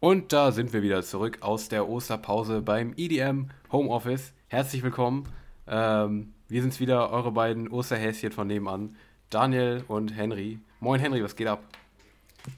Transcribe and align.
Und 0.00 0.32
da 0.32 0.52
sind 0.52 0.72
wir 0.72 0.82
wieder 0.82 1.02
zurück 1.02 1.38
aus 1.40 1.68
der 1.68 1.88
Osterpause 1.88 2.62
beim 2.62 2.94
EDM 2.96 3.48
Homeoffice. 3.72 4.32
Herzlich 4.46 4.84
willkommen. 4.84 5.28
Ähm, 5.66 6.34
wir 6.46 6.62
sind's 6.62 6.78
wieder, 6.78 7.10
eure 7.10 7.32
beiden 7.32 7.66
Osterhäschen 7.68 8.30
von 8.30 8.46
nebenan, 8.46 8.94
Daniel 9.28 9.82
und 9.88 10.14
Henry. 10.14 10.60
Moin 10.78 11.00
Henry, 11.00 11.24
was 11.24 11.34
geht 11.34 11.48
ab? 11.48 11.64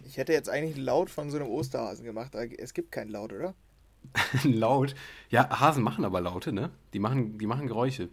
Ich 0.05 0.19
hätte 0.19 0.35
jetzt 0.35 0.51
eigentlich 0.51 0.77
einen 0.77 0.85
Laut 0.85 1.09
von 1.09 1.31
so 1.31 1.39
einem 1.39 1.49
Osterhasen 1.49 2.05
gemacht, 2.05 2.37
aber 2.37 2.45
es 2.59 2.75
gibt 2.75 2.93
keinen 2.93 3.09
Laut, 3.09 3.33
oder? 3.33 3.55
Laut? 4.45 4.95
Ja, 5.31 5.61
Hasen 5.61 5.83
machen 5.83 6.05
aber 6.05 6.21
Laute, 6.21 6.53
ne? 6.53 6.69
Die 6.93 6.99
machen, 6.99 7.39
die 7.39 7.47
machen 7.47 7.67
Geräusche. 7.67 8.11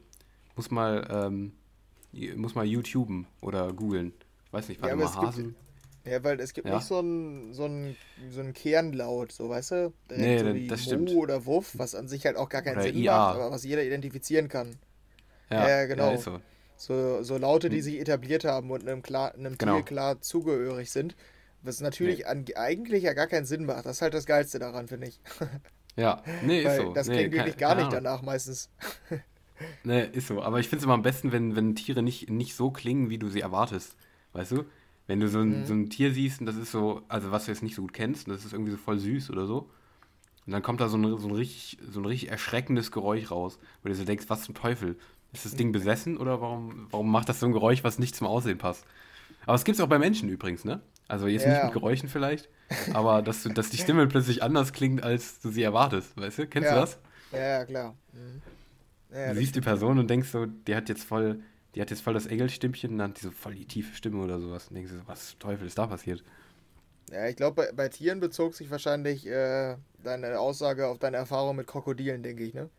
Muss 0.56 0.72
mal, 0.72 1.06
ähm, 1.12 1.52
muss 2.38 2.56
mal 2.56 2.66
YouTuben 2.66 3.28
oder 3.42 3.74
googeln. 3.74 4.14
Weiß 4.52 4.70
nicht, 4.70 4.82
warte 4.82 4.92
Ja, 4.92 4.96
mal, 4.96 5.04
es 5.04 5.12
gibt, 5.12 5.26
Hasen. 5.26 5.56
Ja, 6.10 6.24
weil 6.24 6.40
es 6.40 6.54
gibt 6.54 6.68
Ja? 6.68 6.76
nicht 6.76 6.86
so 6.86 7.00
einen 7.00 7.54
so 7.54 7.66
einen, 7.66 7.98
so 8.30 8.40
einen 8.42 8.54
Kernlaut, 8.54 9.32
so 9.32 9.50
weißt 9.50 9.72
du? 9.72 9.94
Direkt 10.10 10.24
Nee, 10.24 10.40
so 10.40 10.54
wie 10.54 10.68
das 10.68 10.84
Mu 10.84 10.86
stimmt. 10.86 11.12
oder 11.22 11.46
Wuff, 11.46 11.74
was 11.78 11.96
an 11.96 12.08
sich 12.08 12.26
halt 12.26 12.38
auch 12.38 12.50
gar 12.50 12.62
keinen 12.62 12.76
Oder 12.76 12.84
Sinn 12.84 12.96
IA. 12.96 13.14
macht, 13.14 13.36
aber 13.36 13.52
was 13.52 13.64
jeder 13.64 13.84
identifizieren 13.84 14.48
kann. 14.50 14.78
Ja, 15.50 15.86
genau. 15.86 16.14
ist 16.16 16.24
so. 16.24 16.42
So, 16.78 17.24
so 17.24 17.38
Laute, 17.38 17.70
die 17.70 17.82
sich 17.82 18.00
etabliert 18.00 18.46
haben 18.46 18.72
und 18.72 18.88
einem, 18.88 19.02
klar, 19.02 19.34
einem 19.34 19.54
Hm. 19.54 19.58
Genau. 19.58 19.74
Tier 19.76 19.84
klar 19.84 20.22
zugehörig 20.22 20.92
sind. 20.92 21.16
Was 21.64 21.82
natürlich 21.82 22.28
an, 22.28 22.46
eigentlich 22.56 23.04
ja 23.04 23.14
gar 23.14 23.28
keinen 23.28 23.46
Sinn 23.46 23.66
macht. 23.66 23.86
Das 23.86 23.98
ist 23.98 24.02
halt 24.04 24.14
das 24.14 24.26
Geilste 24.28 24.60
daran, 24.60 24.88
finde 24.88 25.08
ich. 25.08 25.20
Ja, 25.96 26.24
nee, 26.40 26.62
ist 26.64 26.76
so. 26.76 26.94
das 26.94 27.08
nee, 27.08 27.16
klingt 27.18 27.32
wirklich 27.34 27.58
gar 27.58 27.76
nicht 27.76 27.92
danach 27.92 28.22
meistens. 28.22 28.70
Nee, 29.84 30.06
ist 30.12 30.28
so. 30.28 30.42
Aber 30.42 30.60
ich 30.60 30.68
finde 30.70 30.80
es 30.80 30.84
immer 30.86 30.94
am 30.94 31.02
besten, 31.02 31.32
wenn, 31.32 31.56
wenn 31.56 31.76
Tiere 31.76 32.04
nicht, 32.04 32.30
nicht 32.30 32.56
so 32.56 32.72
klingen, 32.72 33.10
wie 33.10 33.18
du 33.18 33.30
sie 33.30 33.42
erwartest. 33.42 33.96
Weißt 34.34 34.52
du? 34.52 34.66
Wenn 35.08 35.20
du 35.20 35.28
so 35.30 35.40
ein, 35.40 35.62
Mhm. 35.62 35.66
so 35.66 35.74
ein 35.74 35.90
Tier 35.90 36.14
siehst 36.14 36.40
und 36.42 36.46
das 36.46 36.56
ist 36.58 36.72
so, 36.72 37.02
also 37.08 37.32
was 37.32 37.46
du 37.46 37.52
jetzt 37.52 37.64
nicht 37.64 37.76
so 37.76 37.82
gut 37.82 37.94
kennst, 37.94 38.28
und 38.28 38.34
das 38.36 38.46
ist 38.46 38.54
irgendwie 38.54 38.72
so 38.72 38.78
voll 38.78 39.00
süß 39.00 39.30
oder 39.32 39.46
so. 39.48 39.70
Und 40.46 40.54
dann 40.54 40.62
kommt 40.62 40.80
da 40.82 40.88
so 40.90 40.98
ein, 40.98 41.18
so 41.18 41.28
ein, 41.28 41.34
richtig, 41.36 41.78
so 41.90 42.00
ein 42.02 42.06
richtig 42.06 42.30
erschreckendes 42.32 42.92
Geräusch 42.92 43.32
raus, 43.32 43.60
wo 43.84 43.90
du 43.90 43.96
so 43.96 44.04
denkst, 44.06 44.26
was 44.30 44.44
zum 44.44 44.56
Teufel? 44.56 44.98
Ist 45.34 45.46
das 45.46 45.56
Ding 45.56 45.72
besessen 45.74 46.18
oder 46.18 46.40
warum, 46.42 46.88
warum 46.90 47.12
macht 47.12 47.28
das 47.30 47.40
so 47.42 47.46
ein 47.46 47.52
Geräusch, 47.52 47.84
was 47.84 48.00
nicht 48.00 48.16
zum 48.16 48.28
Aussehen 48.28 48.58
passt? 48.58 48.86
Aber 49.46 49.56
es 49.56 49.66
gibt 49.66 49.78
es 49.78 49.84
auch 49.84 49.90
bei 49.90 50.00
Menschen 50.00 50.30
übrigens, 50.30 50.66
ne? 50.66 50.82
Also 51.08 51.28
jetzt 51.28 51.46
nicht 51.46 51.58
Ja. 51.58 51.66
mit 51.66 51.74
Geräuschen 51.74 52.10
vielleicht, 52.10 52.50
aber 52.94 53.22
dass, 53.22 53.44
du, 53.44 53.50
dass 53.50 53.70
die 53.70 53.78
Stimme 53.78 54.08
plötzlich 54.08 54.42
anders 54.44 54.74
klingt, 54.74 55.04
als 55.04 55.40
du 55.42 55.50
sie 55.52 55.64
erwartest, 55.64 56.16
weißt 56.18 56.40
du? 56.40 56.48
Kennst 56.48 56.72
du 56.72 56.76
Ja. 56.76 56.82
das? 56.82 57.00
Ja, 57.32 57.40
ja, 57.40 57.66
klar. 57.66 57.96
Mhm. 58.14 58.42
Ja, 59.14 59.30
Du 59.30 59.36
siehst 59.36 59.56
die 59.56 59.62
Person 59.62 60.00
und 60.00 60.10
denkst 60.10 60.30
so, 60.30 60.46
die 60.46 60.76
hat 60.76 60.90
jetzt 60.90 61.04
voll, 61.04 61.42
die 61.76 61.82
hat 61.82 61.90
jetzt 61.90 62.02
voll 62.02 62.14
das 62.14 62.26
Engelstimmchen 62.26 62.92
und 62.92 62.98
dann 63.00 63.12
hat 63.12 63.18
die 63.18 63.24
so 63.26 63.32
voll 63.32 63.56
die 63.56 63.66
tiefe 63.66 63.96
Stimme 63.96 64.24
oder 64.24 64.40
sowas. 64.40 64.68
Und 64.70 64.76
denkst 64.76 64.92
du 64.92 64.98
so, 64.98 65.08
was 65.08 65.38
Teufel 65.40 65.68
ist 65.68 65.78
da 65.78 65.88
passiert? 65.88 66.24
Ja, 67.12 67.28
ich 67.28 67.36
glaube, 67.36 67.56
bei, 67.68 67.72
bei 67.72 67.90
Tieren 67.90 68.20
bezog 68.20 68.54
sich 68.56 68.70
wahrscheinlich 68.70 69.26
äh, 69.28 69.78
deine 70.04 70.40
Aussage 70.40 70.88
auf 70.88 71.00
deine 71.00 71.18
Erfahrung 71.18 71.56
mit 71.56 71.68
Krokodilen, 71.68 72.24
denke 72.24 72.44
ich, 72.44 72.54
ne? 72.54 72.70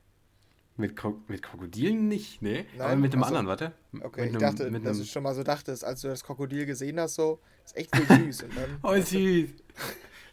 Mit, 0.77 0.95
Kro 0.97 1.17
mit 1.27 1.43
Krokodilen 1.43 2.07
nicht, 2.07 2.41
nee. 2.41 2.65
aber 2.79 2.95
mit 2.95 3.13
dem 3.13 3.21
Ach 3.23 3.29
so. 3.31 3.35
anderen, 3.37 3.47
warte. 3.49 3.73
Okay, 4.01 4.21
mit 4.23 4.31
ich 4.31 4.37
einem- 4.37 4.41
dachte, 4.41 4.71
mit 4.71 4.85
dass 4.85 4.97
einem, 4.97 5.01
du 5.01 5.07
schon 5.07 5.23
mal 5.25 5.35
so 5.35 5.43
dachtest, 5.43 5.85
als 5.85 6.03
du 6.03 6.09
das 6.09 6.23
Krokodil 6.23 6.67
gesehen 6.67 7.01
hast, 7.01 7.15
so, 7.15 7.41
ist 7.65 7.77
echt 7.77 7.95
so 7.97 8.15
süß. 8.15 8.43
Und 8.45 8.57
dann, 8.57 8.79
Oh, 8.83 8.95
süß. 8.95 9.49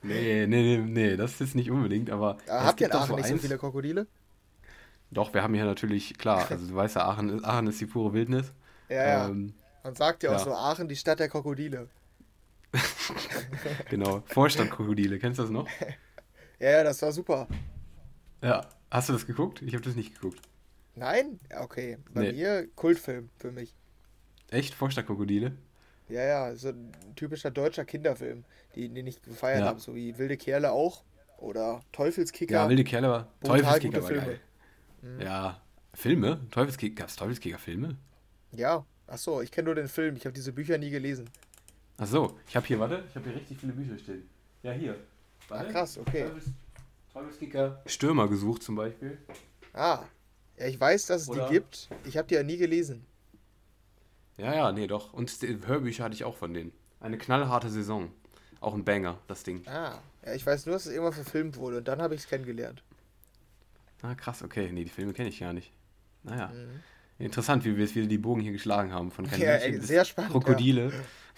Nee, 0.04 0.46
nee, 0.46 0.46
nee, 0.48 0.78
nee, 0.78 1.18
das 1.18 1.42
ist 1.42 1.56
nicht 1.56 1.72
unbedingt, 1.72 2.12
aber. 2.12 2.38
Ah, 2.48 2.60
es 2.60 2.66
habt 2.68 2.82
ihr 2.82 2.88
in 2.88 2.94
Aachen 2.94 3.16
nicht 3.16 3.26
so 3.28 3.34
eins- 3.34 3.42
viele 3.42 3.58
Krokodile? 3.58 4.06
Doch, 5.12 5.34
wir 5.34 5.44
haben 5.44 5.54
hier 5.54 5.66
natürlich, 5.66 6.18
klar, 6.18 6.50
also 6.50 6.68
du 6.68 6.76
weißt 6.76 6.96
ja, 6.98 7.06
Aachen 7.08 7.30
ist, 7.38 7.46
Aachen 7.46 7.68
ist 7.68 7.80
die 7.80 7.86
pure 7.86 8.14
Wildnis. 8.14 8.54
Ja, 8.90 9.08
ja. 9.08 9.26
Ähm, 9.28 9.54
Man 9.84 9.96
sagt 9.96 10.24
ja 10.24 10.32
auch 10.32 10.40
ja. 10.40 10.44
so, 10.44 10.54
Aachen, 10.54 10.88
die 10.88 10.96
Stadt 10.96 11.20
der 11.20 11.30
Krokodile. 11.30 11.88
genau, 13.90 14.22
Vorstadtkrokodile, 14.26 15.20
kennst 15.20 15.40
du 15.40 15.44
das 15.44 15.52
noch? 15.52 15.68
Ja, 16.58 16.70
ja, 16.72 16.84
das 16.86 17.02
war 17.02 17.12
super. 17.12 17.50
Ja. 18.42 18.66
Hast 18.90 19.10
du 19.10 19.14
das 19.14 19.28
geguckt? 19.28 19.62
Ich 19.62 19.74
habe 19.74 19.84
das 19.84 19.96
nicht 19.96 20.14
geguckt. 20.14 20.40
Nein? 20.96 21.38
Ja, 21.52 21.62
Okay, 21.64 21.98
bei 22.14 22.22
Nee. 22.22 22.32
mir 22.32 22.68
Kultfilm 22.76 23.30
für 23.38 23.52
mich. 23.52 23.76
Echt? 24.52 24.74
Vorstadtkrokodile? 24.74 25.52
Ja, 26.08 26.24
ja, 26.24 26.56
so 26.56 26.70
ein 26.70 26.94
typischer 27.18 27.52
deutscher 27.52 27.84
Kinderfilm, 27.84 28.46
die, 28.74 28.88
den 28.88 29.06
ich 29.06 29.22
gefeiert 29.22 29.60
Ja. 29.62 29.66
habe, 29.66 29.82
so 29.82 29.96
wie 29.96 30.18
Wilde 30.18 30.38
Kerle 30.38 30.72
auch. 30.72 31.04
Oder 31.40 31.82
Teufelskicker. 31.92 32.54
Ja, 32.56 32.70
wilde 32.70 32.86
Kerle 32.86 33.10
war. 33.10 33.28
Teufelskicker 33.44 34.02
war 34.02 34.08
Filme. 34.08 34.40
Geil. 35.06 35.24
Ja. 35.24 35.62
Filme? 35.94 36.40
Teufelskicker? 36.52 36.96
Gab 36.96 37.08
es 37.10 37.16
Teufelskicker-Filme? 37.16 37.96
Ja, 38.52 38.86
achso, 39.08 39.42
ich 39.42 39.52
kenne 39.52 39.66
nur 39.68 39.76
den 39.76 39.88
Film, 39.88 40.16
ich 40.16 40.26
habe 40.26 40.34
diese 40.34 40.52
Bücher 40.52 40.78
nie 40.78 40.90
gelesen. 40.90 41.30
Ach 41.98 42.08
so, 42.08 42.38
ich 42.48 42.56
habe 42.56 42.66
hier, 42.66 42.80
warte, 42.80 43.04
ich 43.10 43.16
habe 43.16 43.30
hier 43.30 43.38
richtig 43.40 43.58
viele 43.60 43.72
Bücher 43.74 43.98
stehen. 43.98 44.30
Ja, 44.64 44.72
hier. 44.74 44.98
Ah, 45.50 45.64
krass, 45.64 45.98
okay. 45.98 46.24
Teufels, 46.24 46.46
Teufelskicker. 47.14 47.82
Stürmer 47.86 48.28
gesucht 48.28 48.64
zum 48.64 48.76
Beispiel. 48.76 49.18
Ah, 49.74 50.04
ja, 50.58 50.66
ich 50.68 50.80
weiß, 50.80 51.06
dass 51.08 51.24
es 51.24 51.30
Oder- 51.30 51.48
die 51.48 51.54
gibt. 51.54 51.90
Ich 52.04 52.18
habe 52.18 52.28
die 52.28 52.36
ja 52.36 52.44
nie 52.44 52.58
gelesen. 52.58 53.06
Ja, 54.38 54.54
ja, 54.54 54.72
nee, 54.74 54.88
doch. 54.88 55.14
Und 55.14 55.32
Hörbücher 55.66 56.04
hatte 56.04 56.16
ich 56.16 56.26
auch 56.26 56.36
von 56.36 56.54
denen. 56.54 56.74
Eine 57.00 57.18
knallharte 57.18 57.70
Saison. 57.70 58.12
Auch 58.60 58.74
ein 58.74 58.84
Banger, 58.84 59.18
das 59.28 59.44
Ding. 59.44 59.66
Ah, 59.68 60.00
ja, 60.26 60.34
ich 60.34 60.46
weiß 60.46 60.66
nur, 60.66 60.74
dass 60.74 60.86
es 60.86 60.92
irgendwann 60.92 61.14
verfilmt 61.14 61.58
wurde 61.58 61.78
und 61.78 61.88
dann 61.88 62.02
habe 62.02 62.16
ich 62.16 62.22
es 62.22 62.28
kennengelernt. 62.28 62.84
Ah, 64.06 64.16
krass, 64.16 64.44
okay. 64.44 64.70
Nee, 64.72 64.84
die 64.84 64.90
Filme 64.90 65.14
kenne 65.14 65.30
ich 65.30 65.40
gar 65.40 65.54
nicht. 65.54 65.72
Naja. 66.24 66.48
Mhm. 66.48 66.82
Interessant, 67.18 67.64
wie 67.64 67.76
wir 67.76 67.84
jetzt 67.84 67.96
wieder 67.96 68.08
die 68.08 68.18
Bogen 68.18 68.42
hier 68.42 68.52
geschlagen 68.52 68.94
haben. 68.94 69.10
Von 69.10 69.26
Ja, 69.26 69.32
Kaninchen 69.32 69.74
ey, 69.74 69.80
sehr 69.80 70.06
spannend, 70.06 70.32
Krokodile. 70.32 70.92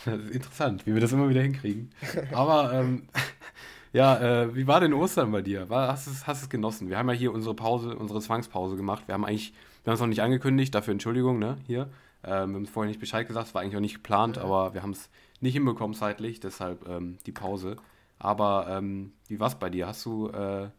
Das 0.06 0.20
ist 0.20 0.32
interessant, 0.32 0.86
wie 0.86 0.94
wir 0.94 1.02
das 1.02 1.12
immer 1.12 1.30
wieder 1.30 1.42
hinkriegen. 1.42 1.92
Aber, 2.32 2.74
ähm, 2.74 3.08
ja, 3.94 4.44
äh, 4.44 4.56
wie 4.56 4.68
war 4.68 4.80
denn 4.80 4.94
Ostern 4.94 5.32
bei 5.32 5.42
dir? 5.42 5.70
War, 5.70 5.88
hast 5.90 6.08
du 6.08 6.12
es 6.12 6.26
hast 6.28 6.42
es 6.42 6.50
genossen? 6.50 6.90
Wir 6.90 6.98
haben 6.98 7.10
ja 7.10 7.16
hier 7.16 7.32
unsere 7.34 7.56
Pause, 7.56 7.96
unsere 7.96 8.22
Zwangspause 8.22 8.76
gemacht. 8.76 9.08
Wir 9.08 9.14
haben 9.14 9.26
eigentlich, 9.26 9.54
wir 9.84 9.92
haben 9.92 9.96
es 9.96 10.02
noch 10.02 10.08
nicht 10.08 10.22
angekündigt, 10.22 10.74
dafür 10.74 10.92
Entschuldigung, 10.94 11.40
ne, 11.40 11.58
hier. 11.68 11.90
Ähm, 12.24 12.50
wir 12.52 12.56
haben 12.56 12.64
es 12.64 12.70
vorher 12.70 12.90
nicht 12.90 13.00
Bescheid 13.00 13.28
gesagt, 13.28 13.48
es 13.48 13.56
war 13.56 13.62
eigentlich 13.62 13.76
auch 13.76 13.82
nicht 13.82 13.96
geplant, 13.96 14.38
aber 14.40 14.74
wir 14.74 14.82
haben 14.82 14.92
es 14.92 15.10
nicht 15.40 15.54
hinbekommen 15.54 15.96
zeitlich, 15.96 16.40
deshalb 16.40 16.88
ähm, 16.88 17.20
die 17.26 17.32
Pause. 17.32 17.78
Aber 18.20 18.68
ähm, 18.70 19.14
wie 19.28 19.40
war 19.40 19.48
es 19.48 19.56
bei 19.56 19.70
dir? 19.70 19.88
Hast 19.88 20.04
du 20.06 20.30
äh, 20.30 20.70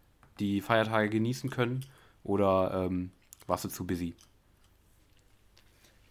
die 0.40 0.60
Feiertage 0.60 1.10
genießen 1.10 1.50
können 1.50 1.84
oder 2.24 2.86
ähm, 2.86 3.10
warst 3.46 3.64
du 3.64 3.68
zu 3.68 3.86
busy? 3.86 4.14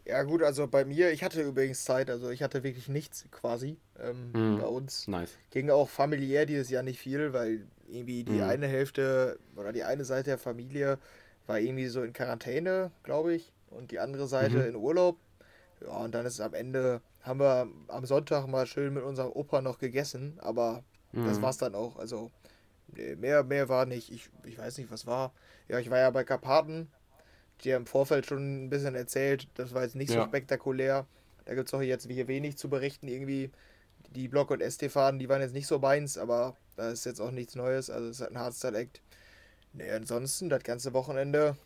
Ja, 0.05 0.23
gut, 0.23 0.41
also 0.41 0.67
bei 0.67 0.85
mir, 0.85 1.11
ich 1.11 1.23
hatte 1.23 1.41
übrigens 1.41 1.83
Zeit, 1.83 2.09
also 2.09 2.29
ich 2.29 2.41
hatte 2.41 2.63
wirklich 2.63 2.87
nichts 2.87 3.25
quasi. 3.31 3.77
Ähm, 3.99 4.35
Mhm. 4.35 4.57
Bei 4.57 4.65
uns 4.65 5.09
Nice. 5.09 5.37
ging 5.51 5.69
auch 5.69 5.89
familiär 5.89 6.45
dieses 6.45 6.69
Jahr 6.69 6.83
nicht 6.83 6.99
viel, 6.99 7.33
weil 7.33 7.67
irgendwie 7.89 8.23
die 8.23 8.41
Mhm. 8.41 8.41
eine 8.41 8.67
Hälfte 8.67 9.37
oder 9.55 9.73
die 9.73 9.83
eine 9.83 10.05
Seite 10.05 10.31
der 10.31 10.37
Familie 10.37 10.97
war 11.45 11.59
irgendwie 11.59 11.87
so 11.87 12.03
in 12.03 12.13
Quarantäne, 12.13 12.91
glaube 13.03 13.33
ich, 13.35 13.51
und 13.69 13.91
die 13.91 13.99
andere 13.99 14.27
Seite 14.27 14.59
Mhm. 14.59 14.67
in 14.67 14.75
Urlaub. 14.75 15.17
Ja, 15.81 15.97
und 16.03 16.13
dann 16.15 16.25
ist 16.25 16.39
am 16.41 16.53
Ende, 16.53 17.01
haben 17.21 17.39
wir 17.39 17.67
am 17.89 18.05
Sonntag 18.05 18.47
mal 18.47 18.65
schön 18.65 18.93
mit 18.93 19.03
unserem 19.03 19.31
Opa 19.31 19.61
noch 19.61 19.77
gegessen, 19.79 20.37
aber 20.41 20.83
das 21.23 21.41
Mhm. 21.41 21.41
war's 21.41 21.57
dann 21.57 21.75
auch. 21.75 21.97
Also 21.97 22.31
nee, 22.87 23.15
mehr, 23.15 23.43
mehr 23.43 23.69
war 23.69 23.85
nicht. 23.85 24.11
Ich, 24.11 24.29
ich 24.45 24.57
weiß 24.57 24.77
nicht, 24.77 24.91
was 24.91 25.05
war. 25.05 25.33
Ja, 25.67 25.79
ich 25.79 25.89
war 25.89 25.97
ja 25.99 26.09
bei 26.09 26.23
Karpaten. 26.23 26.89
Die 27.61 27.73
haben 27.73 27.83
im 27.83 27.87
Vorfeld 27.87 28.25
schon 28.25 28.65
ein 28.65 28.69
bisschen 28.69 28.95
erzählt. 28.95 29.47
Das 29.55 29.73
war 29.73 29.83
jetzt 29.83 29.95
nicht 29.95 30.09
so 30.11 30.17
Ja. 30.19 30.25
spektakulär. 30.27 31.05
Da 31.45 31.55
gibt 31.55 31.67
es 31.67 31.73
auch 31.73 31.81
jetzt 31.81 32.05
hier 32.09 32.27
wenig 32.27 32.57
zu 32.57 32.69
berichten. 32.69 33.07
Irgendwie 33.07 33.51
die 34.11 34.27
Block- 34.27 34.51
und 34.51 34.61
ST-Faden, 34.61 35.19
die 35.19 35.27
waren 35.29 35.41
jetzt 35.41 35.53
nicht 35.53 35.67
so 35.67 35.79
meins, 35.79 36.17
aber 36.17 36.55
da 36.75 36.89
ist 36.91 37.05
jetzt 37.05 37.19
auch 37.19 37.31
nichts 37.31 37.55
Neues. 37.55 37.89
Also 37.89 38.07
es 38.09 38.17
ist 38.17 38.21
halt 38.21 38.31
ein 38.31 38.39
Hardstyle-Act. 38.39 39.01
Nee, 39.73 39.91
ansonsten, 39.91 40.49
das 40.49 40.63
ganze 40.63 40.93
Wochenende, 40.93 41.57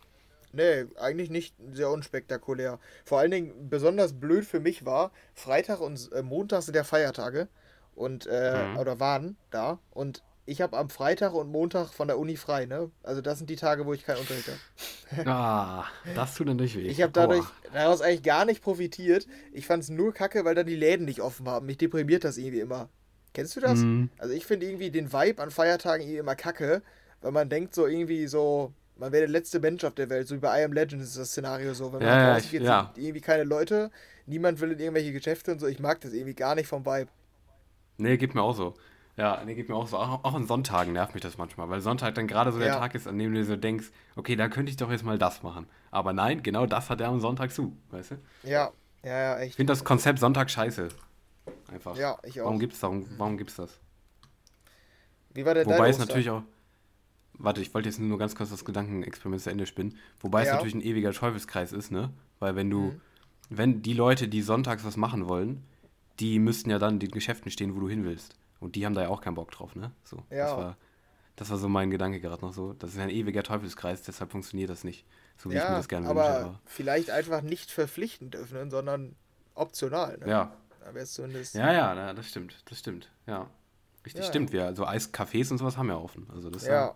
nee, 0.53 0.85
eigentlich 0.99 1.29
nicht 1.29 1.55
sehr 1.71 1.89
unspektakulär. 1.89 2.79
Vor 3.05 3.19
allen 3.19 3.31
Dingen 3.31 3.69
besonders 3.69 4.13
blöd 4.13 4.45
für 4.45 4.59
mich 4.59 4.85
war, 4.85 5.11
Freitag 5.33 5.81
und 5.81 6.11
äh, 6.13 6.21
Montag 6.23 6.63
sind 6.63 6.75
ja 6.75 6.83
Feiertage 6.83 7.47
und 7.95 8.25
äh, 8.27 8.67
Mhm. 8.69 8.77
oder 8.77 8.99
waren 8.99 9.37
da 9.51 9.79
und 9.91 10.23
ich 10.51 10.61
habe 10.61 10.77
am 10.77 10.89
Freitag 10.89 11.33
und 11.33 11.49
Montag 11.51 11.89
von 11.93 12.07
der 12.07 12.19
Uni 12.19 12.35
frei, 12.35 12.65
ne? 12.65 12.91
Also 13.03 13.21
das 13.21 13.37
sind 13.37 13.49
die 13.49 13.55
Tage, 13.55 13.85
wo 13.85 13.93
ich 13.93 14.05
keinen 14.05 14.19
Unterricht 14.19 14.47
habe. 14.47 14.59
Ah, 15.29 15.85
das 16.15 16.35
tut 16.35 16.47
natürlich 16.47 16.77
weh. 16.77 16.87
Ich 16.87 17.01
habe 17.01 17.11
dadurch 17.11 17.41
Aua. 17.41 17.51
daraus 17.73 18.01
eigentlich 18.01 18.23
gar 18.23 18.45
nicht 18.45 18.61
profitiert. 18.61 19.27
Ich 19.51 19.65
fand 19.65 19.83
es 19.83 19.89
nur 19.89 20.13
kacke, 20.13 20.45
weil 20.45 20.55
dann 20.55 20.67
die 20.67 20.75
Läden 20.75 21.05
nicht 21.05 21.19
offen 21.21 21.47
haben. 21.49 21.65
Mich 21.65 21.77
deprimiert 21.77 22.23
das 22.23 22.37
irgendwie 22.37 22.61
immer. 22.61 22.87
Kennst 23.33 23.55
du 23.57 23.59
das? 23.59 23.79
Mhm. 23.79 24.09
Also 24.17 24.33
ich 24.33 24.45
finde 24.45 24.67
irgendwie 24.67 24.89
den 24.91 25.11
Vibe 25.11 25.41
an 25.41 25.51
Feiertagen 25.51 26.01
irgendwie 26.01 26.19
immer 26.19 26.35
kacke, 26.35 26.81
weil 27.21 27.31
man 27.33 27.49
denkt 27.49 27.75
so 27.75 27.87
irgendwie 27.87 28.27
so, 28.27 28.73
man 28.97 29.11
wäre 29.11 29.21
der 29.23 29.29
letzte 29.29 29.59
Mensch 29.59 29.83
auf 29.83 29.95
der 29.95 30.09
Welt. 30.09 30.27
So 30.29 30.35
wie 30.35 30.39
bei 30.39 30.61
I 30.61 30.63
Am 30.63 30.71
Legend 30.73 31.01
ist 31.01 31.17
das 31.17 31.29
Szenario 31.31 31.73
so. 31.73 31.91
Wenn 31.91 31.99
man 31.99 32.07
Ja, 32.07 32.21
ja, 32.21 32.33
rausgeht, 32.33 32.61
ich- 32.61 32.67
ja. 32.67 32.91
sind 32.95 33.03
irgendwie 33.03 33.21
keine 33.21 33.43
Leute, 33.43 33.91
niemand 34.27 34.61
will 34.61 34.71
in 34.71 34.79
irgendwelche 34.79 35.11
Geschäfte 35.11 35.51
und 35.51 35.59
so. 35.59 35.67
Ich 35.67 35.79
mag 35.79 35.99
das 36.01 36.13
irgendwie 36.13 36.35
gar 36.35 36.55
nicht 36.55 36.67
vom 36.67 36.85
Vibe. 36.85 37.09
Nee, 37.97 38.15
geht 38.17 38.33
mir 38.33 38.41
auch 38.41 38.55
so. 38.55 38.75
Ja, 39.21 39.43
nee, 39.45 39.53
geht 39.53 39.69
mir 39.69 39.75
auch 39.75 39.87
so. 39.87 39.97
Auch, 39.97 40.23
auch 40.23 40.33
an 40.33 40.47
Sonntagen 40.47 40.93
nervt 40.93 41.13
mich 41.13 41.21
das 41.21 41.37
manchmal, 41.37 41.69
weil 41.69 41.79
Sonntag 41.79 42.15
dann 42.15 42.25
gerade 42.25 42.51
so 42.51 42.57
der 42.57 42.69
Ja. 42.69 42.79
Tag 42.79 42.95
ist, 42.95 43.07
an 43.07 43.19
dem 43.19 43.31
du 43.35 43.45
so 43.45 43.55
denkst, 43.55 43.91
okay, 44.15 44.35
da 44.35 44.49
könnte 44.49 44.71
ich 44.71 44.77
doch 44.77 44.89
jetzt 44.89 45.03
mal 45.05 45.19
das 45.19 45.43
machen. 45.43 45.67
Aber 45.91 46.11
nein, 46.11 46.41
genau 46.41 46.65
das 46.65 46.89
hat 46.89 47.01
er 47.01 47.09
am 47.09 47.19
Sonntag 47.19 47.51
zu, 47.51 47.77
weißt 47.91 48.11
du? 48.11 48.15
Ja, 48.49 48.71
ja, 49.03 49.19
ja, 49.19 49.37
Ich 49.37 49.49
echt. 49.49 49.55
finde 49.57 49.71
das 49.73 49.83
Konzept 49.83 50.17
Sonntag 50.17 50.49
scheiße. 50.49 50.87
Einfach. 51.71 51.95
Ja, 51.97 52.17
ich 52.23 52.41
auch. 52.41 52.45
Warum 52.45 52.57
gibt's 52.59 52.79
darum, 52.79 53.05
warum 53.17 53.37
gibt's 53.37 53.57
das? 53.57 53.79
Wie 55.35 55.45
war 55.45 55.53
denn 55.53 55.67
Wobei 55.67 55.89
es 55.89 55.99
natürlich 55.99 56.31
auch. 56.31 56.41
Warte, 57.33 57.61
ich 57.61 57.71
wollte 57.75 57.89
jetzt 57.89 57.99
nur 57.99 58.17
ganz 58.17 58.35
kurz 58.35 58.49
das 58.49 58.65
Gedankenexperiment 58.65 59.41
zu 59.43 59.51
Ende 59.51 59.67
spinnen. 59.67 59.97
Wobei 60.19 60.41
es 60.41 60.47
Ja. 60.47 60.55
natürlich 60.55 60.73
ein 60.75 60.81
ewiger 60.81 61.11
Teufelskreis 61.11 61.73
ist, 61.73 61.91
ne? 61.91 62.09
Weil 62.39 62.55
wenn 62.55 62.71
du, 62.71 62.79
Mhm. 62.79 63.01
wenn 63.49 63.81
die 63.83 63.93
Leute, 63.93 64.27
die 64.27 64.41
sonntags 64.41 64.83
was 64.83 64.97
machen 64.97 65.27
wollen, 65.29 65.63
die 66.19 66.39
müssten 66.39 66.71
ja 66.71 66.79
dann 66.79 66.95
in 66.95 66.99
den 66.99 67.11
Geschäften 67.11 67.51
stehen, 67.51 67.75
wo 67.75 67.79
du 67.79 67.87
hin 67.89 68.03
willst. 68.03 68.35
Und 68.61 68.75
die 68.75 68.85
haben 68.85 68.93
da 68.93 69.01
ja 69.01 69.09
auch 69.09 69.19
keinen 69.19 69.35
Bock 69.35 69.51
drauf, 69.51 69.75
ne? 69.75 69.91
So, 70.05 70.23
das 70.29 70.37
Ja. 70.37 70.57
war, 70.57 70.77
das 71.35 71.49
war 71.49 71.57
so 71.57 71.67
mein 71.67 71.91
Gedanke 71.91 72.21
gerade 72.21 72.41
noch 72.45 72.53
so. 72.53 72.71
Das 72.73 72.91
ist 72.91 72.99
ein 72.99 73.09
ewiger 73.09 73.43
Teufelskreis, 73.43 74.03
deshalb 74.03 74.31
funktioniert 74.31 74.69
das 74.69 74.85
nicht. 74.85 75.05
So 75.37 75.49
wie 75.49 75.55
ich 75.55 75.61
mir 75.61 75.69
Ja, 75.69 75.75
das 75.77 75.89
gerne 75.89 76.07
aber 76.07 76.23
wünsche. 76.23 76.39
Aber, 76.45 76.59
vielleicht 76.65 77.09
einfach 77.09 77.41
nicht 77.41 77.71
verpflichtend 77.71 78.35
öffnen, 78.35 78.69
sondern 78.71 79.15
optional. 79.55 80.17
Ne? 80.19 80.29
ja. 80.29 80.53
Da 80.79 80.93
wäre 80.93 81.03
es 81.03 81.13
zumindest. 81.13 81.53
Ja, 81.55 81.71
ja, 81.73 81.93
na, 81.93 82.13
das 82.13 82.29
stimmt, 82.29 82.63
das 82.69 82.79
stimmt, 82.79 83.11
ja. 83.27 83.49
Richtig, 84.05 84.23
Ja, 84.23 84.29
stimmt. 84.29 84.51
Wir, 84.51 84.65
also 84.65 84.85
Eiscafés 84.87 85.51
und 85.51 85.57
sowas 85.59 85.77
haben 85.77 85.89
ja 85.89 85.97
offen. 85.97 86.27
Also 86.33 86.49
das 86.49 86.65
Ja. 86.65 86.95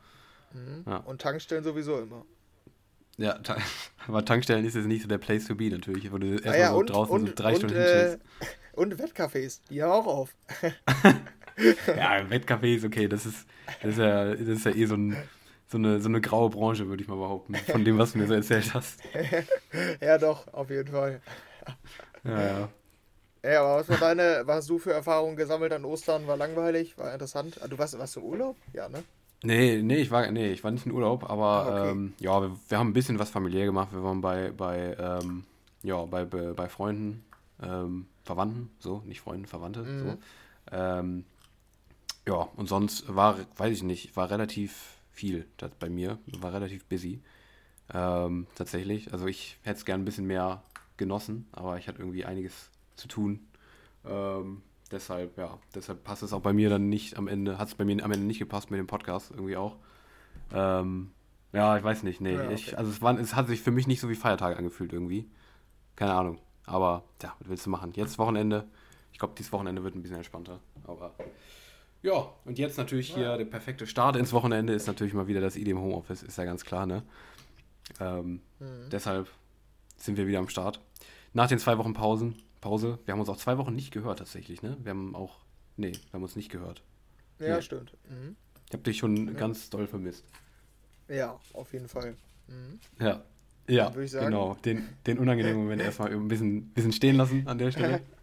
Mhm. 0.54 0.84
Ja. 0.88 0.98
Und 0.98 1.22
Tankstellen 1.22 1.64
sowieso 1.64 2.00
immer. 2.00 2.26
Ja, 3.18 3.34
ta 3.40 3.58
aber 4.08 4.26
Tankstellen 4.26 4.66
ist 4.66 4.76
jetzt 4.76 4.86
nicht 4.88 5.02
so 5.04 5.08
der 5.08 5.18
Place 5.20 5.46
to 5.46 5.56
be 5.56 5.70
natürlich, 5.70 6.12
wo 6.12 6.18
du 6.18 6.28
erstmal 6.34 6.54
Ah 6.54 6.58
ja, 6.58 6.72
so 6.72 6.80
und, 6.80 6.90
draußen 6.90 7.16
und, 7.16 7.28
so 7.28 7.34
drei 7.36 7.50
und, 7.52 7.58
Stunden 7.58 7.76
äh, 7.76 7.80
hinchillst. 7.80 8.20
und 8.74 8.96
Wettcafés, 9.00 9.62
die 9.70 9.82
haben 9.84 9.92
auch 9.92 10.08
auf. 10.08 10.36
Ja, 11.94 12.18
Wettcafé 12.30 12.76
ist 12.76 12.86
okay, 12.86 13.08
das 13.08 13.26
ist, 13.26 13.48
das 13.82 13.92
ist 13.94 14.00
ja, 14.00 14.26
das 14.32 14.42
ist 14.42 14.66
ja 14.66 14.72
eh 14.72 14.86
so, 14.86 14.96
ein, 14.96 15.24
so, 15.68 15.78
eine, 15.78 16.00
so 16.02 16.10
eine 16.10 16.22
graue 16.22 16.50
Branche, 16.50 16.88
würde 16.88 17.02
ich 17.04 17.08
mal 17.10 17.16
behaupten, 17.18 17.64
von 17.66 17.84
dem, 17.86 17.98
was 17.98 18.14
du 18.14 18.18
mir 18.20 18.28
so 18.28 18.34
erzählt 18.34 18.74
hast. 18.74 19.02
ja, 20.02 20.18
doch, 20.18 20.48
auf 20.54 20.70
jeden 20.70 20.92
Fall. 20.92 21.22
Ja, 22.24 22.44
ja. 22.44 22.70
Ja, 23.44 23.62
aber 23.62 23.80
was 23.80 23.90
war 23.90 23.98
deine, 23.98 24.42
was 24.46 24.58
hast 24.58 24.70
du 24.70 24.80
für 24.80 24.92
Erfahrungen 24.94 25.36
gesammelt 25.38 25.72
an 25.72 25.86
Ostern? 25.86 26.28
War 26.28 26.36
langweilig? 26.38 26.98
War 26.98 27.14
interessant? 27.14 27.62
Ah, 27.62 27.68
du 27.68 27.78
warst, 27.78 27.98
warst 27.98 28.16
du 28.16 28.20
im 28.22 28.26
Urlaub? 28.26 28.58
Ja, 28.74 28.90
ne? 28.90 29.04
Nee, 29.44 29.82
nee, 29.84 29.98
ich 29.98 30.10
war, 30.10 30.32
nee, 30.32 30.52
ich 30.52 30.64
war 30.64 30.72
nicht 30.72 30.86
in 30.88 30.92
Urlaub, 30.92 31.30
aber 31.30 31.66
Ah, 31.68 31.70
okay. 31.70 31.92
ähm, 31.92 32.14
ja, 32.20 32.42
wir, 32.42 32.58
wir 32.68 32.80
haben 32.80 32.90
ein 32.90 32.94
bisschen 32.94 33.20
was 33.20 33.30
familiär 33.30 33.66
gemacht. 33.66 33.94
Wir 33.94 34.04
waren 34.04 34.22
bei, 34.22 34.52
bei, 34.52 34.96
ähm, 34.98 35.46
ja, 35.84 36.04
bei, 36.06 36.26
bei, 36.26 36.54
bei 36.54 36.68
Freunden, 36.68 37.24
ähm, 37.62 38.08
Verwandten, 38.24 38.72
so, 38.80 39.04
nicht 39.06 39.22
Freunden, 39.22 39.46
Verwandte, 39.46 39.84
Mhm. 39.84 40.00
so. 40.00 40.18
Ja, 42.28 42.50
und 42.56 42.68
sonst 42.68 43.14
war, 43.14 43.38
weiß 43.58 43.72
ich 43.72 43.84
nicht, 43.84 44.16
war 44.16 44.30
relativ 44.30 44.96
viel 45.12 45.48
das 45.58 45.72
bei 45.80 45.90
mir, 45.90 46.20
war 46.40 46.54
relativ 46.54 46.86
busy. 46.86 47.22
Ähm, 47.94 48.48
tatsächlich. 48.56 49.14
Also 49.14 49.28
ich 49.28 49.58
hätte 49.64 49.78
es 49.78 49.86
gern 49.86 50.02
ein 50.02 50.06
bisschen 50.06 50.26
mehr 50.26 50.64
genossen, 50.98 51.48
aber 51.52 51.78
ich 51.78 51.88
hatte 51.88 52.00
irgendwie 52.00 52.26
einiges 52.26 52.72
zu 52.96 53.08
tun. 53.08 53.48
Ähm, 54.06 54.62
deshalb, 54.92 55.38
ja, 55.38 55.60
deshalb 55.74 56.04
passt 56.04 56.24
es 56.24 56.34
auch 56.34 56.42
bei 56.42 56.54
mir 56.54 56.70
dann 56.70 56.90
nicht 56.90 57.18
am 57.18 57.28
Ende, 57.28 57.58
hat 57.58 57.68
es 57.68 57.76
bei 57.76 57.86
mir 57.86 58.04
am 58.04 58.12
Ende 58.12 58.26
nicht 58.26 58.40
gepasst 58.40 58.72
mit 58.72 58.80
dem 58.80 58.88
Podcast 58.88 59.32
irgendwie 59.32 59.58
auch. 59.58 59.78
Ähm, 60.54 61.12
ja, 61.54 61.78
ich 61.78 61.84
weiß 61.84 62.04
nicht, 62.04 62.22
nee. 62.22 62.34
Ja, 62.34 62.50
ich, 62.50 62.70
okay. 62.70 62.76
also 62.76 62.92
es, 62.92 63.02
war, 63.02 63.18
es 63.18 63.36
hat 63.36 63.48
sich 63.48 63.62
für 63.62 63.72
mich 63.72 63.88
nicht 63.88 64.02
so 64.02 64.10
wie 64.10 64.16
Feiertage 64.16 64.58
angefühlt 64.58 64.92
irgendwie. 64.92 65.30
Keine 65.96 66.14
Ahnung. 66.14 66.40
Aber, 66.66 67.04
ja, 67.22 67.34
was 67.40 67.50
willst 67.50 67.66
du 67.66 67.70
machen? 67.70 67.94
Jetzt 67.96 68.18
Wochenende. 68.18 68.66
Ich 69.14 69.20
glaube, 69.20 69.36
dieses 69.38 69.52
Wochenende 69.54 69.84
wird 69.84 69.96
ein 69.96 70.02
bisschen 70.02 70.18
entspannter. 70.18 70.60
Aber 70.86 71.14
ja, 72.06 72.30
und 72.46 72.58
jetzt 72.60 72.78
natürlich 72.78 73.14
hier 73.14 73.38
der 73.38 73.46
perfekte 73.46 73.88
Start 73.88 74.16
ins 74.16 74.32
Wochenende 74.34 74.74
ist 74.74 74.88
natürlich 74.88 75.14
mal 75.14 75.28
wieder 75.28 75.42
das 75.42 75.56
IDM 75.56 75.80
Homeoffice, 75.80 76.24
ist 76.24 76.38
ja 76.38 76.46
ganz 76.46 76.64
klar, 76.64 76.86
ne? 76.86 77.04
Ähm, 78.00 78.42
Mhm. 78.60 78.90
Deshalb 78.92 79.28
sind 79.98 80.18
wir 80.18 80.28
wieder 80.28 80.40
am 80.40 80.48
Start. 80.50 80.80
Nach 81.34 81.48
den 81.48 81.60
zwei 81.60 81.78
Wochen 81.78 81.94
Pausen, 81.94 82.36
Pause, 82.62 83.00
wir 83.06 83.12
haben 83.12 83.20
uns 83.20 83.30
auch 83.30 83.38
zwei 83.38 83.58
Wochen 83.58 83.74
nicht 83.76 83.92
gehört 83.92 84.20
tatsächlich, 84.20 84.62
ne? 84.64 84.78
Wir 84.82 84.92
haben 84.92 85.14
auch, 85.16 85.40
nee, 85.78 85.92
wir 85.92 86.14
haben 86.14 86.24
uns 86.24 86.36
nicht 86.36 86.50
gehört. 86.50 86.82
Ja, 87.40 87.56
Nee. 87.58 87.62
stimmt. 87.62 87.92
Mhm. 88.10 88.36
Ich 88.68 88.74
habe 88.74 88.84
dich 88.84 88.98
schon 88.98 89.36
ganz 89.36 89.70
doll 89.70 89.88
vermisst. 89.88 90.26
Ja, 91.08 91.38
auf 91.54 91.74
jeden 91.74 91.88
Fall. 91.88 92.16
Mhm. 92.48 92.80
Ja. 93.00 93.24
Ja, 93.68 93.94
Würde 93.94 94.06
ich 94.06 94.12
sagen. 94.12 94.28
genau. 94.28 94.56
Den, 94.64 94.88
den 95.08 95.18
unangenehmen 95.20 95.58
Moment 95.64 95.82
erstmal 95.84 96.12
ein 96.12 96.28
bisschen, 96.28 96.70
bisschen 96.70 96.92
stehen 96.92 97.16
lassen 97.16 97.48
an 97.48 97.58
der 97.58 97.72
Stelle. 97.72 98.02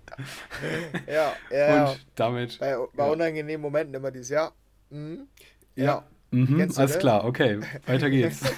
Ja, 1.06 1.34
ja, 1.50 1.74
ja. 1.74 1.90
Und 1.90 2.06
damit. 2.14 2.58
Bei, 2.58 2.76
bei 2.94 3.06
ja. 3.06 3.12
unangenehmen 3.12 3.62
Momenten 3.62 3.94
immer 3.94 4.10
dieses 4.10 4.30
Jahr. 4.30 4.52
Mhm. 4.90 5.28
Ja. 5.74 6.04
Mhm, 6.30 6.58
Kennst 6.58 6.76
du, 6.76 6.80
alles 6.80 6.94
ne? 6.94 6.98
klar, 6.98 7.24
okay. 7.24 7.60
Weiter 7.86 8.10
geht's. 8.10 8.40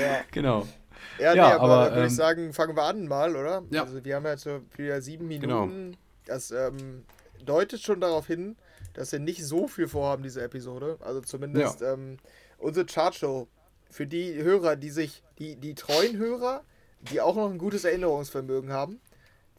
Ja, 0.00 0.20
genau. 0.30 0.66
ja, 1.18 1.34
Ja, 1.34 1.48
nee, 1.48 1.54
aber, 1.54 1.62
aber, 1.62 1.94
würde 1.94 2.06
ich 2.06 2.12
ähm, 2.12 2.16
sagen, 2.16 2.52
fangen 2.52 2.76
wir 2.76 2.84
an 2.84 3.08
mal, 3.08 3.36
oder? 3.36 3.62
Ja. 3.70 3.82
Also 3.82 4.02
wir 4.04 4.14
haben 4.14 4.24
jetzt 4.24 4.44
so 4.44 4.60
wieder 4.76 5.02
sieben 5.02 5.28
Genau. 5.28 5.66
Minuten. 5.66 5.96
Das 6.26 6.50
ähm, 6.52 7.04
deutet 7.44 7.80
schon 7.82 8.00
darauf 8.00 8.26
hin, 8.26 8.56
dass 8.94 9.12
wir 9.12 9.18
nicht 9.18 9.44
so 9.44 9.66
viel 9.66 9.88
vorhaben, 9.88 10.22
diese 10.22 10.42
Episode. 10.42 10.96
Also 11.00 11.20
zumindest 11.20 11.82
ähm, 11.82 12.18
unsere 12.58 12.86
Chartshow. 12.86 13.48
Für 13.90 14.06
die 14.06 14.42
Hörer, 14.42 14.76
die 14.76 14.88
sich, 14.88 15.22
die, 15.38 15.56
die 15.56 15.74
treuen 15.74 16.16
Hörer, 16.16 16.62
die 17.10 17.20
auch 17.20 17.36
noch 17.36 17.50
ein 17.50 17.58
gutes 17.58 17.84
Erinnerungsvermögen 17.84 18.72
haben, 18.72 19.00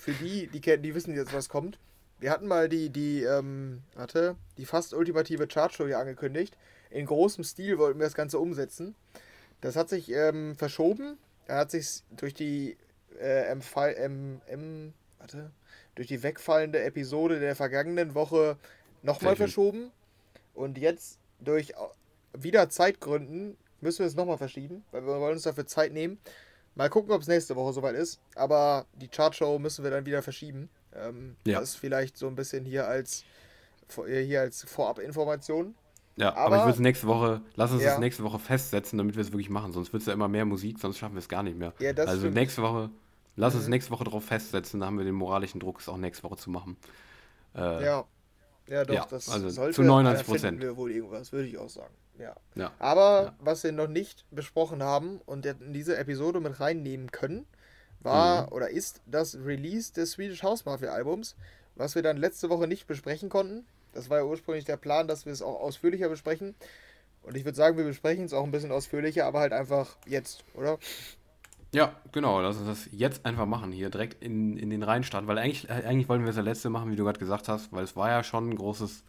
für 0.04 0.12
die, 0.12 0.48
die 0.48 0.60
die 0.60 0.96
wissen 0.96 1.16
jetzt, 1.16 1.34
was 1.34 1.48
kommt. 1.48 1.80
Wir 2.20 2.30
hatten 2.30 2.48
mal 2.48 2.68
die, 2.68 2.90
die, 2.90 3.24
ähm, 3.24 3.82
warte, 3.96 4.36
die 4.58 4.66
fast 4.66 4.94
ultimative 4.94 5.48
Chartshow 5.48 5.86
hier 5.86 6.00
angekündigt. 6.00 6.58
In 6.90 7.06
großem 7.06 7.44
Stil 7.44 7.78
wollten 7.78 8.00
wir 8.00 8.06
das 8.06 8.14
Ganze 8.14 8.38
umsetzen. 8.38 8.96
Das 9.62 9.76
hat 9.76 9.88
sich 9.90 10.12
ähm, 10.12 10.56
verschoben. 10.56 11.18
Er 11.48 11.58
hat 11.58 11.72
sich 11.72 12.04
durch 12.12 12.34
die 12.34 12.76
äh, 13.20 13.46
empfall, 13.48 13.96
ähm, 13.98 14.42
ähm, 14.48 14.94
warte, 15.20 15.52
durch 15.96 16.08
die 16.08 16.22
wegfallende 16.22 16.84
Episode 16.84 17.40
der 17.40 17.56
vergangenen 17.56 18.14
Woche 18.14 18.58
nochmal 19.04 19.36
verschoben. 19.38 19.92
Und 20.54 20.78
jetzt 20.78 21.18
durch 21.40 21.78
au- 21.78 21.92
wieder 22.34 22.70
Zeitgründen 22.70 23.58
müssen 23.82 24.00
wir 24.00 24.08
es 24.08 24.16
nochmal 24.16 24.38
verschieben, 24.38 24.84
weil 24.92 25.06
wir 25.06 25.20
wollen 25.20 25.34
uns 25.34 25.44
dafür 25.44 25.66
Zeit 25.66 25.94
nehmen. 25.94 26.20
Mal 26.76 26.90
gucken, 26.90 27.12
ob 27.12 27.22
es 27.22 27.28
nächste 27.28 27.56
Woche 27.56 27.74
soweit 27.74 27.96
ist. 27.96 28.20
Aber 28.36 28.86
die 28.96 29.08
Chartshow 29.08 29.60
müssen 29.60 29.84
wir 29.84 29.92
dann 29.92 30.06
wieder 30.06 30.22
verschieben. 30.22 30.70
Ähm, 30.96 31.36
Ja. 31.46 31.60
Das 31.60 31.70
ist 31.70 31.76
vielleicht 31.76 32.18
so 32.18 32.28
ein 32.28 32.36
bisschen 32.36 32.66
hier 32.66 32.88
als 32.88 33.24
hier 34.08 34.42
als 34.42 34.64
Vorabinformation. 34.64 35.76
Ja, 36.16 36.30
aber, 36.30 36.40
Aber- 36.40 36.56
ich 36.58 36.62
würde 36.64 36.74
es 36.74 36.80
nächste 36.80 37.08
Woche, 37.08 37.42
lass 37.56 37.72
uns 37.72 37.84
Ja. 37.84 37.92
das 37.92 38.00
nächste 38.00 38.24
Woche 38.24 38.40
festsetzen, 38.40 38.98
damit 38.98 39.16
wir 39.16 39.22
es 39.22 39.32
wirklich 39.32 39.50
machen. 39.50 39.72
Sonst 39.72 39.94
wird 39.94 40.02
es 40.02 40.08
ja 40.08 40.14
immer 40.14 40.28
mehr 40.28 40.46
Musik, 40.46 40.80
sonst 40.80 40.98
schaffen 40.98 41.14
wir 41.16 41.20
es 41.20 41.30
gar 41.30 41.44
nicht 41.44 41.58
mehr. 41.58 41.74
Ja, 41.80 41.94
das 41.94 42.08
also 42.08 42.22
stimmt. 42.22 42.36
nächste 42.36 42.62
Woche, 42.64 42.90
lass 43.36 43.54
uns 43.56 43.66
Mhm. 43.66 43.70
nächste 43.72 43.92
Woche 43.92 44.04
darauf 44.06 44.24
festsetzen, 44.26 44.80
da 44.80 44.86
haben 44.88 44.98
wir 44.98 45.06
den 45.06 45.16
moralischen 45.16 45.60
Druck, 45.60 45.80
es 45.80 45.90
auch 45.90 45.98
nächste 45.98 46.24
Woche 46.24 46.38
zu 46.38 46.50
machen. 46.50 46.78
Äh, 47.56 47.84
Ja. 47.86 48.06
Ja, 48.68 48.86
doch, 48.86 48.94
ja, 48.96 49.06
das 49.10 49.28
also 49.30 49.50
sollte. 49.50 49.74
zu 49.76 49.84
99 49.84 50.20
da 50.20 50.24
finden 50.26 50.42
Prozent. 50.42 50.62
wir 50.62 50.78
wohl 50.78 50.92
irgendwas, 50.92 51.32
würde 51.34 51.48
ich 51.48 51.58
auch 51.58 51.70
sagen. 51.70 51.94
Ja. 52.20 52.36
Ja. 52.56 52.72
Aber 52.80 53.24
Ja. 53.24 53.36
was 53.40 53.64
wir 53.64 53.72
noch 53.72 53.88
nicht 53.88 54.26
besprochen 54.32 54.84
haben 54.84 55.20
und 55.26 55.46
in 55.46 55.74
diese 55.74 55.98
Episode 55.98 56.40
mit 56.40 56.60
reinnehmen 56.60 57.12
können, 57.12 57.46
war 58.02 58.44
Mhm. 58.44 58.52
oder 58.54 58.70
ist 58.70 59.02
das 59.06 59.36
Release 59.36 59.94
des 59.94 60.12
Swedish 60.12 60.44
House 60.44 60.66
Mafia 60.66 60.92
Albums, 60.92 61.36
was 61.76 61.96
wir 61.96 62.04
dann 62.04 62.18
letzte 62.18 62.50
Woche 62.50 62.68
nicht 62.68 62.86
besprechen 62.88 63.30
konnten. 63.30 63.66
Das 63.94 64.10
war 64.10 64.20
ja 64.20 64.24
ursprünglich 64.26 64.66
der 64.66 64.78
Plan, 64.78 65.08
dass 65.08 65.26
wir 65.26 65.34
es 65.34 65.42
auch 65.42 65.60
ausführlicher 65.62 66.10
besprechen. 66.10 66.56
Und 67.24 67.38
ich 67.38 67.46
würde 67.46 67.56
sagen, 67.56 67.78
wir 67.78 67.86
besprechen 67.86 68.26
es 68.26 68.34
auch 68.34 68.44
ein 68.44 68.52
bisschen 68.52 68.72
ausführlicher, 68.72 69.26
aber 69.26 69.40
halt 69.40 69.54
einfach 69.54 69.96
jetzt, 70.06 70.44
oder? 70.56 70.78
Ja, 71.72 71.96
genau, 72.12 72.42
lass 72.42 72.58
uns 72.58 72.68
das 72.68 72.90
jetzt 72.92 73.26
einfach 73.26 73.46
machen, 73.48 73.72
hier 73.72 73.90
direkt 73.90 74.22
in, 74.24 74.58
in 74.58 74.70
den 74.70 74.84
Reihen 74.84 75.04
starten, 75.04 75.28
weil 75.28 75.40
eigentlich, 75.40 75.70
äh, 75.70 75.86
eigentlich 75.86 76.08
wollten 76.10 76.24
wir 76.24 76.30
es 76.30 76.36
ja 76.36 76.44
letzte 76.44 76.70
machen, 76.70 76.92
wie 76.92 76.96
du 76.96 77.04
gerade 77.04 77.20
gesagt 77.20 77.48
hast, 77.48 77.72
weil 77.72 77.84
es 77.84 77.96
war 77.96 78.10
ja 78.10 78.24
schon 78.24 78.50
ein 78.50 78.56
großes, 78.56 79.04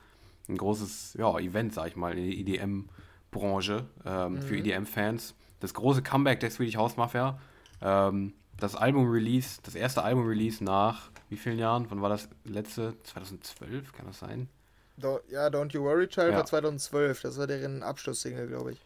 ein 0.49 0.57
großes 0.57 1.15
ja, 1.19 1.39
Event, 1.39 1.73
sag 1.73 1.89
ich 1.89 1.97
mal, 1.97 2.17
in 2.17 2.25
der 2.25 2.39
EDM-Branche, 2.39 3.87
ähm, 4.05 4.43
für 4.43 4.57
EDM-Fans. 4.57 5.35
Das 5.61 5.75
große 5.75 6.03
Comeback 6.03 6.41
der 6.41 6.51
Swedish 6.51 6.77
House 6.77 6.97
Mafia, 6.97 7.39
ähm, 7.81 8.35
das 8.59 8.75
Album-Release, 8.77 9.61
das 9.63 9.75
erste 9.75 10.03
Album-Release 10.03 10.63
nach 10.63 11.11
wie 11.29 11.37
vielen 11.37 11.59
Jahren? 11.59 11.91
Wann 11.91 12.03
war 12.03 12.11
das 12.11 12.29
letzte? 12.45 12.95
2012, 13.03 13.93
kann 13.93 14.07
das 14.07 14.19
sein? 14.21 14.49
Do, 14.97 15.19
ja, 15.29 15.49
Don't 15.49 15.73
You 15.73 15.83
Worry 15.83 16.07
Child 16.07 16.31
Ja. 16.33 16.37
war 16.39 16.45
2012. 16.47 17.23
Das 17.23 17.39
war 17.39 17.47
deren 17.47 17.83
Abschlusssingle, 17.83 18.47
glaube 18.47 18.73
ich. 18.73 18.79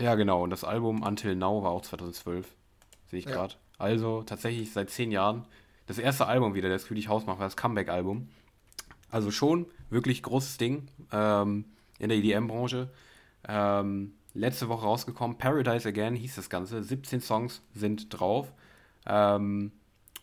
Ja, 0.00 0.14
genau. 0.14 0.44
Und 0.44 0.50
das 0.50 0.62
Album 0.62 1.02
Until 1.02 1.34
Now 1.34 1.62
war 1.62 1.70
auch 1.70 1.82
2012. 1.82 2.46
Sehe 3.10 3.18
ich 3.18 3.24
Ja. 3.24 3.32
gerade. 3.32 3.54
Also 3.78 4.22
tatsächlich 4.22 4.72
seit 4.72 4.90
zehn 4.90 5.10
Jahren 5.10 5.46
das 5.86 5.98
erste 5.98 6.26
Album 6.26 6.54
wieder, 6.54 6.68
das 6.68 6.82
Swedish 6.82 7.08
House 7.08 7.26
Mafia, 7.26 7.44
das 7.44 7.56
Comeback-Album. 7.56 8.28
Also 9.10 9.30
schon 9.30 9.66
wirklich 9.90 10.22
großes 10.22 10.58
Ding 10.58 10.88
ähm, 11.12 11.64
in 11.98 12.08
der 12.08 12.18
EDM-Branche. 12.18 12.90
Ähm, 13.48 14.12
letzte 14.34 14.68
Woche 14.68 14.84
rausgekommen. 14.84 15.38
Paradise 15.38 15.88
Again 15.88 16.14
hieß 16.14 16.36
das 16.36 16.50
Ganze. 16.50 16.82
17 16.82 17.20
Songs 17.20 17.62
sind 17.74 18.08
drauf. 18.10 18.52
Ähm, 19.06 19.72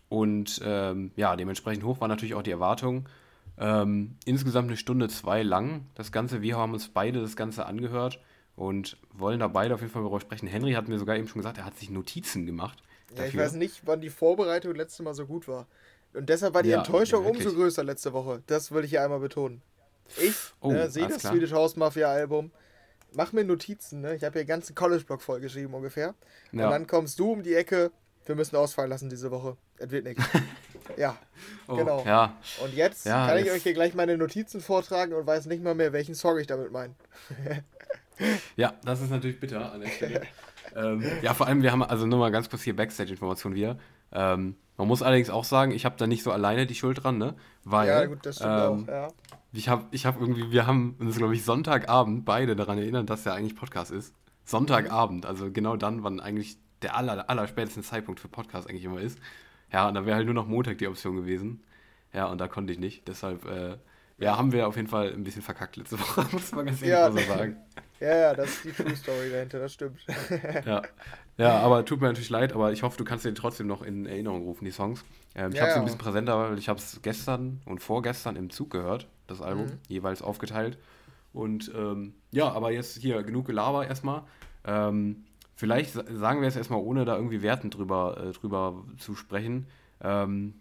und 0.10 0.62
ähm, 0.64 1.12
ja, 1.16 1.36
dementsprechend 1.36 1.84
hoch 1.84 2.00
war 2.00 2.08
natürlich 2.08 2.36
auch 2.36 2.44
die 2.44 2.52
Erwartung. 2.52 3.10
Ähm, 3.58 4.16
insgesamt 4.26 4.68
eine 4.68 4.78
Stunde 4.78 5.08
zwei 5.10 5.44
lang. 5.44 5.86
Das 5.96 6.12
Ganze, 6.12 6.42
wir 6.42 6.58
haben 6.58 6.74
uns 6.74 6.90
beide 6.90 7.22
das 7.22 7.36
Ganze 7.36 7.66
angehört 7.66 8.20
und 8.56 8.98
wollen 9.14 9.40
da 9.40 9.48
beide 9.48 9.74
auf 9.74 9.82
jeden 9.82 9.92
Fall 9.92 10.02
darüber 10.02 10.20
sprechen. 10.20 10.48
Henry 10.48 10.74
hat 10.74 10.88
mir 10.88 11.00
sogar 11.00 11.16
eben 11.16 11.28
schon 11.28 11.40
gesagt, 11.40 11.58
er 11.58 11.66
hat 11.66 11.78
sich 11.78 11.90
Notizen 11.90 12.46
gemacht. 12.46 12.84
Ja, 13.16 13.26
ich 13.26 13.38
weiß 13.38 13.54
nicht, 13.54 13.82
wann 13.86 14.02
die 14.02 14.10
Vorbereitung 14.10 14.76
letzte 14.76 15.04
Mal 15.04 15.14
so 15.14 15.26
gut 15.26 15.48
war. 15.48 15.68
Und 16.16 16.30
deshalb 16.30 16.54
war 16.54 16.64
die 16.64 16.70
Ja, 16.70 16.80
Enttäuschung 16.80 17.26
wirklich. 17.26 17.46
umso 17.46 17.58
größer 17.58 17.84
letzte 17.84 18.14
Woche. 18.14 18.42
Das 18.48 18.72
will 18.72 18.84
ich 18.84 18.92
hier 18.92 19.04
einmal 19.04 19.20
betonen. 19.20 19.62
Ich 20.18 20.36
oh, 20.62 20.72
ne, 20.72 20.90
sehe 20.90 21.08
das 21.08 21.20
klar. 21.20 21.34
Swedish 21.34 21.52
House 21.52 21.76
Mafia 21.76 22.08
Album, 22.08 22.52
mach 23.14 23.34
mir 23.34 23.44
Notizen, 23.44 24.02
ne? 24.02 24.16
Ich 24.16 24.24
habe 24.24 24.34
hier 24.34 24.44
den 24.44 24.50
ganzen 24.50 24.76
College-Block 24.76 25.22
vollgeschrieben 25.22 25.74
ungefähr. 25.74 26.14
Ja. 26.52 26.66
Und 26.66 26.72
dann 26.72 26.88
kommst 26.88 27.20
du 27.20 27.32
um 27.32 27.44
die 27.44 27.56
Ecke, 27.56 27.92
wir 28.26 28.36
müssen 28.36 28.56
ausfallen 28.56 28.90
lassen 28.90 29.10
diese 29.10 29.32
Woche. 29.32 29.58
Es 29.78 29.92
wird 29.92 30.06
nichts. 30.06 30.24
ja, 30.98 31.18
oh, 31.68 31.76
genau. 31.76 32.04
Ja. 32.06 32.36
Und 32.64 32.74
jetzt 32.74 33.06
ja, 33.06 33.28
kann 33.28 33.38
ich 33.40 33.52
euch 33.52 33.64
hier 33.64 33.74
gleich 33.74 33.94
meine 33.94 34.18
Notizen 34.18 34.62
vortragen 34.62 35.14
und 35.14 35.26
weiß 35.26 35.48
nicht 35.48 35.64
mal 35.64 35.76
mehr, 35.76 35.92
welchen 35.94 36.16
Song 36.16 36.38
ich 36.40 36.48
damit 36.48 36.72
meine. 36.72 36.94
ja, 38.56 38.74
das 38.84 39.02
ist 39.02 39.10
natürlich 39.10 39.40
bitter 39.40 39.72
an 39.72 39.82
der 39.82 39.90
Stelle. 39.90 40.22
ähm, 40.76 41.04
ja, 41.22 41.34
vor 41.34 41.48
allem, 41.48 41.62
wir 41.62 41.72
haben 41.72 41.84
also 41.84 42.06
nur 42.06 42.20
mal 42.20 42.32
ganz 42.32 42.50
kurz 42.50 42.64
hier 42.64 42.76
Backstage-Informationen 42.76 43.56
wieder. 43.56 43.78
Ähm, 44.12 44.56
man 44.78 44.88
muss 44.88 45.02
allerdings 45.02 45.30
auch 45.30 45.44
sagen, 45.44 45.72
ich 45.72 45.86
habe 45.86 45.96
da 45.98 46.08
nicht 46.08 46.24
so 46.24 46.32
alleine 46.32 46.66
die 46.66 46.76
Schuld 46.76 47.04
dran, 47.04 47.18
ne? 47.18 47.36
Weil, 47.64 47.88
ja, 47.88 48.06
gut, 48.06 48.26
das 48.26 48.38
stimmt 48.38 48.52
ähm, 48.52 48.84
auch, 48.84 48.88
ja. 48.88 49.08
Ich 49.54 49.70
habe 49.70 49.86
ich 49.92 50.06
hab 50.06 50.20
irgendwie, 50.20 50.52
wir 50.52 50.68
haben 50.68 50.96
uns, 51.00 51.18
glaube 51.18 51.34
ich, 51.34 51.46
Sonntagabend 51.46 52.26
beide 52.26 52.56
daran 52.56 52.78
erinnert, 52.78 53.10
dass 53.10 53.24
der 53.24 53.34
eigentlich 53.34 53.56
Podcast 53.56 53.92
ist. 53.92 54.14
Sonntagabend, 54.44 55.26
also 55.26 55.50
genau 55.52 55.78
dann, 55.78 56.04
wann 56.04 56.20
eigentlich 56.20 56.58
der 56.82 56.96
aller, 56.96 57.30
aller 57.30 57.48
späteste 57.48 57.82
Zeitpunkt 57.82 58.20
für 58.20 58.28
Podcast 58.28 58.70
eigentlich 58.70 58.84
immer 58.84 59.00
ist. 59.00 59.18
Ja, 59.72 59.88
und 59.88 59.96
da 59.96 60.06
wäre 60.06 60.18
halt 60.18 60.26
nur 60.26 60.36
noch 60.36 60.48
Montag 60.48 60.78
die 60.78 60.88
Option 60.88 61.16
gewesen. 61.16 61.64
Ja, 62.14 62.28
und 62.28 62.40
da 62.40 62.48
konnte 62.48 62.74
ich 62.74 62.80
nicht. 62.80 63.08
Deshalb, 63.08 63.46
äh, 63.46 63.78
ja, 64.18 64.38
haben 64.38 64.52
wir 64.52 64.68
auf 64.68 64.76
jeden 64.76 64.88
Fall 64.88 65.12
ein 65.12 65.24
bisschen 65.24 65.42
verkackt 65.42 65.78
letzte 65.78 66.00
Woche, 66.00 66.28
muss 66.32 66.52
man 66.52 66.66
ganz 66.66 66.82
ehrlich 66.82 67.18
ja. 67.18 67.28
so 67.28 67.34
sagen. 67.34 67.58
Ja, 68.00 68.16
ja, 68.16 68.34
das 68.34 68.50
ist 68.50 68.66
die 68.66 68.72
True 68.72 68.96
Story 68.96 69.30
dahinter, 69.32 69.60
das 69.60 69.74
stimmt. 69.74 70.06
ja. 70.66 70.82
ja, 71.38 71.60
aber 71.60 71.84
tut 71.86 72.02
mir 72.02 72.08
natürlich 72.08 72.30
leid, 72.30 72.54
aber 72.54 72.72
ich 72.72 72.84
hoffe, 72.84 72.98
du 72.98 73.04
kannst 73.04 73.26
dir 73.26 73.34
trotzdem 73.34 73.68
noch 73.68 73.82
in 73.82 74.06
Erinnerung 74.06 74.44
rufen, 74.44 74.66
die 74.66 74.72
Songs. 74.72 75.04
Ähm, 75.36 75.52
ich 75.52 75.56
ja, 75.56 75.62
habe 75.62 75.70
es 75.70 75.76
ja. 75.76 75.82
ein 75.82 75.86
bisschen 75.86 76.00
präsenter, 76.00 76.38
weil 76.38 76.58
ich 76.58 76.70
habe 76.70 76.80
es 76.80 77.00
gestern 77.02 77.62
und 77.66 77.82
vorgestern 77.82 78.36
im 78.36 78.50
Zug 78.50 78.70
gehört, 78.70 79.08
das 79.28 79.42
Album, 79.42 79.66
mhm. 79.66 79.80
jeweils 79.88 80.22
aufgeteilt. 80.22 80.78
Und 81.34 81.72
ähm, 81.76 82.14
ja, 82.32 82.52
aber 82.52 82.72
jetzt 82.72 82.98
hier 82.98 83.22
genug 83.24 83.48
Gelaber 83.48 83.86
erstmal. 83.86 84.24
Ähm, 84.64 85.26
vielleicht 85.56 85.92
sagen 85.92 86.42
wir 86.42 86.48
es 86.48 86.56
erstmal, 86.56 86.80
ohne 86.80 87.04
da 87.04 87.16
irgendwie 87.16 87.42
Werten 87.42 87.70
drüber, 87.70 88.18
äh, 88.18 88.32
drüber 88.32 88.86
zu 88.98 89.16
sprechen. 89.16 89.68
Ähm, 90.02 90.56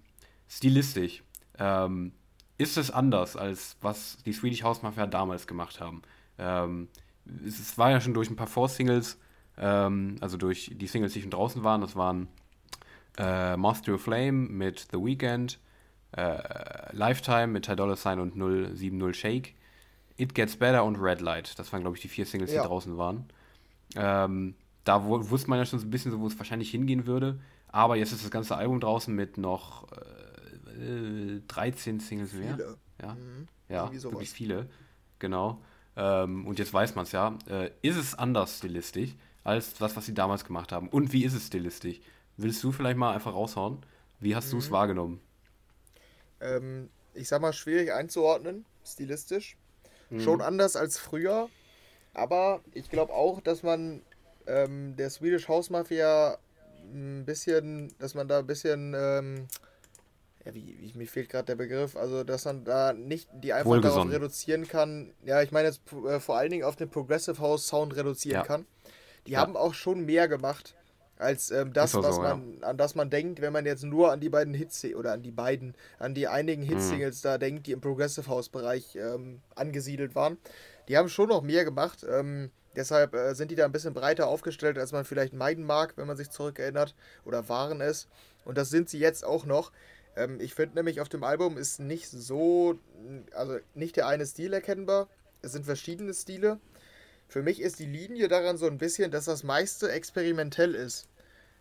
stilistisch. 0.48 1.22
Ähm, 1.58 2.12
ist 2.58 2.76
es 2.76 2.90
anders, 2.90 3.36
als 3.36 3.76
was 3.80 4.18
die 4.24 4.32
Swedish 4.32 4.62
House 4.62 4.82
Mafia 4.82 5.06
damals 5.06 5.46
gemacht 5.46 5.80
haben? 5.80 6.02
Ähm, 6.38 6.88
es 7.46 7.78
war 7.78 7.90
ja 7.90 8.00
schon 8.00 8.14
durch 8.14 8.30
ein 8.30 8.36
paar 8.36 8.46
Vorsingles, 8.46 9.18
ähm, 9.58 10.16
also 10.20 10.36
durch 10.36 10.70
die 10.74 10.86
Singles, 10.86 11.12
die 11.12 11.22
schon 11.22 11.30
draußen 11.30 11.62
waren. 11.62 11.80
Das 11.80 11.96
waren 11.96 12.28
äh, 13.18 13.56
Moth 13.56 13.84
to 13.84 13.94
a 13.94 13.98
Flame 13.98 14.48
mit 14.48 14.88
The 14.92 14.98
Weeknd, 14.98 15.58
äh, 16.16 16.94
Lifetime 16.94 17.48
mit 17.48 17.66
Ty 17.66 17.76
Dolla 17.76 17.96
Sign 17.96 18.18
und 18.20 18.34
070 18.34 19.14
Shake, 19.14 19.54
It 20.16 20.34
Gets 20.34 20.56
Better 20.56 20.84
und 20.84 20.96
Red 20.96 21.20
Light. 21.20 21.58
Das 21.58 21.72
waren, 21.72 21.82
glaube 21.82 21.96
ich, 21.96 22.02
die 22.02 22.08
vier 22.08 22.26
Singles, 22.26 22.52
ja. 22.52 22.62
die 22.62 22.68
draußen 22.68 22.96
waren. 22.96 23.26
Ähm, 23.96 24.54
da 24.84 25.04
wusste 25.04 25.48
man 25.48 25.58
ja 25.58 25.64
schon 25.64 25.78
so 25.78 25.86
ein 25.86 25.90
bisschen, 25.90 26.12
so, 26.12 26.20
wo 26.20 26.26
es 26.26 26.38
wahrscheinlich 26.38 26.70
hingehen 26.70 27.06
würde. 27.06 27.40
Aber 27.68 27.96
jetzt 27.96 28.12
ist 28.12 28.22
das 28.22 28.30
ganze 28.30 28.56
Album 28.56 28.80
draußen 28.80 29.14
mit 29.14 29.38
noch 29.38 29.90
äh, 29.92 31.40
13 31.48 32.00
Singles 32.00 32.30
viele. 32.30 32.44
mehr. 32.44 32.76
Ja, 33.02 33.14
mhm. 33.14 33.48
ja 33.68 33.92
wirklich 33.92 34.30
viele. 34.30 34.68
Genau. 35.18 35.60
Ähm, 35.96 36.46
und 36.46 36.58
jetzt 36.58 36.72
weiß 36.72 36.94
man 36.94 37.04
es 37.04 37.12
ja. 37.12 37.36
Äh, 37.48 37.70
ist 37.82 37.96
es 37.96 38.14
anders 38.14 38.58
stilistisch 38.58 39.14
als 39.44 39.74
das, 39.74 39.94
was 39.96 40.06
sie 40.06 40.14
damals 40.14 40.44
gemacht 40.44 40.72
haben? 40.72 40.88
Und 40.88 41.12
wie 41.12 41.24
ist 41.24 41.34
es 41.34 41.46
stilistisch? 41.46 42.00
Willst 42.36 42.64
du 42.64 42.72
vielleicht 42.72 42.96
mal 42.96 43.14
einfach 43.14 43.34
raushauen? 43.34 43.78
Wie 44.18 44.34
hast 44.34 44.48
mhm. 44.48 44.52
du 44.52 44.58
es 44.58 44.70
wahrgenommen? 44.70 45.20
Ähm, 46.40 46.90
ich 47.12 47.28
sag 47.28 47.40
mal, 47.40 47.52
schwierig 47.52 47.92
einzuordnen, 47.92 48.64
stilistisch. 48.84 49.56
Mhm. 50.10 50.20
Schon 50.20 50.40
anders 50.40 50.76
als 50.76 50.98
früher. 50.98 51.48
Aber 52.14 52.60
ich 52.72 52.90
glaube 52.90 53.12
auch, 53.12 53.40
dass 53.40 53.62
man 53.62 54.02
ähm, 54.46 54.96
der 54.96 55.10
Swedish 55.10 55.48
House 55.48 55.70
Mafia 55.70 56.38
ein 56.82 57.24
bisschen, 57.24 57.94
dass 57.98 58.14
man 58.14 58.28
da 58.28 58.40
ein 58.40 58.46
bisschen 58.46 58.94
ähm, 58.96 59.46
ja, 60.44 60.54
wie, 60.54 60.76
wie, 60.78 60.98
mir 60.98 61.06
fehlt 61.06 61.30
gerade 61.30 61.46
der 61.46 61.56
Begriff, 61.56 61.96
also 61.96 62.22
dass 62.22 62.44
man 62.44 62.64
da 62.64 62.92
nicht 62.92 63.28
die 63.32 63.52
einfach 63.52 63.80
darauf 63.80 64.10
reduzieren 64.10 64.68
kann, 64.68 65.12
ja, 65.24 65.42
ich 65.42 65.52
meine 65.52 65.68
jetzt 65.68 65.80
äh, 66.06 66.20
vor 66.20 66.36
allen 66.36 66.50
Dingen 66.50 66.64
auf 66.64 66.76
den 66.76 66.90
Progressive 66.90 67.38
House 67.38 67.66
Sound 67.66 67.96
reduzieren 67.96 68.42
ja. 68.42 68.44
kann. 68.44 68.66
Die 69.26 69.32
ja. 69.32 69.40
haben 69.40 69.56
auch 69.56 69.74
schon 69.74 70.04
mehr 70.04 70.28
gemacht 70.28 70.74
als 71.16 71.50
ähm, 71.50 71.72
das, 71.72 71.94
was 71.94 72.16
so, 72.16 72.22
man, 72.22 72.58
ja. 72.60 72.66
an 72.66 72.76
das 72.76 72.94
man 72.94 73.08
denkt, 73.08 73.40
wenn 73.40 73.52
man 73.52 73.66
jetzt 73.66 73.84
nur 73.84 74.10
an 74.10 74.20
die 74.20 74.28
beiden 74.28 74.52
Hits 74.52 74.84
oder 74.96 75.12
an 75.12 75.22
die 75.22 75.30
beiden, 75.30 75.74
an 75.98 76.14
die 76.14 76.28
einigen 76.28 76.62
mhm. 76.62 76.68
Hitsingles 76.68 77.22
mhm. 77.22 77.28
da 77.28 77.38
denkt, 77.38 77.66
die 77.66 77.72
im 77.72 77.80
Progressive 77.80 78.28
House 78.28 78.48
Bereich 78.48 78.96
ähm, 78.96 79.40
angesiedelt 79.54 80.14
waren. 80.14 80.38
Die 80.88 80.96
haben 80.96 81.08
schon 81.08 81.28
noch 81.28 81.42
mehr 81.42 81.64
gemacht. 81.64 82.04
Ähm, 82.08 82.50
deshalb 82.76 83.14
äh, 83.14 83.34
sind 83.34 83.50
die 83.50 83.54
da 83.54 83.64
ein 83.64 83.72
bisschen 83.72 83.94
breiter 83.94 84.26
aufgestellt, 84.26 84.76
als 84.76 84.92
man 84.92 85.04
vielleicht 85.04 85.32
meiden 85.32 85.64
mag, 85.64 85.96
wenn 85.96 86.06
man 86.06 86.16
sich 86.16 86.30
zurückerinnert 86.30 86.94
oder 87.24 87.48
waren 87.48 87.80
es. 87.80 88.08
Und 88.44 88.58
das 88.58 88.70
sind 88.70 88.90
sie 88.90 88.98
jetzt 88.98 89.24
auch 89.24 89.46
noch. 89.46 89.72
Ähm, 90.16 90.40
ich 90.40 90.54
finde 90.54 90.76
nämlich, 90.76 91.00
auf 91.00 91.08
dem 91.08 91.24
Album 91.24 91.56
ist 91.56 91.80
nicht 91.80 92.10
so, 92.10 92.78
also 93.34 93.58
nicht 93.74 93.96
der 93.96 94.08
eine 94.08 94.26
Stil 94.26 94.52
erkennbar. 94.52 95.08
Es 95.42 95.52
sind 95.52 95.64
verschiedene 95.64 96.12
Stile. 96.12 96.58
Für 97.34 97.42
mich 97.42 97.60
ist 97.60 97.80
die 97.80 97.86
Linie 97.86 98.28
daran 98.28 98.58
so 98.58 98.68
ein 98.68 98.78
bisschen, 98.78 99.10
dass 99.10 99.24
das 99.24 99.42
meiste 99.42 99.90
experimentell 99.90 100.76
ist. 100.76 101.08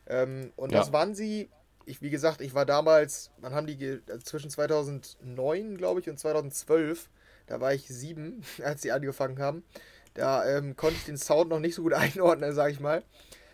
Ähm, 0.06 0.54
und 0.56 0.72
ja. 0.72 0.78
das 0.78 0.94
waren 0.94 1.16
sie, 1.16 1.50
ich, 1.88 2.00
wie 2.04 2.12
gesagt, 2.12 2.42
ich 2.42 2.54
war 2.54 2.68
damals, 2.68 3.32
wann 3.40 3.56
haben 3.56 3.66
die, 3.66 4.00
also 4.08 4.22
zwischen 4.24 4.52
2009, 4.52 5.78
glaube 5.78 6.00
ich, 6.00 6.08
und 6.12 6.20
2012, 6.20 7.10
da 7.48 7.60
war 7.60 7.74
ich 7.74 7.88
sieben, 7.88 8.44
als 8.64 8.84
sie 8.84 8.92
angefangen 8.92 9.40
haben. 9.40 9.64
Da 10.14 10.48
ähm, 10.48 10.76
konnte 10.76 10.98
ich 10.98 11.06
den 11.06 11.18
Sound 11.18 11.50
noch 11.50 11.60
nicht 11.60 11.74
so 11.74 11.82
gut 11.82 11.94
einordnen, 11.96 12.54
sage 12.54 12.72
ich 12.72 12.80
mal. 12.80 13.02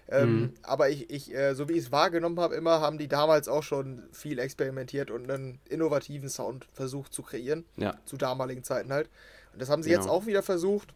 Ähm, 0.09 0.41
mhm. 0.41 0.53
Aber 0.61 0.89
ich, 0.89 1.09
ich 1.09 1.33
äh, 1.33 1.55
so 1.55 1.69
wie 1.69 1.73
ich 1.75 1.85
es 1.85 1.91
wahrgenommen 1.93 2.41
habe, 2.41 2.53
immer 2.55 2.81
haben 2.81 2.97
die 2.97 3.07
damals 3.07 3.47
auch 3.47 3.63
schon 3.63 4.03
viel 4.11 4.39
experimentiert 4.39 5.09
und 5.09 5.31
einen 5.31 5.61
innovativen 5.69 6.27
Sound 6.27 6.67
versucht 6.73 7.13
zu 7.13 7.23
kreieren. 7.23 7.63
Ja. 7.77 7.95
Zu 8.03 8.17
damaligen 8.17 8.65
Zeiten 8.65 8.91
halt. 8.91 9.09
Und 9.53 9.61
das 9.61 9.69
haben 9.69 9.83
sie 9.83 9.91
genau. 9.91 10.01
jetzt 10.01 10.11
auch 10.11 10.25
wieder 10.25 10.43
versucht. 10.43 10.93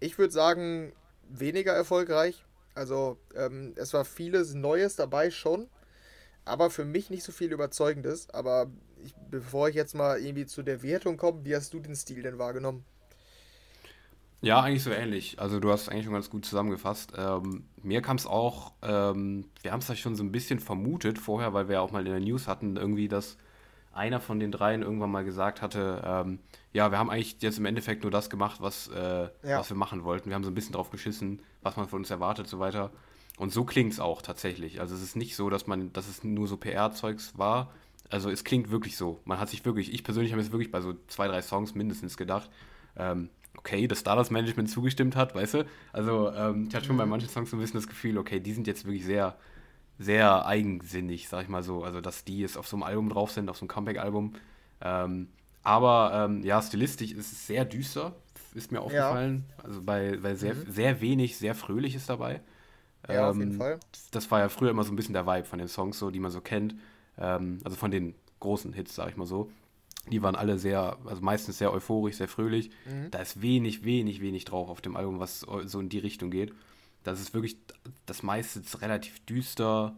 Ich 0.00 0.18
würde 0.18 0.32
sagen, 0.32 0.92
weniger 1.28 1.72
erfolgreich. 1.72 2.44
Also 2.74 3.18
ähm, 3.34 3.74
es 3.76 3.92
war 3.92 4.04
vieles 4.04 4.54
Neues 4.54 4.96
dabei 4.96 5.30
schon, 5.30 5.68
aber 6.44 6.70
für 6.70 6.84
mich 6.84 7.10
nicht 7.10 7.24
so 7.24 7.32
viel 7.32 7.52
Überzeugendes. 7.52 8.30
Aber 8.30 8.70
ich, 9.02 9.14
bevor 9.30 9.68
ich 9.68 9.74
jetzt 9.74 9.94
mal 9.94 10.20
irgendwie 10.20 10.46
zu 10.46 10.62
der 10.62 10.82
Wertung 10.82 11.16
komme, 11.16 11.44
wie 11.44 11.56
hast 11.56 11.74
du 11.74 11.80
den 11.80 11.96
Stil 11.96 12.22
denn 12.22 12.38
wahrgenommen? 12.38 12.84
Ja, 14.40 14.60
eigentlich 14.62 14.84
so 14.84 14.90
ähnlich. 14.90 15.40
Also 15.40 15.58
du 15.58 15.72
hast 15.72 15.88
eigentlich 15.88 16.04
schon 16.04 16.14
ganz 16.14 16.30
gut 16.30 16.44
zusammengefasst. 16.44 17.12
Ähm, 17.16 17.64
mir 17.82 18.02
kam 18.02 18.16
es 18.16 18.26
auch, 18.26 18.72
ähm, 18.82 19.46
wir 19.62 19.72
haben 19.72 19.80
es 19.80 19.88
ja 19.88 19.96
schon 19.96 20.14
so 20.14 20.22
ein 20.22 20.30
bisschen 20.30 20.60
vermutet 20.60 21.18
vorher, 21.18 21.54
weil 21.54 21.68
wir 21.68 21.74
ja 21.74 21.80
auch 21.80 21.90
mal 21.90 22.06
in 22.06 22.12
der 22.12 22.20
News 22.20 22.46
hatten, 22.46 22.76
irgendwie, 22.76 23.08
dass 23.08 23.36
einer 23.98 24.20
von 24.20 24.40
den 24.40 24.50
dreien 24.50 24.82
irgendwann 24.82 25.10
mal 25.10 25.24
gesagt 25.24 25.60
hatte, 25.60 26.02
ähm, 26.04 26.38
ja, 26.72 26.90
wir 26.90 26.98
haben 26.98 27.10
eigentlich 27.10 27.36
jetzt 27.40 27.58
im 27.58 27.66
Endeffekt 27.66 28.02
nur 28.02 28.10
das 28.10 28.30
gemacht, 28.30 28.60
was, 28.60 28.88
äh, 28.88 29.28
ja. 29.42 29.58
was 29.58 29.68
wir 29.68 29.76
machen 29.76 30.04
wollten. 30.04 30.30
Wir 30.30 30.34
haben 30.34 30.44
so 30.44 30.50
ein 30.50 30.54
bisschen 30.54 30.72
drauf 30.72 30.90
geschissen, 30.90 31.42
was 31.62 31.76
man 31.76 31.88
von 31.88 32.00
uns 32.00 32.10
erwartet 32.10 32.46
und 32.46 32.50
so 32.50 32.58
weiter. 32.58 32.90
Und 33.36 33.52
so 33.52 33.64
klingt 33.64 33.92
es 33.92 34.00
auch 34.00 34.22
tatsächlich. 34.22 34.80
Also 34.80 34.94
es 34.94 35.02
ist 35.02 35.16
nicht 35.16 35.36
so, 35.36 35.50
dass 35.50 35.66
man, 35.66 35.92
dass 35.92 36.08
es 36.08 36.24
nur 36.24 36.48
so 36.48 36.56
PR-Zeugs 36.56 37.38
war. 37.38 37.72
Also 38.10 38.30
es 38.30 38.44
klingt 38.44 38.70
wirklich 38.70 38.96
so. 38.96 39.20
Man 39.24 39.38
hat 39.38 39.48
sich 39.48 39.64
wirklich, 39.64 39.92
ich 39.92 40.02
persönlich 40.02 40.32
habe 40.32 40.42
jetzt 40.42 40.52
wirklich 40.52 40.70
bei 40.70 40.80
so 40.80 40.94
zwei, 41.08 41.28
drei 41.28 41.42
Songs 41.42 41.74
mindestens 41.74 42.16
gedacht, 42.16 42.50
ähm, 42.96 43.30
okay, 43.56 43.86
dass 43.86 44.02
da 44.02 44.16
das 44.16 44.30
Management 44.30 44.70
zugestimmt 44.70 45.14
hat, 45.14 45.34
weißt 45.34 45.54
du? 45.54 45.66
Also 45.92 46.32
ähm, 46.32 46.66
ich 46.68 46.74
hatte 46.74 46.86
schon 46.86 46.96
mhm. 46.96 47.00
bei 47.00 47.06
manchen 47.06 47.28
Songs 47.28 47.50
so 47.50 47.56
ein 47.56 47.60
bisschen 47.60 47.78
das 47.78 47.88
Gefühl, 47.88 48.18
okay, 48.18 48.40
die 48.40 48.52
sind 48.52 48.66
jetzt 48.66 48.84
wirklich 48.84 49.04
sehr, 49.04 49.36
sehr 49.98 50.46
eigensinnig, 50.46 51.28
sag 51.28 51.42
ich 51.42 51.48
mal 51.48 51.62
so. 51.62 51.82
Also 51.82 52.00
dass 52.00 52.24
die 52.24 52.38
jetzt 52.38 52.56
auf 52.56 52.66
so 52.66 52.76
einem 52.76 52.84
Album 52.84 53.08
drauf 53.08 53.30
sind, 53.30 53.48
auf 53.48 53.56
so 53.56 53.62
einem 53.62 53.68
Comeback-Album. 53.68 54.34
Ähm, 54.80 55.28
aber 55.62 56.12
ähm, 56.14 56.42
ja, 56.44 56.62
stilistisch 56.62 57.12
ist 57.12 57.32
es 57.32 57.46
sehr 57.46 57.64
düster, 57.64 58.14
ist 58.54 58.72
mir 58.72 58.80
aufgefallen. 58.80 59.44
Ja. 59.58 59.64
Also 59.64 59.82
bei, 59.82 60.16
bei 60.16 60.34
sehr, 60.34 60.54
mhm. 60.54 60.70
sehr 60.70 61.00
wenig, 61.00 61.36
sehr 61.36 61.54
fröhlich 61.54 61.94
ist 61.94 62.08
dabei. 62.08 62.40
Ja, 63.08 63.30
auf 63.30 63.36
jeden 63.36 63.52
ähm, 63.52 63.58
Fall. 63.58 63.80
Das 64.10 64.30
war 64.30 64.40
ja 64.40 64.48
früher 64.48 64.70
immer 64.70 64.84
so 64.84 64.92
ein 64.92 64.96
bisschen 64.96 65.14
der 65.14 65.26
Vibe 65.26 65.44
von 65.44 65.58
den 65.58 65.68
Songs, 65.68 65.98
so, 65.98 66.10
die 66.10 66.20
man 66.20 66.30
so 66.30 66.40
kennt. 66.40 66.74
Ähm, 67.18 67.58
also 67.64 67.76
von 67.76 67.90
den 67.90 68.14
großen 68.40 68.72
Hits, 68.72 68.94
sag 68.94 69.08
ich 69.08 69.16
mal 69.16 69.26
so. 69.26 69.50
Die 70.10 70.22
waren 70.22 70.36
alle 70.36 70.58
sehr, 70.58 70.96
also 71.04 71.22
meistens 71.22 71.58
sehr 71.58 71.72
euphorisch, 71.72 72.16
sehr 72.16 72.28
fröhlich. 72.28 72.70
Mhm. 72.86 73.10
Da 73.10 73.18
ist 73.18 73.42
wenig, 73.42 73.84
wenig, 73.84 74.20
wenig 74.20 74.44
drauf 74.44 74.68
auf 74.68 74.80
dem 74.80 74.96
Album, 74.96 75.20
was 75.20 75.40
so 75.40 75.80
in 75.80 75.88
die 75.88 75.98
Richtung 75.98 76.30
geht. 76.30 76.52
Das 77.10 77.20
ist 77.20 77.34
wirklich 77.34 77.56
das 78.06 78.22
meiste 78.22 78.60
ist 78.60 78.80
relativ 78.80 79.24
düster 79.26 79.96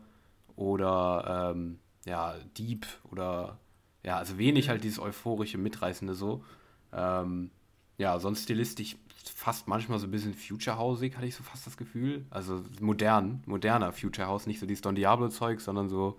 oder 0.56 1.52
ähm, 1.54 1.78
ja, 2.04 2.34
deep 2.58 2.86
oder 3.10 3.58
ja, 4.02 4.16
also 4.16 4.38
wenig 4.38 4.66
mhm. 4.66 4.70
halt 4.70 4.84
dieses 4.84 4.98
euphorische, 4.98 5.58
mitreißende 5.58 6.14
so. 6.14 6.44
Ähm, 6.92 7.50
ja, 7.98 8.18
sonst 8.18 8.44
stilistisch 8.44 8.96
fast 9.34 9.68
manchmal 9.68 9.98
so 9.98 10.06
ein 10.06 10.10
bisschen 10.10 10.34
Future-Hausig, 10.34 11.16
hatte 11.16 11.26
ich 11.26 11.34
so 11.34 11.42
fast 11.42 11.66
das 11.66 11.76
Gefühl. 11.76 12.24
Also 12.30 12.64
modern, 12.80 13.42
moderner 13.46 13.92
Future 13.92 14.26
House, 14.26 14.46
nicht 14.46 14.58
so 14.58 14.66
dieses 14.66 14.80
Don 14.80 14.94
Diablo-Zeug, 14.94 15.60
sondern 15.60 15.88
so 15.88 16.18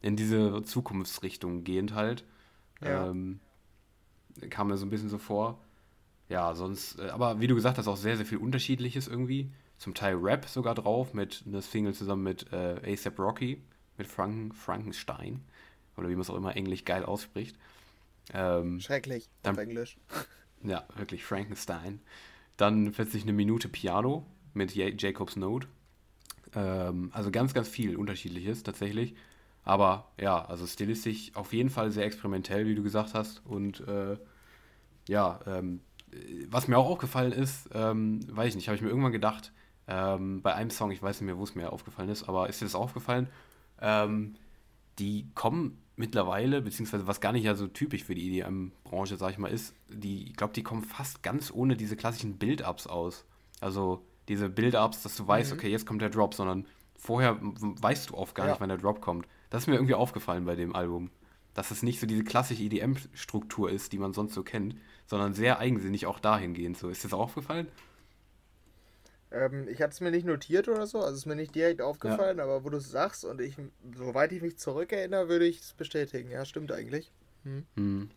in 0.00 0.16
diese 0.16 0.62
Zukunftsrichtung 0.64 1.62
gehend 1.62 1.94
halt. 1.94 2.24
Ja. 2.82 3.08
Ähm, 3.08 3.38
kam 4.50 4.68
mir 4.68 4.76
so 4.76 4.86
ein 4.86 4.90
bisschen 4.90 5.08
so 5.08 5.18
vor. 5.18 5.60
ja, 6.28 6.54
sonst, 6.54 6.98
äh, 6.98 7.10
aber 7.10 7.40
wie 7.40 7.46
du 7.46 7.54
gesagt 7.54 7.78
hast, 7.78 7.86
auch 7.86 7.96
sehr, 7.96 8.16
sehr 8.16 8.26
viel 8.26 8.38
Unterschiedliches 8.38 9.06
irgendwie. 9.06 9.50
Zum 9.82 9.94
Teil 9.94 10.14
Rap 10.14 10.44
sogar 10.44 10.76
drauf, 10.76 11.12
mit 11.12 11.42
einer 11.44 11.60
Single 11.60 11.92
zusammen 11.92 12.22
mit 12.22 12.52
äh, 12.52 12.92
ASAP 12.92 13.18
Rocky, 13.18 13.60
mit 13.98 14.06
Franken, 14.06 14.52
Frankenstein. 14.52 15.42
Oder 15.96 16.08
wie 16.08 16.12
man 16.12 16.20
es 16.20 16.30
auch 16.30 16.36
immer 16.36 16.54
englisch 16.54 16.84
geil 16.84 17.04
ausspricht. 17.04 17.58
Ähm, 18.32 18.78
Schrecklich 18.78 19.28
dann, 19.42 19.56
auf 19.56 19.60
Englisch. 19.60 19.96
Ja, 20.62 20.84
wirklich 20.94 21.24
Frankenstein. 21.24 22.00
Dann 22.56 22.92
plötzlich 22.92 23.24
eine 23.24 23.32
Minute 23.32 23.68
Piano 23.68 24.24
mit 24.54 24.72
Jacobs 24.72 25.34
Note. 25.34 25.66
Ähm, 26.54 27.10
also 27.12 27.32
ganz, 27.32 27.52
ganz 27.52 27.68
viel 27.68 27.96
Unterschiedliches 27.96 28.62
tatsächlich. 28.62 29.16
Aber 29.64 30.12
ja, 30.16 30.44
also 30.44 30.64
stilistisch 30.64 31.34
auf 31.34 31.52
jeden 31.52 31.70
Fall 31.70 31.90
sehr 31.90 32.04
experimentell, 32.04 32.66
wie 32.66 32.76
du 32.76 32.84
gesagt 32.84 33.14
hast. 33.14 33.44
Und 33.44 33.80
äh, 33.88 34.16
ja, 35.08 35.40
ähm, 35.44 35.80
was 36.48 36.68
mir 36.68 36.78
auch 36.78 36.88
aufgefallen 36.88 37.32
ist, 37.32 37.68
ähm, 37.74 38.20
weiß 38.30 38.50
ich 38.50 38.54
nicht, 38.54 38.68
habe 38.68 38.76
ich 38.76 38.82
mir 38.82 38.90
irgendwann 38.90 39.10
gedacht, 39.10 39.50
ähm, 39.88 40.42
bei 40.42 40.54
einem 40.54 40.70
Song, 40.70 40.90
ich 40.90 41.02
weiß 41.02 41.20
nicht 41.20 41.26
mehr, 41.26 41.38
wo 41.38 41.44
es 41.44 41.54
mir 41.54 41.72
aufgefallen 41.72 42.08
ist, 42.08 42.28
aber 42.28 42.48
ist 42.48 42.60
dir 42.60 42.66
das 42.66 42.74
aufgefallen? 42.74 43.28
Ähm, 43.80 44.36
die 44.98 45.26
kommen 45.34 45.78
mittlerweile, 45.96 46.62
beziehungsweise 46.62 47.06
was 47.06 47.20
gar 47.20 47.32
nicht 47.32 47.44
ja 47.44 47.54
so 47.54 47.66
typisch 47.66 48.04
für 48.04 48.14
die 48.14 48.38
EDM-Branche, 48.38 49.16
sag 49.16 49.32
ich 49.32 49.38
mal, 49.38 49.50
ist, 49.50 49.74
die, 49.88 50.28
ich 50.28 50.36
glaube, 50.36 50.52
die 50.52 50.62
kommen 50.62 50.84
fast 50.84 51.22
ganz 51.22 51.52
ohne 51.52 51.76
diese 51.76 51.96
klassischen 51.96 52.38
Build-Ups 52.38 52.86
aus. 52.86 53.24
Also 53.60 54.04
diese 54.28 54.48
Build-Ups, 54.48 55.02
dass 55.02 55.16
du 55.16 55.26
weißt, 55.26 55.52
mhm. 55.52 55.58
okay, 55.58 55.70
jetzt 55.70 55.86
kommt 55.86 56.02
der 56.02 56.10
Drop, 56.10 56.34
sondern 56.34 56.66
vorher 56.96 57.38
weißt 57.40 58.10
du 58.10 58.14
oft 58.14 58.34
gar 58.34 58.46
ja. 58.46 58.52
nicht, 58.52 58.60
wann 58.60 58.68
der 58.68 58.78
Drop 58.78 59.00
kommt. 59.00 59.26
Das 59.50 59.64
ist 59.64 59.66
mir 59.66 59.74
irgendwie 59.74 59.94
aufgefallen 59.94 60.44
bei 60.44 60.56
dem 60.56 60.74
Album. 60.74 61.10
Dass 61.54 61.70
es 61.70 61.82
nicht 61.82 62.00
so 62.00 62.06
diese 62.06 62.24
klassische 62.24 62.62
EDM-Struktur 62.62 63.70
ist, 63.70 63.92
die 63.92 63.98
man 63.98 64.14
sonst 64.14 64.32
so 64.32 64.42
kennt, 64.42 64.76
sondern 65.06 65.34
sehr 65.34 65.58
eigensinnig 65.58 66.06
auch 66.06 66.18
dahingehend. 66.18 66.78
So, 66.78 66.88
ist 66.88 67.04
das 67.04 67.12
aufgefallen? 67.12 67.68
Ähm, 69.32 69.66
ich 69.68 69.80
hatte 69.80 69.92
es 69.92 70.00
mir 70.00 70.10
nicht 70.10 70.26
notiert 70.26 70.68
oder 70.68 70.86
so, 70.86 70.98
also 70.98 71.12
es 71.12 71.18
ist 71.18 71.26
mir 71.26 71.36
nicht 71.36 71.54
direkt 71.54 71.80
aufgefallen, 71.80 72.38
ja. 72.38 72.44
aber 72.44 72.64
wo 72.64 72.70
du 72.70 72.76
es 72.76 72.90
sagst 72.90 73.24
und 73.24 73.40
ich, 73.40 73.56
soweit 73.96 74.32
ich 74.32 74.42
mich 74.42 74.58
zurückerinnere, 74.58 75.28
würde 75.28 75.46
ich 75.46 75.60
es 75.60 75.72
bestätigen. 75.72 76.30
Ja, 76.30 76.44
stimmt 76.44 76.72
eigentlich. 76.72 77.10
Hm. 77.44 77.64
Hm. 77.76 78.10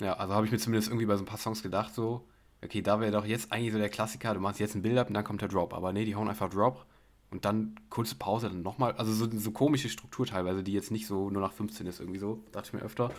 Ja, 0.00 0.14
also 0.14 0.34
habe 0.34 0.46
ich 0.46 0.52
mir 0.52 0.58
zumindest 0.58 0.88
irgendwie 0.88 1.06
bei 1.06 1.16
so 1.16 1.22
ein 1.22 1.26
paar 1.26 1.38
Songs 1.38 1.62
gedacht, 1.62 1.94
so, 1.94 2.26
okay, 2.62 2.82
da 2.82 3.00
wäre 3.00 3.12
doch 3.12 3.24
jetzt 3.24 3.52
eigentlich 3.52 3.72
so 3.72 3.78
der 3.78 3.88
Klassiker, 3.88 4.34
du 4.34 4.40
machst 4.40 4.60
jetzt 4.60 4.74
ein 4.74 4.82
Bild 4.82 4.98
ab 4.98 5.08
und 5.08 5.14
dann 5.14 5.24
kommt 5.24 5.40
der 5.40 5.48
Drop. 5.48 5.72
Aber 5.72 5.92
nee, 5.92 6.04
die 6.04 6.16
hauen 6.16 6.28
einfach 6.28 6.50
Drop 6.50 6.84
und 7.30 7.44
dann 7.44 7.76
kurze 7.88 8.16
Pause, 8.16 8.48
dann 8.48 8.62
nochmal. 8.62 8.92
Also 8.92 9.12
so, 9.12 9.28
so 9.38 9.50
komische 9.52 9.88
Struktur 9.88 10.26
teilweise, 10.26 10.62
die 10.62 10.72
jetzt 10.72 10.90
nicht 10.90 11.06
so 11.06 11.30
nur 11.30 11.42
nach 11.42 11.52
15 11.52 11.86
ist, 11.86 12.00
irgendwie 12.00 12.18
so, 12.18 12.42
dachte 12.52 12.68
ich 12.68 12.72
mir 12.74 12.82
öfter. 12.82 13.10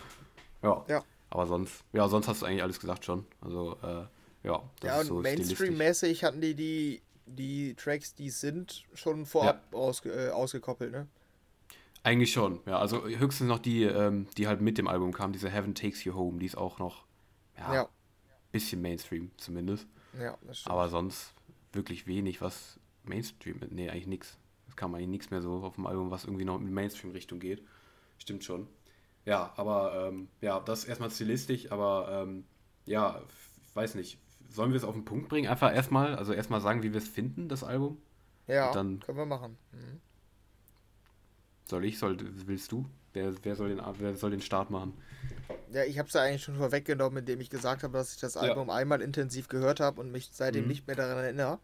Ja. 0.62 0.84
ja. 0.88 1.02
Aber 1.30 1.46
sonst, 1.46 1.84
ja, 1.92 2.08
sonst 2.08 2.28
hast 2.28 2.42
du 2.42 2.46
eigentlich 2.46 2.62
alles 2.62 2.80
gesagt 2.80 3.04
schon. 3.04 3.26
Also, 3.40 3.76
äh, 3.82 4.04
ja. 4.46 4.62
Das 4.80 4.88
ja, 4.88 5.00
und 5.00 5.06
so 5.06 5.20
Mainstream-mäßig 5.20 6.24
hatten 6.24 6.40
die, 6.40 6.54
die 6.54 7.02
die 7.28 7.74
Tracks, 7.74 8.14
die 8.14 8.30
sind, 8.30 8.84
schon 8.94 9.26
vorab 9.26 9.66
ja. 9.72 9.78
ausge, 9.78 10.10
äh, 10.10 10.30
ausgekoppelt, 10.30 10.92
ne? 10.92 11.06
Eigentlich 12.02 12.32
schon, 12.32 12.60
ja. 12.66 12.78
Also 12.78 13.06
höchstens 13.06 13.48
noch 13.48 13.58
die, 13.58 13.82
ähm, 13.82 14.28
die 14.36 14.46
halt 14.46 14.60
mit 14.60 14.78
dem 14.78 14.88
Album 14.88 15.12
kam, 15.12 15.32
diese 15.32 15.50
Heaven 15.50 15.74
Takes 15.74 16.04
You 16.04 16.14
Home, 16.14 16.38
die 16.38 16.46
ist 16.46 16.56
auch 16.56 16.78
noch, 16.78 17.04
ja, 17.56 17.74
ja. 17.74 17.88
bisschen 18.52 18.80
Mainstream 18.80 19.30
zumindest. 19.36 19.86
Ja, 20.18 20.38
das 20.42 20.60
stimmt. 20.60 20.72
Aber 20.72 20.88
sonst 20.88 21.34
wirklich 21.72 22.06
wenig, 22.06 22.40
was 22.40 22.78
Mainstream, 23.04 23.60
nee, 23.70 23.88
eigentlich 23.90 24.06
nichts. 24.06 24.38
Es 24.68 24.76
kam 24.76 24.94
eigentlich 24.94 25.08
nichts 25.08 25.30
mehr 25.30 25.42
so 25.42 25.62
auf 25.62 25.74
dem 25.74 25.86
Album, 25.86 26.10
was 26.10 26.24
irgendwie 26.24 26.44
noch 26.44 26.60
in 26.60 26.72
Mainstream-Richtung 26.72 27.40
geht. 27.40 27.62
Stimmt 28.18 28.44
schon. 28.44 28.68
Ja, 29.24 29.52
aber 29.56 30.08
ähm, 30.08 30.28
ja, 30.40 30.60
das 30.60 30.84
erstmal 30.84 31.10
stilistisch, 31.10 31.70
aber 31.70 32.24
ähm, 32.26 32.44
ja, 32.86 33.22
weiß 33.74 33.94
nicht. 33.94 34.18
Sollen 34.48 34.72
wir 34.72 34.76
es 34.76 34.84
auf 34.84 34.94
den 34.94 35.04
Punkt 35.04 35.28
bringen? 35.28 35.48
Einfach 35.48 35.74
erstmal, 35.74 36.14
also 36.14 36.32
erstmal 36.32 36.60
sagen, 36.60 36.82
wie 36.82 36.92
wir 36.92 36.98
es 36.98 37.08
finden, 37.08 37.48
das 37.48 37.62
Album. 37.62 37.98
Ja, 38.46 38.72
dann 38.72 39.00
können 39.00 39.18
wir 39.18 39.26
machen. 39.26 39.58
Mhm. 39.72 40.00
Soll 41.66 41.84
ich, 41.84 41.98
soll, 41.98 42.16
willst 42.46 42.72
du? 42.72 42.86
Wer, 43.12 43.32
wer, 43.42 43.56
soll 43.56 43.68
den, 43.68 43.82
wer 43.98 44.16
soll 44.16 44.30
den 44.30 44.40
Start 44.40 44.70
machen? 44.70 44.94
Ja, 45.70 45.84
ich 45.84 45.98
habe 45.98 46.08
es 46.08 46.14
ja 46.14 46.22
eigentlich 46.22 46.42
schon 46.42 46.56
vorweggenommen, 46.56 47.18
indem 47.18 47.40
ich 47.40 47.50
gesagt 47.50 47.82
habe, 47.82 47.92
dass 47.92 48.14
ich 48.14 48.20
das 48.20 48.36
Album 48.36 48.68
ja. 48.68 48.74
einmal 48.74 49.02
intensiv 49.02 49.48
gehört 49.48 49.80
habe 49.80 50.00
und 50.00 50.10
mich 50.10 50.30
seitdem 50.32 50.62
mhm. 50.62 50.68
nicht 50.68 50.86
mehr 50.86 50.96
daran 50.96 51.18
erinnere. 51.18 51.58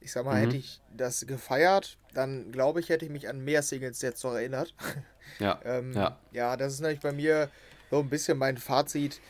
Ich 0.00 0.12
sag 0.12 0.24
mal, 0.24 0.34
mhm. 0.34 0.46
hätte 0.46 0.56
ich 0.56 0.80
das 0.96 1.26
gefeiert, 1.26 1.96
dann 2.12 2.50
glaube 2.50 2.80
ich, 2.80 2.88
hätte 2.88 3.04
ich 3.04 3.10
mich 3.10 3.28
an 3.28 3.40
mehr 3.40 3.62
Singles 3.62 4.02
jetzt 4.02 4.22
noch 4.24 4.34
erinnert. 4.34 4.74
Ja. 5.38 5.60
ähm, 5.64 5.92
ja. 5.92 6.18
ja, 6.32 6.56
das 6.56 6.74
ist 6.74 6.80
natürlich 6.80 7.00
bei 7.00 7.12
mir 7.12 7.50
so 7.90 8.00
ein 8.00 8.08
bisschen 8.08 8.38
mein 8.38 8.58
Fazit. 8.58 9.20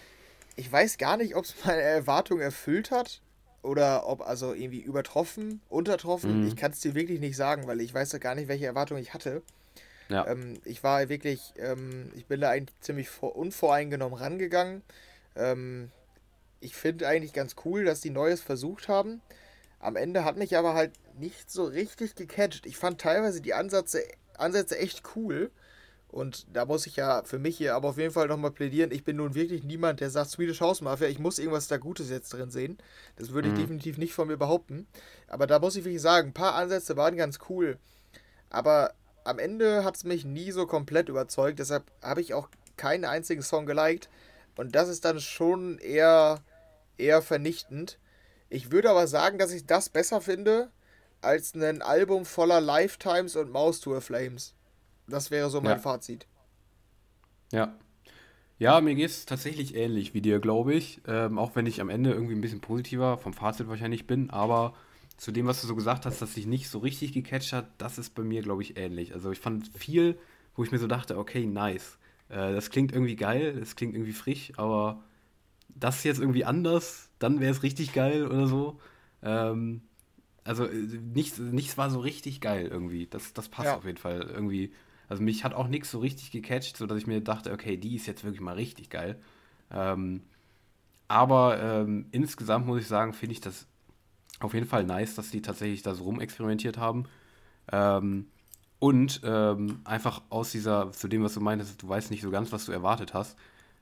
Ich 0.56 0.70
weiß 0.70 0.98
gar 0.98 1.16
nicht, 1.16 1.36
ob 1.36 1.44
es 1.44 1.54
meine 1.64 1.82
Erwartung 1.82 2.40
erfüllt 2.40 2.90
hat 2.90 3.20
oder 3.62 4.06
ob 4.06 4.22
also 4.22 4.54
irgendwie 4.54 4.80
übertroffen, 4.80 5.60
untertroffen. 5.68 6.42
Mhm. 6.42 6.48
Ich 6.48 6.56
kann 6.56 6.72
es 6.72 6.80
dir 6.80 6.94
wirklich 6.94 7.20
nicht 7.20 7.36
sagen, 7.36 7.66
weil 7.66 7.80
ich 7.80 7.92
weiß 7.92 8.12
ja 8.12 8.18
gar 8.18 8.34
nicht, 8.34 8.48
welche 8.48 8.66
Erwartung 8.66 8.98
ich 8.98 9.12
hatte. 9.12 9.42
Ja. 10.08 10.26
Ähm, 10.26 10.54
ich 10.64 10.82
war 10.82 11.08
wirklich, 11.08 11.52
ähm, 11.58 12.10
ich 12.14 12.26
bin 12.26 12.40
da 12.40 12.50
eigentlich 12.50 12.78
ziemlich 12.80 13.08
unvoreingenommen 13.20 14.18
rangegangen. 14.18 14.82
Ähm, 15.34 15.90
ich 16.60 16.74
finde 16.74 17.06
eigentlich 17.08 17.32
ganz 17.32 17.56
cool, 17.64 17.84
dass 17.84 18.00
die 18.00 18.10
Neues 18.10 18.40
versucht 18.40 18.88
haben. 18.88 19.20
Am 19.80 19.96
Ende 19.96 20.24
hat 20.24 20.36
mich 20.36 20.56
aber 20.56 20.74
halt 20.74 20.92
nicht 21.18 21.50
so 21.50 21.64
richtig 21.64 22.14
gecatcht. 22.14 22.66
Ich 22.66 22.76
fand 22.76 23.00
teilweise 23.00 23.40
die 23.40 23.54
Ansätze, 23.54 24.02
Ansätze 24.38 24.78
echt 24.78 25.02
cool. 25.16 25.50
Und 26.16 26.46
da 26.50 26.64
muss 26.64 26.86
ich 26.86 26.96
ja 26.96 27.24
für 27.24 27.38
mich 27.38 27.58
hier 27.58 27.74
aber 27.74 27.90
auf 27.90 27.98
jeden 27.98 28.10
Fall 28.10 28.26
nochmal 28.26 28.50
plädieren. 28.50 28.90
Ich 28.90 29.04
bin 29.04 29.16
nun 29.16 29.34
wirklich 29.34 29.64
niemand, 29.64 30.00
der 30.00 30.08
sagt 30.08 30.30
Swedish 30.30 30.62
House 30.62 30.80
Mafia, 30.80 31.08
ich 31.08 31.18
muss 31.18 31.38
irgendwas 31.38 31.68
da 31.68 31.76
Gutes 31.76 32.08
jetzt 32.08 32.30
drin 32.32 32.50
sehen. 32.50 32.78
Das 33.16 33.32
würde 33.32 33.48
ich 33.48 33.54
mhm. 33.54 33.58
definitiv 33.58 33.98
nicht 33.98 34.14
von 34.14 34.26
mir 34.26 34.38
behaupten. 34.38 34.86
Aber 35.28 35.46
da 35.46 35.58
muss 35.58 35.76
ich 35.76 35.84
wirklich 35.84 36.00
sagen, 36.00 36.28
ein 36.28 36.32
paar 36.32 36.54
Ansätze 36.54 36.96
waren 36.96 37.18
ganz 37.18 37.38
cool. 37.50 37.76
Aber 38.48 38.94
am 39.24 39.38
Ende 39.38 39.84
hat 39.84 39.96
es 39.96 40.04
mich 40.04 40.24
nie 40.24 40.52
so 40.52 40.66
komplett 40.66 41.10
überzeugt. 41.10 41.58
Deshalb 41.58 41.84
habe 42.00 42.22
ich 42.22 42.32
auch 42.32 42.48
keinen 42.78 43.04
einzigen 43.04 43.42
Song 43.42 43.66
geliked. 43.66 44.08
Und 44.56 44.74
das 44.74 44.88
ist 44.88 45.04
dann 45.04 45.20
schon 45.20 45.76
eher, 45.76 46.42
eher 46.96 47.20
vernichtend. 47.20 47.98
Ich 48.48 48.72
würde 48.72 48.88
aber 48.88 49.06
sagen, 49.06 49.36
dass 49.36 49.52
ich 49.52 49.66
das 49.66 49.90
besser 49.90 50.22
finde 50.22 50.70
als 51.20 51.54
ein 51.54 51.82
Album 51.82 52.24
voller 52.24 52.62
Lifetimes 52.62 53.36
und 53.36 53.50
Mouse 53.50 53.80
Tour 53.80 54.00
Flames. 54.00 54.55
Das 55.08 55.30
wäre 55.30 55.50
so 55.50 55.60
mein 55.60 55.72
ja. 55.72 55.78
Fazit. 55.78 56.26
Ja. 57.52 57.76
Ja, 58.58 58.80
mir 58.80 58.94
geht 58.94 59.10
es 59.10 59.26
tatsächlich 59.26 59.74
ähnlich 59.74 60.14
wie 60.14 60.22
dir, 60.22 60.38
glaube 60.38 60.74
ich. 60.74 61.00
Ähm, 61.06 61.38
auch 61.38 61.54
wenn 61.56 61.66
ich 61.66 61.80
am 61.80 61.90
Ende 61.90 62.12
irgendwie 62.12 62.34
ein 62.34 62.40
bisschen 62.40 62.60
positiver 62.60 63.18
vom 63.18 63.34
Fazit 63.34 63.68
wahrscheinlich 63.68 64.06
bin. 64.06 64.30
Aber 64.30 64.74
zu 65.18 65.30
dem, 65.30 65.46
was 65.46 65.60
du 65.60 65.66
so 65.66 65.74
gesagt 65.74 66.06
hast, 66.06 66.22
dass 66.22 66.34
sich 66.34 66.46
nicht 66.46 66.68
so 66.68 66.78
richtig 66.78 67.12
gecatcht 67.12 67.52
hat, 67.52 67.68
das 67.78 67.98
ist 67.98 68.14
bei 68.14 68.22
mir, 68.22 68.42
glaube 68.42 68.62
ich, 68.62 68.78
ähnlich. 68.78 69.12
Also 69.14 69.30
ich 69.30 69.38
fand 69.38 69.68
viel, 69.76 70.18
wo 70.54 70.64
ich 70.64 70.72
mir 70.72 70.78
so 70.78 70.86
dachte, 70.86 71.18
okay, 71.18 71.46
nice. 71.46 71.98
Äh, 72.28 72.52
das 72.52 72.70
klingt 72.70 72.92
irgendwie 72.92 73.16
geil, 73.16 73.56
das 73.60 73.76
klingt 73.76 73.94
irgendwie 73.94 74.12
frisch, 74.12 74.52
aber 74.56 75.02
das 75.68 76.02
jetzt 76.04 76.20
irgendwie 76.20 76.44
anders, 76.44 77.10
dann 77.18 77.40
wäre 77.40 77.52
es 77.52 77.62
richtig 77.62 77.92
geil 77.92 78.26
oder 78.26 78.46
so. 78.46 78.80
Ähm, 79.22 79.82
also 80.44 80.64
äh, 80.64 80.74
nichts, 81.14 81.38
nichts 81.38 81.76
war 81.76 81.90
so 81.90 82.00
richtig 82.00 82.40
geil 82.40 82.68
irgendwie. 82.70 83.06
Das, 83.06 83.32
das 83.32 83.48
passt 83.48 83.66
ja. 83.66 83.76
auf 83.76 83.84
jeden 83.84 83.98
Fall 83.98 84.22
irgendwie. 84.22 84.72
Also 85.08 85.22
mich 85.22 85.44
hat 85.44 85.54
auch 85.54 85.68
nichts 85.68 85.90
so 85.90 85.98
richtig 85.98 86.30
gecatcht, 86.30 86.76
sodass 86.76 86.98
ich 86.98 87.06
mir 87.06 87.20
dachte, 87.20 87.52
okay, 87.52 87.76
die 87.76 87.94
ist 87.96 88.06
jetzt 88.06 88.24
wirklich 88.24 88.40
mal 88.40 88.54
richtig 88.54 88.90
geil. 88.90 89.20
Ähm, 89.70 90.22
aber 91.08 91.62
ähm, 91.62 92.06
insgesamt 92.10 92.66
muss 92.66 92.80
ich 92.80 92.88
sagen, 92.88 93.12
finde 93.12 93.34
ich 93.34 93.40
das 93.40 93.66
auf 94.40 94.54
jeden 94.54 94.66
Fall 94.66 94.84
nice, 94.84 95.14
dass 95.14 95.30
die 95.30 95.42
tatsächlich 95.42 95.82
da 95.82 95.94
so 95.94 96.04
rumexperimentiert 96.04 96.78
haben. 96.78 97.04
Ähm, 97.72 98.26
und 98.78 99.20
ähm, 99.24 99.80
einfach 99.84 100.22
aus 100.28 100.50
dieser, 100.52 100.92
zu 100.92 101.08
dem, 101.08 101.22
was 101.22 101.34
du 101.34 101.40
meintest, 101.40 101.82
du 101.82 101.88
weißt 101.88 102.10
nicht 102.10 102.22
so 102.22 102.30
ganz, 102.30 102.52
was 102.52 102.66
du 102.66 102.72
erwartet 102.72 103.14
hast. 103.14 103.38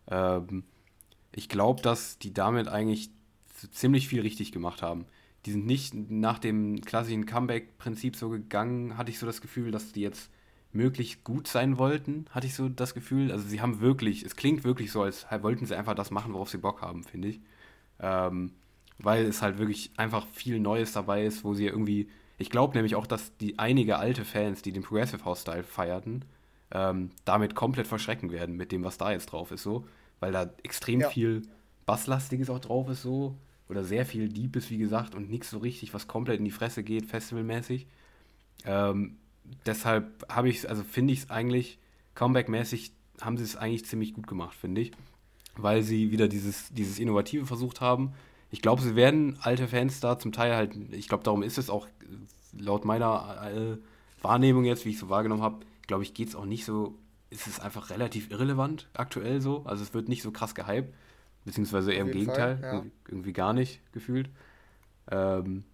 Ähm, 0.08 0.64
ich 1.32 1.48
glaube, 1.48 1.82
dass 1.82 2.18
die 2.18 2.32
damit 2.32 2.68
eigentlich 2.68 3.10
ziemlich 3.72 4.08
viel 4.08 4.20
richtig 4.20 4.52
gemacht 4.52 4.82
haben. 4.82 5.06
Die 5.46 5.52
sind 5.52 5.66
nicht 5.66 5.94
nach 5.94 6.38
dem 6.38 6.80
klassischen 6.80 7.26
Comeback-Prinzip 7.26 8.16
so 8.16 8.30
gegangen, 8.30 8.96
hatte 8.96 9.10
ich 9.10 9.18
so 9.18 9.26
das 9.26 9.40
Gefühl, 9.40 9.70
dass 9.70 9.92
die 9.92 10.00
jetzt 10.00 10.30
möglichst 10.74 11.24
gut 11.24 11.48
sein 11.48 11.78
wollten, 11.78 12.26
hatte 12.30 12.46
ich 12.46 12.54
so 12.54 12.68
das 12.68 12.94
Gefühl. 12.94 13.32
Also 13.32 13.46
sie 13.48 13.60
haben 13.60 13.80
wirklich, 13.80 14.24
es 14.24 14.36
klingt 14.36 14.64
wirklich 14.64 14.92
so, 14.92 15.02
als 15.02 15.26
wollten 15.40 15.66
sie 15.66 15.76
einfach 15.76 15.94
das 15.94 16.10
machen, 16.10 16.32
worauf 16.34 16.50
sie 16.50 16.58
Bock 16.58 16.82
haben, 16.82 17.04
finde 17.04 17.28
ich. 17.28 17.40
Ähm, 18.00 18.52
weil 18.98 19.24
es 19.24 19.42
halt 19.42 19.58
wirklich 19.58 19.90
einfach 19.96 20.26
viel 20.28 20.60
Neues 20.60 20.92
dabei 20.92 21.24
ist, 21.24 21.44
wo 21.44 21.54
sie 21.54 21.66
irgendwie, 21.66 22.08
ich 22.38 22.50
glaube 22.50 22.74
nämlich 22.74 22.94
auch, 22.94 23.06
dass 23.06 23.36
die 23.38 23.58
einige 23.58 23.98
alte 23.98 24.24
Fans, 24.24 24.62
die 24.62 24.72
den 24.72 24.82
Progressive 24.82 25.24
House 25.24 25.42
Style 25.42 25.64
feierten, 25.64 26.24
ähm, 26.70 27.10
damit 27.24 27.54
komplett 27.54 27.86
verschrecken 27.86 28.30
werden 28.30 28.56
mit 28.56 28.72
dem, 28.72 28.84
was 28.84 28.98
da 28.98 29.12
jetzt 29.12 29.26
drauf 29.26 29.50
ist, 29.50 29.62
so 29.62 29.84
weil 30.24 30.32
da 30.32 30.50
extrem 30.62 31.00
ja. 31.00 31.10
viel 31.10 31.42
Basslastiges 31.84 32.48
auch 32.48 32.58
drauf 32.58 32.88
ist 32.88 33.02
so 33.02 33.36
oder 33.68 33.84
sehr 33.84 34.06
viel 34.06 34.30
Deepes, 34.30 34.70
wie 34.70 34.78
gesagt, 34.78 35.14
und 35.14 35.28
nichts 35.28 35.50
so 35.50 35.58
richtig, 35.58 35.92
was 35.92 36.06
komplett 36.06 36.38
in 36.38 36.46
die 36.46 36.50
Fresse 36.50 36.82
geht, 36.82 37.04
festivalmäßig. 37.04 37.86
Ähm, 38.64 39.18
deshalb 39.66 40.26
habe 40.28 40.48
ich 40.48 40.68
also 40.68 40.82
finde 40.82 41.12
ich 41.12 41.20
es 41.20 41.30
eigentlich, 41.30 41.78
Comeback-mäßig 42.14 42.92
haben 43.20 43.36
sie 43.36 43.44
es 43.44 43.56
eigentlich 43.56 43.84
ziemlich 43.86 44.14
gut 44.14 44.26
gemacht, 44.26 44.56
finde 44.56 44.80
ich. 44.80 44.92
Weil 45.56 45.82
sie 45.82 46.10
wieder 46.10 46.28
dieses, 46.28 46.72
dieses 46.72 46.98
Innovative 46.98 47.46
versucht 47.46 47.80
haben. 47.80 48.12
ich 48.50 48.60
glaube, 48.60 48.82
sie 48.82 48.96
werden 48.96 49.38
alte 49.40 49.68
Fans 49.68 50.00
da 50.00 50.18
zum 50.18 50.32
Teil 50.32 50.54
halt, 50.54 50.76
ich 50.92 51.08
glaube, 51.08 51.24
darum 51.24 51.42
ist 51.42 51.58
es 51.58 51.70
auch 51.70 51.86
laut 52.52 52.84
meiner 52.84 53.50
äh, 53.52 53.78
Wahrnehmung 54.22 54.64
jetzt, 54.64 54.84
wie 54.84 54.90
ich 54.90 54.98
so 54.98 55.08
wahrgenommen 55.08 55.42
habe, 55.42 55.64
glaube 55.86 56.02
ich, 56.02 56.14
geht 56.14 56.28
es 56.28 56.36
auch 56.36 56.44
nicht 56.44 56.64
so, 56.64 56.96
ist 57.30 57.46
es 57.46 57.60
einfach 57.60 57.90
relativ 57.90 58.30
irrelevant 58.30 58.88
aktuell 58.94 59.40
so. 59.40 59.64
Also 59.64 59.82
es 59.82 59.94
wird 59.94 60.08
nicht 60.08 60.22
so 60.22 60.30
krass 60.30 60.54
gehypt, 60.54 60.94
beziehungsweise 61.44 61.92
eher 61.92 62.02
im 62.02 62.12
Gegenteil, 62.12 62.58
Fall, 62.58 62.72
ja. 62.72 62.84
irgendwie 63.08 63.32
gar 63.32 63.52
nicht 63.52 63.80
gefühlt. 63.92 64.30
Ähm, 65.10 65.64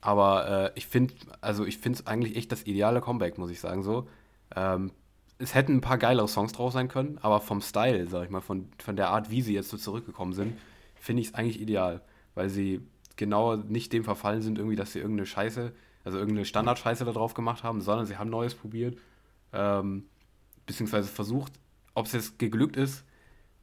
aber 0.00 0.72
äh, 0.74 0.78
ich 0.78 0.86
finde, 0.86 1.14
also 1.40 1.64
ich 1.64 1.78
finde 1.78 1.98
es 1.98 2.06
eigentlich 2.06 2.36
echt 2.36 2.52
das 2.52 2.64
ideale 2.64 3.00
Comeback, 3.00 3.38
muss 3.38 3.50
ich 3.50 3.60
sagen 3.60 3.82
so. 3.82 4.08
Ähm, 4.54 4.92
es 5.38 5.54
hätten 5.54 5.76
ein 5.76 5.80
paar 5.80 5.98
geilere 5.98 6.28
Songs 6.28 6.52
drauf 6.52 6.72
sein 6.72 6.88
können, 6.88 7.18
aber 7.22 7.40
vom 7.40 7.60
Style, 7.60 8.08
sag 8.08 8.24
ich 8.24 8.30
mal, 8.30 8.40
von, 8.40 8.68
von 8.78 8.96
der 8.96 9.10
Art, 9.10 9.30
wie 9.30 9.42
sie 9.42 9.54
jetzt 9.54 9.70
so 9.70 9.76
zurückgekommen 9.76 10.32
sind, 10.32 10.58
finde 10.96 11.22
ich 11.22 11.28
es 11.28 11.34
eigentlich 11.34 11.60
ideal, 11.60 12.02
weil 12.34 12.48
sie 12.48 12.80
genau 13.16 13.56
nicht 13.56 13.92
dem 13.92 14.04
verfallen 14.04 14.42
sind, 14.42 14.58
irgendwie, 14.58 14.76
dass 14.76 14.92
sie 14.92 14.98
irgendeine 14.98 15.26
Scheiße, 15.26 15.72
also 16.04 16.18
irgendeine 16.18 16.44
Standardscheiße 16.44 17.04
da 17.04 17.12
drauf 17.12 17.34
gemacht 17.34 17.62
haben, 17.62 17.80
sondern 17.80 18.06
sie 18.06 18.16
haben 18.16 18.30
Neues 18.30 18.54
probiert, 18.54 18.98
ähm, 19.52 20.04
beziehungsweise 20.66 21.08
versucht. 21.08 21.52
Ob 21.94 22.06
es 22.06 22.12
jetzt 22.12 22.38
geglückt 22.38 22.76
ist, 22.76 23.04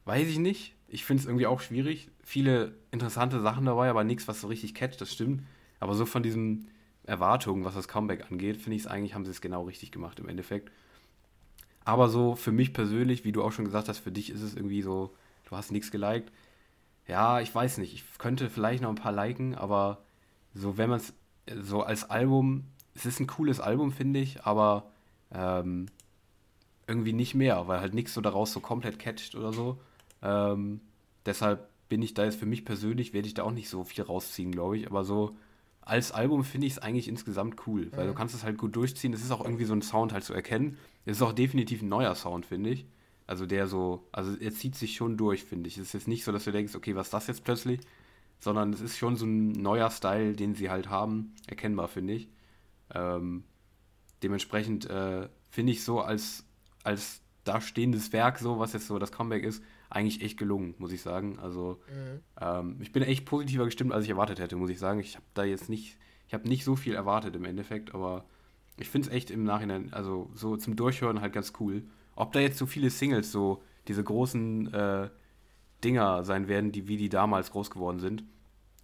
weiß 0.06 0.28
ich 0.28 0.40
nicht. 0.40 0.76
Ich 0.88 1.06
finde 1.06 1.22
es 1.22 1.28
irgendwie 1.28 1.48
auch 1.48 1.62
schwierig. 1.62 2.10
Viele 2.24 2.76
interessante 2.92 3.42
Sachen 3.42 3.66
dabei, 3.66 3.90
aber 3.90 4.04
nichts, 4.04 4.28
was 4.28 4.42
so 4.42 4.48
richtig 4.48 4.76
catcht, 4.76 5.02
das 5.02 5.12
stimmt. 5.12 5.44
Aber 5.80 5.94
so 5.94 6.06
von 6.06 6.24
diesen 6.24 6.70
Erwartungen, 7.04 7.66
was 7.66 7.76
das 7.76 7.88
Comeback 7.88 8.32
angeht, 8.32 8.58
finde 8.58 8.76
ich 8.76 8.84
es 8.84 8.88
eigentlich, 8.88 9.14
haben 9.14 9.26
sie 9.26 9.32
es 9.32 9.42
genau 9.42 9.64
richtig 9.64 9.92
gemacht 9.92 10.20
im 10.20 10.28
Endeffekt. 10.28 10.72
Aber 11.84 12.10
so 12.10 12.36
für 12.36 12.52
mich 12.52 12.74
persönlich, 12.74 13.24
wie 13.24 13.32
du 13.32 13.44
auch 13.44 13.52
schon 13.52 13.66
gesagt 13.66 13.90
hast, 13.90 14.00
für 14.00 14.12
dich 14.12 14.32
ist 14.32 14.42
es 14.42 14.56
irgendwie 14.56 14.82
so, 14.82 15.14
du 15.48 15.56
hast 15.56 15.72
nichts 15.72 15.92
geliked. 15.92 16.32
Ja, 17.08 17.40
ich 17.40 17.54
weiß 17.54 17.78
nicht. 17.78 17.94
Ich 17.94 18.18
könnte 18.18 18.50
vielleicht 18.50 18.82
noch 18.82 18.90
ein 18.90 18.96
paar 18.96 19.12
liken, 19.12 19.54
aber 19.54 20.02
so, 20.54 20.78
wenn 20.78 20.90
man 20.90 21.00
es 21.00 21.14
so 21.62 21.84
als 21.84 22.10
Album, 22.10 22.66
es 22.96 23.06
ist 23.06 23.20
ein 23.20 23.28
cooles 23.28 23.60
Album, 23.60 23.92
finde 23.92 24.20
ich, 24.20 24.44
aber 24.44 24.92
ähm, 25.32 25.86
irgendwie 26.88 27.14
nicht 27.14 27.36
mehr, 27.36 27.68
weil 27.68 27.80
halt 27.80 27.94
nichts 27.94 28.14
so 28.14 28.22
daraus 28.22 28.52
so 28.52 28.60
komplett 28.60 28.98
catcht 28.98 29.36
oder 29.36 29.54
so. 29.54 29.80
Ähm, 30.24 30.82
deshalb 31.26 31.70
bin 31.88 32.02
ich 32.02 32.16
da 32.16 32.26
jetzt 32.26 32.40
für 32.40 32.46
mich 32.48 32.66
persönlich, 32.66 33.14
werde 33.14 33.28
ich 33.28 33.36
da 33.36 33.44
auch 33.44 33.52
nicht 33.52 33.70
so 33.70 33.84
viel 33.84 34.04
rausziehen, 34.04 34.52
glaube 34.52 34.78
ich. 34.78 34.88
Aber 34.88 35.04
so 35.04 35.38
als 35.86 36.12
Album 36.12 36.44
finde 36.44 36.68
ich 36.68 36.74
es 36.74 36.80
eigentlich 36.80 37.08
insgesamt 37.08 37.68
cool, 37.68 37.92
weil 37.92 38.06
mhm. 38.06 38.10
du 38.10 38.14
kannst 38.16 38.36
es 38.36 38.44
halt 38.44 38.58
gut 38.58 38.76
durchziehen. 38.76 39.14
Es 39.14 39.24
ist 39.24 39.32
auch 39.32 39.44
irgendwie 39.44 39.66
so 39.66 39.74
ein 39.74 39.84
Sound 39.84 40.14
halt 40.14 40.24
zu 40.24 40.34
erkennen. 40.34 40.78
Es 41.06 41.18
ist 41.18 41.22
auch 41.22 41.34
definitiv 41.34 41.84
ein 41.84 41.90
neuer 41.90 42.16
Sound, 42.16 42.48
finde 42.48 42.72
ich. 42.72 42.86
Also 43.28 43.46
der 43.46 43.68
so, 43.68 44.08
also 44.12 44.36
er 44.36 44.52
zieht 44.52 44.76
sich 44.76 44.96
schon 44.96 45.16
durch, 45.16 45.44
finde 45.44 45.68
ich. 45.68 45.78
Es 45.78 45.88
ist 45.88 45.94
jetzt 45.94 46.08
nicht 46.08 46.24
so, 46.24 46.32
dass 46.32 46.44
du 46.44 46.52
denkst, 46.52 46.76
okay, 46.76 46.96
was 46.96 47.08
ist 47.08 47.14
das 47.14 47.28
jetzt 47.28 47.44
plötzlich? 47.44 47.82
Sondern 48.40 48.74
es 48.74 48.82
ist 48.82 48.98
schon 48.98 49.16
so 49.16 49.26
ein 49.26 49.52
neuer 49.52 49.90
Style, 49.92 50.34
den 50.34 50.56
sie 50.56 50.70
halt 50.70 50.90
haben, 50.90 51.34
erkennbar, 51.48 51.88
finde 51.88 52.14
ich. 52.14 52.30
Ähm, 52.94 53.44
dementsprechend 54.24 54.90
äh, 54.90 55.30
finde 55.50 55.72
ich 55.72 55.84
so 55.84 56.02
als, 56.02 56.46
als 56.84 57.22
dastehendes 57.44 58.12
Werk, 58.12 58.40
so 58.40 58.60
was 58.60 58.74
jetzt 58.74 58.88
so 58.88 59.00
das 59.00 59.12
Comeback 59.12 59.44
ist, 59.44 59.64
eigentlich 59.90 60.22
echt 60.22 60.38
gelungen, 60.38 60.76
muss 60.78 60.92
ich 60.92 61.02
sagen. 61.02 61.40
Also 61.40 61.80
mhm. 61.90 62.20
ähm, 62.42 62.78
ich 62.82 62.92
bin 62.92 63.04
echt 63.04 63.26
positiver 63.26 63.66
gestimmt, 63.66 63.92
als 63.94 64.06
ich 64.06 64.10
erwartet 64.10 64.40
hätte, 64.40 64.56
muss 64.56 64.70
ich 64.70 64.80
sagen. 64.80 65.00
Ich 65.00 65.16
habe 65.16 65.26
da 65.34 65.44
jetzt 65.44 65.70
nicht, 65.70 65.98
ich 66.28 66.34
habe 66.34 66.48
nicht 66.48 66.64
so 66.64 66.76
viel 66.76 66.96
erwartet 66.96 67.36
im 67.36 67.46
Endeffekt, 67.46 67.94
aber 67.94 68.26
ich 68.78 68.90
finde 68.90 69.08
es 69.08 69.14
echt 69.14 69.32
im 69.32 69.44
Nachhinein, 69.44 69.94
also 69.94 70.30
so 70.34 70.58
zum 70.58 70.76
Durchhören 70.76 71.22
halt 71.22 71.34
ganz 71.34 71.54
cool. 71.60 71.84
Ob 72.16 72.34
da 72.34 72.40
jetzt 72.40 72.58
so 72.58 72.66
viele 72.66 72.90
Singles, 72.90 73.32
so 73.32 73.62
diese 73.88 74.04
großen 74.04 74.74
äh, 74.74 75.10
Dinger 75.84 76.24
sein 76.24 76.48
werden, 76.48 76.72
die 76.72 76.88
wie 76.88 76.98
die 76.98 77.10
damals 77.10 77.52
groß 77.52 77.70
geworden 77.70 78.00
sind, 78.00 78.24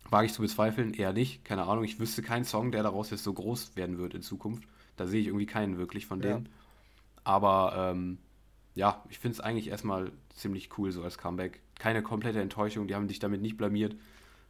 wage 0.09 0.27
ich 0.27 0.33
zu 0.33 0.41
bezweifeln, 0.41 0.93
eher 0.93 1.13
nicht. 1.13 1.43
Keine 1.45 1.63
Ahnung, 1.63 1.83
ich 1.83 1.99
wüsste 1.99 2.21
keinen 2.21 2.43
Song, 2.43 2.71
der 2.71 2.83
daraus 2.83 3.09
jetzt 3.09 3.23
so 3.23 3.33
groß 3.33 3.75
werden 3.75 3.97
wird 3.97 4.13
in 4.13 4.21
Zukunft. 4.21 4.63
Da 4.97 5.07
sehe 5.07 5.21
ich 5.21 5.27
irgendwie 5.27 5.45
keinen 5.45 5.77
wirklich 5.77 6.05
von 6.05 6.19
denen. 6.19 6.45
Ja. 6.45 6.51
Aber 7.23 7.91
ähm, 7.91 8.17
ja, 8.73 9.03
ich 9.09 9.19
finde 9.19 9.35
es 9.35 9.41
eigentlich 9.41 9.67
erstmal 9.67 10.11
ziemlich 10.35 10.77
cool 10.77 10.91
so 10.91 11.03
als 11.03 11.17
Comeback. 11.17 11.61
Keine 11.77 12.01
komplette 12.03 12.41
Enttäuschung, 12.41 12.87
die 12.87 12.95
haben 12.95 13.07
dich 13.07 13.19
damit 13.19 13.41
nicht 13.41 13.57
blamiert. 13.57 13.95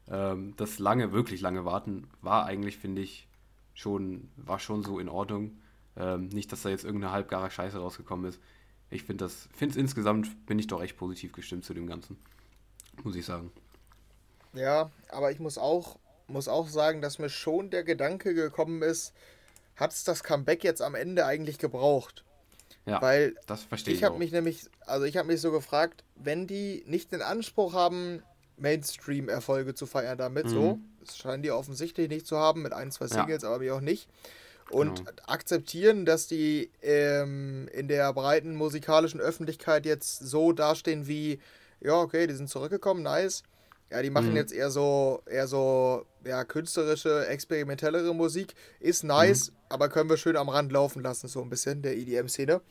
Ähm, 0.07 0.53
das 0.57 0.79
lange, 0.79 1.11
wirklich 1.11 1.41
lange 1.41 1.65
Warten 1.65 2.07
war 2.21 2.45
eigentlich, 2.45 2.77
finde 2.77 3.01
ich, 3.01 3.27
schon, 3.73 4.29
war 4.35 4.59
schon 4.59 4.83
so 4.83 4.99
in 4.99 5.09
Ordnung. 5.09 5.59
Ähm, 5.95 6.27
nicht, 6.27 6.51
dass 6.51 6.61
da 6.61 6.69
jetzt 6.69 6.83
irgendeine 6.83 7.13
halbgare 7.13 7.49
Scheiße 7.49 7.77
rausgekommen 7.77 8.25
ist. 8.25 8.39
Ich 8.89 9.03
finde 9.03 9.25
das, 9.25 9.47
finde 9.53 9.73
es 9.73 9.77
insgesamt, 9.77 10.45
bin 10.45 10.59
ich 10.59 10.67
doch 10.67 10.81
echt 10.81 10.97
positiv 10.97 11.31
gestimmt 11.31 11.65
zu 11.65 11.73
dem 11.73 11.87
Ganzen. 11.87 12.17
Muss 13.03 13.15
ich 13.15 13.25
sagen. 13.25 13.51
Ja, 14.53 14.91
aber 15.09 15.31
ich 15.31 15.39
muss 15.39 15.57
auch, 15.57 15.97
muss 16.27 16.47
auch 16.47 16.67
sagen, 16.67 17.01
dass 17.01 17.19
mir 17.19 17.29
schon 17.29 17.69
der 17.69 17.83
Gedanke 17.83 18.33
gekommen 18.33 18.81
ist, 18.81 19.13
hat 19.77 19.93
es 19.93 20.03
das 20.03 20.23
Comeback 20.23 20.63
jetzt 20.63 20.81
am 20.81 20.95
Ende 20.95 21.25
eigentlich 21.25 21.57
gebraucht? 21.57 22.25
Ja, 22.85 23.01
Weil 23.01 23.35
das 23.47 23.63
verstehe 23.63 23.93
ich. 23.93 23.99
Ich 23.99 24.03
habe 24.03 24.17
mich 24.17 24.31
nämlich, 24.31 24.69
also 24.81 25.05
ich 25.05 25.17
habe 25.17 25.27
mich 25.27 25.39
so 25.39 25.51
gefragt, 25.51 26.03
wenn 26.15 26.47
die 26.47 26.83
nicht 26.87 27.11
den 27.11 27.21
Anspruch 27.21 27.73
haben, 27.73 28.23
Mainstream-Erfolge 28.57 29.75
zu 29.75 29.85
feiern 29.85 30.17
damit, 30.17 30.45
mhm. 30.45 30.49
so, 30.49 30.79
das 30.99 31.17
scheinen 31.17 31.43
die 31.43 31.51
offensichtlich 31.51 32.09
nicht 32.09 32.27
zu 32.27 32.37
haben, 32.37 32.61
mit 32.61 32.73
ein, 32.73 32.91
zwei 32.91 33.07
Singles, 33.07 33.43
ja. 33.43 33.49
aber 33.49 33.59
mir 33.59 33.75
auch 33.75 33.81
nicht. 33.81 34.07
Und 34.71 34.99
genau. 34.99 35.11
akzeptieren, 35.27 36.05
dass 36.05 36.27
die 36.27 36.71
ähm, 36.81 37.67
in 37.73 37.87
der 37.87 38.13
breiten 38.13 38.55
musikalischen 38.55 39.19
Öffentlichkeit 39.19 39.85
jetzt 39.85 40.19
so 40.19 40.53
dastehen 40.53 41.07
wie, 41.07 41.39
ja, 41.81 41.95
okay, 41.95 42.25
die 42.25 42.33
sind 42.33 42.49
zurückgekommen, 42.49 43.03
nice. 43.03 43.43
Ja, 43.89 44.01
die 44.01 44.09
machen 44.09 44.29
mhm. 44.29 44.37
jetzt 44.37 44.53
eher 44.53 44.71
so, 44.71 45.21
eher 45.25 45.47
so, 45.47 46.05
ja, 46.23 46.45
künstlerische, 46.45 47.27
experimentellere 47.27 48.15
Musik. 48.15 48.53
Ist 48.79 49.03
nice, 49.03 49.51
mhm. 49.51 49.55
Aber 49.71 49.89
können 49.89 50.09
wir 50.09 50.17
schön 50.17 50.35
am 50.35 50.49
Rand 50.49 50.71
laufen 50.71 51.01
lassen, 51.01 51.27
so 51.27 51.41
ein 51.41 51.49
bisschen, 51.49 51.81
der 51.81 51.97
EDM-Szene. 51.97 52.61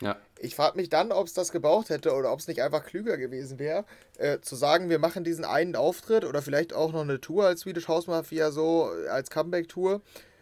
Ja. 0.00 0.16
Ich 0.38 0.54
frage 0.54 0.76
mich 0.76 0.88
dann, 0.88 1.10
ob 1.10 1.26
es 1.26 1.34
das 1.34 1.50
gebraucht 1.50 1.90
hätte 1.90 2.14
oder 2.14 2.32
ob 2.32 2.38
es 2.38 2.46
nicht 2.46 2.62
einfach 2.62 2.84
klüger 2.84 3.16
gewesen 3.16 3.58
wäre, 3.58 3.84
äh, 4.18 4.38
zu 4.40 4.54
sagen, 4.54 4.90
wir 4.90 4.98
machen 4.98 5.24
diesen 5.24 5.44
einen 5.44 5.74
Auftritt 5.74 6.24
oder 6.24 6.40
vielleicht 6.42 6.72
auch 6.72 6.92
noch 6.92 7.02
eine 7.02 7.20
Tour 7.20 7.46
als 7.46 7.60
Swedish 7.60 7.88
House 7.88 8.06
Mafia, 8.06 8.50
so 8.50 8.90
als 9.10 9.30
Comeback-Tour, 9.30 10.00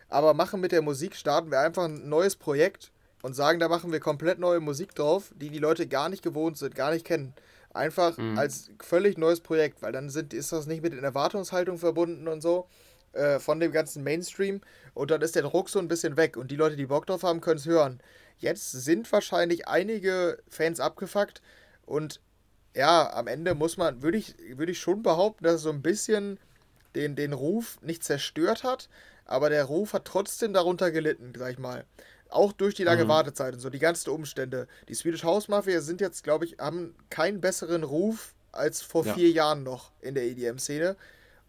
aber 0.08 0.34
machen 0.34 0.60
mit 0.60 0.72
der 0.72 0.82
Musik, 0.82 1.16
starten 1.16 1.50
wir 1.50 1.60
einfach 1.60 1.84
ein 1.84 2.08
neues 2.08 2.36
Projekt 2.36 2.92
und 3.22 3.34
sagen, 3.34 3.58
da 3.58 3.68
machen 3.68 3.92
wir 3.92 4.00
komplett 4.00 4.38
neue 4.38 4.60
Musik 4.60 4.94
drauf, 4.94 5.32
die 5.34 5.50
die 5.50 5.58
Leute 5.58 5.86
gar 5.86 6.08
nicht 6.08 6.22
gewohnt 6.22 6.58
sind, 6.58 6.74
gar 6.74 6.92
nicht 6.92 7.06
kennen. 7.06 7.34
Einfach 7.72 8.16
mhm. 8.16 8.38
als 8.38 8.70
völlig 8.82 9.18
neues 9.18 9.40
Projekt, 9.40 9.82
weil 9.82 9.92
dann 9.92 10.10
sind, 10.10 10.32
ist 10.32 10.52
das 10.52 10.66
nicht 10.66 10.82
mit 10.82 10.92
den 10.92 11.04
Erwartungshaltungen 11.04 11.78
verbunden 11.78 12.28
und 12.28 12.40
so 12.40 12.68
äh, 13.16 13.40
von 13.40 13.60
dem 13.60 13.72
ganzen 13.72 14.04
Mainstream 14.04 14.60
und 14.94 15.10
dann 15.10 15.22
ist 15.22 15.34
der 15.34 15.42
Druck 15.42 15.68
so 15.68 15.78
ein 15.78 15.88
bisschen 15.88 16.16
weg 16.16 16.36
und 16.36 16.50
die 16.50 16.56
Leute, 16.56 16.76
die 16.76 16.86
Bock 16.86 17.06
drauf 17.06 17.22
haben, 17.22 17.40
können 17.40 17.58
es 17.58 17.66
hören. 17.66 18.00
Jetzt 18.38 18.72
sind 18.72 19.10
wahrscheinlich 19.10 19.66
einige 19.66 20.42
Fans 20.48 20.80
abgefuckt 20.80 21.42
und 21.86 22.20
ja, 22.74 23.10
am 23.14 23.26
Ende 23.26 23.54
muss 23.54 23.78
man, 23.78 24.02
würde 24.02 24.18
ich, 24.18 24.34
würd 24.56 24.68
ich 24.68 24.78
schon 24.78 25.02
behaupten, 25.02 25.44
dass 25.44 25.54
es 25.54 25.62
so 25.62 25.70
ein 25.70 25.82
bisschen 25.82 26.38
den, 26.94 27.16
den 27.16 27.32
Ruf 27.32 27.78
nicht 27.80 28.04
zerstört 28.04 28.64
hat, 28.64 28.88
aber 29.24 29.48
der 29.48 29.64
Ruf 29.64 29.94
hat 29.94 30.04
trotzdem 30.04 30.52
darunter 30.52 30.90
gelitten, 30.90 31.32
sag 31.36 31.52
ich 31.52 31.58
mal. 31.58 31.84
Auch 32.28 32.52
durch 32.52 32.74
die 32.74 32.84
lange 32.84 33.04
mhm. 33.04 33.08
Wartezeit 33.08 33.54
und 33.54 33.60
so, 33.60 33.70
die 33.70 33.78
ganzen 33.78 34.10
Umstände. 34.10 34.66
Die 34.88 34.94
Swedish 34.94 35.24
House 35.24 35.48
Mafia 35.48 35.80
sind 35.80 36.00
jetzt, 36.00 36.22
glaube 36.22 36.44
ich, 36.44 36.58
haben 36.58 36.94
keinen 37.08 37.40
besseren 37.40 37.82
Ruf 37.82 38.34
als 38.52 38.82
vor 38.82 39.06
ja. 39.06 39.14
vier 39.14 39.30
Jahren 39.30 39.62
noch 39.62 39.92
in 40.00 40.14
der 40.14 40.24
EDM-Szene. 40.24 40.96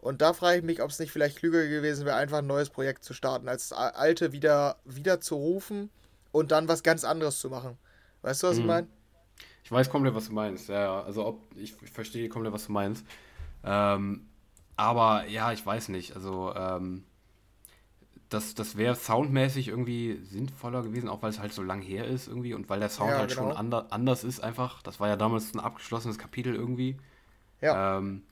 Und 0.00 0.22
da 0.22 0.32
frage 0.32 0.58
ich 0.58 0.64
mich, 0.64 0.80
ob 0.80 0.90
es 0.90 0.98
nicht 0.98 1.10
vielleicht 1.10 1.38
klüger 1.38 1.66
gewesen 1.66 2.06
wäre, 2.06 2.16
einfach 2.16 2.38
ein 2.38 2.46
neues 2.46 2.70
Projekt 2.70 3.04
zu 3.04 3.14
starten, 3.14 3.48
als 3.48 3.70
das 3.70 3.78
alte 3.78 4.32
wieder, 4.32 4.76
wieder 4.84 5.20
zu 5.20 5.34
rufen 5.34 5.90
und 6.30 6.52
dann 6.52 6.68
was 6.68 6.82
ganz 6.82 7.04
anderes 7.04 7.40
zu 7.40 7.50
machen. 7.50 7.76
Weißt 8.22 8.42
du, 8.42 8.46
was 8.46 8.56
mhm. 8.56 8.60
ich 8.60 8.66
meine? 8.66 8.86
Ich 9.64 9.72
weiß 9.72 9.90
komplett, 9.90 10.14
was 10.14 10.28
du 10.28 10.32
meinst. 10.32 10.68
Ja, 10.68 11.02
also 11.02 11.26
ob, 11.26 11.40
ich, 11.56 11.74
ich 11.82 11.90
verstehe 11.90 12.28
komplett, 12.28 12.52
was 12.52 12.66
du 12.66 12.72
meinst. 12.72 13.04
Ähm, 13.64 14.26
aber 14.76 15.26
ja, 15.26 15.52
ich 15.52 15.66
weiß 15.66 15.88
nicht. 15.88 16.14
Also 16.14 16.54
ähm, 16.54 17.04
das, 18.28 18.54
das 18.54 18.76
wäre 18.76 18.94
soundmäßig 18.94 19.68
irgendwie 19.68 20.20
sinnvoller 20.22 20.82
gewesen, 20.82 21.08
auch 21.08 21.22
weil 21.22 21.30
es 21.30 21.40
halt 21.40 21.52
so 21.52 21.62
lang 21.62 21.82
her 21.82 22.06
ist 22.06 22.28
irgendwie 22.28 22.54
und 22.54 22.68
weil 22.68 22.80
der 22.80 22.88
Sound 22.88 23.10
ja, 23.10 23.18
halt 23.18 23.30
genau. 23.30 23.48
schon 23.48 23.56
ander, 23.56 23.86
anders 23.90 24.24
ist 24.24 24.40
einfach. 24.40 24.82
Das 24.82 25.00
war 25.00 25.08
ja 25.08 25.16
damals 25.16 25.54
ein 25.54 25.60
abgeschlossenes 25.60 26.18
Kapitel 26.18 26.54
irgendwie. 26.54 26.96
Ja. 27.60 27.98
Ähm, 27.98 28.22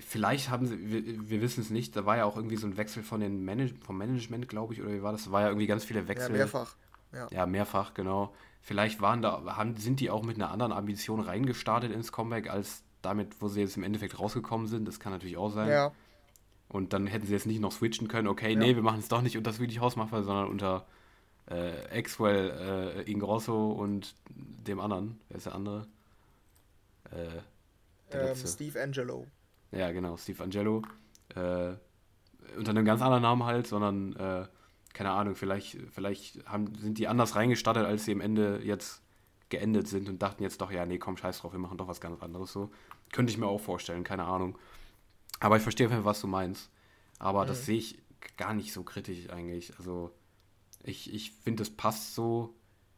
vielleicht 0.00 0.50
haben 0.50 0.66
sie, 0.66 0.90
wir, 0.90 1.30
wir 1.30 1.40
wissen 1.40 1.60
es 1.60 1.70
nicht, 1.70 1.94
da 1.96 2.06
war 2.06 2.16
ja 2.16 2.24
auch 2.24 2.36
irgendwie 2.36 2.56
so 2.56 2.66
ein 2.66 2.76
Wechsel 2.76 3.02
von 3.02 3.20
den 3.20 3.44
Manage 3.44 3.74
vom 3.84 3.98
Management, 3.98 4.48
glaube 4.48 4.74
ich, 4.74 4.82
oder 4.82 4.92
wie 4.92 5.02
war 5.02 5.12
das? 5.12 5.24
Da 5.24 5.32
war 5.32 5.42
ja 5.42 5.48
irgendwie 5.48 5.66
ganz 5.66 5.84
viele 5.84 6.08
Wechsel. 6.08 6.30
Ja, 6.32 6.36
mehrfach. 6.36 6.76
Ja, 7.12 7.28
ja 7.30 7.46
mehrfach, 7.46 7.94
genau. 7.94 8.34
Vielleicht 8.60 9.00
waren 9.00 9.22
da, 9.22 9.56
haben, 9.56 9.76
sind 9.76 10.00
die 10.00 10.10
auch 10.10 10.22
mit 10.22 10.36
einer 10.36 10.50
anderen 10.50 10.72
Ambition 10.72 11.20
reingestartet 11.20 11.92
ins 11.92 12.12
Comeback, 12.12 12.50
als 12.50 12.82
damit, 13.02 13.40
wo 13.40 13.48
sie 13.48 13.60
jetzt 13.60 13.76
im 13.76 13.82
Endeffekt 13.82 14.18
rausgekommen 14.18 14.66
sind. 14.66 14.88
Das 14.88 14.98
kann 14.98 15.12
natürlich 15.12 15.36
auch 15.36 15.50
sein. 15.50 15.68
Ja. 15.68 15.92
Und 16.68 16.92
dann 16.92 17.06
hätten 17.06 17.26
sie 17.26 17.32
jetzt 17.32 17.46
nicht 17.46 17.60
noch 17.60 17.72
switchen 17.72 18.08
können, 18.08 18.26
okay, 18.26 18.52
ja. 18.52 18.58
nee, 18.58 18.74
wir 18.74 18.82
machen 18.82 18.98
es 18.98 19.08
doch 19.08 19.22
nicht 19.22 19.36
unter 19.36 19.52
Swedish 19.52 19.78
Mafia, 19.78 20.22
sondern 20.22 20.48
unter 20.48 20.86
äh, 21.46 21.98
Axwell, 21.98 23.04
äh, 23.06 23.10
Ingrosso 23.10 23.72
und 23.72 24.14
dem 24.30 24.80
anderen. 24.80 25.20
Wer 25.28 25.36
ist 25.36 25.46
der 25.46 25.54
andere? 25.54 25.86
Äh, 27.10 27.42
der 28.12 28.30
ähm, 28.30 28.46
Steve 28.46 28.82
Angelo. 28.82 29.26
Ja, 29.74 29.92
genau, 29.92 30.16
Steve 30.16 30.42
Angelo. 30.42 30.82
Äh, 31.34 31.74
unter 32.56 32.70
einem 32.70 32.84
ganz 32.84 33.02
anderen 33.02 33.22
Namen 33.22 33.44
halt, 33.44 33.66
sondern, 33.66 34.14
äh, 34.16 34.46
keine 34.92 35.10
Ahnung, 35.10 35.34
vielleicht, 35.34 35.78
vielleicht 35.90 36.46
haben, 36.46 36.74
sind 36.76 36.98
die 36.98 37.08
anders 37.08 37.34
reingestattet, 37.34 37.84
als 37.84 38.04
sie 38.04 38.12
am 38.12 38.20
Ende 38.20 38.60
jetzt 38.62 39.02
geendet 39.48 39.88
sind 39.88 40.08
und 40.08 40.22
dachten 40.22 40.42
jetzt 40.42 40.60
doch, 40.60 40.70
ja, 40.70 40.86
nee, 40.86 40.98
komm, 40.98 41.16
scheiß 41.16 41.40
drauf, 41.40 41.52
wir 41.52 41.58
machen 41.58 41.78
doch 41.78 41.88
was 41.88 42.00
ganz 42.00 42.22
anderes 42.22 42.52
so. 42.52 42.70
Könnte 43.12 43.32
ich 43.32 43.38
mir 43.38 43.46
auch 43.46 43.60
vorstellen, 43.60 44.04
keine 44.04 44.24
Ahnung. 44.24 44.56
Aber 45.40 45.56
ich 45.56 45.62
verstehe, 45.62 46.04
was 46.04 46.20
du 46.20 46.26
meinst. 46.26 46.70
Aber 47.18 47.42
mhm. 47.42 47.48
das 47.48 47.66
sehe 47.66 47.78
ich 47.78 47.98
gar 48.36 48.54
nicht 48.54 48.72
so 48.72 48.82
kritisch 48.84 49.30
eigentlich. 49.30 49.76
Also 49.78 50.12
ich, 50.82 51.12
ich 51.12 51.32
finde, 51.32 51.62
es 51.62 51.70
passt 51.70 52.14
so 52.14 52.54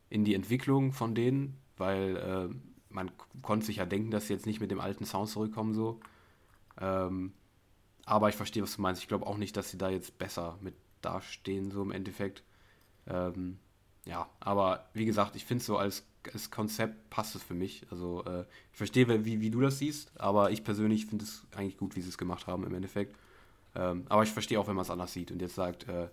in 0.09 0.25
die 0.25 0.35
Entwicklung 0.35 0.93
von 0.93 1.15
denen, 1.15 1.59
weil 1.77 2.17
äh, 2.17 2.55
man 2.89 3.11
konnte 3.43 3.67
sich 3.67 3.77
ja 3.77 3.87
denken, 3.87 4.11
dass 4.11 4.27
sie 4.27 4.35
jetzt 4.35 4.47
nicht 4.47 4.61
mit 4.61 4.71
dem 4.71 4.81
alten 4.81 5.05
Sound 5.05 5.29
zurückkommen 5.29 5.75
so. 5.75 6.01
Ähm, 6.81 7.33
aber 8.05 8.29
ich 8.29 8.37
verstehe, 8.37 8.63
was 8.63 8.77
du 8.77 8.83
meinst. 8.83 9.03
Ich 9.03 9.09
glaube 9.09 9.27
auch 9.27 9.37
nicht, 9.37 9.57
dass 9.57 9.71
sie 9.71 9.79
da 9.79 9.91
jetzt 9.91 10.19
besser 10.19 10.59
mit 10.61 10.75
dastehen, 11.03 11.71
so 11.71 11.83
im 11.83 11.91
Endeffekt. 11.91 12.43
Ähm, 13.07 13.59
ja, 14.05 14.29
aber 14.41 14.89
wie 14.95 15.05
gesagt, 15.05 15.37
ich 15.37 15.45
finde 15.45 15.61
es 15.61 15.67
so 15.67 15.77
als, 15.77 16.07
als 16.33 16.51
Konzept 16.51 17.11
passt 17.11 17.35
es 17.35 17.43
für 17.43 17.55
mich. 17.55 17.87
Also 17.91 18.25
äh, 18.25 18.45
ich 18.73 18.79
verstehe, 18.79 19.25
wie, 19.25 19.41
wie 19.41 19.51
du 19.51 19.61
das 19.61 19.79
siehst, 19.79 20.19
aber 20.21 20.51
ich 20.51 20.63
persönlich 20.63 21.07
finde 21.07 21.25
es 21.25 21.45
eigentlich 21.55 21.77
gut, 21.77 21.97
wie 21.97 22.03
sie 22.03 22.09
es 22.09 22.19
gemacht 22.19 22.47
haben 22.47 22.65
im 22.65 22.75
Endeffekt. 22.75 23.17
Ähm, 23.75 24.05
aber 24.09 24.23
ich 24.23 24.31
verstehe 24.31 24.59
auch, 24.59 24.69
wenn 24.69 24.77
man 24.77 24.85
es 24.85 24.91
anders 24.91 25.13
sieht 25.13 25.33
und 25.33 25.43
jetzt 25.43 25.57
sagt, 25.57 25.89
äh, 25.89 26.09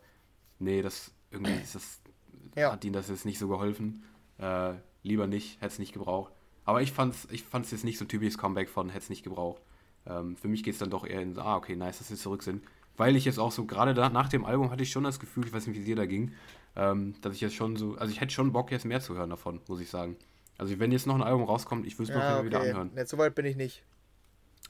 nee, 0.59 0.81
das 0.81 1.11
irgendwie 1.29 1.53
ist 1.53 1.75
das, 1.75 2.01
ja. 2.55 2.71
hat 2.71 2.83
ihnen 2.83 2.93
das 2.93 3.09
jetzt 3.09 3.25
nicht 3.25 3.39
so 3.39 3.47
geholfen. 3.47 4.03
Äh, 4.39 4.73
lieber 5.03 5.27
nicht, 5.27 5.61
hätte 5.61 5.73
es 5.73 5.79
nicht 5.79 5.93
gebraucht. 5.93 6.33
Aber 6.65 6.81
ich 6.81 6.91
fand 6.91 7.13
es 7.13 7.27
ich 7.29 7.43
fand's 7.43 7.71
jetzt 7.71 7.83
nicht 7.83 7.97
so 7.97 8.05
ein 8.05 8.07
typisches 8.07 8.37
Comeback 8.37 8.69
von 8.69 8.89
hätte 8.89 9.03
es 9.03 9.09
nicht 9.09 9.23
gebraucht. 9.23 9.61
Ähm, 10.05 10.35
für 10.35 10.47
mich 10.47 10.63
geht 10.63 10.73
es 10.73 10.79
dann 10.79 10.89
doch 10.89 11.05
eher 11.05 11.21
in, 11.21 11.37
ah, 11.37 11.55
okay, 11.55 11.75
nice, 11.75 11.99
dass 11.99 12.07
sie 12.07 12.15
zurück 12.15 12.43
sind. 12.43 12.63
Weil 12.95 13.15
ich 13.15 13.25
jetzt 13.25 13.39
auch 13.39 13.51
so, 13.51 13.65
gerade 13.65 13.93
nach 13.93 14.29
dem 14.29 14.45
Album 14.45 14.69
hatte 14.69 14.83
ich 14.83 14.91
schon 14.91 15.03
das 15.03 15.19
Gefühl, 15.19 15.45
ich 15.45 15.53
weiß 15.53 15.65
nicht, 15.65 15.75
wie 15.75 15.79
es 15.79 15.85
dir 15.85 15.95
da 15.95 16.05
ging, 16.05 16.33
ähm, 16.75 17.15
dass 17.21 17.33
ich 17.33 17.41
jetzt 17.41 17.55
schon 17.55 17.75
so, 17.75 17.95
also 17.95 18.11
ich 18.11 18.21
hätte 18.21 18.33
schon 18.33 18.51
Bock, 18.51 18.71
jetzt 18.71 18.85
mehr 18.85 19.01
zu 19.01 19.15
hören 19.15 19.29
davon, 19.29 19.61
muss 19.67 19.79
ich 19.79 19.89
sagen. 19.89 20.15
Also 20.57 20.77
wenn 20.79 20.91
jetzt 20.91 21.07
noch 21.07 21.15
ein 21.15 21.23
Album 21.23 21.43
rauskommt, 21.43 21.87
ich 21.87 21.97
würde 21.97 22.11
es 22.11 22.17
ja, 22.17 22.31
mir 22.31 22.37
okay. 22.37 22.45
wieder 22.45 22.61
anhören. 22.61 22.91
Nicht 22.93 23.07
so 23.07 23.17
weit 23.17 23.33
bin 23.33 23.45
ich 23.45 23.55
nicht. 23.55 23.83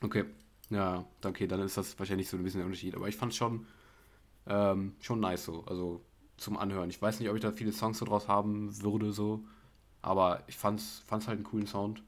Okay. 0.01 0.25
Ja, 0.69 1.05
okay, 1.23 1.47
dann 1.47 1.59
ist 1.59 1.77
das 1.77 1.99
wahrscheinlich 1.99 2.29
so 2.29 2.37
ein 2.37 2.43
bisschen 2.43 2.59
der 2.59 2.65
Unterschied. 2.65 2.95
Aber 2.95 3.07
ich 3.07 3.17
fand 3.17 3.31
es 3.33 3.37
schon, 3.37 3.67
ähm, 4.47 4.95
schon 5.01 5.19
nice 5.19 5.43
so. 5.45 5.65
Also 5.65 6.01
zum 6.37 6.57
Anhören. 6.57 6.89
Ich 6.89 7.01
weiß 7.01 7.19
nicht, 7.19 7.29
ob 7.29 7.35
ich 7.35 7.41
da 7.41 7.51
viele 7.51 7.73
Songs 7.73 7.99
so 7.99 8.05
draus 8.05 8.27
haben 8.27 8.81
würde, 8.81 9.11
so. 9.11 9.43
Aber 10.01 10.43
ich 10.47 10.57
fand's, 10.57 11.03
fand's 11.05 11.27
halt 11.27 11.37
einen 11.37 11.45
coolen 11.45 11.67
Sound. 11.67 12.03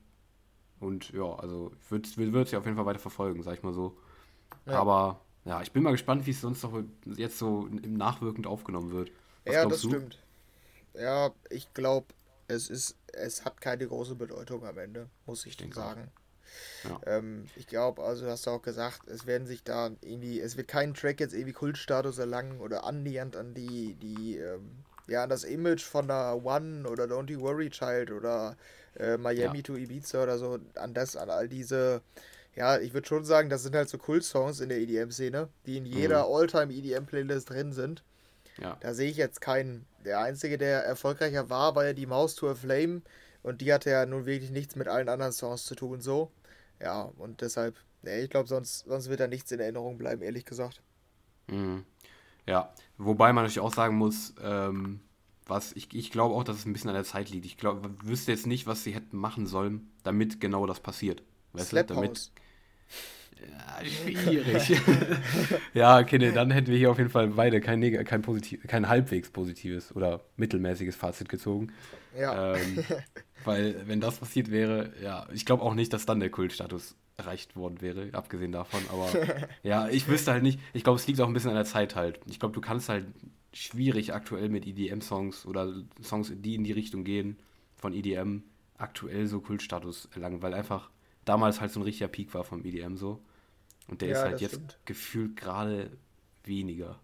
Und 0.79 1.11
ja, 1.11 1.33
also 1.35 1.71
ich 1.89 1.91
würde 2.17 2.41
es 2.41 2.51
ja 2.51 2.59
auf 2.59 2.65
jeden 2.65 2.77
Fall 2.77 2.85
weiter 2.85 2.99
verfolgen, 2.99 3.43
sag 3.43 3.53
ich 3.55 3.63
mal 3.63 3.73
so. 3.73 3.97
Ja. 4.65 4.79
Aber 4.79 5.21
ja, 5.45 5.61
ich 5.61 5.71
bin 5.71 5.83
mal 5.83 5.91
gespannt, 5.91 6.25
wie 6.25 6.31
es 6.31 6.41
sonst 6.41 6.63
noch 6.63 6.83
jetzt 7.05 7.38
so 7.38 7.67
im 7.67 7.93
Nachwirkend 7.95 8.47
aufgenommen 8.47 8.91
wird. 8.91 9.11
Was 9.45 9.53
ja, 9.53 9.65
das 9.65 9.81
du? 9.81 9.89
stimmt. 9.89 10.19
Ja, 10.95 11.31
ich 11.49 11.73
glaube, 11.73 12.07
es 12.47 12.69
ist, 12.69 12.97
es 13.13 13.45
hat 13.45 13.61
keine 13.61 13.88
große 13.88 14.15
Bedeutung 14.15 14.65
am 14.65 14.77
Ende, 14.77 15.09
muss 15.25 15.45
ich, 15.45 15.59
ich 15.59 15.73
sagen. 15.73 16.11
Ja. 16.83 16.99
Ähm, 17.05 17.45
ich 17.55 17.67
glaube, 17.67 18.03
also 18.03 18.27
hast 18.27 18.45
du 18.45 18.51
auch 18.51 18.61
gesagt, 18.61 19.07
es 19.07 19.25
werden 19.25 19.45
sich 19.47 19.63
da 19.63 19.91
irgendwie, 20.01 20.39
es 20.39 20.57
wird 20.57 20.67
kein 20.67 20.93
Track 20.93 21.19
jetzt 21.19 21.33
irgendwie 21.33 21.53
Kultstatus 21.53 22.17
erlangen 22.17 22.59
oder 22.59 22.85
annähernd 22.85 23.35
an 23.35 23.53
die, 23.53 23.95
die, 23.95 24.38
ähm, 24.38 24.83
ja, 25.07 25.23
an 25.23 25.29
das 25.29 25.43
Image 25.43 25.83
von 25.83 26.07
der 26.07 26.43
One 26.43 26.88
oder 26.88 27.05
Don't 27.05 27.29
You 27.29 27.41
Worry 27.41 27.69
Child 27.69 28.11
oder 28.11 28.55
äh, 28.97 29.17
Miami 29.17 29.58
ja. 29.58 29.63
to 29.63 29.75
Ibiza 29.75 30.23
oder 30.23 30.38
so, 30.38 30.60
an 30.75 30.93
das, 30.93 31.15
an 31.15 31.29
all 31.29 31.47
diese, 31.47 32.01
ja, 32.55 32.79
ich 32.79 32.93
würde 32.93 33.08
schon 33.08 33.25
sagen, 33.25 33.49
das 33.49 33.63
sind 33.63 33.75
halt 33.75 33.89
so 33.89 33.97
Kult-Songs 33.97 34.60
in 34.60 34.69
der 34.69 34.79
EDM-Szene, 34.79 35.49
die 35.65 35.77
in 35.77 35.86
jeder 35.86 36.27
mhm. 36.27 36.34
All-Time-EDM-Playlist 36.34 37.49
drin 37.49 37.73
sind. 37.73 38.03
Ja. 38.58 38.77
Da 38.79 38.93
sehe 38.93 39.10
ich 39.10 39.17
jetzt 39.17 39.41
keinen. 39.41 39.86
Der 40.05 40.19
einzige, 40.19 40.58
der 40.58 40.84
erfolgreicher 40.86 41.49
war, 41.49 41.75
war 41.75 41.86
ja 41.86 41.93
die 41.93 42.05
Maus 42.05 42.36
to 42.36 42.49
a 42.49 42.55
Flame 42.55 43.01
und 43.43 43.62
die 43.62 43.73
hatte 43.73 43.89
ja 43.89 44.05
nun 44.05 44.25
wirklich 44.25 44.51
nichts 44.51 44.75
mit 44.75 44.88
allen 44.88 45.10
anderen 45.10 45.31
Songs 45.31 45.65
zu 45.65 45.75
tun, 45.75 45.99
so. 45.99 46.31
Ja, 46.81 47.12
und 47.17 47.41
deshalb, 47.41 47.75
nee, 48.03 48.21
ich 48.21 48.29
glaube, 48.29 48.47
sonst, 48.47 48.86
sonst 48.86 49.10
wird 49.10 49.19
da 49.19 49.27
nichts 49.27 49.51
in 49.51 49.60
Erinnerung 49.60 49.97
bleiben, 49.97 50.21
ehrlich 50.21 50.45
gesagt. 50.45 50.81
Mhm. 51.47 51.86
Ja, 52.45 52.73
wobei 52.97 53.34
man 53.34 53.43
natürlich 53.43 53.60
auch 53.60 53.73
sagen 53.73 53.97
muss, 53.97 54.36
ähm, 54.41 54.99
was 55.45 55.73
ich, 55.73 55.93
ich 55.93 56.12
glaube 56.12 56.36
auch, 56.36 56.43
dass 56.43 56.58
es 56.58 56.65
ein 56.65 56.73
bisschen 56.73 56.89
an 56.89 56.95
der 56.95 57.03
Zeit 57.03 57.29
liegt. 57.29 57.45
Ich 57.45 57.58
glaube, 57.58 57.89
wüsste 58.03 58.31
jetzt 58.31 58.47
nicht, 58.47 58.67
was 58.67 58.84
sie 58.84 58.93
hätten 58.93 59.17
machen 59.17 59.45
sollen, 59.45 59.91
damit 60.03 60.41
genau 60.41 60.65
das 60.65 60.79
passiert. 60.79 61.23
Weißt 61.53 61.73
du, 61.73 61.84
damit. 61.84 62.31
Ja, 63.36 63.86
schwierig. 63.86 64.81
ja, 65.73 65.99
okay, 65.99 66.17
nee, 66.17 66.31
dann 66.31 66.51
hätten 66.51 66.67
wir 66.67 66.77
hier 66.77 66.89
auf 66.89 66.97
jeden 66.97 67.10
Fall 67.10 67.27
beide 67.27 67.62
kein, 67.62 67.81
kein, 68.05 68.21
positiv, 68.21 68.65
kein 68.67 68.88
halbwegs 68.88 69.29
positives 69.29 69.95
oder 69.95 70.21
mittelmäßiges 70.38 70.95
Fazit 70.95 71.29
gezogen. 71.29 71.71
Ja. 72.17 72.55
Ähm, 72.55 72.84
weil, 73.43 73.88
wenn 73.88 73.99
das 73.99 74.17
passiert 74.17 74.51
wäre, 74.51 74.93
ja, 75.01 75.27
ich 75.34 75.45
glaube 75.45 75.63
auch 75.63 75.75
nicht, 75.75 75.93
dass 75.93 76.05
dann 76.05 76.19
der 76.19 76.29
Kultstatus 76.29 76.95
erreicht 77.17 77.55
worden 77.55 77.81
wäre, 77.81 78.10
abgesehen 78.13 78.51
davon. 78.51 78.81
Aber 78.89 79.10
ja, 79.63 79.88
ich 79.89 80.08
wüsste 80.08 80.31
halt 80.31 80.43
nicht, 80.43 80.60
ich 80.73 80.84
glaube, 80.84 80.99
es 80.99 81.08
liegt 81.08 81.19
auch 81.21 81.27
ein 81.27 81.34
bisschen 81.34 81.51
an 81.51 81.55
der 81.55 81.65
Zeit 81.65 81.95
halt. 81.95 82.19
Ich 82.25 82.39
glaube, 82.39 82.53
du 82.53 82.62
kannst 82.62 82.89
halt 82.89 83.05
schwierig 83.55 84.13
aktuell 84.13 84.49
mit 84.49 84.67
EDM-Songs 84.67 85.45
oder 85.45 85.73
Songs, 86.03 86.31
die 86.35 86.55
in 86.55 86.65
die 86.65 86.73
Richtung 86.73 87.05
gehen, 87.05 87.37
von 87.77 87.93
EDM 87.93 88.39
aktuell 88.77 89.27
so 89.27 89.39
Kultstatus 89.39 90.09
erlangen, 90.13 90.41
weil 90.41 90.53
einfach 90.53 90.91
damals 91.23 91.61
halt 91.61 91.71
so 91.71 91.79
ein 91.79 91.83
richtiger 91.83 92.09
Peak 92.09 92.33
war 92.33 92.43
vom 92.43 92.65
EDM 92.65 92.97
so. 92.97 93.23
Und 93.87 94.01
der 94.01 94.09
ja, 94.09 94.15
ist 94.15 94.23
halt 94.23 94.41
jetzt 94.41 94.55
stimmt. 94.55 94.79
gefühlt 94.83 95.37
gerade 95.37 95.97
weniger, 96.43 96.99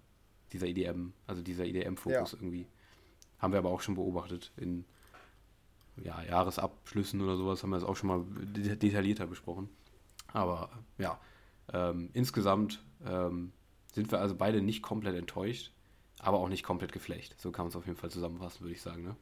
dieser 0.52 0.68
EDM, 0.68 1.14
also 1.26 1.42
dieser 1.42 1.66
EDM-Fokus 1.66 2.34
ja. 2.34 2.38
irgendwie. 2.38 2.68
Haben 3.40 3.54
wir 3.54 3.60
aber 3.60 3.70
auch 3.70 3.82
schon 3.82 3.96
beobachtet 3.96 4.52
in 4.58 4.84
ja, 6.04 6.22
Jahresabschlüssen 6.22 7.22
oder 7.22 7.38
sowas, 7.38 7.64
haben 7.64 7.70
wir 7.70 7.78
das 7.78 7.88
auch 7.88 7.96
schon 7.96 8.10
mal 8.10 8.26
detaillierter 8.26 9.26
besprochen. 9.26 9.70
Aber 10.34 10.70
ja, 10.98 11.18
ähm, 11.72 12.10
insgesamt 12.14 12.84
ähm, 13.06 13.54
sind 13.94 14.12
wir 14.12 14.20
also 14.20 14.36
beide 14.36 14.62
nicht 14.62 14.82
komplett 14.82 15.16
enttäuscht, 15.16 15.72
aber 16.20 16.38
auch 16.40 16.50
nicht 16.50 16.64
komplett 16.64 16.92
geflecht. 16.92 17.36
So 17.40 17.52
kann 17.52 17.66
man 17.66 17.70
es 17.70 17.76
auf 17.76 17.86
jeden 17.86 17.98
Fall 17.98 18.10
zusammenfassen, 18.10 18.62
würde 18.62 18.74
ich 18.74 18.82
sagen. 18.82 19.04
Ne? 19.04 19.16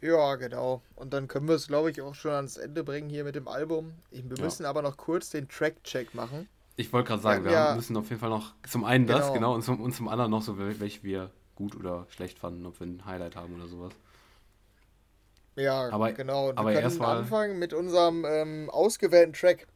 Ja, 0.00 0.36
genau. 0.36 0.82
Und 0.96 1.12
dann 1.14 1.28
können 1.28 1.48
wir 1.48 1.54
es, 1.54 1.66
glaube 1.66 1.90
ich, 1.90 2.02
auch 2.02 2.14
schon 2.14 2.32
ans 2.32 2.56
Ende 2.56 2.84
bringen 2.84 3.08
hier 3.08 3.24
mit 3.24 3.34
dem 3.34 3.48
Album. 3.48 3.94
Wir 4.10 4.22
müssen 4.22 4.64
ja. 4.64 4.70
aber 4.70 4.82
noch 4.82 4.96
kurz 4.96 5.30
den 5.30 5.48
Track-Check 5.48 6.14
machen. 6.14 6.48
Ich 6.76 6.92
wollte 6.92 7.08
gerade 7.08 7.22
sagen, 7.22 7.44
ja, 7.44 7.50
wir 7.50 7.56
ja, 7.56 7.74
müssen 7.74 7.96
auf 7.96 8.08
jeden 8.08 8.20
Fall 8.20 8.30
noch 8.30 8.52
zum 8.68 8.84
einen 8.84 9.06
das, 9.06 9.28
genau, 9.28 9.32
genau 9.32 9.54
und, 9.54 9.62
zum, 9.62 9.80
und 9.80 9.94
zum 9.94 10.08
anderen 10.08 10.30
noch 10.30 10.42
so, 10.42 10.58
welche 10.58 11.02
wir 11.04 11.30
gut 11.54 11.76
oder 11.76 12.06
schlecht 12.10 12.38
fanden, 12.38 12.66
ob 12.66 12.80
wir 12.80 12.86
ein 12.86 13.04
Highlight 13.06 13.36
haben 13.36 13.54
oder 13.54 13.68
sowas. 13.68 13.92
Ja, 15.56 15.88
aber, 15.90 16.12
genau. 16.12 16.50
Und 16.50 16.58
aber 16.58 16.72
wir 16.72 16.82
können 16.82 17.00
anfangen 17.00 17.58
mit 17.58 17.72
unserem 17.72 18.24
ähm, 18.24 18.70
ausgewählten 18.70 19.32
Track 19.32 19.68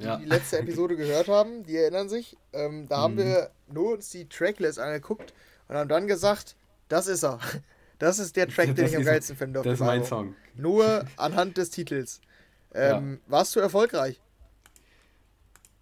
die 0.00 0.06
ja. 0.06 0.16
die 0.16 0.24
letzte 0.24 0.58
Episode 0.58 0.96
gehört 0.96 1.28
haben, 1.28 1.64
die 1.64 1.76
erinnern 1.76 2.08
sich. 2.08 2.36
Ähm, 2.52 2.88
da 2.88 2.98
mhm. 2.98 3.02
haben 3.02 3.16
wir 3.18 3.50
nur 3.68 3.94
uns 3.94 4.10
die 4.10 4.28
Tracklist 4.28 4.78
angeguckt 4.78 5.32
und 5.68 5.76
haben 5.76 5.88
dann 5.88 6.06
gesagt, 6.06 6.56
das 6.88 7.06
ist 7.06 7.22
er. 7.22 7.38
Das 7.98 8.18
ist 8.18 8.34
der 8.34 8.48
Track, 8.48 8.74
den 8.76 8.86
ich 8.86 8.96
am 8.96 9.04
geilsten 9.04 9.36
finde. 9.36 9.62
das 9.62 9.74
ist 9.74 9.80
mein 9.80 10.04
Song. 10.04 10.34
Nur 10.56 11.04
anhand 11.16 11.58
des 11.58 11.70
Titels. 11.70 12.20
Ähm, 12.72 13.20
ja. 13.26 13.30
Warst 13.30 13.54
du 13.54 13.60
erfolgreich? 13.60 14.20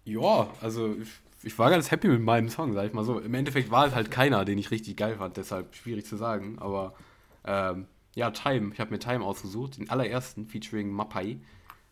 Ja, 0.03 0.49
also 0.59 0.95
ich, 1.01 1.09
ich, 1.43 1.57
war 1.57 1.69
ganz 1.69 1.91
happy 1.91 2.09
mit 2.09 2.21
meinem 2.21 2.49
Song, 2.49 2.73
sag 2.73 2.87
ich 2.87 2.93
mal 2.93 3.05
so. 3.05 3.19
Im 3.19 3.33
Endeffekt 3.33 3.71
war 3.71 3.87
es 3.87 3.95
halt 3.95 4.11
keiner, 4.11 4.43
den 4.43 4.57
ich 4.57 4.69
richtig 4.69 4.97
geil 4.97 5.15
fand, 5.17 5.37
deshalb 5.37 5.75
schwierig 5.75 6.05
zu 6.05 6.17
sagen. 6.17 6.57
Aber 6.59 6.93
ähm, 7.45 7.87
ja, 8.15 8.31
Time. 8.31 8.71
Ich 8.73 8.81
habe 8.81 8.91
mir 8.91 8.99
Time 8.99 9.23
ausgesucht, 9.23 9.77
den 9.77 9.89
allerersten 9.89 10.45
featuring 10.45 10.91
Mapai. 10.91 11.39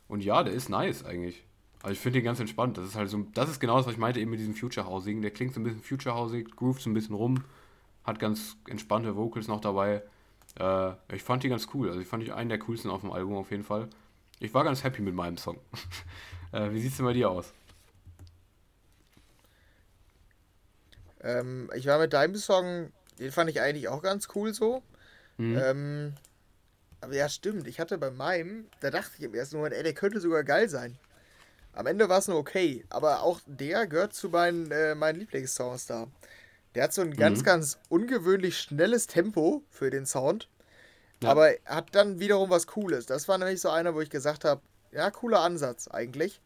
Und 0.10 0.24
ja, 0.24 0.44
der 0.44 0.54
ist 0.54 0.68
nice 0.68 1.06
eigentlich. 1.06 1.47
Also 1.88 1.94
ich 1.94 2.00
finde 2.02 2.20
den 2.20 2.26
ganz 2.26 2.42
entspannt. 2.42 2.78
Das 2.78 2.86
ist 2.86 2.96
halt 2.96 3.10
so, 3.10 3.26
das 3.34 3.50
ist 3.50 3.62
genau 3.62 3.78
das, 3.78 3.86
was 3.86 3.94
ich 3.94 3.98
meinte 3.98 4.20
eben 4.20 4.30
mit 4.30 4.42
diesem 4.42 4.54
Future 4.54 4.86
Housing. 4.86 5.22
Der 5.22 5.32
klingt 5.32 5.54
so 5.54 5.62
ein 5.62 5.64
bisschen 5.64 5.82
Future 5.82 6.14
Housing, 6.14 6.44
groovt 6.44 6.82
so 6.82 6.90
ein 6.90 6.94
bisschen 6.94 7.16
rum, 7.16 7.46
hat 8.04 8.20
ganz 8.20 8.58
entspannte 8.68 9.16
Vocals 9.16 9.48
noch 9.48 9.62
dabei. 9.62 10.04
Äh, 10.60 10.92
ich 11.16 11.24
fand 11.24 11.44
die 11.44 11.48
ganz 11.48 11.70
cool. 11.74 11.88
Also 11.88 12.02
ich 12.02 12.08
fand 12.08 12.28
die 12.28 12.34
einen 12.34 12.50
der 12.50 12.60
coolsten 12.60 12.92
auf 12.92 13.00
dem 13.00 13.14
Album 13.14 13.36
auf 13.36 13.52
jeden 13.52 13.64
Fall. 13.64 13.88
Ich 14.42 14.54
war 14.54 14.66
ganz 14.66 14.84
happy 14.84 15.02
mit 15.02 15.16
meinem 15.16 15.38
Song. 15.38 15.62
äh, 16.52 16.72
wie 16.72 16.82
sieht's 16.82 16.98
denn 16.98 17.06
bei 17.06 17.14
dir 17.14 17.30
aus? 17.30 17.54
Ähm, 21.22 21.72
ich 21.74 21.86
war 21.86 22.00
mit 22.00 22.12
deinem 22.12 22.36
Song, 22.36 22.92
den 23.18 23.32
fand 23.32 23.50
ich 23.50 23.62
eigentlich 23.62 23.88
auch 23.88 24.02
ganz 24.02 24.28
cool 24.36 24.54
so. 24.54 24.84
Mhm. 25.38 25.58
Ähm, 25.58 26.14
aber 27.00 27.16
ja, 27.16 27.30
stimmt. 27.30 27.66
Ich 27.66 27.80
hatte 27.80 27.98
bei 27.98 28.12
meinem, 28.12 28.66
da 28.82 28.92
dachte 28.92 29.12
ich 29.18 29.24
im 29.24 29.34
ersten 29.34 29.56
Moment, 29.56 29.74
ey, 29.74 29.84
der 29.84 29.94
könnte 29.94 30.20
sogar 30.20 30.44
geil 30.44 30.68
sein. 30.68 31.00
Am 31.78 31.86
Ende 31.86 32.10
war 32.10 32.18
es 32.18 32.28
nur 32.28 32.38
okay, 32.38 32.84
aber 32.90 33.22
auch 33.22 33.40
der 33.46 33.86
gehört 33.86 34.14
zu 34.14 34.30
meinen, 34.30 34.72
äh, 34.72 34.96
meinen 34.96 35.20
Lieblingssongs 35.20 35.86
da. 35.86 36.08
Der 36.74 36.86
hat 36.86 36.94
so 36.94 37.04
ein 37.04 37.10
mhm. 37.10 37.18
ganz, 37.18 37.44
ganz 37.44 37.78
ungewöhnlich 37.88 38.58
schnelles 38.58 39.06
Tempo 39.06 39.62
für 39.70 39.92
den 39.92 40.08
Sound, 40.08 40.50
ja. 41.22 41.30
aber 41.30 41.52
hat 41.66 41.94
dann 41.94 42.20
wiederum 42.20 42.50
was 42.50 42.66
Cooles. 42.66 43.06
Das 43.06 43.28
war 43.28 43.38
nämlich 43.38 43.62
so 43.62 43.70
einer, 43.70 43.94
wo 43.94 44.02
ich 44.02 44.10
gesagt 44.10 44.44
habe, 44.44 44.62
ja, 44.92 45.12
cooler 45.12 45.42
Ansatz 45.42 45.88
eigentlich. 45.88 46.42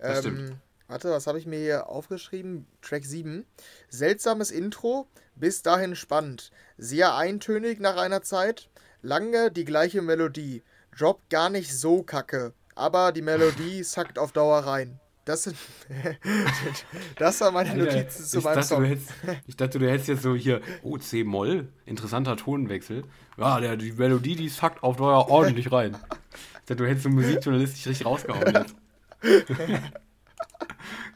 Ähm, 0.00 0.58
Warte, 0.88 1.10
was 1.10 1.28
habe 1.28 1.38
ich 1.38 1.46
mir 1.46 1.60
hier 1.60 1.88
aufgeschrieben? 1.88 2.66
Track 2.82 3.04
7. 3.04 3.46
Seltsames 3.88 4.50
Intro, 4.50 5.06
bis 5.36 5.62
dahin 5.62 5.94
spannend. 5.94 6.50
Sehr 6.78 7.14
eintönig 7.14 7.78
nach 7.78 7.96
einer 7.96 8.22
Zeit. 8.22 8.68
Lange 9.02 9.52
die 9.52 9.64
gleiche 9.64 10.02
Melodie. 10.02 10.62
Droppt 10.98 11.30
gar 11.30 11.48
nicht 11.48 11.78
so 11.78 12.02
kacke. 12.02 12.52
Aber 12.74 13.12
die 13.12 13.22
Melodie 13.22 13.82
sackt 13.82 14.18
auf 14.18 14.32
Dauer 14.32 14.58
rein. 14.60 14.98
Das 15.24 15.44
sind. 15.44 15.56
das 17.16 17.40
waren 17.40 17.54
meine 17.54 17.74
Notizen 17.74 18.24
zu 18.24 18.40
meinem 18.40 18.62
Song. 18.62 18.84
Hättest, 18.84 19.10
ich 19.46 19.56
dachte, 19.56 19.78
du 19.78 19.90
hättest 19.90 20.08
jetzt 20.08 20.22
so 20.22 20.34
hier, 20.34 20.60
oh, 20.82 20.98
C-Moll, 20.98 21.68
interessanter 21.86 22.36
Tonwechsel. 22.36 23.04
Ja, 23.38 23.58
der, 23.60 23.76
die 23.76 23.92
Melodie, 23.92 24.36
die 24.36 24.48
sackt 24.48 24.82
auf 24.82 24.96
Dauer 24.96 25.28
ordentlich 25.30 25.72
rein. 25.72 25.96
Ich 26.32 26.60
dachte, 26.66 26.76
du 26.76 26.86
hättest 26.86 27.04
so 27.04 27.08
musikjournalistisch 27.08 27.86
richtig 27.86 28.06
rausgehauen 28.06 28.54
jetzt. 28.54 28.76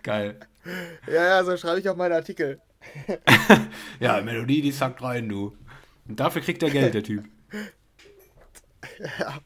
Geil. 0.03 0.40
Ja, 1.07 1.25
ja, 1.25 1.44
so 1.44 1.57
schreibe 1.57 1.81
ich 1.81 1.88
auch 1.88 1.97
meine 1.97 2.14
Artikel. 2.14 2.61
ja, 4.01 4.21
Melodie, 4.23 4.62
die 4.62 4.73
sackt 4.73 5.03
rein, 5.03 5.29
du. 5.29 5.57
Und 6.07 6.18
dafür 6.18 6.40
kriegt 6.40 6.62
er 6.62 6.71
Geld, 6.71 6.94
der 6.94 7.03
Typ. 7.03 7.25
Ja. 9.18 9.38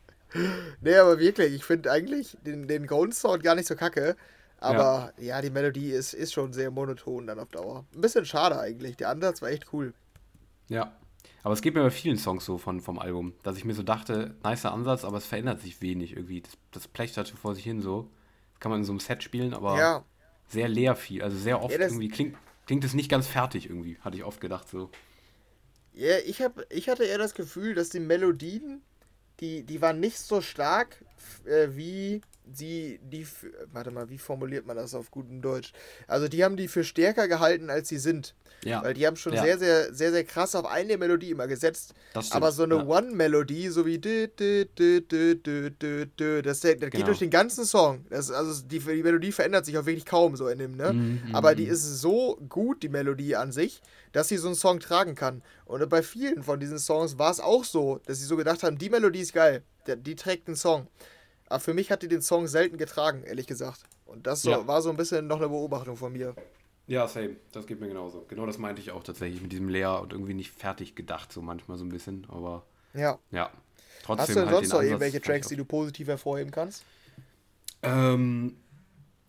Nee, 0.80 0.96
aber 0.96 1.18
wirklich, 1.18 1.54
ich 1.54 1.64
finde 1.64 1.90
eigentlich 1.90 2.36
den, 2.44 2.66
den 2.66 2.86
Golden 2.86 3.12
Sound 3.12 3.42
gar 3.42 3.54
nicht 3.54 3.68
so 3.68 3.76
kacke. 3.76 4.16
Aber 4.58 5.12
ja, 5.18 5.36
ja 5.36 5.42
die 5.42 5.50
Melodie 5.50 5.90
ist, 5.90 6.14
ist 6.14 6.32
schon 6.32 6.52
sehr 6.52 6.70
monoton 6.70 7.26
dann 7.26 7.38
auf 7.38 7.48
Dauer. 7.48 7.84
Ein 7.94 8.00
bisschen 8.00 8.24
schade 8.24 8.58
eigentlich. 8.58 8.96
Der 8.96 9.08
Ansatz 9.08 9.42
war 9.42 9.50
echt 9.50 9.72
cool. 9.72 9.92
Ja. 10.68 10.96
Aber 11.42 11.54
es 11.54 11.60
geht 11.60 11.74
mir 11.74 11.82
bei 11.82 11.90
vielen 11.90 12.18
Songs 12.18 12.44
so 12.44 12.56
von, 12.58 12.80
vom 12.80 12.98
Album, 12.98 13.34
dass 13.42 13.56
ich 13.56 13.64
mir 13.64 13.74
so 13.74 13.82
dachte, 13.82 14.36
nicer 14.44 14.72
Ansatz, 14.72 15.04
aber 15.04 15.18
es 15.18 15.26
verändert 15.26 15.60
sich 15.60 15.80
wenig 15.82 16.16
irgendwie. 16.16 16.40
Das, 16.40 16.52
das 16.70 16.88
plächterte 16.88 17.36
vor 17.36 17.54
sich 17.54 17.64
hin 17.64 17.80
so. 17.80 18.08
Das 18.52 18.60
kann 18.60 18.70
man 18.70 18.80
in 18.80 18.84
so 18.84 18.92
einem 18.92 19.00
Set 19.00 19.22
spielen, 19.24 19.52
aber 19.52 19.76
ja. 19.78 20.04
sehr 20.46 20.68
leer 20.68 20.94
viel. 20.94 21.22
Also 21.22 21.36
sehr 21.36 21.60
oft 21.60 21.74
ja, 21.74 21.80
irgendwie 21.80 22.08
klingt, 22.08 22.36
klingt 22.66 22.84
es 22.84 22.94
nicht 22.94 23.10
ganz 23.10 23.26
fertig 23.26 23.68
irgendwie, 23.68 23.98
hatte 24.00 24.16
ich 24.16 24.24
oft 24.24 24.40
gedacht 24.40 24.68
so. 24.68 24.90
Ja, 25.94 26.16
ich, 26.24 26.40
hab, 26.40 26.62
ich 26.70 26.88
hatte 26.88 27.04
eher 27.04 27.18
das 27.18 27.34
Gefühl, 27.34 27.74
dass 27.74 27.90
die 27.90 28.00
Melodien, 28.00 28.80
die, 29.42 29.62
die 29.64 29.82
waren 29.82 30.00
nicht 30.00 30.18
so 30.18 30.40
stark 30.40 30.96
äh, 31.44 31.68
wie 31.70 32.20
sie 32.52 32.98
die, 33.02 33.26
warte 33.72 33.90
mal, 33.90 34.08
wie 34.10 34.18
formuliert 34.18 34.66
man 34.66 34.76
das 34.76 34.94
auf 34.94 35.10
gutem 35.10 35.42
Deutsch? 35.42 35.72
Also 36.06 36.28
die 36.28 36.44
haben 36.44 36.56
die 36.56 36.68
für 36.68 36.84
stärker 36.84 37.28
gehalten, 37.28 37.70
als 37.70 37.88
sie 37.88 37.98
sind. 37.98 38.34
Ja. 38.64 38.82
Weil 38.82 38.94
die 38.94 39.06
haben 39.06 39.16
schon 39.16 39.32
ja. 39.32 39.42
sehr, 39.42 39.58
sehr, 39.58 39.92
sehr, 39.92 40.12
sehr 40.12 40.24
krass 40.24 40.54
auf 40.54 40.66
eine 40.66 40.96
Melodie 40.96 41.30
immer 41.30 41.48
gesetzt. 41.48 41.94
Aber 42.30 42.52
so 42.52 42.62
eine 42.62 42.76
ja. 42.76 42.86
One-Melodie, 42.86 43.68
so 43.68 43.84
wie 43.84 43.98
dü, 43.98 44.28
dü, 44.28 44.66
dü, 44.66 45.00
dü, 45.00 45.34
dü, 45.36 45.70
dü, 45.70 46.06
dü, 46.06 46.42
das, 46.42 46.60
das 46.60 46.74
genau. 46.74 46.90
geht 46.90 47.06
durch 47.06 47.18
den 47.18 47.30
ganzen 47.30 47.64
Song. 47.64 48.04
Das, 48.08 48.30
also 48.30 48.62
die, 48.64 48.78
die 48.78 49.02
Melodie 49.02 49.32
verändert 49.32 49.66
sich 49.66 49.76
auch 49.78 49.86
wirklich 49.86 50.06
kaum 50.06 50.36
so 50.36 50.48
in 50.48 50.58
dem, 50.58 50.76
ne? 50.76 50.92
Mhm, 50.92 51.34
Aber 51.34 51.54
die 51.54 51.66
mhm. 51.66 51.72
ist 51.72 52.00
so 52.00 52.36
gut, 52.48 52.82
die 52.82 52.88
Melodie 52.88 53.34
an 53.34 53.50
sich, 53.50 53.82
dass 54.12 54.28
sie 54.28 54.36
so 54.36 54.48
einen 54.48 54.56
Song 54.56 54.78
tragen 54.78 55.14
kann. 55.14 55.42
Und 55.64 55.88
bei 55.88 56.02
vielen 56.02 56.42
von 56.42 56.60
diesen 56.60 56.78
Songs 56.78 57.18
war 57.18 57.30
es 57.30 57.40
auch 57.40 57.64
so, 57.64 58.00
dass 58.06 58.18
sie 58.18 58.26
so 58.26 58.36
gedacht 58.36 58.62
haben, 58.62 58.78
die 58.78 58.90
Melodie 58.90 59.20
ist 59.20 59.32
geil, 59.32 59.62
die, 59.86 59.96
die 59.96 60.14
trägt 60.14 60.46
den 60.46 60.56
Song. 60.56 60.86
Aber 61.48 61.60
für 61.60 61.74
mich 61.74 61.90
hat 61.90 62.02
die 62.02 62.08
den 62.08 62.22
Song 62.22 62.46
selten 62.46 62.78
getragen, 62.78 63.24
ehrlich 63.24 63.46
gesagt. 63.46 63.82
Und 64.06 64.26
das 64.26 64.42
so, 64.42 64.50
ja. 64.50 64.66
war 64.66 64.82
so 64.82 64.90
ein 64.90 64.96
bisschen 64.96 65.26
noch 65.26 65.38
eine 65.38 65.48
Beobachtung 65.48 65.96
von 65.96 66.12
mir. 66.12 66.34
Ja, 66.86 67.06
same. 67.06 67.36
Das 67.52 67.66
geht 67.66 67.80
mir 67.80 67.88
genauso. 67.88 68.24
Genau 68.28 68.46
das 68.46 68.58
meinte 68.58 68.82
ich 68.82 68.90
auch 68.90 69.02
tatsächlich 69.02 69.40
mit 69.40 69.52
diesem 69.52 69.68
leer 69.68 70.00
und 70.00 70.12
irgendwie 70.12 70.34
nicht 70.34 70.50
fertig 70.50 70.94
gedacht, 70.94 71.32
so 71.32 71.40
manchmal 71.40 71.78
so 71.78 71.84
ein 71.84 71.88
bisschen. 71.88 72.26
Aber 72.28 72.64
ja. 72.94 73.18
Ja. 73.30 73.50
Trotzdem 74.02 74.20
Hast 74.20 74.28
du 74.30 74.34
denn 74.34 74.44
halt 74.46 74.56
sonst 74.56 74.72
noch 74.72 74.82
irgendwelche 74.82 75.20
Tracks, 75.20 75.48
die 75.48 75.56
du 75.56 75.64
positiv 75.64 76.08
hervorheben 76.08 76.50
kannst? 76.50 76.84
Ähm, 77.82 78.56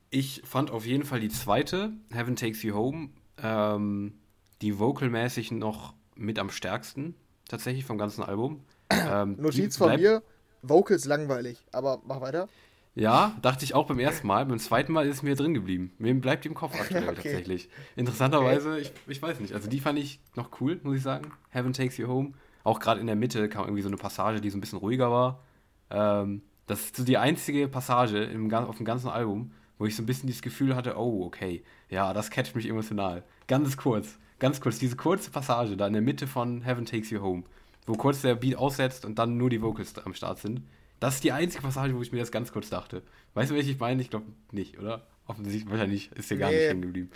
ich 0.10 0.42
fand 0.46 0.72
auf 0.72 0.86
jeden 0.86 1.06
Fall 1.06 1.20
die 1.20 1.30
zweite, 1.30 1.92
Heaven 2.12 2.36
Takes 2.36 2.64
You 2.64 2.76
Home, 2.76 3.10
ähm, 3.42 4.14
die 4.62 4.80
vocalmäßig 4.80 5.52
noch 5.52 5.94
mit 6.16 6.40
am 6.40 6.50
stärksten, 6.50 7.16
tatsächlich 7.48 7.86
vom 7.86 7.98
ganzen 7.98 8.24
Album. 8.24 8.64
Ähm, 8.96 9.38
Notiz 9.40 9.78
von 9.78 9.96
mir, 9.96 10.22
Vocals 10.62 11.06
langweilig, 11.06 11.66
aber 11.72 12.00
mach 12.06 12.22
weiter. 12.22 12.48
Ja, 12.96 13.36
dachte 13.42 13.66
ich 13.66 13.74
auch 13.74 13.88
beim 13.88 14.00
ersten 14.00 14.28
Mal. 14.28 14.46
Beim 14.46 14.60
zweiten 14.60 14.92
Mal 14.92 15.08
ist 15.08 15.18
es 15.18 15.24
mir 15.24 15.36
drin 15.36 15.54
geblieben. 15.54 15.92
Mir 15.98 16.14
bleibt 16.14 16.44
die 16.44 16.50
im 16.50 16.54
Kopf 16.54 16.80
aktuell 16.80 17.04
okay. 17.10 17.16
tatsächlich. 17.16 17.70
Interessanterweise, 17.96 18.74
okay. 18.74 18.82
ich, 18.82 18.92
ich 19.08 19.22
weiß 19.22 19.40
nicht. 19.40 19.54
Also 19.54 19.70
die 19.70 19.80
fand 19.80 19.98
ich 19.98 20.20
noch 20.36 20.50
cool, 20.62 20.80
muss 20.84 20.98
ich 20.98 21.04
sagen. 21.04 21.32
Heaven 21.50 21.74
Takes 21.74 21.98
You 21.98 22.08
Home. 22.08 22.34
Auch 22.64 22.80
gerade 22.80 23.02
in 23.02 23.08
der 23.08 23.16
Mitte 23.16 23.50
kam 23.50 23.66
irgendwie 23.66 23.82
so 23.82 23.90
eine 23.90 23.98
Passage, 23.98 24.42
die 24.42 24.50
so 24.50 24.58
ein 24.58 24.62
bisschen 24.62 24.80
ruhiger 24.80 25.10
war. 25.12 25.44
Ähm, 25.90 26.44
das 26.68 26.82
ist 26.82 26.96
so 26.96 27.04
die 27.04 27.18
einzige 27.18 27.68
Passage 27.68 28.24
im, 28.24 28.54
auf 28.54 28.78
dem 28.78 28.86
ganzen 28.86 29.10
Album, 29.10 29.52
wo 29.80 29.86
ich 29.86 29.96
so 29.96 30.04
ein 30.04 30.06
bisschen 30.06 30.28
dieses 30.28 30.42
Gefühl 30.42 30.76
hatte, 30.76 30.98
oh, 30.98 31.26
okay, 31.26 31.64
ja, 31.90 32.14
das 32.14 32.30
catcht 32.30 32.56
mich 32.56 32.70
emotional. 32.70 33.24
Ganz 33.48 33.76
kurz, 33.76 34.18
ganz 34.40 34.62
kurz, 34.62 34.80
diese 34.80 34.96
kurze 34.96 35.32
Passage 35.32 35.76
da 35.76 35.88
in 35.88 35.94
der 35.94 36.02
Mitte 36.02 36.28
von 36.28 36.62
Heaven 36.62 36.86
Takes 36.86 37.10
You 37.10 37.22
Home 37.22 37.44
wo 37.86 37.94
kurz 37.94 38.22
der 38.22 38.36
Beat 38.36 38.56
aussetzt 38.56 39.06
und 39.06 39.20
dann 39.20 39.38
nur 39.38 39.50
die 39.50 39.62
Vocals 39.62 39.98
am 39.98 40.14
Start 40.14 40.40
sind. 40.40 40.62
Das 41.04 41.16
ist 41.16 41.26
die 41.26 41.34
einzige 41.34 41.62
Passage, 41.62 41.94
wo 41.98 42.02
ich 42.02 42.14
mir 42.14 42.20
das 42.20 42.32
ganz 42.32 42.54
kurz 42.54 42.70
dachte. 42.70 43.04
Weißt 43.34 43.52
du, 43.52 43.56
welche 43.56 43.72
ich 43.72 43.78
meine? 43.78 44.02
Ich 44.02 44.10
glaube 44.10 44.28
nicht, 44.52 44.80
oder? 44.80 45.06
Offensichtlich, 45.28 45.70
wahrscheinlich 45.70 46.10
ist 46.14 46.32
dir 46.32 46.38
gar 46.38 46.50
nee. 46.50 46.56
nicht 46.56 46.70
hängen 46.70 46.82
geblieben. 46.82 47.12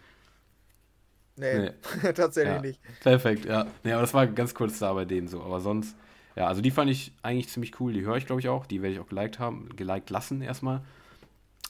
Nee, 1.37 1.59
nee. 1.59 2.11
tatsächlich 2.13 2.53
ja. 2.53 2.61
nicht. 2.61 2.81
Perfekt, 2.99 3.45
ja. 3.45 3.65
Nee, 3.85 3.93
aber 3.93 4.01
das 4.01 4.13
war 4.13 4.27
ganz 4.27 4.53
kurz 4.53 4.79
da 4.79 4.91
bei 4.91 5.05
denen 5.05 5.29
so. 5.29 5.41
Aber 5.41 5.61
sonst, 5.61 5.95
ja, 6.35 6.47
also 6.47 6.59
die 6.59 6.71
fand 6.71 6.91
ich 6.91 7.13
eigentlich 7.21 7.47
ziemlich 7.47 7.79
cool. 7.79 7.93
Die 7.93 8.01
höre 8.01 8.17
ich, 8.17 8.25
glaube 8.25 8.41
ich, 8.41 8.49
auch. 8.49 8.65
Die 8.65 8.81
werde 8.81 8.95
ich 8.95 8.99
auch 8.99 9.07
geliked 9.07 9.39
haben, 9.39 9.69
geliked 9.77 10.09
lassen 10.09 10.41
erstmal. 10.41 10.81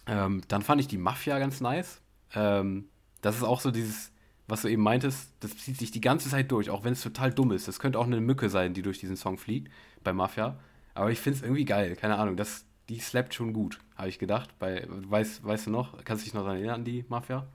Ähm, 0.08 0.41
dann 0.47 0.63
fand 0.63 0.82
ich 0.82 0.88
die 0.88 0.97
Mafia 0.97 1.38
ganz 1.38 1.62
nice. 1.62 2.01
Ähm, 2.34 2.89
das 3.21 3.36
ist 3.36 3.43
auch 3.43 3.62
so 3.62 3.69
dieses, 3.69 4.12
was 4.47 4.63
du 4.63 4.69
eben 4.69 4.82
meintest, 4.82 5.34
das 5.41 5.56
zieht 5.56 5.77
sich 5.77 5.91
die 5.91 6.01
ganze 6.01 6.30
Zeit 6.30 6.51
durch, 6.51 6.71
auch 6.71 6.84
wenn 6.84 6.93
es 6.93 7.03
total 7.03 7.32
dumm 7.32 7.51
ist. 7.51 7.67
Das 7.67 7.77
könnte 7.77 7.99
auch 7.99 8.08
eine 8.08 8.21
Mücke 8.21 8.49
sein, 8.49 8.73
die 8.73 8.82
durch 8.82 8.97
diesen 8.97 9.17
Song 9.17 9.38
fliegt, 9.38 9.71
bei 10.03 10.13
Mafia. 10.13 10.58
Aber 10.97 11.12
ich 11.12 11.19
finde 11.19 11.38
es 11.38 11.43
irgendwie 11.43 11.65
geil, 11.65 11.95
keine 11.95 12.17
Ahnung, 12.17 12.38
das, 12.38 12.65
die 12.89 12.99
slappt 12.99 13.33
schon 13.36 13.53
gut, 13.53 13.79
habe 13.95 14.10
ich 14.10 14.17
gedacht. 14.17 14.57
Bei, 14.57 14.83
weißt, 14.88 15.45
weißt 15.45 15.67
du 15.67 15.69
noch, 15.69 16.03
kannst 16.03 16.23
du 16.23 16.25
dich 16.25 16.33
noch 16.33 16.41
daran 16.41 16.57
erinnern, 16.57 16.83
die 16.83 17.05
Mafia? 17.07 17.45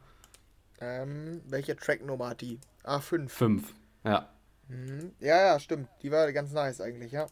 Ähm, 0.80 1.40
welche 1.48 1.74
Tracknummer 1.74 2.30
hat 2.30 2.40
die? 2.40 2.60
Ah, 2.84 3.00
5. 3.00 3.32
5, 3.32 3.74
ja. 4.04 4.28
Mhm. 4.68 5.12
Ja, 5.18 5.40
ja, 5.44 5.58
stimmt. 5.58 5.88
Die 6.02 6.12
war 6.12 6.32
ganz 6.32 6.52
nice 6.52 6.80
eigentlich, 6.80 7.10
ja. 7.12 7.26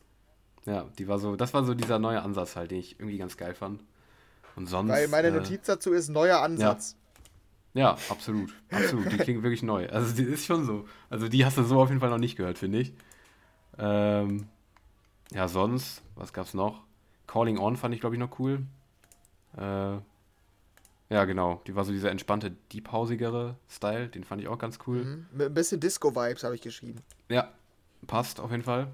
Ja, 0.67 0.89
die 0.99 1.07
war 1.07 1.21
so, 1.21 1.37
das 1.37 1.55
war 1.55 1.65
so 1.65 1.75
dieser 1.75 1.99
neue 2.01 2.21
Ansatz 2.21 2.57
halt, 2.57 2.73
den 2.73 2.81
ich 2.81 2.99
irgendwie 2.99 3.19
ganz 3.19 3.37
geil 3.37 3.55
fand. 3.55 3.85
Und 4.57 4.67
sonst. 4.67 4.91
Weil 4.91 5.07
meine 5.09 5.31
Notiz 5.31 5.61
äh, 5.69 5.73
dazu 5.73 5.93
ist 5.93 6.09
neuer 6.09 6.41
Ansatz. 6.41 6.97
Ja. 7.75 7.81
Ja, 7.93 7.99
absolut. 8.09 8.53
Absolut. 8.69 9.13
Die 9.13 9.17
klingt 9.17 9.45
wirklich 9.45 9.63
neu. 9.63 9.89
Also 9.89 10.13
die 10.13 10.25
ist 10.25 10.45
schon 10.45 10.65
so. 10.65 10.87
Also 11.09 11.29
die 11.29 11.45
hast 11.45 11.57
du 11.57 11.63
so 11.63 11.81
auf 11.81 11.89
jeden 11.89 12.01
Fall 12.01 12.11
noch 12.11 12.19
nicht 12.19 12.37
gehört, 12.37 12.59
finde 12.59 12.81
ich. 12.81 12.95
Ähm, 13.79 14.49
ja, 15.33 15.49
sonst, 15.49 16.03
was 16.15 16.33
gab's 16.33 16.55
noch? 16.55 16.83
Calling 17.27 17.59
On 17.59 17.77
fand 17.77 17.95
ich, 17.95 18.01
glaube 18.01 18.17
ich, 18.17 18.21
noch 18.21 18.39
cool. 18.39 18.67
Äh, 19.57 19.99
ja, 21.13 21.25
genau. 21.25 21.61
Die 21.67 21.75
war 21.75 21.85
so 21.85 21.93
dieser 21.93 22.11
entspannte, 22.11 22.53
deephausigere 22.73 23.57
Style. 23.69 24.09
Den 24.09 24.25
fand 24.25 24.43
ich 24.43 24.49
auch 24.49 24.59
ganz 24.59 24.79
cool. 24.87 25.05
Mhm. 25.05 25.27
Mit 25.33 25.47
ein 25.47 25.55
bisschen 25.55 25.81
Disco-Vibes 25.81 26.45
habe 26.45 26.55
ich 26.55 26.61
geschrieben. 26.61 27.01
Ja, 27.29 27.53
passt 28.07 28.41
auf 28.41 28.51
jeden 28.51 28.63
Fall. 28.63 28.89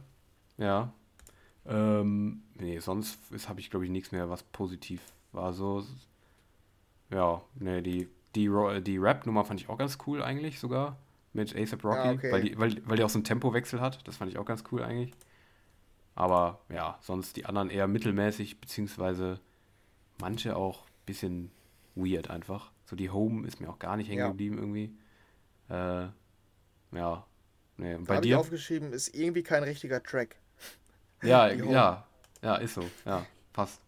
Ja. 0.58 0.92
Ähm, 1.66 2.42
nee, 2.54 2.78
sonst 2.78 3.18
habe 3.48 3.60
ich, 3.60 3.70
glaube 3.70 3.84
ich, 3.84 3.90
nichts 3.90 4.12
mehr, 4.12 4.30
was 4.30 4.42
positiv 4.42 5.00
war. 5.32 5.52
So, 5.52 5.84
ja, 7.10 7.42
nee, 7.58 7.82
die 7.82 8.08
die, 8.36 8.50
die 8.82 8.98
Rap-Nummer 8.98 9.44
fand 9.44 9.60
ich 9.60 9.68
auch 9.68 9.78
ganz 9.78 9.98
cool 10.06 10.22
eigentlich 10.22 10.60
sogar. 10.60 10.96
Mit 11.32 11.54
ASAP 11.56 11.84
Rocky, 11.84 11.98
ah, 11.98 12.12
okay. 12.12 12.32
weil, 12.32 12.42
die, 12.42 12.58
weil, 12.58 12.82
weil 12.86 12.96
die 12.96 13.04
auch 13.04 13.10
so 13.10 13.18
einen 13.18 13.24
Tempowechsel 13.24 13.80
hat. 13.80 14.06
Das 14.06 14.16
fand 14.16 14.30
ich 14.30 14.38
auch 14.38 14.44
ganz 14.44 14.64
cool 14.70 14.82
eigentlich. 14.82 15.12
Aber 16.16 16.60
ja, 16.70 16.98
sonst 17.02 17.36
die 17.36 17.44
anderen 17.44 17.70
eher 17.70 17.86
mittelmäßig, 17.86 18.60
beziehungsweise 18.60 19.38
manche 20.18 20.56
auch 20.56 20.86
ein 20.86 21.04
bisschen 21.04 21.50
weird 21.94 22.30
einfach. 22.30 22.72
So 22.86 22.96
die 22.96 23.10
Home 23.10 23.46
ist 23.46 23.60
mir 23.60 23.68
auch 23.68 23.78
gar 23.78 23.96
nicht 23.96 24.08
hängen 24.10 24.26
geblieben 24.26 24.56
ja. 24.56 24.62
irgendwie. 24.62 24.96
Äh, 25.68 26.96
ja. 26.96 27.26
Nee. 27.76 27.96
Bei 27.98 28.20
dir? 28.20 28.30
Ich 28.30 28.36
aufgeschrieben, 28.36 28.92
ist 28.94 29.14
irgendwie 29.14 29.42
kein 29.42 29.62
richtiger 29.62 30.02
Track. 30.02 30.36
Ja, 31.22 31.48
ja. 31.52 32.06
Ja, 32.42 32.56
ist 32.56 32.74
so. 32.74 32.84
Ja, 33.04 33.26
passt. 33.52 33.80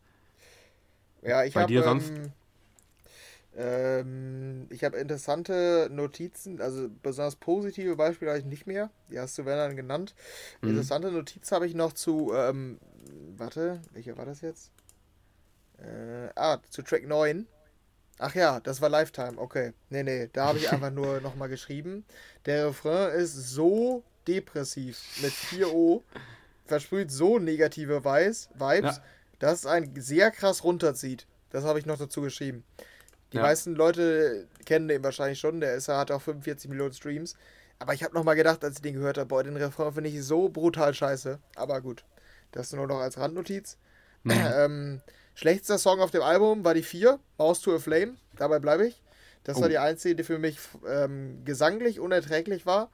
Ja, 1.22 1.44
ich 1.44 1.56
habe. 1.56 1.72
Ähm, 1.72 2.32
ähm, 3.58 4.68
ich 4.70 4.84
habe 4.84 4.96
interessante 4.98 5.88
Notizen, 5.90 6.60
also 6.60 6.88
besonders 7.02 7.34
positive 7.34 7.96
Beispiele 7.96 8.30
habe 8.30 8.38
ich 8.38 8.46
nicht 8.46 8.68
mehr. 8.68 8.90
Die 9.10 9.18
hast 9.18 9.36
du 9.36 9.44
Werner 9.44 9.74
genannt. 9.74 10.14
Mhm. 10.62 10.70
Interessante 10.70 11.10
Notizen 11.10 11.54
habe 11.56 11.66
ich 11.66 11.74
noch 11.74 11.92
zu, 11.92 12.32
ähm, 12.34 12.78
warte, 13.36 13.80
welcher 13.92 14.16
war 14.16 14.26
das 14.26 14.42
jetzt? 14.42 14.70
Äh, 15.78 16.28
ah, 16.36 16.58
zu 16.70 16.82
Track 16.82 17.08
9. 17.08 17.48
Ach 18.20 18.34
ja, 18.36 18.60
das 18.60 18.80
war 18.80 18.88
Lifetime, 18.88 19.38
okay. 19.38 19.72
Nee, 19.90 20.04
nee, 20.04 20.28
da 20.32 20.46
habe 20.46 20.58
ich 20.58 20.70
einfach 20.72 20.92
nur 20.92 21.20
nochmal 21.20 21.48
geschrieben. 21.48 22.04
Der 22.46 22.68
Refrain 22.68 23.10
ist 23.18 23.34
so 23.34 24.04
depressiv 24.28 25.00
mit 25.20 25.32
4O, 25.32 26.02
versprüht 26.64 27.10
so 27.10 27.40
negative 27.40 28.04
Vibes, 28.04 28.50
ja. 28.60 29.02
dass 29.40 29.60
es 29.60 29.66
einen 29.66 30.00
sehr 30.00 30.30
krass 30.30 30.62
runterzieht. 30.62 31.26
Das 31.50 31.64
habe 31.64 31.80
ich 31.80 31.86
noch 31.86 31.98
dazu 31.98 32.20
geschrieben. 32.20 32.62
Die 33.32 33.36
Ja. 33.36 33.42
meisten 33.42 33.74
Leute 33.74 34.46
kennen 34.64 34.88
den 34.88 35.02
wahrscheinlich 35.04 35.38
schon, 35.38 35.60
der 35.60 35.74
ist, 35.74 35.88
hat 35.88 36.10
auch 36.10 36.22
45 36.22 36.68
Millionen 36.70 36.92
Streams. 36.94 37.34
Aber 37.78 37.94
ich 37.94 38.02
habe 38.02 38.14
nochmal 38.14 38.34
gedacht, 38.36 38.64
als 38.64 38.76
ich 38.76 38.82
den 38.82 38.94
gehört 38.94 39.18
habe, 39.18 39.26
boah, 39.28 39.44
den 39.44 39.56
Refrain 39.56 39.92
finde 39.92 40.10
ich 40.10 40.22
so 40.24 40.48
brutal 40.48 40.94
scheiße. 40.94 41.38
Aber 41.56 41.80
gut, 41.80 42.04
das 42.52 42.72
nur 42.72 42.86
noch 42.86 42.98
als 43.00 43.18
Randnotiz. 43.18 43.76
Mhm. 44.24 44.30
Ähm, 44.54 45.00
schlechtester 45.34 45.78
Song 45.78 46.00
auf 46.00 46.10
dem 46.10 46.22
Album 46.22 46.64
war 46.64 46.74
die 46.74 46.82
4, 46.82 47.20
Mouse 47.36 47.60
to 47.60 47.74
a 47.76 47.78
Flame. 47.78 48.16
Dabei 48.36 48.58
bleibe 48.58 48.86
ich. 48.86 49.00
Das 49.44 49.58
Oh. 49.58 49.60
war 49.62 49.68
die 49.68 49.78
einzige, 49.78 50.16
die 50.16 50.24
für 50.24 50.38
mich 50.38 50.58
ähm, 50.88 51.44
gesanglich 51.44 52.00
unerträglich 52.00 52.66
war. 52.66 52.90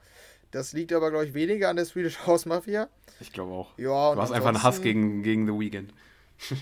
Das 0.50 0.72
liegt 0.72 0.92
aber, 0.92 1.10
glaube 1.10 1.24
ich, 1.26 1.34
weniger 1.34 1.68
an 1.70 1.76
der 1.76 1.84
Swedish 1.86 2.18
House 2.26 2.44
Mafia. 2.44 2.88
Ich 3.20 3.32
glaube 3.32 3.52
auch. 3.52 3.78
Ja, 3.78 4.14
Du 4.14 4.20
hast 4.20 4.32
einfach 4.32 4.48
einen 4.50 4.62
Hass 4.62 4.82
gegen, 4.82 5.22
gegen 5.22 5.46
The 5.46 5.52
Weeknd. 5.58 5.92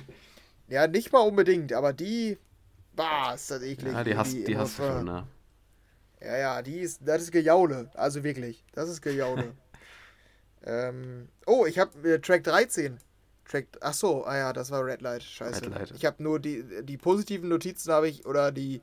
Ja, 0.68 0.86
nicht 0.86 1.12
mal 1.12 1.20
unbedingt, 1.20 1.72
aber 1.72 1.92
die. 1.92 2.38
Bah, 2.94 3.34
ist 3.34 3.50
das 3.50 3.62
eklig. 3.62 3.92
Ja, 3.92 4.04
die 4.04 4.16
hast, 4.16 4.32
die 4.32 4.56
hast 4.56 4.78
du 4.78 4.82
schon, 4.82 5.04
ne? 5.04 5.26
Ja, 6.20 6.36
ja, 6.36 6.62
die 6.62 6.80
ist. 6.80 7.00
Das 7.04 7.22
ist 7.22 7.32
Gejaule. 7.32 7.90
Also 7.94 8.22
wirklich. 8.22 8.64
Das 8.72 8.88
ist 8.88 9.00
Gejaule. 9.00 9.54
ähm, 10.64 11.28
oh, 11.46 11.66
ich 11.66 11.78
habe 11.78 12.14
äh, 12.14 12.18
Track 12.20 12.44
13. 12.44 12.98
Track. 13.48 13.66
Ach 13.80 13.94
so, 13.94 14.24
ah 14.24 14.36
ja, 14.36 14.52
das 14.52 14.70
war 14.70 14.84
Red 14.84 15.02
Light. 15.02 15.22
Scheiße. 15.22 15.62
Red 15.62 15.70
Light. 15.70 15.90
Ich 15.96 16.04
habe 16.04 16.22
nur 16.22 16.38
die, 16.38 16.64
die 16.84 16.96
positiven 16.96 17.48
Notizen 17.48 17.92
habe 17.92 18.08
ich, 18.08 18.24
oder 18.26 18.52
die, 18.52 18.80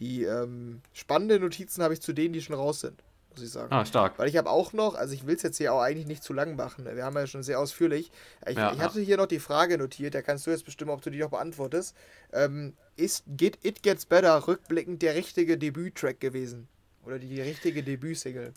die 0.00 0.24
ähm, 0.24 0.82
spannenden 0.92 1.42
Notizen 1.42 1.82
habe 1.82 1.94
ich 1.94 2.02
zu 2.02 2.12
denen, 2.12 2.32
die 2.34 2.42
schon 2.42 2.56
raus 2.56 2.80
sind, 2.80 3.02
muss 3.30 3.42
ich 3.42 3.50
sagen. 3.50 3.72
Ah, 3.72 3.86
stark. 3.86 4.18
Weil 4.18 4.28
ich 4.28 4.36
habe 4.36 4.50
auch 4.50 4.72
noch, 4.72 4.94
also 4.94 5.14
ich 5.14 5.26
will 5.26 5.36
es 5.36 5.42
jetzt 5.42 5.56
hier 5.56 5.72
auch 5.72 5.80
eigentlich 5.80 6.06
nicht 6.06 6.22
zu 6.22 6.34
lang 6.34 6.56
machen. 6.56 6.84
ne? 6.84 6.94
Wir 6.94 7.04
haben 7.04 7.16
ja 7.16 7.26
schon 7.26 7.42
sehr 7.42 7.58
ausführlich. 7.58 8.12
Ich, 8.46 8.56
Ja, 8.56 8.72
ich 8.72 8.78
ja. 8.78 8.84
hatte 8.84 9.00
hier 9.00 9.16
noch 9.16 9.26
die 9.26 9.40
Frage 9.40 9.78
notiert, 9.78 10.14
da 10.14 10.20
kannst 10.20 10.46
du 10.46 10.50
jetzt 10.50 10.64
bestimmen, 10.64 10.90
ob 10.90 11.00
du 11.00 11.10
die 11.10 11.18
noch 11.18 11.30
beantwortest. 11.30 11.96
Ähm, 12.32 12.74
ist 12.96 13.24
Get 13.26 13.58
It 13.64 13.82
Gets 13.82 14.06
Better 14.06 14.46
rückblickend 14.46 15.02
der 15.02 15.14
richtige 15.14 15.58
Debüttrack 15.58 16.20
gewesen? 16.20 16.68
Oder 17.04 17.18
die, 17.18 17.28
die 17.28 17.40
richtige 17.40 17.82
Debütsingle? 17.82 18.52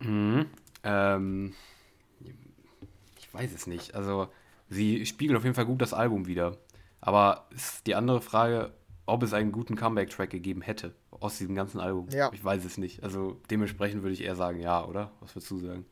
Mhm. 0.00 0.46
Ähm, 0.82 1.54
ich 3.16 3.34
weiß 3.34 3.52
es 3.54 3.66
nicht. 3.66 3.94
Also, 3.94 4.28
sie 4.68 5.04
spiegeln 5.06 5.36
auf 5.36 5.44
jeden 5.44 5.54
Fall 5.54 5.66
gut 5.66 5.82
das 5.82 5.92
Album 5.92 6.26
wieder. 6.26 6.58
Aber 7.00 7.48
ist 7.54 7.86
die 7.86 7.94
andere 7.94 8.20
Frage, 8.20 8.72
ob 9.06 9.22
es 9.22 9.34
einen 9.34 9.52
guten 9.52 9.76
Comeback-Track 9.76 10.30
gegeben 10.30 10.62
hätte 10.62 10.94
aus 11.10 11.38
diesem 11.38 11.54
ganzen 11.54 11.80
Album. 11.80 12.08
Ja. 12.10 12.30
Ich 12.32 12.42
weiß 12.42 12.64
es 12.64 12.78
nicht. 12.78 13.02
Also, 13.02 13.40
dementsprechend 13.50 14.02
würde 14.02 14.14
ich 14.14 14.22
eher 14.22 14.36
sagen, 14.36 14.60
ja, 14.60 14.84
oder? 14.84 15.12
Was 15.20 15.34
würdest 15.34 15.50
du 15.50 15.58
sagen? 15.58 15.86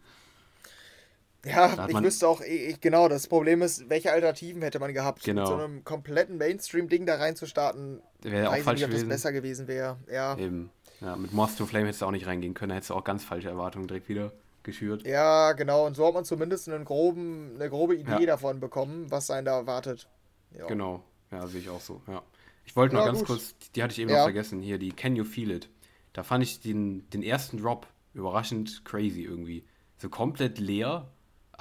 Ja, 1.44 1.88
ich 1.88 2.00
wüsste 2.02 2.28
auch, 2.28 2.40
ich, 2.40 2.80
genau, 2.80 3.08
das 3.08 3.26
Problem 3.26 3.62
ist, 3.62 3.88
welche 3.90 4.12
Alternativen 4.12 4.62
hätte 4.62 4.78
man 4.78 4.94
gehabt? 4.94 5.24
Genau. 5.24 5.40
Mit 5.42 5.48
so 5.48 5.54
einem 5.56 5.84
kompletten 5.84 6.38
Mainstream-Ding 6.38 7.04
da 7.04 7.16
reinzustarten, 7.16 8.00
Wäre 8.22 8.48
auch 8.50 8.56
falsch 8.58 8.66
nicht, 8.80 8.84
ob 8.84 8.90
das 8.90 9.00
gewesen. 9.00 9.08
besser 9.08 9.32
gewesen 9.32 9.66
wäre. 9.68 9.96
Ja. 10.10 10.36
Eben. 10.38 10.70
Ja, 11.00 11.16
mit 11.16 11.32
Moth 11.32 11.56
to 11.58 11.66
Flame 11.66 11.86
hättest 11.86 12.02
du 12.02 12.06
auch 12.06 12.12
nicht 12.12 12.26
reingehen 12.28 12.54
können. 12.54 12.68
Da 12.70 12.76
hättest 12.76 12.90
du 12.90 12.94
auch 12.94 13.02
ganz 13.02 13.24
falsche 13.24 13.48
Erwartungen 13.48 13.88
direkt 13.88 14.08
wieder 14.08 14.30
geschürt. 14.62 15.04
Ja, 15.04 15.52
genau. 15.54 15.84
Und 15.86 15.96
so 15.96 16.06
hat 16.06 16.14
man 16.14 16.24
zumindest 16.24 16.68
einen 16.68 16.84
groben, 16.84 17.56
eine 17.56 17.68
grobe 17.68 17.96
Idee 17.96 18.12
Ja. 18.20 18.26
davon 18.26 18.60
bekommen, 18.60 19.10
was 19.10 19.28
einen 19.32 19.44
da 19.44 19.56
erwartet. 19.56 20.08
Ja. 20.56 20.66
Genau, 20.68 21.02
ja, 21.32 21.44
sehe 21.48 21.60
ich 21.60 21.68
auch 21.68 21.80
so. 21.80 22.00
Ja. 22.06 22.22
Ich 22.64 22.76
wollte 22.76 22.94
noch 22.94 23.04
ganz 23.04 23.18
gut. 23.18 23.26
kurz, 23.26 23.56
die 23.74 23.82
hatte 23.82 23.90
ich 23.92 23.98
eben 23.98 24.10
Ja. 24.10 24.18
noch 24.18 24.24
vergessen, 24.26 24.60
hier, 24.62 24.78
die 24.78 24.92
Can 24.92 25.16
You 25.16 25.24
Feel 25.24 25.50
It. 25.50 25.68
Da 26.12 26.22
fand 26.22 26.44
ich 26.44 26.60
den, 26.60 27.10
den 27.10 27.24
ersten 27.24 27.60
Drop 27.60 27.88
überraschend 28.14 28.84
crazy 28.84 29.22
irgendwie. 29.24 29.64
So 29.98 30.08
komplett 30.08 30.60
leer, 30.60 31.08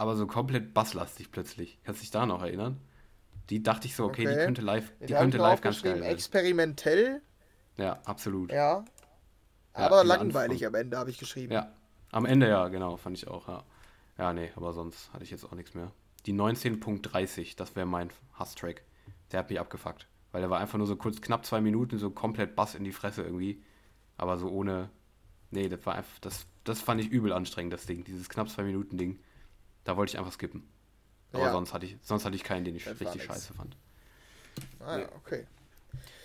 aber 0.01 0.15
so 0.15 0.25
komplett 0.25 0.73
basslastig 0.73 1.31
plötzlich. 1.31 1.79
Kannst 1.83 2.01
du 2.01 2.03
dich 2.03 2.11
da 2.11 2.25
noch 2.25 2.41
erinnern? 2.41 2.81
Die 3.51 3.61
dachte 3.61 3.87
ich 3.87 3.95
so, 3.95 4.05
okay, 4.05 4.23
die 4.23 4.27
Okay. 4.29 4.45
könnte 4.45 4.61
live, 4.61 4.91
die 4.99 5.13
haben 5.15 5.21
könnte 5.23 5.37
live 5.37 5.61
ganz 5.61 5.81
geil 5.83 6.01
werden. 6.01 6.05
experimentell, 6.11 7.21
Ja, 7.77 7.99
absolut. 8.05 8.51
ja. 8.51 8.83
Ja, 8.83 8.85
aber 9.73 10.01
dieser 10.03 10.17
langweilig 10.17 10.65
Anfang. 10.65 10.75
am 10.75 10.81
Ende, 10.85 10.97
habe 10.97 11.09
ich 11.11 11.17
geschrieben. 11.17 11.53
Ja, 11.53 11.71
am 12.11 12.25
Ende 12.25 12.49
ja, 12.49 12.67
genau, 12.69 12.97
fand 12.97 13.17
ich 13.17 13.27
auch, 13.27 13.47
ja. 13.47 13.63
Ja, 14.17 14.33
nee, 14.33 14.51
aber 14.55 14.73
sonst 14.73 15.11
hatte 15.13 15.23
ich 15.23 15.31
jetzt 15.31 15.45
auch 15.45 15.53
nichts 15.53 15.73
mehr. 15.73 15.91
Die 16.25 16.33
19.30, 16.33 17.55
das 17.55 17.75
wäre 17.75 17.85
mein 17.85 18.09
Hasstrack. 18.33 18.81
Der 19.31 19.39
hat 19.39 19.49
mich 19.49 19.59
abgefuckt. 19.59 20.07
Weil 20.31 20.41
der 20.41 20.49
war 20.49 20.59
einfach 20.59 20.77
nur 20.77 20.87
so 20.87 20.95
kurz, 20.95 21.21
knapp 21.21 21.45
zwei 21.45 21.61
Minuten, 21.61 21.97
so 21.97 22.09
komplett 22.09 22.55
Bass 22.55 22.75
in 22.75 22.83
die 22.83 22.91
Fresse 22.91 23.21
irgendwie. 23.23 23.61
Aber 24.17 24.37
so 24.37 24.49
ohne. 24.49 24.89
Nee, 25.51 25.67
das 25.69 25.85
war 25.85 25.95
einfach. 25.95 26.19
Das, 26.19 26.45
das 26.63 26.79
fand 26.81 27.01
ich 27.01 27.09
übel 27.09 27.33
anstrengend, 27.33 27.73
das 27.73 27.85
Ding. 27.85 28.03
Dieses 28.03 28.29
knapp 28.29 28.49
zwei 28.49 28.63
Minuten 28.63 28.97
Ding. 28.97 29.19
Da 29.83 29.97
wollte 29.97 30.11
ich 30.11 30.19
einfach 30.19 30.33
skippen. 30.33 30.67
Aber 31.33 31.45
Ja. 31.45 31.51
sonst 31.51 31.73
hatte 31.73 31.85
ich, 31.85 31.97
sonst 32.01 32.25
hatte 32.25 32.35
ich 32.35 32.43
keinen, 32.43 32.65
den 32.65 32.75
ich 32.75 32.85
Das 32.85 32.99
richtig 32.99 33.23
scheiße 33.23 33.53
fand. 33.53 33.77
Ah, 34.79 34.99
ja, 34.99 35.09
okay. 35.15 35.45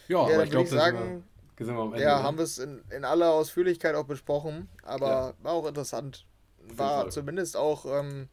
Ja, 0.09 0.19
Ja, 0.19 0.23
aber 0.25 0.33
dann 0.33 0.45
ich 0.45 0.53
würde 0.53 0.69
glaube, 0.69 0.69
sagen, 0.69 1.25
sind 1.59 1.75
wir 1.75 1.83
am 1.83 1.93
Ende. 1.93 2.03
ja, 2.05 2.17
ne? 2.19 2.23
haben 2.23 2.37
wir 2.39 2.45
es 2.45 2.59
in, 2.59 2.83
in 2.91 3.05
aller 3.05 3.31
Ausführlichkeit 3.33 3.95
auch 3.95 4.05
besprochen, 4.05 4.69
aber 4.83 5.35
war 5.43 5.53
auch 5.53 5.67
interessant. 5.67 6.27
War 6.59 7.11
zumindest 7.11 7.57
auch 7.57 7.87
ähm, 7.87 8.29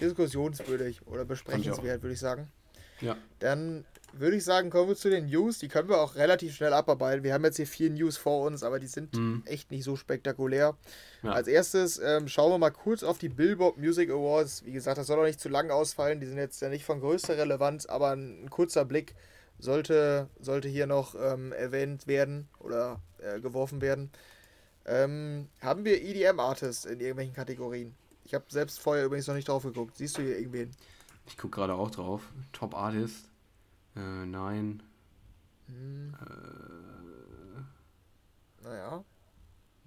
diskussionswürdig 0.00 1.06
oder 1.06 1.24
besprechenswert, 1.24 2.02
würde 2.02 2.12
ich 2.12 2.20
sagen. 2.20 2.52
Ja, 3.00 3.16
Dann 3.38 3.84
würde 4.12 4.36
ich 4.36 4.44
sagen, 4.44 4.70
kommen 4.70 4.88
wir 4.88 4.96
zu 4.96 5.10
den 5.10 5.26
News. 5.26 5.58
Die 5.58 5.68
können 5.68 5.88
wir 5.88 5.98
auch 6.00 6.14
relativ 6.16 6.54
schnell 6.54 6.72
abarbeiten. 6.72 7.22
Wir 7.24 7.34
haben 7.34 7.44
jetzt 7.44 7.56
hier 7.56 7.66
vier 7.66 7.90
News 7.90 8.16
vor 8.16 8.46
uns, 8.46 8.62
aber 8.62 8.78
die 8.80 8.86
sind 8.86 9.14
Mhm. 9.16 9.42
echt 9.46 9.70
nicht 9.70 9.84
so 9.84 9.96
spektakulär. 9.96 10.76
Ja. 11.22 11.32
Als 11.32 11.46
erstes 11.48 11.98
ähm, 11.98 12.28
schauen 12.28 12.52
wir 12.52 12.58
mal 12.58 12.70
kurz 12.70 13.02
auf 13.02 13.18
die 13.18 13.28
Billboard 13.28 13.76
Music 13.78 14.10
Awards. 14.10 14.64
Wie 14.64 14.72
gesagt, 14.72 14.98
das 14.98 15.06
soll 15.06 15.18
auch 15.18 15.24
nicht 15.24 15.40
zu 15.40 15.48
lang 15.48 15.70
ausfallen. 15.70 16.20
Die 16.20 16.26
sind 16.26 16.38
jetzt 16.38 16.60
ja 16.62 16.68
nicht 16.68 16.84
von 16.84 17.00
größter 17.00 17.36
Relevanz, 17.36 17.86
aber 17.86 18.10
ein, 18.10 18.44
ein 18.44 18.50
kurzer 18.50 18.84
Blick 18.84 19.14
sollte, 19.58 20.28
sollte 20.40 20.68
hier 20.68 20.86
noch 20.86 21.14
ähm, 21.14 21.52
erwähnt 21.52 22.06
werden 22.06 22.48
oder 22.60 23.00
äh, 23.18 23.40
geworfen 23.40 23.80
werden. 23.80 24.10
Ähm, 24.86 25.48
haben 25.60 25.84
wir 25.84 26.00
EDM-Artists 26.02 26.84
in 26.86 27.00
irgendwelchen 27.00 27.34
Kategorien? 27.34 27.94
Ich 28.24 28.34
habe 28.34 28.44
selbst 28.48 28.78
vorher 28.78 29.04
übrigens 29.04 29.26
noch 29.26 29.34
nicht 29.34 29.48
drauf 29.48 29.62
geguckt. 29.64 29.96
Siehst 29.96 30.18
du 30.18 30.22
hier 30.22 30.38
irgendwen? 30.38 30.70
ich 31.26 31.36
gucke 31.36 31.56
gerade 31.56 31.74
auch 31.74 31.90
drauf. 31.90 32.22
Top 32.52 32.74
Artist. 32.74 33.26
Äh, 33.98 34.26
nein. 34.26 34.82
Hm, 35.66 36.14
naja. 38.62 39.04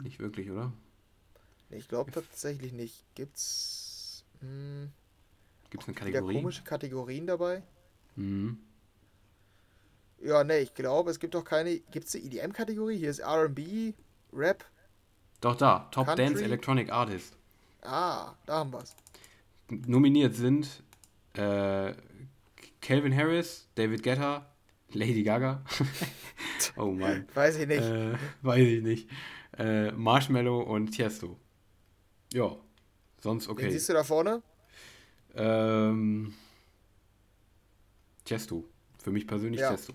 Nicht 0.03 0.19
wirklich, 0.19 0.51
oder? 0.51 0.73
Ich 1.69 1.87
glaube 1.87 2.11
tatsächlich 2.11 2.73
nicht. 2.73 3.05
Gibt's 3.15 4.25
hm, 4.41 4.91
Gibt 5.69 5.83
es 5.83 5.87
eine 5.87 5.95
Kategorie? 5.95 6.35
komische 6.35 6.63
Kategorien 6.63 7.25
dabei? 7.25 7.63
Mhm. 8.17 8.57
Ja, 10.19 10.43
nee, 10.43 10.59
ich 10.59 10.73
glaube, 10.73 11.09
es 11.09 11.19
gibt 11.19 11.33
doch 11.33 11.45
keine. 11.45 11.79
Gibt's 11.79 12.13
eine 12.13 12.25
EDM-Kategorie? 12.25 12.97
Hier 12.97 13.09
ist 13.09 13.21
RB, 13.21 13.93
Rap. 14.33 14.65
Doch 15.39 15.55
da, 15.55 15.87
Top 15.91 16.07
Country? 16.07 16.25
Dance 16.25 16.43
Electronic 16.43 16.91
Artist. 16.91 17.37
Ah, 17.81 18.35
da 18.45 18.59
haben 18.59 18.73
wir's. 18.73 18.95
Nominiert 19.69 20.35
sind 20.35 20.83
äh, 21.33 21.93
Calvin 22.81 23.15
Harris, 23.15 23.69
David 23.75 24.03
Guetta, 24.03 24.51
Lady 24.89 25.23
Gaga. 25.23 25.63
oh 26.77 26.91
Mann. 26.91 27.27
Weiß 27.33 27.57
ich 27.57 27.67
nicht. 27.67 27.83
Äh, 27.83 28.13
weiß 28.41 28.59
ich 28.59 28.83
nicht. 28.83 29.09
Äh, 29.57 29.91
Marshmallow 29.91 30.61
und 30.61 30.91
Tiesto. 30.91 31.37
Ja, 32.33 32.55
sonst 33.19 33.47
okay. 33.47 33.69
siehst 33.69 33.89
du 33.89 33.93
da 33.93 34.03
vorne? 34.03 34.41
Ähm, 35.35 36.33
Tiesto. 38.25 38.65
Für 38.97 39.11
mich 39.11 39.27
persönlich 39.27 39.61
Ja. 39.61 39.71
Tiesto. 39.71 39.93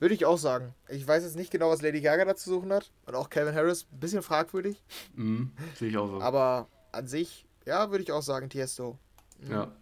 Würde 0.00 0.14
ich 0.14 0.24
auch 0.24 0.38
sagen. 0.38 0.74
Ich 0.88 1.06
weiß 1.06 1.24
jetzt 1.24 1.36
nicht 1.36 1.50
genau, 1.50 1.70
was 1.70 1.82
Lady 1.82 2.00
Gaga 2.00 2.24
da 2.24 2.36
zu 2.36 2.50
suchen 2.50 2.72
hat. 2.72 2.92
Und 3.06 3.14
auch 3.14 3.30
Calvin 3.30 3.54
Harris, 3.54 3.86
ein 3.92 3.98
bisschen 3.98 4.22
fragwürdig. 4.22 4.80
Mhm, 5.14 5.52
sehe 5.74 5.88
ich 5.88 5.96
auch 5.96 6.06
so. 6.06 6.20
Aber 6.20 6.68
an 6.92 7.08
sich, 7.08 7.46
ja, 7.66 7.90
würde 7.90 8.04
ich 8.04 8.12
auch 8.12 8.22
sagen, 8.22 8.48
Tiesto. 8.48 8.98
Mhm. 9.40 9.50
ja. 9.50 9.72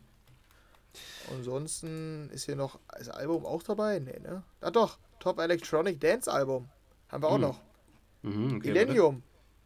Ansonsten 1.30 2.30
ist 2.30 2.44
hier 2.44 2.56
noch 2.56 2.78
das 2.98 3.08
Album 3.08 3.44
auch 3.46 3.62
dabei? 3.62 3.98
Nee, 3.98 4.18
ne? 4.20 4.42
Ah 4.60 4.70
doch, 4.70 4.98
Top 5.20 5.38
Electronic 5.38 6.00
Dance 6.00 6.30
Album. 6.32 6.68
Haben 7.08 7.22
wir 7.22 7.28
auch 7.28 7.34
Hm. 7.34 7.40
noch. 7.40 7.60
Mhm, 8.22 8.56
okay, 8.56 8.68
Millennium. 8.68 9.22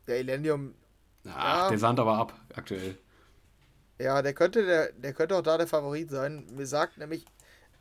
Der 0.07 0.18
Millennium, 0.18 0.74
warte. 1.24 1.39
Ach, 1.39 1.57
Ja. 1.64 1.68
der 1.70 1.78
sandt 1.78 2.01
aber 2.01 2.16
ab, 2.18 2.35
aktuell. 2.55 2.99
ja, 3.99 4.22
der 4.22 4.33
könnte, 4.35 4.64
der, 4.64 4.93
der 4.93 5.12
könnte 5.12 5.37
auch 5.37 5.43
da 5.43 5.57
der 5.59 5.66
Favorit 5.66 6.11
sein. 6.11 6.47
Mir 6.55 6.66
sagt 6.66 6.99
nämlich, 6.99 7.24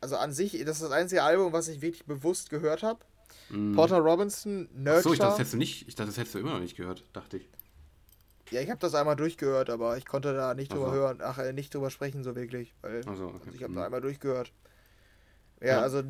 also 0.00 0.16
an 0.16 0.32
sich, 0.32 0.52
das 0.64 0.76
ist 0.76 0.82
das 0.82 0.92
einzige 0.92 1.22
Album, 1.22 1.52
was 1.52 1.68
ich 1.68 1.80
wirklich 1.82 2.04
bewusst 2.06 2.50
gehört 2.50 2.82
habe. 2.82 3.00
Mhm. 3.50 3.74
Porter 3.74 3.98
Robinson, 3.98 4.68
Nurture. 4.74 4.96
Achso, 4.98 5.12
ich 5.12 5.18
dachte, 5.18 5.30
das 5.32 5.38
hättest 5.38 5.54
du 5.54 5.58
nicht. 5.58 5.88
Ich 5.88 5.94
dachte, 5.94 6.08
das 6.10 6.18
hättest 6.18 6.34
du 6.34 6.38
immer 6.38 6.52
noch 6.52 6.60
nicht 6.60 6.76
gehört, 6.76 7.04
dachte 7.12 7.38
ich. 7.38 7.48
Ja, 8.50 8.60
ich 8.60 8.68
habe 8.70 8.80
das 8.80 8.94
einmal 8.94 9.16
durchgehört, 9.16 9.70
aber 9.70 9.96
ich 9.96 10.06
konnte 10.06 10.34
da 10.34 10.54
nicht 10.54 10.72
drüber 10.72 10.86
Ach 10.88 10.94
so. 10.94 11.00
hören, 11.00 11.18
ach, 11.22 11.38
äh, 11.38 11.52
nicht 11.52 11.72
drüber 11.74 11.90
sprechen 11.90 12.24
so 12.24 12.34
wirklich, 12.34 12.74
weil 12.82 13.06
Also, 13.06 13.26
okay. 13.28 13.38
also 13.46 13.56
ich 13.56 13.62
habe 13.62 13.72
Mhm. 13.72 13.76
da 13.76 13.84
einmal 13.84 14.00
durchgehört. 14.00 14.52
Ja, 15.60 15.66
Ja. 15.76 15.82
also 15.82 16.02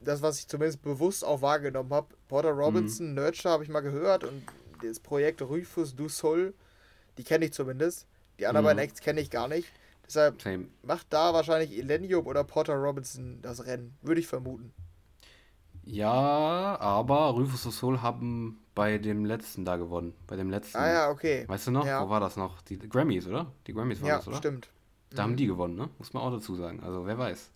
das, 0.00 0.22
was 0.22 0.38
ich 0.38 0.48
zumindest 0.48 0.82
bewusst 0.82 1.24
auch 1.24 1.42
wahrgenommen 1.42 1.92
habe, 1.92 2.08
Porter 2.28 2.50
Mhm. 2.50 2.56
Robinson, 2.64 3.14
Nurture 3.14 3.52
habe 3.52 3.62
ich 3.64 3.70
mal 3.70 3.80
gehört 3.80 4.24
und 4.24 4.42
das 4.82 5.00
Projekt 5.00 5.40
Rufus 5.42 5.94
du 5.96 6.08
Sol, 6.08 6.54
die 7.18 7.24
kenne 7.24 7.46
ich 7.46 7.52
zumindest. 7.52 8.06
Die 8.38 8.46
anderen 8.46 8.64
Mhm. 8.64 8.66
beiden 8.66 8.82
Acts 8.84 9.00
kenne 9.00 9.20
ich 9.20 9.30
gar 9.30 9.48
nicht. 9.48 9.68
Deshalb 10.06 10.42
Same. 10.42 10.68
macht 10.82 11.06
da 11.10 11.34
wahrscheinlich 11.34 11.76
Elenium 11.78 12.26
oder 12.26 12.44
Porter 12.44 12.74
Robinson 12.76 13.40
das 13.42 13.66
Rennen, 13.66 13.96
würde 14.02 14.20
ich 14.20 14.26
vermuten. 14.28 14.72
Ja, 15.84 16.76
aber 16.80 17.30
Rufus 17.30 17.62
du 17.62 17.70
Soul 17.70 18.02
haben 18.02 18.58
bei 18.76 18.98
dem 18.98 19.24
letzten 19.24 19.64
da 19.64 19.76
gewonnen. 19.76 20.14
Bei 20.28 20.36
dem 20.36 20.50
letzten. 20.50 20.76
Ah 20.76 20.88
ja, 20.88 21.10
okay. 21.10 21.44
Weißt 21.48 21.66
du 21.66 21.70
noch? 21.72 21.84
Ja. 21.84 22.04
Wo 22.04 22.10
war 22.10 22.20
das 22.20 22.36
noch? 22.36 22.60
Die 22.62 22.78
Grammys, 22.78 23.26
oder? 23.26 23.50
Die 23.66 23.72
Grammys 23.72 24.00
waren 24.00 24.08
Ja, 24.08 24.16
das, 24.18 24.28
oder? 24.28 24.36
stimmt. 24.36 24.68
Da 25.10 25.22
haben 25.22 25.34
die 25.34 25.46
gewonnen, 25.46 25.76
ne? 25.76 25.88
Muss 25.98 26.12
man 26.12 26.22
auch 26.22 26.30
dazu 26.30 26.54
sagen. 26.54 26.80
Also 26.84 27.06
wer 27.06 27.16
weiß. 27.18 27.50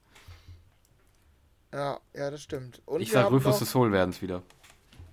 Ja, 1.73 2.01
ja, 2.14 2.31
das 2.31 2.43
stimmt. 2.43 2.81
Und 2.87 3.03
ich 3.03 3.12
sag 3.12 3.31
Rufus 3.31 3.59
du 3.59 3.64
Soul 3.66 3.93
werden 3.93 4.11
es 4.11 4.23
wieder. 4.23 4.43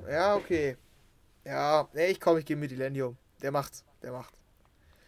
Ja, 0.10 0.36
okay. 0.36 0.78
Ja, 1.44 1.88
nee, 1.94 2.08
ich 2.08 2.22
komm, 2.22 2.38
ich 2.38 2.46
gehe 2.46 2.56
mit 2.56 2.72
Elenio. 2.72 3.16
Der 3.42 3.52
macht's, 3.52 3.84
der 4.02 4.14
macht. 4.14 4.34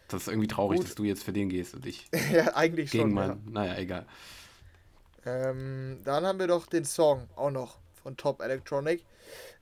Das 0.08 0.22
ist 0.22 0.28
irgendwie 0.28 0.48
traurig, 0.48 0.78
Gut. 0.80 0.88
dass 0.88 0.94
du 0.96 1.04
jetzt 1.04 1.24
für 1.24 1.32
den 1.32 1.48
gehst 1.48 1.74
und 1.74 1.86
ich 1.86 2.08
ja, 2.32 2.54
eigentlich 2.54 2.90
gegen 2.90 3.04
schon. 3.04 3.14
meinen. 3.14 3.50
Naja, 3.50 3.76
egal. 3.78 4.06
Ja. 5.24 5.50
Ähm, 5.50 5.98
dann 6.04 6.26
haben 6.26 6.38
wir 6.38 6.46
doch 6.46 6.66
den 6.66 6.84
Song 6.84 7.26
auch 7.36 7.50
noch 7.50 7.78
von 8.02 8.16
Top 8.16 8.42
Electronic. 8.42 9.04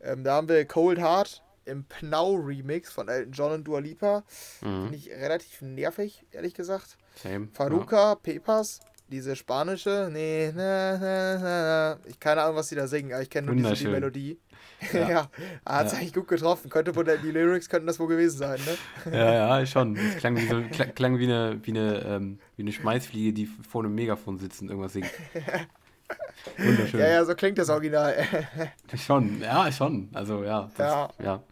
Ähm, 0.00 0.24
da 0.24 0.34
haben 0.34 0.48
wir 0.48 0.64
Cold 0.64 0.98
Heart 0.98 1.42
im 1.64 1.84
Pnau 1.84 2.34
Remix 2.34 2.90
von 2.90 3.08
Elton 3.08 3.32
John 3.32 3.52
und 3.52 3.64
Dua 3.64 3.78
Lipa. 3.80 4.22
Mhm. 4.62 4.82
Finde 4.84 4.96
ich 4.96 5.10
relativ 5.10 5.60
nervig, 5.62 6.24
ehrlich 6.32 6.54
gesagt. 6.54 6.96
Same. 7.22 7.48
Faruka, 7.52 8.14
Pepas, 8.14 8.80
diese 9.08 9.36
spanische, 9.36 10.08
nee, 10.12 10.52
na, 10.54 10.98
na, 10.98 11.38
na, 11.38 11.98
ich 12.06 12.20
keine 12.20 12.42
Ahnung, 12.42 12.56
was 12.56 12.68
die 12.68 12.74
da 12.74 12.86
singen, 12.86 13.12
aber 13.12 13.22
ich 13.22 13.30
kenne 13.30 13.46
nur 13.52 13.56
diese 13.56 13.74
die. 13.84 13.88
Melodie. 13.88 14.38
Ja. 14.38 14.38
Ja, 15.08 15.30
hat 15.66 15.86
es 15.86 15.92
Ja. 15.92 15.98
eigentlich 15.98 16.14
gut 16.14 16.28
getroffen. 16.28 16.70
Könnte 16.70 16.94
wohl, 16.94 17.04
die 17.04 17.30
Lyrics 17.32 17.68
könnten 17.68 17.88
das 17.88 17.98
wohl 17.98 18.06
gewesen 18.06 18.38
sein, 18.38 18.60
ne? 19.04 19.12
Ja, 19.18 19.58
ja, 19.58 19.66
schon. 19.66 19.96
Es 19.96 20.16
klang 20.18 20.36
wie, 20.36 20.46
so, 20.46 20.62
klang, 20.70 20.94
klang 20.94 21.18
wie 21.18 21.24
eine, 21.24 21.58
wie, 21.64 21.70
eine, 21.72 22.04
ähm, 22.04 22.38
wie 22.56 22.62
eine 22.62 22.70
Schmeißfliege, 22.72 23.32
die 23.32 23.46
vor 23.46 23.82
einem 23.82 23.94
Megafon 23.96 24.38
sitzt 24.38 24.62
und 24.62 24.68
irgendwas 24.68 24.92
singt. 24.92 25.10
Wunderschön. 26.58 27.00
Ja, 27.00 27.08
ja, 27.08 27.24
so 27.24 27.34
klingt 27.34 27.58
das 27.58 27.68
Original. 27.68 28.14
Schon, 28.96 29.40
ja, 29.40 29.70
schon. 29.70 30.08
Also, 30.12 30.42
ja. 30.44 30.70
Das, 30.76 30.92
Ja. 30.92 31.10
ja. 31.24 31.42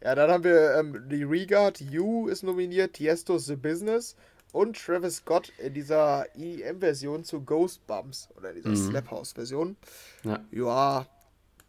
Ja, 0.00 0.14
dann 0.14 0.30
haben 0.30 0.44
wir 0.44 0.76
ähm, 0.76 1.08
die 1.08 1.24
Regard, 1.24 1.80
You 1.80 2.28
ist 2.28 2.44
nominiert, 2.44 2.92
Tiesto's 2.94 3.46
The 3.46 3.56
Business 3.56 4.14
und 4.52 4.76
Travis 4.80 5.16
Scott 5.16 5.52
in 5.58 5.74
dieser 5.74 6.24
EDM-Version 6.36 7.24
zu 7.24 7.40
Ghost 7.42 7.84
Bumps 7.88 8.28
oder 8.36 8.52
dieser 8.52 8.68
Mhm. 8.70 8.76
Slap 8.76 9.10
House-Version. 9.10 9.76
Ja. 10.22 10.38
Ja, 10.52 11.06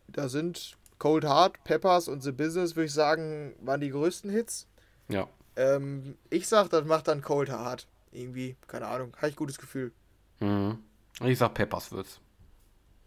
da 0.09 0.29
sind 0.29 0.77
Cold 0.99 1.23
Heart, 1.25 1.63
Peppers 1.63 2.07
und 2.07 2.21
The 2.21 2.31
Business, 2.31 2.75
würde 2.75 2.85
ich 2.85 2.93
sagen, 2.93 3.55
waren 3.61 3.81
die 3.81 3.89
größten 3.89 4.29
Hits. 4.29 4.67
Ja. 5.07 5.27
Ähm, 5.55 6.15
ich 6.29 6.47
sag, 6.47 6.69
das 6.69 6.85
macht 6.85 7.07
dann 7.07 7.21
Cold 7.21 7.49
Heart. 7.49 7.87
Irgendwie, 8.11 8.57
keine 8.67 8.85
Ahnung, 8.87 9.11
habe 9.17 9.29
ich 9.29 9.35
gutes 9.35 9.57
Gefühl. 9.57 9.91
Mhm. 10.39 10.77
Ich 11.25 11.37
sag 11.37 11.53
Peppers 11.53 11.91
wird's. 11.91 12.19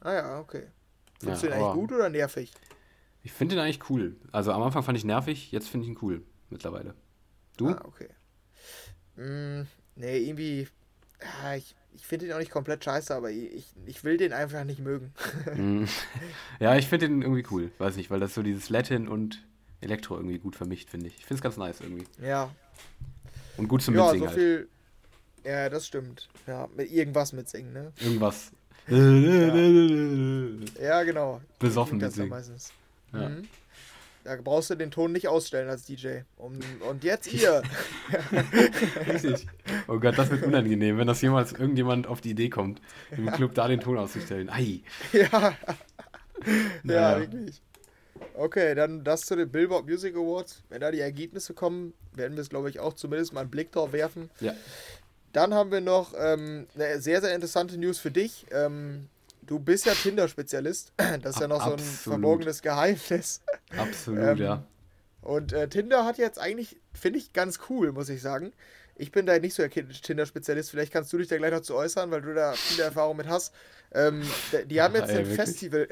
Ah 0.01 0.13
ja, 0.13 0.41
okay. 0.41 0.67
Findest 1.21 1.43
Ja, 1.45 1.49
du 1.51 1.55
den 1.55 1.63
eigentlich 1.65 1.75
gut 1.75 1.93
oder 1.93 2.09
nervig? 2.09 2.53
Ich 3.23 3.33
finde 3.33 3.55
den 3.55 3.65
eigentlich 3.65 3.89
cool. 3.91 4.17
Also 4.33 4.53
am 4.53 4.63
Anfang 4.63 4.83
fand 4.83 4.99
ich 4.99 5.05
nervig, 5.05 5.53
jetzt 5.53 5.69
finde 5.69 5.85
ich 5.87 5.91
ihn 5.93 5.99
cool 6.03 6.23
mittlerweile. 6.51 6.95
Du? 7.57 7.69
Ah, 7.69 7.81
okay. 7.85 8.09
Mm, 9.17 9.67
nee, 9.95 10.19
irgendwie, 10.19 10.67
ja, 11.43 11.55
ich, 11.55 11.75
ich 11.95 12.05
finde 12.07 12.27
den 12.27 12.35
auch 12.35 12.39
nicht 12.41 12.51
komplett 12.51 12.83
scheiße, 12.85 13.15
aber 13.15 13.31
ich, 13.31 13.67
ich 13.87 14.03
will 14.05 14.17
den 14.17 14.33
einfach 14.33 14.65
nicht 14.65 14.81
mögen. 14.81 15.13
Mhm. 15.55 15.89
ja, 16.59 16.77
ich 16.77 16.89
finde 16.89 17.09
den 17.09 17.23
irgendwie 17.23 17.45
cool. 17.51 17.71
Weiß 17.79 17.97
nicht, 17.97 18.11
weil 18.11 18.21
das 18.21 18.35
so 18.35 18.43
dieses 18.43 18.69
Latin 18.71 19.07
und 19.09 19.45
Elektro 19.81 20.17
irgendwie 20.17 20.39
gut 20.39 20.57
vermischt, 20.57 20.91
finde 20.91 21.07
ich. 21.09 21.17
Ich 21.19 21.27
finde 21.27 21.37
es 21.37 21.43
ganz 21.43 21.57
nice 21.57 21.81
irgendwie. 21.81 22.05
Ja, 22.21 22.51
Und 23.57 23.69
gut 23.69 23.83
zum 23.83 23.95
ja, 23.95 24.03
Mitsingen 24.03 24.29
so 24.29 24.29
halt. 24.31 24.39
viel. 24.39 24.69
Ja, 25.45 25.69
das 25.69 25.87
stimmt. 25.87 26.29
Ja, 26.47 26.69
mit 26.77 26.91
irgendwas 26.91 27.33
mitsingen, 27.33 27.73
ne? 27.73 27.93
Irgendwas. 28.01 28.53
Ja, 30.81 31.03
genau. 31.05 31.41
Besoffen 31.59 31.99
dann 31.99 32.09
mitsingen. 32.09 32.31
meistens. 32.31 32.73
Ja. 33.13 33.29
Mhm. 33.29 33.49
Da 34.25 34.37
brauchst 34.37 34.71
du 34.71 34.77
den 34.77 34.93
Ton 34.93 35.11
nicht 35.11 35.27
ausstellen 35.27 35.69
als 35.69 35.85
DJ. 35.85 36.19
Und, 36.37 36.63
und 36.89 37.03
jetzt 37.03 37.33
ihr. 37.33 37.63
Richtig. 39.09 39.47
Oh 39.89 39.99
Gott, 39.99 40.17
das 40.17 40.31
wird 40.31 40.45
unangenehm, 40.45 40.97
wenn 40.99 41.09
das 41.09 41.21
jemals 41.23 41.53
irgendjemand 41.53 42.07
auf 42.07 42.21
die 42.21 42.31
Idee 42.31 42.49
kommt, 42.49 42.81
im 43.11 43.27
Club 43.33 43.55
da 43.55 43.67
den 43.67 43.81
Ton 43.81 43.99
auszustellen. 43.99 44.49
Ei. 44.49 44.81
ja. 45.13 45.29
ja, 45.33 45.55
Naja. 46.85 47.19
wirklich. 47.21 47.61
Okay, 48.35 48.75
dann 48.77 49.03
das 49.03 49.23
zu 49.23 49.35
den 49.35 49.51
Billboard 49.51 49.87
Music 49.87 50.15
Awards. 50.15 50.63
Wenn 50.69 50.81
da 50.81 50.93
die 50.93 51.01
Ergebnisse 51.01 51.53
kommen, 51.55 51.93
werden 52.15 52.35
wir 52.37 52.43
es, 52.43 52.49
glaube 52.49 52.71
ich, 52.71 52.79
auch 52.79 52.93
zumindest 52.95 53.33
mal 53.33 53.41
einen 53.41 53.51
Blick 53.51 53.73
drauf 53.73 53.93
werfen. 53.93 54.31
Ja. 54.41 54.55
Dann 55.33 55.55
haben 55.55 55.71
wir 55.71 55.81
noch 55.81 56.15
ähm, 56.19 56.67
eine 56.75 57.01
sehr, 57.01 57.21
sehr 57.21 57.35
interessante 57.35 57.79
News 57.79 57.99
für 57.99 58.11
dich. 58.11 58.47
Ähm, 58.51 59.09
du 59.43 59.59
bist 59.59 59.87
ja 59.87 59.95
Tinder-Spezialist. 59.95 60.93
Das 61.23 61.37
ist 61.37 61.41
ja 61.41 61.49
noch 61.49 61.61
so 61.61 61.73
ein 61.73 61.73
absolut. 61.75 62.01
verborgenes 62.03 62.63
Geheimnis. 62.63 63.41
Absolut, 63.77 64.21
Ähm, 64.21 64.37
ja. 64.39 64.65
Und 65.23 65.53
äh, 65.53 65.69
Tinder 65.69 66.05
hat 66.05 66.19
jetzt 66.19 66.39
eigentlich, 66.39 66.77
finde 66.93 67.19
ich, 67.19 67.33
ganz 67.33 67.61
cool, 67.71 67.93
muss 67.93 68.09
ich 68.09 68.21
sagen. 68.21 68.53
Ich 68.97 69.13
bin 69.13 69.25
da 69.25 69.39
nicht 69.39 69.55
so 69.55 69.67
der 69.67 69.71
Tinder-Spezialist. 69.71 70.71
Vielleicht 70.71 70.93
kannst 70.93 71.13
du 71.13 71.19
dich 71.19 71.29
da 71.29 71.37
gleich 71.39 71.53
noch 71.53 71.61
zu 71.61 71.75
äußern, 71.75 72.11
weil 72.11 72.21
du 72.23 72.35
da 72.35 72.53
viele 72.53 72.85
Erfahrung 72.85 73.17
mit 73.17 73.29
hast. 73.29 73.55
Ähm, 73.95 74.23
die 74.67 74.83
haben 74.83 74.95
jetzt 74.95 75.11
ey, 75.11 75.25
den? 75.25 75.35
Festival. 75.35 75.89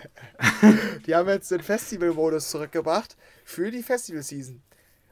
die 1.06 1.14
haben 1.14 1.28
jetzt 1.28 1.50
den 1.50 1.62
Festival-Modus 1.62 2.50
zurückgebracht 2.50 3.16
für 3.44 3.70
die 3.70 3.82
Festival-Season. 3.82 4.62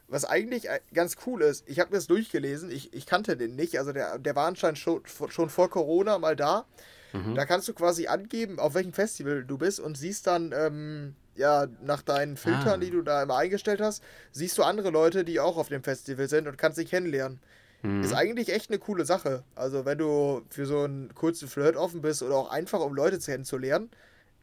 Was 0.09 0.25
eigentlich 0.25 0.69
äh, 0.69 0.81
ganz 0.93 1.17
cool 1.27 1.43
ist. 1.43 1.65
Ich 1.67 1.81
habe 1.81 1.91
mir 1.91 1.97
das 1.97 2.07
durchgelesen. 2.07 2.71
Ich, 2.71 2.93
ich 2.93 3.07
kannte 3.07 3.37
den 3.37 3.57
nicht. 3.57 3.79
Also 3.79 3.93
der, 3.93 4.19
der 4.19 4.37
war 4.37 4.47
anscheinend 4.47 4.79
schon, 4.79 5.03
schon 5.29 5.49
vor 5.49 5.71
Corona 5.71 6.19
mal 6.19 6.37
da. 6.37 6.67
Mhm. 7.13 7.35
Da 7.35 7.47
kannst 7.47 7.69
du 7.69 7.75
quasi 7.75 8.07
angeben, 8.07 8.59
auf 8.59 8.75
welchem 8.75 8.93
Festival 8.93 9.45
du 9.45 9.57
bist 9.57 9.81
und 9.81 9.97
siehst 9.97 10.27
dann, 10.27 10.53
ähm, 10.57 11.15
ja, 11.37 11.67
nach 11.83 12.03
deinen 12.03 12.37
Filtern, 12.37 12.75
Ah. 12.75 12.77
die 12.77 12.91
du 12.91 13.03
da 13.03 13.23
immer 13.23 13.37
eingestellt 13.37 13.81
hast, 13.81 14.03
siehst 14.31 14.57
du 14.59 14.63
andere 14.63 14.91
Leute, 14.91 15.25
die 15.25 15.41
auch 15.41 15.57
auf 15.57 15.69
dem 15.69 15.83
Festival 15.83 16.29
sind 16.29 16.47
und 16.47 16.59
kannst 16.59 16.79
dich 16.79 16.91
kennenlernen. 16.91 17.41
Mhm. 17.83 18.03
Ist 18.03 18.15
eigentlich 18.15 18.53
echt 18.53 18.71
eine 18.71 18.79
coole 18.79 19.05
Sache. 19.05 19.43
Also, 19.55 19.85
wenn 19.85 19.99
du 19.99 20.43
für 20.51 20.67
so 20.67 20.83
einen 20.83 21.15
kurzen 21.15 21.49
Flirt 21.49 21.77
offen 21.77 22.03
bist 22.03 22.23
oder 22.23 22.37
auch 22.37 22.51
einfach, 22.51 22.81
um 22.81 22.95
Leute 22.95 23.19
kennenzulernen, 23.19 23.91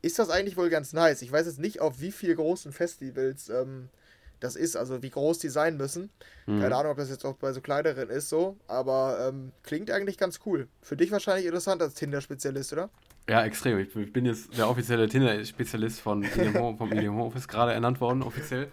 ist 0.01 0.17
das 0.19 0.29
eigentlich 0.29 0.57
wohl 0.57 0.69
ganz 0.69 0.93
nice. 0.93 1.21
Ich 1.21 1.31
weiß 1.31 1.45
jetzt 1.45 1.59
nicht, 1.59 1.79
auf 1.81 2.01
wie 2.01 2.11
viel 2.11 2.35
großen 2.35 2.71
Festivals 2.71 3.49
ähm, 3.49 3.89
das 4.41 4.57
ist, 4.57 4.75
also 4.75 5.01
wie 5.01 5.09
groß 5.09 5.39
die 5.39 5.47
sein 5.49 5.77
müssen. 5.77 6.09
Mhm. 6.47 6.59
Keine 6.59 6.75
Ahnung, 6.75 6.91
ob 6.91 6.97
das 6.97 7.09
jetzt 7.09 7.23
auch 7.25 7.35
bei 7.35 7.53
so 7.53 7.61
kleineren 7.61 8.09
ist 8.09 8.27
so, 8.27 8.57
aber 8.67 9.29
ähm, 9.29 9.53
klingt 9.63 9.89
eigentlich 9.89 10.17
ganz 10.17 10.41
cool. 10.45 10.67
Für 10.81 10.97
dich 10.97 11.11
wahrscheinlich 11.11 11.45
interessant 11.45 11.81
als 11.81 11.93
Tinder-Spezialist, 11.93 12.73
oder? 12.73 12.89
Ja, 13.29 13.45
extrem. 13.45 13.79
Ich, 13.79 13.95
ich 13.95 14.11
bin 14.11 14.25
jetzt 14.25 14.57
der 14.57 14.67
offizielle 14.69 15.07
Tinder-Spezialist 15.07 16.01
von 16.01 16.23
Ilium 16.35 16.55
Home, 16.55 16.77
vom 16.77 16.91
Ilium 16.91 17.15
Home 17.15 17.27
Office, 17.27 17.47
gerade 17.47 17.71
ernannt 17.73 18.01
worden, 18.01 18.23
offiziell. 18.23 18.67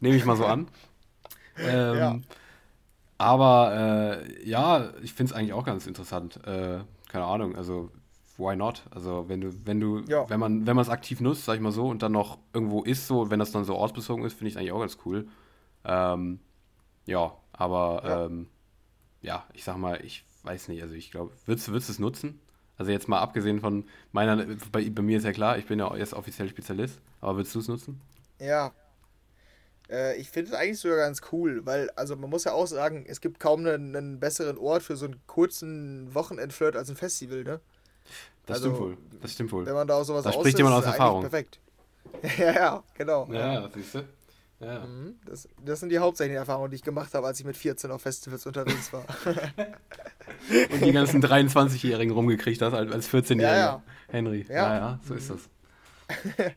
Nehme 0.00 0.16
ich 0.16 0.24
mal 0.26 0.36
so 0.36 0.44
an. 0.44 0.68
Ähm, 1.58 1.96
Ja. 1.98 2.18
Aber 3.18 4.22
äh, 4.26 4.48
ja, 4.48 4.94
ich 5.02 5.12
finde 5.12 5.32
es 5.32 5.38
eigentlich 5.38 5.52
auch 5.52 5.66
ganz 5.66 5.86
interessant. 5.86 6.40
Äh, 6.46 6.80
keine 7.10 7.24
Ahnung, 7.24 7.54
also 7.54 7.90
why 8.42 8.56
not? 8.56 8.82
Also 8.90 9.28
wenn 9.28 9.40
du, 9.40 9.52
wenn 9.66 9.80
du, 9.80 10.00
Ja. 10.08 10.28
wenn 10.28 10.40
man, 10.40 10.66
wenn 10.66 10.76
man 10.76 10.82
es 10.82 10.88
aktiv 10.90 11.20
nutzt, 11.20 11.44
sag 11.44 11.54
ich 11.54 11.60
mal 11.60 11.72
so, 11.72 11.88
und 11.88 12.02
dann 12.02 12.12
noch 12.12 12.38
irgendwo 12.52 12.82
ist 12.82 13.06
so, 13.06 13.30
wenn 13.30 13.38
das 13.38 13.52
dann 13.52 13.64
so 13.64 13.76
ortsbezogen 13.76 14.24
ist, 14.24 14.34
finde 14.34 14.48
ich 14.48 14.54
es 14.54 14.58
eigentlich 14.58 14.72
auch 14.72 14.80
ganz 14.80 14.98
cool. 15.04 15.28
Ähm, 15.84 16.40
ja, 17.06 17.36
aber 17.52 18.02
Ja. 18.04 18.26
ähm, 18.26 18.48
ja, 19.20 19.46
ich 19.52 19.64
sag 19.64 19.76
mal, 19.76 20.04
ich 20.04 20.24
weiß 20.42 20.68
nicht, 20.68 20.82
also 20.82 20.94
ich 20.94 21.10
glaube, 21.10 21.32
würdest 21.46 21.68
du 21.68 21.74
es 21.76 21.98
nutzen? 21.98 22.40
Also 22.76 22.90
jetzt 22.90 23.08
mal 23.08 23.20
abgesehen 23.20 23.60
von 23.60 23.84
meiner, 24.10 24.44
bei, 24.72 24.88
bei 24.90 25.02
mir 25.02 25.18
ist 25.18 25.24
ja 25.24 25.32
klar, 25.32 25.58
ich 25.58 25.66
bin 25.66 25.78
ja 25.78 25.94
jetzt 25.96 26.14
offiziell 26.14 26.48
Spezialist, 26.48 27.00
aber 27.20 27.36
würdest 27.36 27.54
du 27.54 27.60
es 27.60 27.68
nutzen? 27.68 28.00
Ja. 28.40 28.72
Äh, 29.90 30.16
ich 30.16 30.30
finde 30.30 30.50
es 30.50 30.56
eigentlich 30.56 30.80
sogar 30.80 30.96
ganz 30.98 31.20
cool, 31.32 31.64
weil, 31.66 31.90
also 31.90 32.16
man 32.16 32.30
muss 32.30 32.44
ja 32.44 32.52
auch 32.52 32.66
sagen, 32.66 33.04
es 33.06 33.20
gibt 33.20 33.38
kaum 33.40 33.60
einen, 33.60 33.94
einen 33.94 34.20
besseren 34.20 34.58
Ort 34.58 34.82
für 34.82 34.96
so 34.96 35.04
einen 35.04 35.20
kurzen 35.26 36.12
Wochenendflirt 36.14 36.76
als 36.76 36.90
ein 36.90 36.96
Festival, 36.96 37.44
ne? 37.44 37.60
Das 38.46 38.56
Also, 38.56 38.68
stimmt 38.70 38.80
wohl. 38.80 38.96
Das 39.20 39.32
stimmt 39.32 39.52
wohl. 39.52 39.66
Wenn 39.66 39.74
man 39.74 39.86
da 39.86 39.94
auch 39.96 40.04
sowas 40.04 40.24
Da 40.24 40.30
aus 40.30 40.36
spricht 40.36 40.54
ist, 40.54 40.58
jemand 40.58 40.76
aus 40.76 40.84
Erfahrung. 40.84 41.20
Perfekt. 41.22 41.60
ja, 42.38 42.52
ja, 42.52 42.84
genau. 42.94 43.28
Ja, 43.30 43.52
ja, 43.54 43.68
siehst 43.72 43.94
du? 43.94 44.04
Ja. 44.60 44.80
Mhm, 44.84 45.16
Das, 45.24 45.48
das 45.64 45.80
sind 45.80 45.88
die 45.88 45.98
hauptsächlichen 45.98 46.38
Erfahrungen, 46.38 46.70
die 46.70 46.76
ich 46.76 46.82
gemacht 46.82 47.12
habe, 47.14 47.26
als 47.26 47.40
ich 47.40 47.46
mit 47.46 47.56
14 47.56 47.90
auf 47.90 48.02
Festivals 48.02 48.46
unterwegs 48.46 48.92
war. 48.92 49.04
Und 50.72 50.84
die 50.84 50.92
ganzen 50.92 51.22
23-Jährigen 51.22 52.12
rumgekriegt 52.12 52.62
hast 52.62 52.72
als 52.72 52.92
als 52.92 53.08
14-Jähriger. 53.08 53.42
Ja, 53.42 53.56
ja. 53.56 53.82
Henry. 54.08 54.46
Ja. 54.48 54.54
Ja, 54.54 54.74
ja, 54.76 55.00
so 55.06 55.14
ist 55.14 55.30
das. 55.30 55.48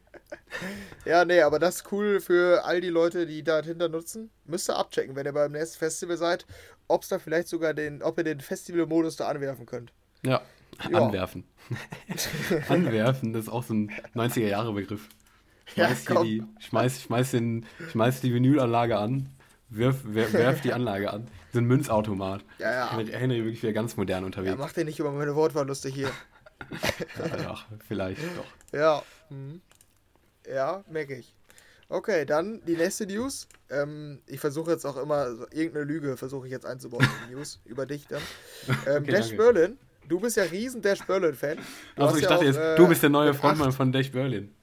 ja, 1.06 1.26
nee, 1.26 1.42
aber 1.42 1.60
das 1.60 1.78
ist 1.78 1.92
cool 1.92 2.20
für 2.20 2.64
all 2.66 2.82
die 2.82 2.90
Leute, 2.90 3.26
die 3.26 3.44
da 3.44 3.62
Tinder 3.62 3.90
nutzen. 3.90 4.30
Müsst 4.46 4.70
ihr 4.70 4.76
abchecken, 4.78 5.16
wenn 5.16 5.26
ihr 5.26 5.34
beim 5.34 5.52
nächsten 5.52 5.78
Festival 5.80 6.18
seid, 6.18 6.46
ob 6.88 7.04
es 7.04 7.10
da 7.10 7.20
vielleicht 7.20 7.48
sogar 7.48 7.74
den, 7.74 8.04
ob 8.04 8.18
ihr 8.18 8.24
den 8.24 8.40
Festival-Modus 8.42 9.16
da 9.16 9.28
anwerfen 9.28 9.66
könnt. 9.66 9.94
Ja. 10.24 10.42
Ja. 10.90 11.06
Anwerfen. 11.06 11.44
Anwerfen, 12.70 13.34
das 13.34 13.44
ist 13.46 13.50
auch 13.50 13.64
so 13.64 13.74
ein 13.74 13.92
90er-Jahre-Begriff. 14.14 15.08
Ja, 15.76 15.88
Schmeiß, 15.88 16.06
komm. 16.06 16.24
die, 16.26 16.44
schmeiß, 16.60 17.02
schmeiß, 17.02 17.32
den, 17.32 17.66
schmeiß 17.92 18.22
die 18.22 18.34
Vinylanlage 18.34 18.98
an, 18.98 19.30
wirf, 19.70 19.98
werf, 20.04 20.34
werf 20.34 20.62
die 20.62 20.74
Anlage 20.74 21.12
an. 21.12 21.28
So 21.54 21.60
ein 21.60 21.66
Münzautomat. 21.66 22.44
Ja, 22.60 22.72
ja. 22.72 22.92
Henry, 22.92 23.12
Henry 23.12 23.38
wirklich 23.46 23.64
wieder 23.64 23.74
ganz 23.74 23.98
modern 23.98 24.22
Ja, 24.22 24.26
unterwegs. 24.28 24.58
mach 24.60 24.74
dir 24.74 24.86
nicht 24.86 25.00
über 25.00 25.12
meine 25.12 25.36
Wortwahl 25.36 25.66
lustig 25.66 25.96
hier. 25.96 26.12
Ach, 27.48 27.66
vielleicht 27.88 28.22
doch. 28.22 28.78
Ja. 28.78 29.04
Mhm. 29.30 29.62
Ja, 30.48 30.84
merke 30.90 31.16
ich. 31.16 31.34
Okay, 31.90 32.26
dann 32.26 32.62
die 32.66 32.76
nächste 32.76 33.06
News. 33.08 33.48
Ähm, 33.70 34.22
ich 34.28 34.40
versuche 34.40 34.72
jetzt 34.72 34.86
auch 34.86 34.98
immer, 34.98 35.28
irgendeine 35.52 35.86
Lüge 35.86 36.18
versuche 36.18 36.46
ich 36.48 36.52
jetzt 36.52 36.66
einzubauen 36.66 37.04
in 37.04 37.30
die 37.30 37.36
News 37.36 37.60
über 37.66 37.86
dich 37.86 38.08
dann. 38.08 38.22
Ähm, 38.88 39.04
Okay, 39.04 39.12
Dash 39.12 39.30
danke. 39.30 39.38
Berlin, 39.54 39.78
du 40.08 40.20
bist 40.20 40.38
ja 40.38 40.44
riesen 40.44 40.82
Dash 40.82 41.00
Berlin-Fan. 41.06 41.58
Hast 41.98 42.16
ich 42.16 42.24
ja 42.24 42.30
dachte 42.30 42.42
auch, 42.42 42.44
jetzt, 42.48 42.58
äh, 42.58 42.76
du 42.76 42.88
bist 42.88 43.02
der 43.04 43.10
neue 43.10 43.34
Frontmann 43.34 43.72
von 43.72 43.92
Dash 43.92 44.12
Berlin. 44.12 44.54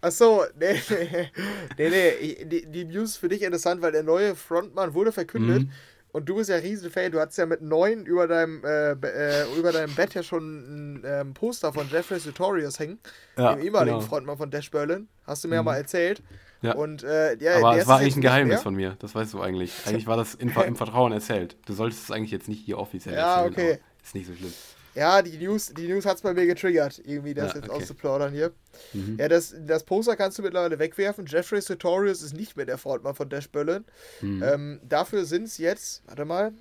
Achso, 0.00 0.42
nee, 0.58 0.74
nee, 0.90 1.30
nee, 1.78 1.88
nee. 1.90 2.08
Ich, 2.20 2.48
die, 2.48 2.66
die 2.66 2.84
News 2.84 3.16
für 3.16 3.28
dich 3.28 3.42
interessant, 3.42 3.82
weil 3.82 3.92
der 3.92 4.02
neue 4.02 4.34
Frontmann 4.34 4.94
wurde 4.94 5.12
verkündet 5.12 5.62
Mhm. 5.62 5.70
und 6.10 6.28
du 6.28 6.34
bist 6.36 6.50
ja 6.50 6.56
riesen 6.56 6.90
Fan. 6.90 7.12
Du 7.12 7.20
hattest 7.20 7.38
ja 7.38 7.46
mit 7.46 7.62
neun 7.62 8.04
über 8.04 8.26
deinem, 8.26 8.64
äh, 8.64 8.92
äh, 8.92 9.44
über 9.56 9.70
deinem 9.70 9.94
Bett 9.94 10.14
ja 10.14 10.24
schon 10.24 10.96
ein 10.96 11.02
ähm, 11.06 11.34
Poster 11.34 11.72
von 11.72 11.88
Jeffrey 11.88 12.18
Sutorius 12.18 12.80
hängen, 12.80 12.98
Ja, 13.36 13.54
dem 13.54 13.62
ehemaligen 13.62 13.98
genau. 13.98 14.08
Frontmann 14.08 14.36
von 14.38 14.50
Dash 14.50 14.70
Berlin. 14.72 15.06
Hast 15.24 15.44
du 15.44 15.48
mir 15.48 15.54
ja 15.56 15.62
Mhm. 15.62 15.66
mal 15.66 15.76
erzählt. 15.76 16.20
Ja. 16.62 16.74
Und 16.74 17.02
äh, 17.04 17.36
ja, 17.38 17.56
Aber 17.58 17.74
es 17.74 17.82
ist 17.82 17.86
war 17.88 17.98
eigentlich 17.98 18.16
ein 18.16 18.20
Geheimnis 18.22 18.54
mehr. 18.56 18.62
von 18.62 18.74
mir, 18.74 18.96
das 19.00 19.14
weißt 19.14 19.32
du 19.34 19.40
eigentlich. 19.40 19.72
Eigentlich 19.86 20.06
war 20.08 20.16
das 20.16 20.34
in, 20.34 20.48
im 20.48 20.76
Vertrauen 20.76 21.12
erzählt. 21.12 21.56
Du 21.66 21.72
solltest 21.74 22.04
es 22.04 22.10
eigentlich 22.10 22.30
jetzt 22.32 22.48
nicht 22.48 22.64
hier 22.64 22.78
offiziell 22.78 23.14
Ja, 23.16 23.44
erzählen. 23.44 23.52
okay. 23.52 23.72
aber 23.72 23.91
Ist 24.02 24.14
nicht 24.14 24.26
so 24.26 24.34
schlimm. 24.34 24.52
Ja, 24.94 25.22
die 25.22 25.38
News, 25.38 25.72
die 25.74 25.88
News 25.88 26.04
hat 26.04 26.16
es 26.16 26.22
bei 26.22 26.34
mir 26.34 26.46
getriggert, 26.46 27.00
irgendwie 27.04 27.32
das 27.32 27.54
Ja, 27.54 27.60
jetzt 27.60 27.70
okay. 27.70 27.82
auszuplaudern 27.82 28.32
hier. 28.32 28.52
Mhm. 28.92 29.16
Ja, 29.18 29.28
das, 29.28 29.54
das 29.66 29.84
Poster 29.84 30.16
kannst 30.16 30.38
du 30.38 30.42
mittlerweile 30.42 30.78
wegwerfen. 30.78 31.24
Jeffrey 31.26 31.62
Sartorius 31.62 32.22
ist 32.22 32.34
nicht 32.34 32.56
mehr 32.56 32.66
der 32.66 32.76
Frontmann 32.76 33.14
von 33.14 33.30
Dash 33.30 33.48
Berlin. 33.48 33.84
Mhm. 34.20 34.42
Ähm, 34.42 34.80
dafür 34.86 35.24
sind 35.24 35.44
es 35.44 35.56
jetzt, 35.56 36.02
warte 36.06 36.26
mal, 36.26 36.52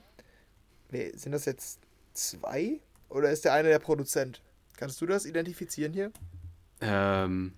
nee, 0.92 1.12
sind 1.16 1.34
das 1.34 1.44
jetzt 1.46 1.80
zwei? 2.14 2.80
Oder 3.10 3.32
ist 3.32 3.44
der 3.44 3.54
eine 3.54 3.68
der 3.68 3.80
Produzent? 3.80 4.42
Kannst 4.78 5.02
du 5.02 5.06
das 5.06 5.26
identifizieren 5.26 5.92
hier? 5.92 6.12
Ähm, 6.80 7.54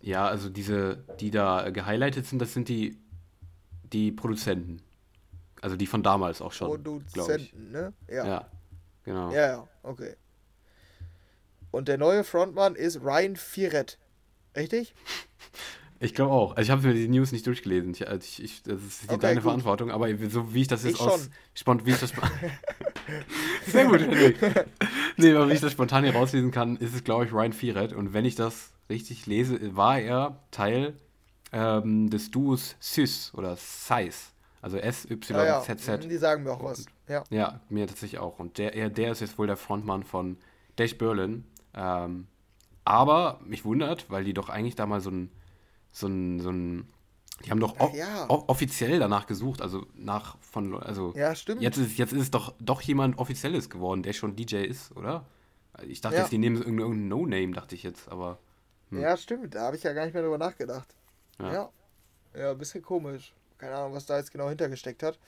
ja, 0.00 0.26
also 0.26 0.48
diese, 0.48 1.04
die 1.20 1.30
da 1.30 1.68
gehighlightet 1.68 2.26
sind, 2.26 2.40
das 2.40 2.54
sind 2.54 2.68
die, 2.68 2.96
die 3.92 4.12
Produzenten. 4.12 4.80
Also 5.60 5.76
die 5.76 5.86
von 5.86 6.02
damals 6.02 6.40
auch 6.40 6.52
schon. 6.52 6.68
Produzenten, 6.68 7.70
ne? 7.70 7.92
Ja. 8.08 8.26
Ja, 8.26 8.50
genau. 9.08 9.32
ja, 9.32 9.46
ja, 9.48 9.68
okay. 9.82 10.14
Und 11.70 11.88
der 11.88 11.98
neue 11.98 12.24
Frontmann 12.24 12.76
ist 12.76 13.02
Ryan 13.02 13.36
Firet. 13.36 13.98
Richtig? 14.56 14.94
Ich 16.00 16.14
glaube 16.14 16.30
auch. 16.30 16.54
Also 16.54 16.62
ich 16.62 16.70
habe 16.70 16.86
mir 16.86 16.94
die 16.94 17.08
News 17.08 17.32
nicht 17.32 17.44
durchgelesen. 17.44 17.90
Ich, 17.90 18.06
also 18.06 18.24
ich, 18.24 18.40
ich, 18.40 18.62
das 18.62 18.80
ist 18.80 19.08
Okay, 19.08 19.18
deine 19.18 19.34
gut. 19.40 19.42
Verantwortung, 19.42 19.90
aber 19.90 20.06
so 20.28 20.54
wie 20.54 20.60
ich 20.60 20.68
das 20.68 20.84
jetzt 20.84 20.94
Ich 20.94 21.00
aus 21.00 21.28
spont 21.54 21.86
wie 21.86 21.90
ich 21.90 21.98
das 21.98 22.12
Sehr 23.66 23.84
gut, 23.86 24.02
Henrik. 24.02 24.36
Nee, 25.16 25.34
aber 25.34 25.48
wie 25.48 25.54
ich 25.54 25.60
das 25.60 25.72
spontan 25.72 26.04
hier 26.04 26.14
rauslesen 26.14 26.52
kann, 26.52 26.76
ist 26.76 26.94
es, 26.94 27.02
glaube 27.02 27.24
ich, 27.24 27.32
Ryan 27.32 27.52
Firet. 27.52 27.92
Und 27.94 28.12
wenn 28.12 28.24
ich 28.24 28.36
das 28.36 28.70
richtig 28.88 29.26
lese, 29.26 29.74
war 29.74 29.98
er 29.98 30.38
Teil 30.52 30.94
ähm, 31.50 32.10
des 32.10 32.30
Duos 32.30 32.76
Sys 32.78 33.32
oder 33.34 33.56
Size. 33.56 34.18
Also 34.60 34.76
Ja, 34.76 34.82
ja. 34.84 34.88
S-Y-Z-Z. 34.88 36.04
Mhm, 36.04 36.08
Die 36.08 36.16
sagen 36.16 36.42
mir 36.44 36.52
auch 36.52 36.62
was. 36.64 36.86
Ja. 37.08 37.24
Ja, 37.30 37.60
mir 37.68 37.86
tatsächlich 37.86 38.20
auch. 38.20 38.38
Und 38.38 38.58
der, 38.58 38.74
er, 38.74 38.90
der 38.90 39.12
ist 39.12 39.20
jetzt 39.20 39.38
wohl 39.38 39.46
der 39.46 39.56
Frontmann 39.56 40.02
von 40.02 40.36
Dash 40.76 40.96
Berlin. 40.98 41.44
Ähm, 41.74 42.26
aber 42.84 43.40
mich 43.44 43.64
wundert, 43.64 44.10
weil 44.10 44.24
die 44.24 44.34
doch 44.34 44.48
eigentlich 44.48 44.74
da 44.74 44.86
mal 44.86 45.00
so 45.00 45.10
ein, 45.10 45.30
so 45.90 46.06
ein, 46.06 46.40
so 46.40 46.50
ein, 46.50 46.88
die 47.44 47.50
haben 47.50 47.60
doch 47.60 47.76
Ach 47.78 47.92
o- 47.92 47.94
ja. 47.96 48.26
offiziell 48.28 48.98
danach 48.98 49.26
gesucht, 49.26 49.62
also 49.62 49.86
nach 49.94 50.36
von, 50.40 50.74
also 50.82 51.12
Ja, 51.14 51.34
stimmt. 51.34 51.62
jetzt 51.62 51.76
ist 51.76 51.96
jetzt 51.98 52.12
ist 52.12 52.20
es 52.22 52.30
doch 52.32 52.54
doch 52.60 52.80
jemand 52.80 53.18
offizielles 53.18 53.70
geworden, 53.70 54.02
der 54.02 54.12
schon 54.12 54.34
DJ 54.34 54.56
ist, 54.64 54.96
oder? 54.96 55.24
Ich 55.86 56.00
dachte 56.00 56.16
Ja. 56.16 56.22
jetzt, 56.22 56.32
die 56.32 56.38
nehmen 56.38 56.56
irgendein 56.56 56.78
irgendein 56.80 57.08
No-Name, 57.08 57.52
dachte 57.52 57.74
ich 57.76 57.82
jetzt, 57.84 58.08
aber 58.10 58.38
Hm. 58.90 59.00
Ja, 59.02 59.16
stimmt. 59.18 59.54
Da 59.54 59.66
habe 59.66 59.76
ich 59.76 59.82
ja 59.82 59.92
gar 59.92 60.04
nicht 60.06 60.14
mehr 60.14 60.22
drüber 60.22 60.38
nachgedacht. 60.38 60.88
Ja. 61.38 61.52
Ja. 61.52 61.68
Ja, 62.34 62.50
ein 62.52 62.58
bisschen 62.58 62.82
komisch. 62.82 63.34
Keine 63.58 63.74
Ahnung, 63.74 63.94
was 63.94 64.06
da 64.06 64.16
jetzt 64.16 64.30
genau 64.32 64.48
hintergesteckt 64.48 65.02
hat. 65.02 65.18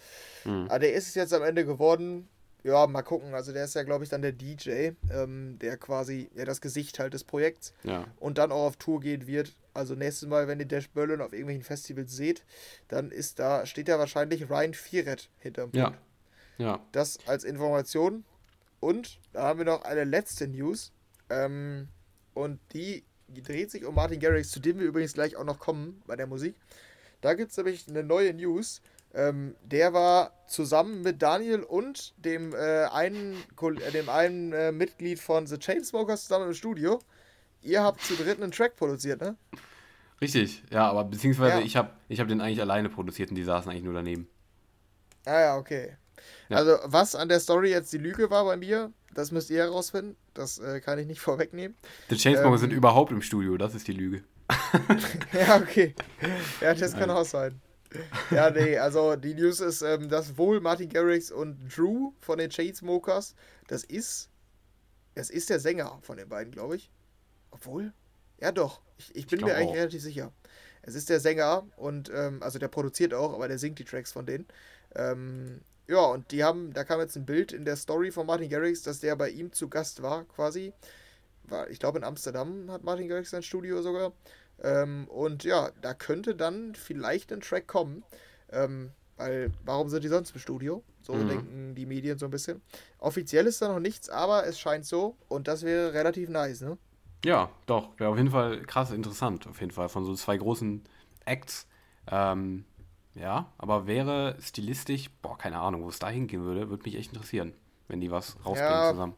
hm. 0.45 0.67
Aber 0.69 0.79
der 0.79 0.95
ist 0.95 1.09
es 1.09 1.15
jetzt 1.15 1.35
am 1.35 1.43
Ende 1.43 1.65
geworden. 1.65 2.29
Ja, 2.63 2.87
mal 2.87 3.03
gucken. 3.03 3.35
Also 3.35 3.53
der 3.53 3.65
ist 3.65 3.75
ja, 3.75 3.83
glaube 3.83 4.05
ich, 4.05 4.11
dann 4.11 4.23
der 4.23 4.33
DJ, 4.33 4.91
ähm, 5.11 5.59
der 5.61 5.77
quasi 5.79 6.31
ja, 6.35 6.45
das 6.45 6.61
Gesicht 6.61 6.99
halt 6.99 7.15
des 7.15 7.25
Projekts 7.25 7.73
ja, 7.85 8.05
und 8.19 8.39
dann 8.39 8.53
auch 8.53 8.67
auf 8.67 8.77
Tour 8.77 9.01
gehen 9.01 9.27
wird. 9.27 9.55
Also 9.73 9.95
nächstes 9.95 10.29
Mal, 10.29 10.47
wenn 10.47 10.61
ihr 10.61 10.67
Dash 10.67 10.91
Berlin 10.91 11.21
auf 11.21 11.33
irgendwelchen 11.33 11.65
Festivals 11.65 12.13
seht, 12.13 12.45
dann 12.89 13.11
ist 13.11 13.39
da, 13.39 13.65
steht 13.65 13.89
da 13.89 13.99
wahrscheinlich 13.99 14.51
Ryan 14.51 14.75
Firet 14.75 15.31
hinterm 15.39 15.71
ja, 15.73 15.91
Pult. 15.91 15.99
ja, 16.59 16.81
Das 16.93 17.19
als 17.27 17.45
Information. 17.45 18.25
Und 18.81 19.21
da 19.33 19.45
haben 19.45 19.59
wir 19.61 19.67
noch 19.67 19.83
eine 19.83 20.05
letzte 20.05 20.49
News. 20.49 20.93
Ähm, 21.31 21.89
und 22.35 22.61
die 22.73 23.05
dreht 23.29 23.71
sich 23.71 23.85
um 23.85 23.95
Martin 23.95 24.21
Garrix, 24.21 24.51
zu 24.51 24.61
dem 24.61 24.79
wir 24.79 24.87
übrigens 24.87 25.15
gleich 25.15 25.37
auch 25.37 25.45
noch 25.45 25.59
kommen 25.59 26.03
bei 26.07 26.17
der 26.17 26.27
Musik. 26.27 26.57
Da 27.21 27.35
gibt 27.35 27.51
es 27.51 27.57
nämlich 27.57 27.89
eine 27.89 28.03
neue 28.03 28.33
News. 28.35 28.81
Ähm, 29.13 29.57
der 29.63 29.93
war 29.93 30.33
zusammen 30.47 31.03
mit 31.03 31.21
Daniel 31.21 31.63
und 31.63 32.15
dem 32.17 32.55
äh, 32.55 32.85
einen, 32.87 33.35
äh, 33.61 33.91
dem 33.93 34.09
einen 34.09 34.53
äh, 34.53 34.71
Mitglied 34.73 35.19
von 35.19 35.47
The 35.47 35.59
Chainsmokers 35.59 36.23
zusammen 36.25 36.47
im 36.49 36.55
Studio. 36.55 37.01
Ihr 37.63 37.83
habt 37.83 38.03
zu 38.03 38.15
dritt 38.15 38.41
einen 38.41 38.53
Track 38.53 38.77
produziert, 38.77 39.21
ne? 39.21 39.37
richtig, 40.21 40.63
ja, 40.71 40.89
aber 40.89 41.05
beziehungsweise 41.05 41.59
Ja. 41.59 41.65
ich 41.65 41.77
habe 41.77 41.91
ich 42.09 42.21
hab 42.21 42.29
den 42.29 42.41
eigentlich 42.41 42.61
alleine 42.61 42.89
produziert 42.89 43.31
und 43.31 43.37
die 43.37 43.45
saßen 43.45 43.71
eigentlich 43.71 43.85
nur 43.85 43.95
daneben. 43.95 44.29
Ah 45.25 45.41
ja, 45.41 45.57
okay. 45.57 45.97
Ja. 46.49 46.59
Also, 46.59 46.79
was 46.85 47.15
an 47.15 47.29
der 47.29 47.41
Story 47.41 47.71
jetzt 47.71 47.93
die 47.93 47.99
Lüge 47.99 48.31
war 48.31 48.45
bei 48.45 48.57
mir, 48.57 48.93
das 49.15 49.33
müsst 49.33 49.51
ihr 49.51 49.59
herausfinden. 49.59 50.17
Das 50.35 50.59
äh, 50.59 50.81
kann 50.81 50.99
ich 50.99 51.07
nicht 51.07 51.21
vorwegnehmen. 51.21 51.77
The 52.11 52.17
Chainsmokers 52.17 52.61
Ähm, 52.63 52.71
sind 52.71 52.73
überhaupt 52.77 53.13
im 53.13 53.23
Studio, 53.23 53.57
das 53.57 53.75
ist 53.75 53.89
die 53.89 53.93
Lüge. 53.93 54.23
Ja, 55.33 55.57
okay. 55.57 55.95
Ja, 56.61 56.75
das 56.75 56.93
kann 56.93 57.09
Nein. 57.09 57.11
auch 57.11 57.25
sein. 57.25 57.61
Ja, 58.31 58.51
nee, 58.51 58.79
also 58.79 59.17
die 59.17 59.35
News 59.35 59.61
ist, 59.61 59.83
ähm, 59.83 60.09
dass 60.09 60.39
wohl 60.39 60.61
Martin 60.61 60.89
Garrix 60.89 61.31
und 61.33 61.59
Drew 61.77 62.13
von 62.21 62.39
den 62.39 62.51
Chainsmokers, 62.51 63.35
das 63.67 63.85
ist, 63.85 64.31
das 65.15 65.31
ist 65.31 65.51
der 65.51 65.61
Sänger 65.61 65.99
von 66.03 66.17
den 66.17 66.29
beiden, 66.29 66.53
glaube 66.53 66.77
ich. 66.77 66.91
Obwohl, 67.51 67.93
ja 68.41 68.53
doch, 68.53 68.81
ich, 68.99 69.15
ich 69.17 69.27
bin 69.27 69.41
glaub 69.41 69.51
mir 69.51 69.57
eigentlich 69.57 69.71
auch. 69.71 69.75
relativ 69.77 70.03
sicher. 70.03 70.33
Es 70.83 70.95
ist 70.95 71.11
der 71.11 71.21
Sänger 71.21 71.67
und, 71.77 72.11
ähm, 72.15 72.43
also 72.43 72.59
der 72.59 72.69
produziert 72.69 73.13
auch, 73.15 73.35
aber 73.35 73.49
der 73.49 73.59
singt 73.59 73.79
die 73.79 73.85
Tracks 73.85 74.13
von 74.13 74.27
denen. 74.27 74.47
Ähm, 74.95 75.61
ja, 75.89 76.05
und 76.05 76.31
die 76.31 76.45
haben, 76.45 76.73
da 76.73 76.85
kam 76.85 77.01
jetzt 77.01 77.17
ein 77.17 77.27
Bild 77.27 77.53
in 77.53 77.65
der 77.65 77.77
Story 77.77 78.13
von 78.13 78.27
Martin 78.27 78.49
Garrix, 78.49 78.83
dass 78.83 79.01
der 79.01 79.17
bei 79.17 79.31
ihm 79.31 79.53
zu 79.53 79.69
Gast 79.69 80.03
war, 80.03 80.25
quasi. 80.27 80.73
War, 81.45 81.69
ich 81.71 81.81
glaube, 81.81 81.99
in 81.99 82.05
Amsterdam 82.05 82.71
hat 82.71 82.85
Martin 82.85 83.09
Garrix 83.09 83.31
sein 83.31 83.43
Studio 83.43 83.83
sogar. 83.83 84.13
Ähm, 84.63 85.09
und 85.09 85.45
ja, 85.45 85.71
da 85.81 85.95
könnte 85.95 86.35
dann 86.35 86.75
vielleicht 86.75 87.33
ein 87.33 87.41
Track 87.41 87.67
kommen. 87.67 88.05
Ähm, 88.51 88.93
weil, 89.17 89.53
warum 89.65 89.89
sind 89.89 90.03
die 90.05 90.09
sonst 90.09 90.35
im 90.35 90.41
Studio? 90.41 90.83
So 91.03 91.15
Mhm. 91.15 91.27
denken 91.27 91.75
die 91.75 91.87
Medien 91.87 92.19
so 92.19 92.27
ein 92.27 92.31
bisschen. 92.31 92.63
Offiziell 92.99 93.47
ist 93.47 93.61
da 93.63 93.69
noch 93.69 93.81
nichts, 93.81 94.09
aber 94.09 94.47
es 94.47 94.59
scheint 94.59 94.87
so. 94.87 95.17
Und 95.29 95.49
das 95.49 95.63
wäre 95.63 95.93
relativ 95.93 96.29
nice, 96.29 96.63
ne? 96.63 96.79
Ja, 97.25 97.51
doch, 97.67 97.99
wäre 97.99 98.11
auf 98.11 98.17
jeden 98.17 98.31
Fall 98.31 98.63
krass 98.63 98.91
interessant, 98.93 99.47
auf 99.47 99.61
jeden 99.61 99.73
Fall, 99.73 99.89
von 99.89 100.05
so 100.05 100.15
zwei 100.15 100.37
großen 100.39 100.83
Acts. 101.27 101.67
Ähm, 102.07 102.65
ja, 103.15 103.53
aber 103.59 103.87
wäre 103.87 104.37
stilistisch, 104.41 105.11
boah, 105.21 105.37
keine 105.37 105.59
Ahnung, 105.59 105.83
wo 105.83 105.89
es 105.89 105.99
da 105.99 106.09
hingehen 106.09 106.45
würde, 106.45 106.71
würde 106.71 106.85
mich 106.85 106.97
echt 106.97 107.13
interessieren, 107.13 107.53
wenn 107.89 108.01
die 108.01 108.11
was 108.11 108.37
rausbringen 108.47 108.83
Ja. 108.83 108.89
zusammen. 108.89 109.15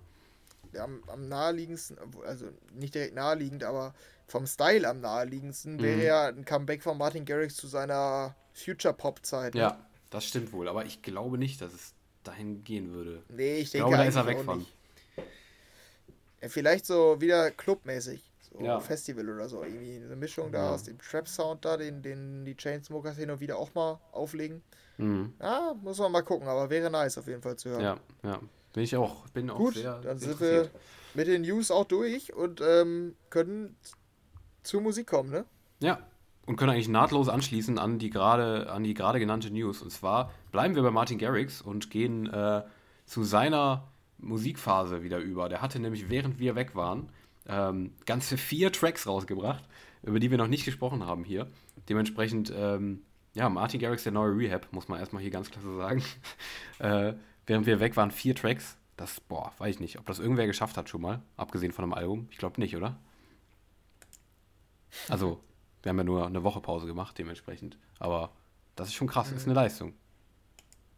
Am, 0.79 1.03
am 1.07 1.29
naheliegendsten, 1.29 1.99
also 2.25 2.47
nicht 2.73 2.95
direkt 2.95 3.15
naheliegend, 3.15 3.63
aber 3.63 3.95
vom 4.29 4.47
Style 4.47 4.89
am 4.89 5.01
naheliegendsten 5.01 5.81
wäre 5.83 5.97
Mhm. 5.97 6.03
ja 6.03 6.27
ein 6.29 6.45
Comeback 6.45 6.83
von 6.83 6.97
Martin 6.99 7.25
Garrix 7.25 7.57
zu 7.57 7.67
seiner 7.67 8.35
Future-Pop-Zeit. 8.55 9.55
Ne? 9.55 9.61
Ja, 9.61 9.87
das 10.11 10.25
stimmt 10.27 10.53
wohl, 10.53 10.69
aber 10.69 10.85
ich 10.87 11.03
glaube 11.03 11.39
nicht, 11.39 11.61
dass 11.61 11.73
es 11.73 11.95
dahin 12.25 12.65
gehen 12.65 12.93
würde. 12.93 13.23
Nee, 13.29 13.57
ich 13.57 13.63
Ich 13.65 13.71
denke 13.73 13.89
glaube, 13.89 14.03
da 14.05 14.09
ist 14.09 14.17
er 14.17 14.27
weg 14.27 14.39
auch 14.39 14.45
von. 14.45 14.67
Ja, 16.41 16.49
vielleicht 16.49 16.87
so 16.87 17.21
wieder 17.21 17.51
clubmäßig. 17.51 18.23
So 18.51 18.65
Ja. 18.65 18.81
Festival 18.81 19.29
oder 19.29 19.49
so. 19.49 19.63
Irgendwie 19.63 19.97
eine 19.97 20.17
Mischung 20.17 20.53
da 20.53 20.65
Ja. 20.67 20.75
aus 20.75 20.85
dem 20.85 20.99
Trap-Sound 20.99 21.65
da, 21.65 21.77
den, 21.77 22.03
den 22.03 22.45
die 22.45 22.57
Chainsmokers 22.57 23.17
hin 23.17 23.31
und 23.31 23.41
wieder 23.41 23.57
auch 23.59 23.75
mal 23.75 24.01
auflegen. 24.13 24.63
Mhm. 24.99 25.33
Ja, 25.41 25.75
muss 25.83 25.99
man 25.99 26.13
mal 26.13 26.23
gucken, 26.23 26.49
aber 26.49 26.69
wäre 26.69 26.91
nice 26.91 27.17
auf 27.19 27.27
jeden 27.27 27.43
Fall 27.43 27.57
zu 27.57 27.71
hören. 27.71 27.81
Ja, 27.83 27.99
ja. 28.23 28.41
Bin 28.73 28.83
ich 28.85 28.97
auch, 28.97 29.29
bin 29.31 29.51
auch 29.51 29.57
Gut, 29.59 29.75
sehr 29.75 30.01
dann 30.01 30.19
sind 30.19 30.41
wir 30.41 30.71
mit 31.15 31.27
den 31.27 31.43
News 31.43 31.71
auch 31.71 31.85
durch 31.85 32.33
und 32.33 32.61
ähm, 32.63 33.15
können 33.31 33.77
zur 34.63 34.81
Musik 34.81 35.07
kommen, 35.07 35.31
ne? 35.31 35.45
Ja, 35.81 35.99
und 36.47 36.57
können 36.57 36.73
eigentlich 36.73 36.89
nahtlos 36.89 37.29
anschließen 37.29 37.79
an 37.79 37.99
die 37.99 38.11
gerade 38.11 38.71
an 38.71 38.83
die 38.85 38.95
gerade 38.95 39.19
genannte 39.21 39.51
News. 39.51 39.83
Und 39.83 39.91
zwar 39.91 40.33
bleiben 40.51 40.75
wir 40.75 40.83
bei 40.83 40.91
Martin 40.91 41.19
Garrix 41.19 41.63
und 41.63 41.91
gehen 41.91 42.29
äh, 42.33 42.63
zu 43.05 43.23
seiner 43.23 43.89
Musikphase 44.19 45.03
wieder 45.03 45.19
über. 45.19 45.49
Der 45.49 45.63
hatte 45.63 45.79
nämlich, 45.79 46.11
während 46.11 46.39
wir 46.39 46.55
weg 46.55 46.75
waren, 46.75 47.11
ähm, 47.47 47.93
ganze 48.07 48.37
vier 48.37 48.73
Tracks 48.73 49.07
rausgebracht, 49.07 49.65
über 50.03 50.21
die 50.21 50.31
wir 50.31 50.39
noch 50.39 50.49
nicht 50.49 50.65
gesprochen 50.65 51.07
haben 51.07 51.25
hier. 51.25 51.49
Dementsprechend, 51.89 52.53
ähm, 52.55 53.03
ja, 53.35 53.49
Martin 53.49 53.81
Garrix, 53.81 54.05
der 54.05 54.13
neue 54.13 54.37
Rehab, 54.37 54.69
muss 54.73 54.89
man 54.89 55.01
erstmal 55.01 55.23
hier 55.23 55.31
ganz 55.31 55.51
klar 55.51 55.63
so 55.63 55.77
sagen. 55.77 56.03
äh, 56.79 57.15
während 57.47 57.67
wir 57.67 57.81
weg 57.81 57.97
waren, 57.97 58.11
vier 58.11 58.35
Tracks 58.35 58.77
Das, 58.97 59.21
boah, 59.21 59.53
weiß 59.59 59.77
ich 59.77 59.81
nicht, 59.81 59.99
ob 59.99 60.07
das 60.07 60.19
irgendwer 60.19 60.47
geschafft 60.47 60.77
hat 60.77 60.89
schon 60.89 61.01
mal, 61.01 61.23
abgesehen 61.37 61.73
von 61.73 61.85
einem 61.85 61.95
Album. 61.95 62.29
Ich 62.31 62.39
glaube 62.39 62.61
nicht, 62.61 62.77
oder? 62.77 62.99
Also, 65.09 65.41
wir 65.83 65.91
haben 65.91 65.99
ja 65.99 66.05
nur 66.05 66.27
eine 66.27 66.43
Woche 66.43 66.61
Pause 66.61 66.87
gemacht, 66.87 67.19
dementsprechend. 67.19 67.77
Aber 67.99 68.31
das 68.77 68.89
ist 68.89 68.95
schon 68.95 69.09
krass, 69.09 69.31
mhm. 69.31 69.37
ist 69.37 69.47
eine 69.47 69.55
Leistung. 69.55 69.95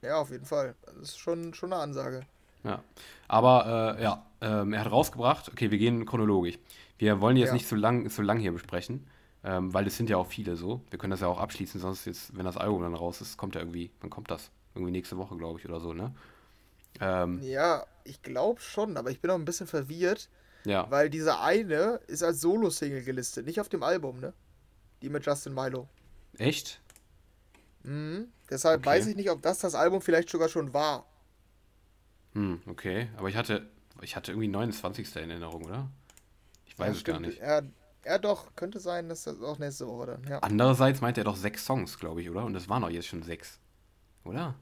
Ja, 0.03 0.17
auf 0.17 0.31
jeden 0.31 0.45
Fall. 0.45 0.75
Das 0.85 1.11
ist 1.11 1.19
schon, 1.19 1.55
schon 1.55 1.73
eine 1.73 1.83
Ansage. 1.83 2.27
Ja. 2.63 2.83
Aber 3.29 3.97
äh, 3.99 4.03
ja, 4.03 4.27
ähm, 4.41 4.73
er 4.73 4.85
hat 4.85 4.91
rausgebracht, 4.91 5.49
okay, 5.49 5.71
wir 5.71 5.79
gehen 5.79 6.07
chronologisch. 6.07 6.59
Wir 6.99 7.21
wollen 7.21 7.37
jetzt 7.37 7.49
ja. 7.49 7.55
nicht 7.55 7.69
so 7.69 7.77
lang, 7.77 8.09
so 8.09 8.23
lang 8.23 8.39
hier 8.39 8.53
besprechen, 8.53 9.07
ähm, 9.43 9.73
weil 9.75 9.87
es 9.87 9.97
sind 9.97 10.09
ja 10.11 10.17
auch 10.17 10.27
viele 10.27 10.57
so. 10.57 10.81
Wir 10.91 10.99
können 10.99 11.11
das 11.11 11.21
ja 11.21 11.27
auch 11.27 11.39
abschließen, 11.39 11.81
sonst 11.81 12.05
jetzt, 12.07 12.37
wenn 12.37 12.45
das 12.45 12.57
Album 12.57 12.83
dann 12.83 12.95
raus 12.95 13.21
ist, 13.21 13.37
kommt 13.37 13.55
ja 13.55 13.61
irgendwie, 13.61 13.91
wann 14.01 14.11
kommt 14.11 14.31
das? 14.31 14.51
Irgendwie 14.75 14.93
nächste 14.93 15.17
Woche, 15.17 15.37
glaube 15.37 15.59
ich, 15.59 15.69
oder 15.69 15.81
so, 15.81 15.93
ne? 15.93 16.15
Ähm, 17.01 17.41
ja, 17.43 17.87
ich 18.05 18.23
glaube 18.23 18.61
schon, 18.61 18.97
aber 18.97 19.11
ich 19.11 19.21
bin 19.21 19.31
auch 19.31 19.37
ein 19.37 19.45
bisschen 19.45 19.67
verwirrt. 19.67 20.29
Ja. 20.65 20.91
Weil 20.91 21.11
diese 21.11 21.41
eine 21.41 22.01
ist 22.07 22.23
als 22.23 22.41
Solo-Single 22.41 23.03
gelistet, 23.03 23.47
nicht 23.47 23.61
auf 23.61 23.69
dem 23.69 23.83
Album, 23.83 24.21
ne? 24.21 24.33
Die 25.03 25.09
mit 25.09 25.27
Justin 25.27 25.55
Milo. 25.55 25.89
Echt? 26.39 26.81
Mhm. 27.83 28.29
Deshalb 28.51 28.81
okay. 28.81 28.91
weiß 28.91 29.07
ich 29.09 29.17
nicht, 29.17 29.31
ob 29.31 29.43
das 29.43 29.59
das 29.59 29.75
Album 29.75 30.01
vielleicht 30.01 30.31
sogar 30.31 30.49
schon 30.49 30.73
war. 30.73 31.07
Hm, 32.33 32.61
okay. 32.67 33.09
Aber 33.17 33.29
ich 33.29 33.37
hatte, 33.37 33.69
ich 34.01 34.17
hatte 34.17 34.33
irgendwie 34.33 34.49
29. 34.49 35.17
in 35.17 35.31
Erinnerung, 35.31 35.65
oder? 35.65 35.91
Ich 36.67 36.79
weiß 36.79 36.89
ja, 36.89 36.93
es 36.95 37.05
gar 37.05 37.21
nicht. 37.21 37.39
Ja, 37.39 37.63
ja, 38.05 38.19
doch, 38.19 38.55
könnte 38.55 38.81
sein, 38.81 39.09
dass 39.09 39.25
das 39.25 39.41
auch 39.41 39.59
nächste 39.59 39.87
Woche 39.87 40.07
dann, 40.07 40.25
ja. 40.25 40.39
Andererseits 40.41 41.01
meinte 41.01 41.21
er 41.23 41.25
doch 41.25 41.37
sechs 41.37 41.65
Songs, 41.65 41.99
glaube 41.99 42.21
ich, 42.21 42.29
oder? 42.29 42.45
Und 42.45 42.53
das 42.55 42.69
waren 42.69 42.83
doch 42.83 42.91
jetzt 42.91 43.07
schon 43.07 43.23
sechs. 43.23 43.61
Oder? 44.25 44.55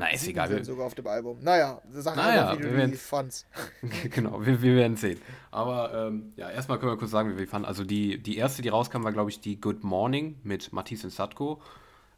Na, 0.00 0.08
ist 0.08 0.26
egal. 0.26 0.48
Sind 0.48 0.64
sogar 0.64 0.86
auf 0.86 0.94
dem 0.94 1.06
Album. 1.06 1.36
Naja, 1.42 1.78
sag 1.92 2.16
naja, 2.16 2.52
einfach, 2.52 2.64
wie 2.64 2.70
du 2.70 2.88
die 2.88 2.96
fandst. 2.96 3.46
genau, 4.10 4.44
wir, 4.44 4.62
wir 4.62 4.74
werden 4.74 4.96
sehen. 4.96 5.20
Aber 5.50 5.92
ähm, 5.92 6.32
ja, 6.36 6.48
erstmal 6.48 6.78
können 6.78 6.92
wir 6.92 6.96
kurz 6.96 7.10
sagen, 7.10 7.34
wie 7.34 7.38
wir 7.38 7.46
fanden. 7.46 7.68
Also 7.68 7.84
die, 7.84 8.16
die 8.16 8.38
erste, 8.38 8.62
die 8.62 8.70
rauskam, 8.70 9.04
war, 9.04 9.12
glaube 9.12 9.28
ich, 9.28 9.42
die 9.42 9.60
Good 9.60 9.84
Morning 9.84 10.38
mit 10.42 10.72
Matisse 10.72 11.08
und 11.08 11.10
Satko, 11.10 11.60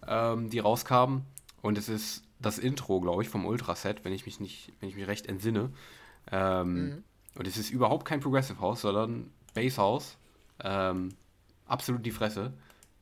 ähm, 0.06 0.48
die 0.48 0.60
rauskam. 0.60 1.22
Und 1.60 1.76
es 1.76 1.88
ist 1.88 2.22
das 2.38 2.60
Intro, 2.60 3.00
glaube 3.00 3.24
ich, 3.24 3.28
vom 3.28 3.44
Ultraset, 3.44 4.04
wenn 4.04 4.12
ich 4.12 4.26
mich 4.26 4.38
nicht, 4.38 4.72
wenn 4.78 4.88
ich 4.88 4.94
mich 4.94 5.08
recht 5.08 5.26
entsinne. 5.26 5.70
Ähm, 6.30 6.74
mhm. 6.74 7.04
Und 7.34 7.48
es 7.48 7.56
ist 7.56 7.70
überhaupt 7.70 8.04
kein 8.04 8.20
Progressive 8.20 8.60
House, 8.60 8.82
sondern 8.82 9.32
Bass 9.54 9.76
House. 9.76 10.18
Ähm, 10.62 11.08
absolut 11.66 12.06
die 12.06 12.12
Fresse. 12.12 12.52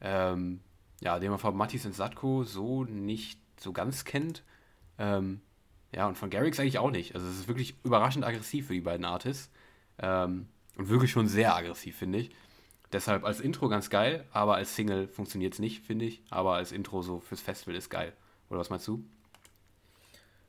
Ähm, 0.00 0.60
ja, 1.02 1.18
den 1.18 1.28
man 1.28 1.38
von 1.38 1.54
Matisse 1.54 1.88
und 1.88 1.94
Satko 1.94 2.44
so 2.44 2.84
nicht 2.84 3.38
so 3.58 3.74
ganz 3.74 4.06
kennt. 4.06 4.42
Ähm, 5.00 5.40
ja, 5.92 6.06
und 6.06 6.16
von 6.16 6.30
Garrix 6.30 6.60
eigentlich 6.60 6.78
auch 6.78 6.90
nicht. 6.90 7.14
Also 7.14 7.26
es 7.26 7.40
ist 7.40 7.48
wirklich 7.48 7.74
überraschend 7.82 8.24
aggressiv 8.24 8.68
für 8.68 8.74
die 8.74 8.80
beiden 8.80 9.04
Artists. 9.04 9.50
Ähm, 9.98 10.46
und 10.76 10.88
wirklich 10.88 11.10
schon 11.10 11.26
sehr 11.26 11.56
aggressiv, 11.56 11.96
finde 11.96 12.20
ich. 12.20 12.30
Deshalb 12.92 13.24
als 13.24 13.40
Intro 13.40 13.68
ganz 13.68 13.90
geil, 13.90 14.24
aber 14.32 14.56
als 14.56 14.74
Single 14.76 15.08
funktioniert 15.08 15.54
es 15.54 15.58
nicht, 15.58 15.84
finde 15.84 16.04
ich. 16.04 16.22
Aber 16.30 16.54
als 16.54 16.70
Intro 16.70 17.02
so 17.02 17.20
fürs 17.20 17.40
Festival 17.40 17.74
ist 17.74 17.88
geil. 17.88 18.12
Oder 18.50 18.60
was 18.60 18.70
meinst 18.70 18.86
du? 18.86 19.04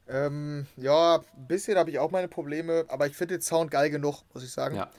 Ähm, 0.08 0.68
ja, 0.76 1.18
ein 1.38 1.48
bisschen 1.48 1.78
habe 1.78 1.90
ich 1.90 2.00
auch 2.00 2.12
meine 2.12 2.28
Probleme, 2.28 2.86
aber 2.90 3.08
ich 3.08 3.16
finde 3.16 3.36
den 3.36 3.42
Sound 3.42 3.72
geil 3.72 3.90
genug, 3.90 4.24
muss 4.34 4.44
ich 4.44 4.52
sagen. 4.52 4.76
Ja. 4.76 4.92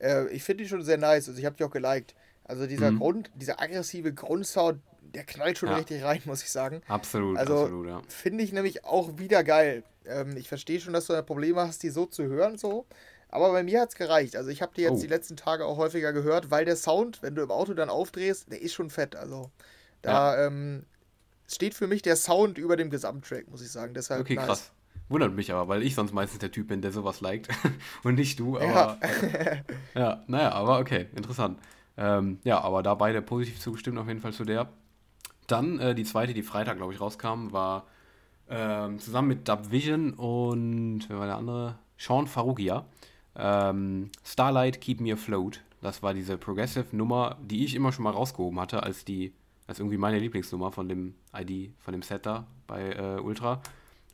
Äh, 0.00 0.28
ich 0.28 0.44
finde 0.44 0.62
die 0.62 0.68
schon 0.68 0.82
sehr 0.82 0.98
nice, 0.98 1.28
also 1.28 1.38
ich 1.38 1.46
habe 1.46 1.56
die 1.56 1.64
auch 1.64 1.70
geliked. 1.70 2.14
Also 2.44 2.66
dieser 2.66 2.90
mhm. 2.90 2.98
Grund, 2.98 3.30
dieser 3.34 3.60
aggressive 3.60 4.12
Grundsound, 4.12 4.80
der 5.14 5.24
knallt 5.24 5.58
schon 5.58 5.68
ja. 5.68 5.76
richtig 5.76 6.02
rein, 6.02 6.20
muss 6.26 6.42
ich 6.42 6.50
sagen. 6.50 6.82
Absolut, 6.88 7.38
also, 7.38 7.62
absolut, 7.62 7.86
ja. 7.86 8.02
Finde 8.08 8.44
ich 8.44 8.52
nämlich 8.52 8.84
auch 8.84 9.18
wieder 9.18 9.44
geil. 9.44 9.84
Ähm, 10.06 10.36
ich 10.36 10.48
verstehe 10.48 10.80
schon, 10.80 10.92
dass 10.92 11.06
du 11.06 11.14
ein 11.14 11.26
Problem 11.26 11.56
hast, 11.56 11.82
die 11.82 11.90
so 11.90 12.06
zu 12.06 12.24
hören, 12.24 12.58
so. 12.58 12.86
Aber 13.28 13.50
bei 13.50 13.62
mir 13.62 13.80
hat 13.80 13.88
es 13.88 13.94
gereicht. 13.94 14.36
Also 14.36 14.50
ich 14.50 14.60
habe 14.60 14.72
die 14.76 14.82
jetzt 14.82 14.98
oh. 14.98 15.00
die 15.00 15.06
letzten 15.06 15.36
Tage 15.36 15.64
auch 15.64 15.78
häufiger 15.78 16.12
gehört, 16.12 16.50
weil 16.50 16.66
der 16.66 16.76
Sound, 16.76 17.22
wenn 17.22 17.34
du 17.34 17.42
im 17.42 17.50
Auto 17.50 17.72
dann 17.72 17.88
aufdrehst, 17.88 18.52
der 18.52 18.60
ist 18.60 18.74
schon 18.74 18.90
fett. 18.90 19.16
Also 19.16 19.50
da 20.02 20.36
ja. 20.36 20.46
ähm, 20.46 20.84
steht 21.50 21.74
für 21.74 21.86
mich 21.86 22.02
der 22.02 22.16
Sound 22.16 22.58
über 22.58 22.76
dem 22.76 22.90
Gesamttrack, 22.90 23.50
muss 23.50 23.62
ich 23.62 23.70
sagen. 23.70 23.94
Deshalb 23.94 24.20
okay, 24.20 24.34
nice. 24.34 24.46
krass. 24.46 24.72
Wundert 25.08 25.34
mich 25.34 25.50
aber, 25.50 25.68
weil 25.68 25.82
ich 25.82 25.94
sonst 25.94 26.12
meistens 26.12 26.40
der 26.40 26.50
Typ 26.50 26.68
bin, 26.68 26.82
der 26.82 26.92
sowas 26.92 27.22
liked 27.22 27.48
und 28.02 28.16
nicht 28.16 28.38
du. 28.38 28.58
Aber 28.58 28.98
ja, 29.02 29.60
ja 29.94 30.24
naja, 30.26 30.52
aber 30.52 30.78
okay, 30.78 31.06
interessant. 31.16 31.58
Ähm, 31.96 32.38
ja, 32.44 32.60
aber 32.60 32.82
da 32.82 32.94
beide 32.94 33.22
positiv 33.22 33.60
zugestimmt 33.60 33.98
auf 33.98 34.08
jeden 34.08 34.20
Fall 34.20 34.32
zu 34.32 34.44
der. 34.44 34.68
Dann 35.46 35.78
äh, 35.78 35.94
die 35.94 36.04
zweite, 36.04 36.34
die 36.34 36.42
Freitag, 36.42 36.76
glaube 36.76 36.92
ich, 36.92 37.00
rauskam, 37.00 37.52
war 37.52 37.86
ähm, 38.48 38.98
zusammen 38.98 39.28
mit 39.28 39.48
Dub 39.48 39.70
Vision 39.70 40.14
und 40.14 41.04
wer 41.08 41.18
war 41.18 41.26
der 41.26 41.36
andere? 41.36 41.78
Sean 41.96 42.26
Farugia. 42.26 42.84
Ähm, 43.36 44.10
Starlight 44.24 44.80
Keep 44.80 45.00
Me 45.00 45.12
Afloat. 45.12 45.60
Das 45.80 46.02
war 46.02 46.14
diese 46.14 46.36
Progressive 46.36 46.94
Nummer, 46.94 47.38
die 47.42 47.64
ich 47.64 47.74
immer 47.74 47.92
schon 47.92 48.04
mal 48.04 48.10
rausgehoben 48.10 48.60
hatte, 48.60 48.82
als 48.82 49.04
die, 49.04 49.32
als 49.66 49.78
irgendwie 49.78 49.96
meine 49.96 50.18
Lieblingsnummer 50.18 50.70
von 50.70 50.88
dem 50.88 51.14
ID, 51.34 51.72
von 51.78 51.92
dem 51.92 52.02
Set 52.02 52.26
da 52.26 52.46
bei 52.66 52.92
äh, 52.92 53.20
Ultra. 53.20 53.62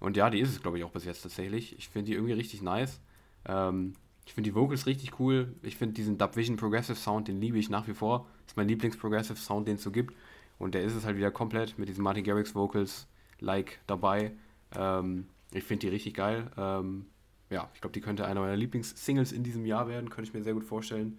Und 0.01 0.17
ja, 0.17 0.31
die 0.31 0.41
ist 0.41 0.51
es, 0.51 0.63
glaube 0.63 0.79
ich, 0.79 0.85
auch 0.85 0.91
bis 0.91 1.05
jetzt 1.05 1.23
tatsächlich. 1.23 1.77
Ich 1.77 1.89
finde 1.89 2.07
die 2.07 2.15
irgendwie 2.15 2.35
richtig 2.35 2.63
nice. 2.63 3.01
Ähm, 3.47 3.95
ich 4.25 4.35
finde 4.35 4.51
die 4.51 4.55
Vocals 4.55 4.87
richtig 4.87 5.19
cool. 5.19 5.55
Ich 5.63 5.77
finde 5.77 5.95
diesen 5.95 6.19
Dub 6.19 6.37
Vision 6.37 6.57
Progressive 6.57 6.97
Sound, 6.97 7.29
den 7.29 7.41
liebe 7.41 7.59
ich 7.59 7.71
nach 7.71 7.89
wie 7.89 7.95
vor. 7.95 8.27
Das 8.45 8.53
ist 8.53 8.57
mein 8.57 8.69
Lieblings-Progressive 8.69 9.39
Sound, 9.39 9.67
den 9.67 9.77
es 9.77 9.83
so 9.83 9.91
gibt. 9.91 10.15
Und 10.59 10.75
der 10.75 10.83
ist 10.83 10.95
es 10.95 11.05
halt 11.05 11.17
wieder 11.17 11.31
komplett 11.31 11.79
mit 11.79 11.89
diesen 11.89 12.03
Martin 12.03 12.25
Garrix 12.25 12.55
Vocals 12.55 13.07
like 13.41 13.79
dabei. 13.87 14.33
Ähm, 14.77 15.29
ich 15.53 15.65
finde 15.65 15.87
die 15.87 15.89
richtig 15.89 16.15
geil. 16.15 16.51
Ähm, 16.57 17.07
ja, 17.51 17.71
ich 17.75 17.81
glaube, 17.81 17.93
die 17.93 18.01
könnte 18.01 18.27
einer 18.27 18.41
meiner 18.41 18.57
Lieblingssingles 18.57 19.33
in 19.33 19.43
diesem 19.43 19.65
Jahr 19.65 19.89
werden, 19.89 20.11
könnte 20.11 20.29
ich 20.29 20.35
mir 20.35 20.43
sehr 20.43 20.55
gut 20.55 20.65
vorstellen. 20.65 21.19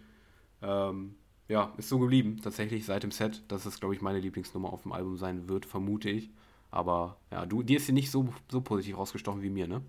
Ähm, 0.61 1.15
ja, 1.47 1.73
ist 1.77 1.89
so 1.89 1.97
geblieben, 1.97 2.39
tatsächlich 2.43 2.85
seit 2.85 3.03
dem 3.03 3.11
Set, 3.11 3.43
dass 3.47 3.65
es, 3.65 3.79
glaube 3.79 3.95
ich, 3.95 4.01
meine 4.01 4.19
Lieblingsnummer 4.19 4.71
auf 4.71 4.83
dem 4.83 4.91
Album 4.91 5.17
sein 5.17 5.49
wird, 5.49 5.65
vermute 5.65 6.09
ich. 6.09 6.29
Aber 6.69 7.17
ja, 7.31 7.47
du, 7.47 7.63
dir 7.63 7.77
ist 7.77 7.87
sie 7.87 7.93
nicht 7.93 8.11
so, 8.11 8.31
so 8.51 8.61
positiv 8.61 8.97
rausgestochen 8.97 9.41
wie 9.41 9.49
mir, 9.49 9.67
ne? 9.67 9.81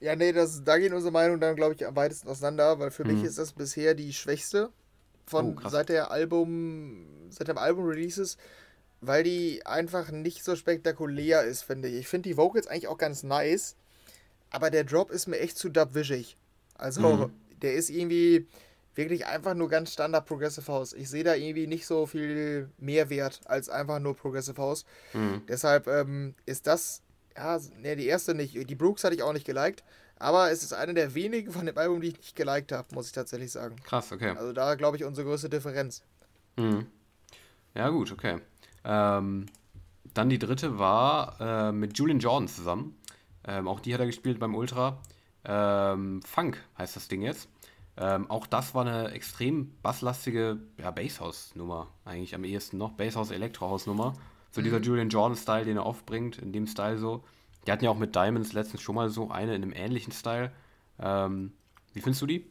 Ja, 0.00 0.16
nee, 0.16 0.32
das, 0.32 0.62
da 0.64 0.78
gehen 0.78 0.94
unsere 0.94 1.12
Meinungen 1.12 1.40
dann, 1.40 1.56
glaube 1.56 1.74
ich, 1.74 1.86
am 1.86 1.96
weitesten 1.96 2.28
auseinander, 2.28 2.78
weil 2.78 2.90
für 2.90 3.04
mhm. 3.04 3.14
mich 3.14 3.24
ist 3.24 3.38
das 3.38 3.52
bisher 3.52 3.94
die 3.94 4.12
schwächste 4.12 4.70
von 5.26 5.58
oh, 5.58 5.68
seit 5.68 5.88
der 5.88 6.10
Album, 6.10 7.06
seit 7.30 7.48
dem 7.48 7.58
Album-Releases, 7.58 8.36
weil 9.00 9.24
die 9.24 9.64
einfach 9.66 10.10
nicht 10.10 10.44
so 10.44 10.56
spektakulär 10.56 11.42
ist, 11.42 11.62
finde 11.62 11.88
ich. 11.88 11.96
Ich 11.96 12.08
finde 12.08 12.28
die 12.28 12.36
Vocals 12.36 12.66
eigentlich 12.66 12.88
auch 12.88 12.98
ganz 12.98 13.22
nice, 13.22 13.76
aber 14.50 14.70
der 14.70 14.84
Drop 14.84 15.10
ist 15.10 15.26
mir 15.26 15.38
echt 15.38 15.58
zu 15.58 15.68
dubwischig. 15.68 16.36
Also, 16.74 17.00
mhm. 17.00 17.32
der 17.62 17.74
ist 17.74 17.90
irgendwie 17.90 18.46
wirklich 18.94 19.26
einfach 19.26 19.54
nur 19.54 19.68
ganz 19.68 19.92
Standard 19.92 20.26
Progressive 20.26 20.72
House. 20.72 20.92
Ich 20.92 21.10
sehe 21.10 21.24
da 21.24 21.34
irgendwie 21.34 21.66
nicht 21.66 21.86
so 21.86 22.06
viel 22.06 22.70
Mehrwert 22.78 23.40
als 23.44 23.68
einfach 23.68 23.98
nur 23.98 24.16
Progressive 24.16 24.60
House. 24.60 24.84
Mhm. 25.12 25.42
Deshalb 25.48 25.86
ähm, 25.86 26.34
ist 26.46 26.66
das, 26.66 27.02
ja, 27.36 27.58
ne, 27.78 27.96
die 27.96 28.06
erste 28.06 28.34
nicht. 28.34 28.54
Die 28.68 28.74
Brooks 28.74 29.04
hatte 29.04 29.14
ich 29.14 29.22
auch 29.22 29.32
nicht 29.32 29.46
geliked. 29.46 29.84
Aber 30.18 30.50
es 30.50 30.62
ist 30.62 30.72
eine 30.72 30.94
der 30.94 31.14
wenigen 31.14 31.52
von 31.52 31.66
dem 31.66 31.76
Album, 31.76 32.00
die 32.00 32.08
ich 32.08 32.16
nicht 32.16 32.36
geliked 32.36 32.72
habe, 32.72 32.94
muss 32.94 33.06
ich 33.06 33.12
tatsächlich 33.12 33.52
sagen. 33.52 33.76
Krass, 33.84 34.12
okay. 34.12 34.30
Also 34.30 34.52
da 34.52 34.74
glaube 34.74 34.96
ich 34.96 35.04
unsere 35.04 35.26
größte 35.26 35.50
Differenz. 35.50 36.02
Mhm. 36.56 36.86
Ja, 37.74 37.90
gut, 37.90 38.10
okay. 38.12 38.40
Ähm, 38.84 39.46
dann 40.14 40.30
die 40.30 40.38
dritte 40.38 40.78
war 40.78 41.40
äh, 41.40 41.72
mit 41.72 41.98
Julian 41.98 42.20
Jordan 42.20 42.48
zusammen. 42.48 42.96
Ähm, 43.46 43.68
auch 43.68 43.80
die 43.80 43.92
hat 43.92 44.00
er 44.00 44.06
gespielt 44.06 44.38
beim 44.38 44.54
Ultra. 44.54 44.98
Ähm, 45.44 46.22
Funk 46.22 46.62
heißt 46.78 46.96
das 46.96 47.08
Ding 47.08 47.20
jetzt. 47.20 47.48
Ähm, 47.98 48.30
auch 48.30 48.46
das 48.46 48.74
war 48.74 48.86
eine 48.86 49.10
extrem 49.12 49.72
basslastige 49.82 50.58
ja, 50.78 50.90
Basshouse-Nummer, 50.90 51.88
eigentlich 52.04 52.34
am 52.34 52.44
ehesten 52.44 52.78
noch. 52.78 52.92
Basshouse-Elektrohaus-Nummer. 52.92 54.14
So 54.50 54.60
mhm. 54.60 54.64
dieser 54.64 54.80
Julian 54.80 55.08
Jordan-Style, 55.08 55.64
den 55.64 55.76
er 55.76 55.86
oft 55.86 56.06
bringt, 56.06 56.38
in 56.38 56.52
dem 56.52 56.66
Style 56.66 56.98
so. 56.98 57.24
Die 57.66 57.72
hatten 57.72 57.84
ja 57.84 57.90
auch 57.90 57.98
mit 57.98 58.14
Diamonds 58.14 58.52
letztens 58.52 58.80
schon 58.82 58.94
mal 58.94 59.08
so 59.08 59.30
eine 59.30 59.54
in 59.54 59.62
einem 59.62 59.72
ähnlichen 59.72 60.12
Style. 60.12 60.52
Ähm, 61.00 61.52
wie 61.92 62.00
findest 62.00 62.22
du 62.22 62.26
die? 62.26 62.46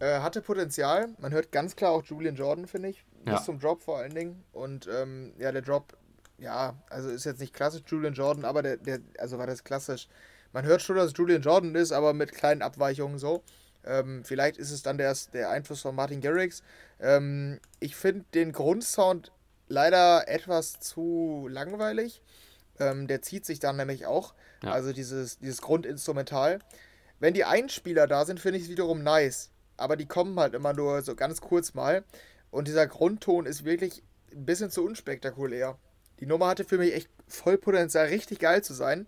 Äh, 0.00 0.20
hatte 0.20 0.40
Potenzial. 0.40 1.08
Man 1.18 1.32
hört 1.32 1.52
ganz 1.52 1.76
klar 1.76 1.92
auch 1.92 2.04
Julian 2.04 2.36
Jordan, 2.36 2.66
finde 2.66 2.90
ich. 2.90 3.04
Bis 3.24 3.34
ja. 3.34 3.42
zum 3.42 3.58
Drop 3.58 3.82
vor 3.82 3.98
allen 3.98 4.14
Dingen. 4.14 4.44
Und 4.52 4.88
ähm, 4.92 5.32
ja, 5.38 5.50
der 5.52 5.62
Drop, 5.62 5.96
ja, 6.38 6.74
also 6.90 7.08
ist 7.08 7.24
jetzt 7.24 7.40
nicht 7.40 7.54
klassisch 7.54 7.82
Julian 7.86 8.14
Jordan, 8.14 8.44
aber 8.44 8.62
der, 8.62 8.76
der, 8.76 9.00
also 9.18 9.38
war 9.38 9.46
das 9.46 9.64
klassisch. 9.64 10.08
Man 10.52 10.64
hört 10.64 10.82
schon, 10.82 10.96
dass 10.96 11.06
es 11.06 11.16
Julian 11.16 11.42
Jordan 11.42 11.74
ist, 11.74 11.92
aber 11.92 12.12
mit 12.12 12.32
kleinen 12.32 12.62
Abweichungen 12.62 13.18
so. 13.18 13.42
Ähm, 13.84 14.24
vielleicht 14.24 14.56
ist 14.56 14.70
es 14.70 14.82
dann 14.82 14.98
der, 14.98 15.14
der 15.32 15.50
Einfluss 15.50 15.82
von 15.82 15.94
Martin 15.94 16.20
Garrix. 16.20 16.62
Ähm, 17.00 17.60
ich 17.80 17.96
finde 17.96 18.24
den 18.34 18.52
Grundsound 18.52 19.32
leider 19.68 20.28
etwas 20.28 20.80
zu 20.80 21.48
langweilig. 21.50 22.22
Ähm, 22.78 23.06
der 23.06 23.22
zieht 23.22 23.46
sich 23.46 23.60
dann 23.60 23.76
nämlich 23.76 24.06
auch. 24.06 24.34
Ja. 24.62 24.72
Also 24.72 24.92
dieses, 24.92 25.38
dieses 25.38 25.60
Grundinstrumental. 25.60 26.58
Wenn 27.20 27.34
die 27.34 27.44
Einspieler 27.44 28.06
da 28.06 28.24
sind, 28.24 28.40
finde 28.40 28.58
ich 28.58 28.64
es 28.64 28.70
wiederum 28.70 29.02
nice. 29.02 29.50
Aber 29.76 29.96
die 29.96 30.06
kommen 30.06 30.38
halt 30.38 30.54
immer 30.54 30.72
nur 30.72 31.02
so 31.02 31.14
ganz 31.14 31.40
kurz 31.40 31.74
mal. 31.74 32.04
Und 32.50 32.68
dieser 32.68 32.86
Grundton 32.86 33.46
ist 33.46 33.64
wirklich 33.64 34.02
ein 34.32 34.44
bisschen 34.44 34.70
zu 34.70 34.84
unspektakulär. 34.84 35.76
Die 36.20 36.26
Nummer 36.26 36.48
hatte 36.48 36.64
für 36.64 36.78
mich 36.78 36.94
echt 36.94 37.08
voll 37.26 37.58
Potenzial, 37.58 38.06
richtig 38.06 38.38
geil 38.38 38.62
zu 38.62 38.74
sein. 38.74 39.06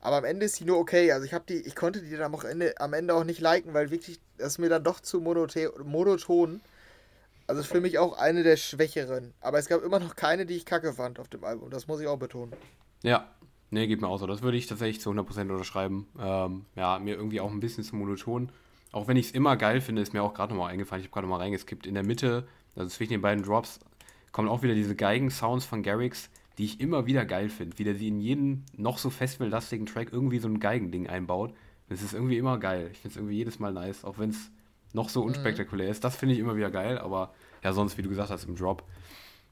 Aber 0.00 0.16
am 0.16 0.24
Ende 0.24 0.46
ist 0.46 0.56
sie 0.56 0.64
nur 0.64 0.78
okay. 0.78 1.12
Also 1.12 1.24
ich 1.24 1.32
habe 1.32 1.44
die, 1.48 1.60
ich 1.60 1.76
konnte 1.76 2.02
die 2.02 2.10
dann 2.10 2.34
am 2.34 2.44
Ende, 2.44 2.74
am 2.80 2.92
Ende 2.92 3.14
auch 3.14 3.24
nicht 3.24 3.40
liken, 3.40 3.72
weil 3.72 3.90
wirklich, 3.90 4.20
das 4.36 4.54
ist 4.54 4.58
mir 4.58 4.68
dann 4.68 4.82
doch 4.82 5.00
zu 5.00 5.20
monoton. 5.20 6.60
Also 7.46 7.60
ist 7.60 7.68
für 7.68 7.80
mich 7.80 7.98
auch 7.98 8.18
eine 8.18 8.42
der 8.42 8.56
schwächeren. 8.56 9.32
Aber 9.40 9.58
es 9.58 9.68
gab 9.68 9.82
immer 9.82 10.00
noch 10.00 10.16
keine, 10.16 10.46
die 10.46 10.56
ich 10.56 10.66
kacke 10.66 10.92
fand 10.92 11.20
auf 11.20 11.28
dem 11.28 11.44
Album. 11.44 11.70
Das 11.70 11.86
muss 11.86 12.00
ich 12.00 12.08
auch 12.08 12.18
betonen. 12.18 12.52
Ja, 13.02 13.28
nee, 13.70 13.86
geht 13.86 14.00
mir 14.00 14.08
auch 14.08 14.18
so. 14.18 14.26
Das 14.26 14.42
würde 14.42 14.56
ich 14.56 14.66
tatsächlich 14.66 15.00
zu 15.00 15.10
100% 15.10 15.42
unterschreiben. 15.42 16.06
Ähm, 16.18 16.64
ja, 16.76 16.98
mir 16.98 17.16
irgendwie 17.16 17.40
auch 17.40 17.50
ein 17.50 17.60
bisschen 17.60 17.84
zu 17.84 17.96
monoton. 17.96 18.50
Auch 18.92 19.08
wenn 19.08 19.16
ich 19.16 19.26
es 19.26 19.32
immer 19.32 19.56
geil 19.56 19.80
finde, 19.80 20.02
ist 20.02 20.12
mir 20.12 20.22
auch 20.22 20.34
gerade 20.34 20.52
nochmal 20.52 20.72
eingefallen. 20.72 21.00
Ich 21.00 21.08
habe 21.08 21.14
gerade 21.14 21.26
nochmal 21.26 21.40
reingeskippt. 21.40 21.86
In 21.86 21.94
der 21.94 22.04
Mitte, 22.04 22.46
also 22.76 22.88
zwischen 22.88 23.12
den 23.12 23.22
beiden 23.22 23.42
Drops, 23.42 23.80
kommen 24.32 24.48
auch 24.48 24.62
wieder 24.62 24.74
diese 24.74 24.94
Geigen-Sounds 24.94 25.64
von 25.64 25.82
Garrix, 25.82 26.30
die 26.58 26.64
ich 26.64 26.80
immer 26.80 27.06
wieder 27.06 27.24
geil 27.24 27.48
finde. 27.48 27.78
Wie 27.78 27.84
der 27.84 27.94
sie 27.94 28.08
in 28.08 28.20
jeden 28.20 28.66
noch 28.76 28.98
so 28.98 29.10
festivallastigen 29.10 29.86
Track 29.86 30.12
irgendwie 30.12 30.38
so 30.38 30.48
ein 30.48 30.60
Geigending 30.60 31.08
einbaut. 31.08 31.54
Das 31.88 32.02
ist 32.02 32.14
irgendwie 32.14 32.38
immer 32.38 32.58
geil. 32.58 32.90
Ich 32.92 32.98
finde 32.98 33.12
es 33.12 33.16
irgendwie 33.16 33.36
jedes 33.36 33.58
Mal 33.58 33.72
nice, 33.72 34.04
auch 34.04 34.18
wenn 34.18 34.30
es 34.30 34.50
noch 34.92 35.08
so 35.08 35.22
mhm. 35.22 35.28
unspektakulär 35.28 35.88
ist. 35.88 36.04
Das 36.04 36.16
finde 36.16 36.34
ich 36.34 36.40
immer 36.40 36.56
wieder 36.56 36.70
geil, 36.70 36.98
aber 36.98 37.34
ja, 37.62 37.72
sonst, 37.72 37.96
wie 37.96 38.02
du 38.02 38.08
gesagt 38.08 38.30
hast, 38.30 38.44
im 38.44 38.56
Drop, 38.56 38.82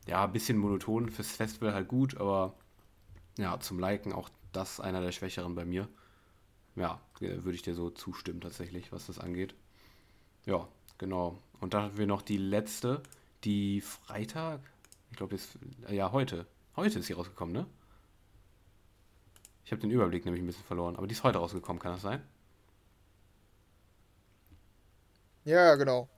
ja, 0.07 0.25
ein 0.25 0.33
bisschen 0.33 0.59
monoton 0.59 1.09
fürs 1.09 1.33
Festival 1.33 1.75
halt 1.75 1.89
gut, 1.89 2.17
aber 2.19 2.55
ja, 3.41 3.59
zum 3.61 3.79
Liken 3.79 4.13
auch 4.13 4.29
das 4.53 4.81
einer 4.81 5.01
der 5.01 5.13
Schwächeren 5.13 5.55
bei 5.55 5.65
mir. 5.65 5.89
Ja, 6.77 7.01
würde 7.19 7.55
ich 7.55 7.63
dir 7.63 7.75
so 7.75 7.91
zustimmen 7.91 8.41
tatsächlich, 8.41 8.93
was 8.93 9.07
das 9.07 9.19
angeht. 9.19 9.55
Ja, 10.47 10.69
genau. 10.99 11.39
Und 11.61 11.75
dann 11.75 11.85
hatten 11.85 11.99
wir 11.99 12.07
noch 12.07 12.23
die 12.23 12.39
letzte, 12.39 13.03
die 13.45 13.81
Freitag, 13.81 14.61
ich 15.11 15.17
glaube 15.17 15.35
jetzt, 15.35 15.59
ja, 15.89 16.13
heute. 16.13 16.47
Heute 16.77 17.01
ist 17.01 17.07
sie 17.07 17.13
rausgekommen, 17.15 17.53
ne? 17.53 17.67
Ich 19.65 19.73
habe 19.73 19.81
den 19.81 19.91
Überblick 19.91 20.25
nämlich 20.25 20.43
ein 20.43 20.47
bisschen 20.47 20.65
verloren, 20.65 20.97
aber 20.97 21.07
die 21.07 21.13
ist 21.13 21.23
heute 21.23 21.39
rausgekommen, 21.39 21.81
kann 21.81 21.93
das 21.93 22.03
sein? 22.03 22.23
Ja, 25.45 25.75
genau. 25.75 26.09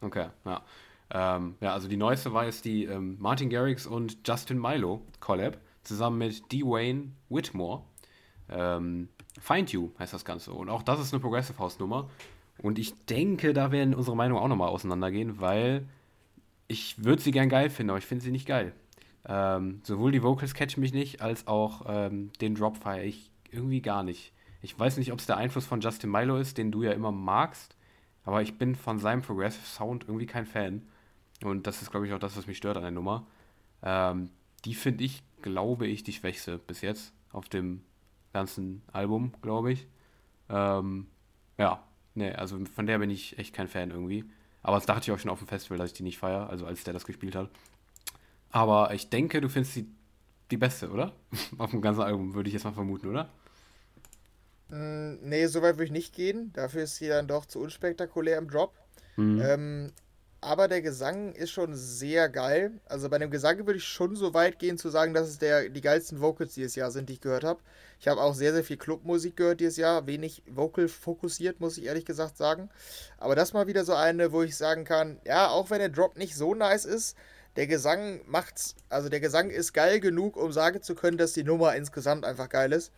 Okay, 0.00 0.28
ja. 0.44 0.62
Ähm, 1.10 1.56
ja, 1.60 1.72
also 1.72 1.88
die 1.88 1.96
neueste 1.96 2.32
war 2.32 2.44
jetzt 2.44 2.64
die 2.64 2.84
ähm, 2.84 3.16
Martin 3.18 3.50
Garrix 3.50 3.86
und 3.86 4.18
Justin 4.26 4.60
Milo 4.60 5.02
Collab, 5.18 5.58
zusammen 5.82 6.18
mit 6.18 6.52
Dwayne 6.52 7.12
Whitmore. 7.28 7.82
Ähm, 8.48 9.08
Find 9.40 9.72
You 9.72 9.90
heißt 9.98 10.12
das 10.12 10.24
Ganze. 10.24 10.52
Und 10.52 10.68
auch 10.68 10.82
das 10.82 11.00
ist 11.00 11.12
eine 11.12 11.20
Progressive 11.20 11.58
House 11.58 11.78
Nummer. 11.78 12.10
Und 12.58 12.78
ich 12.78 12.94
denke, 13.06 13.52
da 13.52 13.72
werden 13.72 13.94
unsere 13.94 14.16
Meinungen 14.16 14.42
auch 14.42 14.48
nochmal 14.48 14.68
auseinandergehen, 14.68 15.40
weil 15.40 15.86
ich 16.68 17.02
würde 17.02 17.22
sie 17.22 17.30
gern 17.30 17.48
geil 17.48 17.70
finden, 17.70 17.90
aber 17.90 17.98
ich 17.98 18.06
finde 18.06 18.24
sie 18.24 18.30
nicht 18.30 18.46
geil. 18.46 18.72
Ähm, 19.26 19.80
sowohl 19.82 20.12
die 20.12 20.22
Vocals 20.22 20.54
catchen 20.54 20.80
mich 20.80 20.92
nicht, 20.92 21.20
als 21.20 21.46
auch 21.46 21.82
ähm, 21.86 22.30
den 22.40 22.54
Drop 22.54 22.76
feiere 22.76 23.04
ich 23.04 23.30
irgendwie 23.50 23.80
gar 23.80 24.02
nicht. 24.02 24.32
Ich 24.62 24.78
weiß 24.78 24.98
nicht, 24.98 25.12
ob 25.12 25.18
es 25.18 25.26
der 25.26 25.36
Einfluss 25.36 25.66
von 25.66 25.80
Justin 25.80 26.10
Milo 26.10 26.36
ist, 26.36 26.58
den 26.58 26.70
du 26.70 26.82
ja 26.82 26.92
immer 26.92 27.12
magst, 27.12 27.76
aber 28.24 28.42
ich 28.42 28.58
bin 28.58 28.74
von 28.74 28.98
seinem 28.98 29.22
Progressive 29.22 29.66
Sound 29.66 30.04
irgendwie 30.04 30.26
kein 30.26 30.46
Fan. 30.46 30.82
Und 31.42 31.66
das 31.66 31.80
ist, 31.80 31.90
glaube 31.90 32.06
ich, 32.06 32.12
auch 32.12 32.18
das, 32.18 32.36
was 32.36 32.46
mich 32.46 32.58
stört 32.58 32.76
an 32.76 32.82
der 32.82 32.92
Nummer. 32.92 33.26
Ähm, 33.82 34.30
die 34.64 34.74
finde 34.74 35.04
ich, 35.04 35.22
glaube 35.42 35.86
ich, 35.86 36.02
die 36.02 36.12
schwächste 36.12 36.58
bis 36.58 36.80
jetzt 36.80 37.12
auf 37.32 37.48
dem 37.48 37.82
ganzen 38.32 38.82
Album, 38.92 39.32
glaube 39.42 39.72
ich. 39.72 39.86
Ähm, 40.48 41.06
ja, 41.58 41.82
ne, 42.14 42.38
also 42.38 42.64
von 42.66 42.86
der 42.86 42.98
bin 42.98 43.10
ich 43.10 43.38
echt 43.38 43.54
kein 43.54 43.68
Fan 43.68 43.90
irgendwie. 43.90 44.24
Aber 44.62 44.76
das 44.76 44.86
dachte 44.86 45.02
ich 45.02 45.12
auch 45.12 45.18
schon 45.18 45.30
auf 45.30 45.38
dem 45.38 45.48
Festival, 45.48 45.78
dass 45.78 45.90
ich 45.90 45.96
die 45.96 46.02
nicht 46.02 46.18
feiere, 46.18 46.50
also 46.50 46.66
als 46.66 46.84
der 46.84 46.92
das 46.92 47.06
gespielt 47.06 47.34
hat. 47.34 47.50
Aber 48.50 48.92
ich 48.92 49.08
denke, 49.08 49.40
du 49.40 49.48
findest 49.48 49.74
sie 49.74 49.86
die 50.50 50.56
beste, 50.56 50.90
oder? 50.90 51.12
auf 51.58 51.70
dem 51.70 51.80
ganzen 51.80 52.02
Album, 52.02 52.34
würde 52.34 52.48
ich 52.48 52.54
jetzt 52.54 52.64
mal 52.64 52.72
vermuten, 52.72 53.08
oder? 53.08 53.30
Mm, 54.68 55.16
nee, 55.22 55.46
so 55.46 55.62
weit 55.62 55.76
würde 55.76 55.84
ich 55.84 55.90
nicht 55.92 56.14
gehen. 56.14 56.52
Dafür 56.52 56.82
ist 56.82 56.96
sie 56.96 57.08
dann 57.08 57.26
doch 57.26 57.46
zu 57.46 57.60
unspektakulär 57.60 58.38
im 58.38 58.48
Drop. 58.48 58.74
Mhm. 59.16 59.40
Ähm, 59.40 59.92
aber 60.42 60.68
der 60.68 60.80
Gesang 60.80 61.32
ist 61.34 61.50
schon 61.50 61.74
sehr 61.74 62.28
geil. 62.28 62.72
Also 62.86 63.10
bei 63.10 63.18
dem 63.18 63.30
Gesang 63.30 63.58
würde 63.66 63.76
ich 63.76 63.84
schon 63.84 64.16
so 64.16 64.32
weit 64.32 64.58
gehen 64.58 64.78
zu 64.78 64.88
sagen, 64.88 65.12
dass 65.12 65.28
es 65.28 65.38
der, 65.38 65.68
die 65.68 65.80
geilsten 65.82 66.20
Vocals 66.20 66.54
dieses 66.54 66.74
Jahr 66.76 66.90
sind, 66.90 67.08
die 67.08 67.14
ich 67.14 67.20
gehört 67.20 67.44
habe. 67.44 67.60
Ich 68.00 68.08
habe 68.08 68.22
auch 68.22 68.34
sehr, 68.34 68.54
sehr 68.54 68.64
viel 68.64 68.78
Clubmusik 68.78 69.36
gehört 69.36 69.60
dieses 69.60 69.76
Jahr, 69.76 70.06
wenig 70.06 70.42
Vocal 70.46 70.88
fokussiert, 70.88 71.60
muss 71.60 71.76
ich 71.76 71.84
ehrlich 71.84 72.06
gesagt 72.06 72.38
sagen. 72.38 72.70
Aber 73.18 73.36
das 73.36 73.52
mal 73.52 73.66
wieder 73.66 73.84
so 73.84 73.92
eine, 73.94 74.32
wo 74.32 74.42
ich 74.42 74.56
sagen 74.56 74.84
kann, 74.84 75.20
ja, 75.26 75.48
auch 75.48 75.68
wenn 75.68 75.80
der 75.80 75.90
Drop 75.90 76.16
nicht 76.16 76.34
so 76.34 76.54
nice 76.54 76.86
ist, 76.86 77.16
der 77.56 77.66
Gesang 77.66 78.20
macht's, 78.26 78.76
also 78.88 79.10
der 79.10 79.20
Gesang 79.20 79.50
ist 79.50 79.74
geil 79.74 80.00
genug, 80.00 80.36
um 80.36 80.52
sagen 80.52 80.82
zu 80.82 80.94
können, 80.94 81.18
dass 81.18 81.34
die 81.34 81.44
Nummer 81.44 81.74
insgesamt 81.74 82.24
einfach 82.24 82.48
geil 82.48 82.72
ist. 82.72 82.92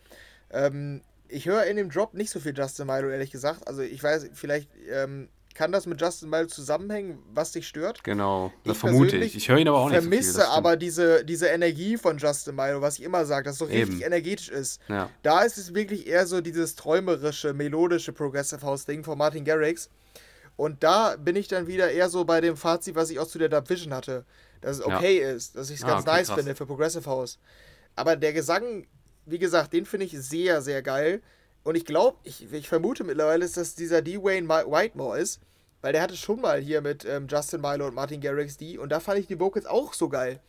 Ähm, 0.51 1.01
ich 1.27 1.47
höre 1.47 1.65
in 1.65 1.75
dem 1.75 1.89
Drop 1.89 2.13
nicht 2.13 2.29
so 2.29 2.39
viel 2.39 2.55
Justin 2.55 2.87
Milo, 2.87 3.09
ehrlich 3.09 3.31
gesagt. 3.31 3.67
Also 3.67 3.81
ich 3.81 4.01
weiß, 4.01 4.29
vielleicht 4.33 4.69
ähm, 4.89 5.27
kann 5.53 5.71
das 5.71 5.85
mit 5.85 6.01
Justin 6.01 6.29
Milo 6.29 6.47
zusammenhängen, 6.47 7.19
was 7.33 7.51
dich 7.51 7.67
stört? 7.67 8.03
Genau, 8.03 8.51
das 8.63 8.73
ich 8.73 8.79
vermute 8.79 9.17
ich. 9.17 9.35
Ich 9.35 9.49
höre 9.49 9.57
ihn 9.57 9.67
aber 9.67 9.79
auch 9.79 9.89
nicht 9.89 9.95
so 9.95 10.01
viel. 10.01 10.09
vermisse 10.09 10.47
aber 10.49 10.77
diese, 10.77 11.23
diese 11.23 11.47
Energie 11.47 11.97
von 11.97 12.17
Justin 12.17 12.55
Milo, 12.55 12.81
was 12.81 12.99
ich 12.99 13.05
immer 13.05 13.25
sage, 13.25 13.45
dass 13.45 13.57
so 13.57 13.65
richtig 13.65 13.95
Eben. 13.95 14.01
energetisch 14.01 14.49
ist. 14.49 14.81
Ja. 14.87 15.09
Da 15.21 15.41
ist 15.41 15.57
es 15.57 15.73
wirklich 15.73 16.07
eher 16.07 16.25
so 16.25 16.41
dieses 16.41 16.75
träumerische, 16.75 17.53
melodische 17.53 18.13
Progressive 18.13 18.61
House 18.61 18.85
Ding 18.85 19.03
von 19.03 19.17
Martin 19.17 19.45
Garrix. 19.45 19.89
Und 20.55 20.83
da 20.83 21.15
bin 21.17 21.35
ich 21.35 21.47
dann 21.47 21.67
wieder 21.67 21.91
eher 21.91 22.09
so 22.09 22.25
bei 22.25 22.41
dem 22.41 22.57
Fazit, 22.57 22.95
was 22.95 23.09
ich 23.09 23.19
auch 23.19 23.27
zu 23.27 23.39
der 23.39 23.49
Dub 23.49 23.69
Vision 23.69 23.93
hatte. 23.93 24.25
Dass 24.61 24.77
es 24.77 24.85
okay 24.85 25.21
ja. 25.21 25.31
ist, 25.31 25.55
dass 25.55 25.69
ich 25.69 25.77
es 25.77 25.83
ah, 25.83 25.87
ganz 25.87 26.03
okay, 26.03 26.17
nice 26.17 26.27
krass. 26.27 26.37
finde 26.37 26.55
für 26.55 26.65
Progressive 26.65 27.09
House. 27.09 27.37
Aber 27.95 28.15
der 28.15 28.33
Gesang, 28.33 28.87
wie 29.25 29.39
gesagt, 29.39 29.73
den 29.73 29.85
finde 29.85 30.05
ich 30.05 30.13
sehr, 30.13 30.61
sehr 30.61 30.81
geil. 30.81 31.21
Und 31.63 31.75
ich 31.75 31.85
glaube, 31.85 32.17
ich, 32.23 32.51
ich 32.51 32.67
vermute 32.67 33.03
mittlerweile, 33.03 33.41
dass 33.41 33.53
das 33.53 33.75
dieser 33.75 34.01
D-Wayne 34.01 34.49
Whitemore 34.49 35.17
ist, 35.17 35.39
weil 35.81 35.93
der 35.93 36.01
hatte 36.01 36.17
schon 36.17 36.41
mal 36.41 36.59
hier 36.59 36.81
mit 36.81 37.05
ähm, 37.05 37.27
Justin 37.27 37.61
Milo 37.61 37.87
und 37.87 37.95
Martin 37.95 38.21
Garrix 38.21 38.57
die 38.57 38.77
und 38.77 38.89
da 38.89 38.99
fand 38.99 39.19
ich 39.19 39.27
die 39.27 39.39
Vocals 39.39 39.65
auch 39.65 39.93
so 39.93 40.09
geil. 40.09 40.39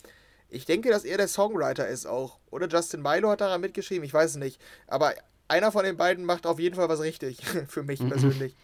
Ich 0.49 0.67
denke, 0.67 0.91
dass 0.91 1.05
er 1.05 1.17
der 1.17 1.29
Songwriter 1.29 1.89
ist 1.89 2.07
auch. 2.07 2.39
Oder 2.51 2.69
Justin 2.69 3.03
Milo 3.03 3.31
hat 3.31 3.41
daran 3.41 3.61
mitgeschrieben, 3.61 4.05
ich 4.05 4.15
weiß 4.15 4.33
es 4.33 4.37
nicht. 4.37 4.61
Aber 4.87 5.15
einer 5.49 5.73
von 5.73 5.85
den 5.85 5.97
beiden 5.97 6.25
macht 6.25 6.47
auf 6.47 6.61
jeden 6.61 6.77
Fall 6.77 6.89
was 6.89 7.01
richtig, 7.01 7.45
für 7.69 7.83
mich 7.83 8.01
mhm. 8.01 8.11
persönlich. 8.11 8.57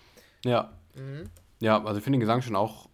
Ja. 0.45 0.73
Mhm. 0.95 1.25
Ja, 1.61 1.85
also 1.85 1.99
ich 1.99 2.05
finde 2.05 2.19
den 2.19 2.21
Gesang 2.21 2.43
schon 2.43 2.57
auch 2.57 2.89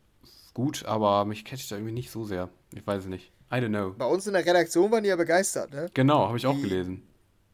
gut, 0.55 0.85
aber 0.87 1.25
mich 1.25 1.45
catcht 1.45 1.71
er 1.71 1.79
irgendwie 1.79 1.93
nicht 1.93 2.11
so 2.11 2.25
sehr. 2.25 2.49
Ich 2.75 2.87
weiß 2.87 3.05
es 3.05 3.09
nicht. 3.09 3.31
I 3.53 3.57
don't 3.57 3.69
know. 3.69 3.95
Bei 3.97 4.07
uns 4.07 4.27
in 4.27 4.33
der 4.33 4.45
Redaktion 4.45 4.91
waren 4.91 5.03
die 5.03 5.11
ja 5.11 5.17
begeistert, 5.17 5.71
ne? 5.73 5.89
Genau, 5.95 6.27
habe 6.27 6.37
ich 6.37 6.47
auch 6.47 6.57
gelesen. 6.61 7.07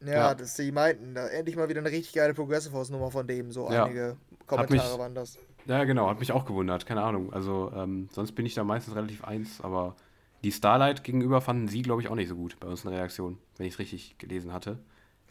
Ja, 0.05 0.13
ja, 0.13 0.35
dass 0.35 0.55
die 0.55 0.71
meinten, 0.71 1.15
da 1.15 1.27
endlich 1.27 1.55
mal 1.55 1.69
wieder 1.69 1.79
eine 1.79 1.91
richtig 1.91 2.13
geile 2.13 2.33
Progressive 2.33 2.75
House 2.75 2.89
Nummer 2.89 3.11
von 3.11 3.27
dem, 3.27 3.51
so 3.51 3.69
ja. 3.71 3.85
einige 3.85 4.17
Kommentare 4.45 4.91
mich, 4.91 4.99
waren 4.99 5.15
das. 5.15 5.37
Ja, 5.65 5.83
genau, 5.85 6.09
hat 6.09 6.19
mich 6.19 6.31
auch 6.31 6.45
gewundert, 6.45 6.85
keine 6.85 7.01
Ahnung. 7.01 7.31
Also, 7.31 7.71
ähm, 7.75 8.09
sonst 8.11 8.33
bin 8.33 8.45
ich 8.45 8.53
da 8.53 8.63
meistens 8.63 8.95
relativ 8.95 9.23
eins, 9.23 9.61
aber 9.61 9.95
die 10.43 10.51
Starlight 10.51 11.03
gegenüber 11.03 11.41
fanden 11.41 11.67
sie, 11.67 11.81
glaube 11.81 12.01
ich, 12.01 12.09
auch 12.09 12.15
nicht 12.15 12.27
so 12.27 12.35
gut 12.35 12.59
bei 12.59 12.67
uns 12.67 12.83
in 12.83 12.91
der 12.91 12.99
Reaktion, 12.99 13.37
wenn 13.57 13.65
ich 13.65 13.73
es 13.73 13.79
richtig 13.79 14.17
gelesen 14.17 14.51
hatte. 14.51 14.77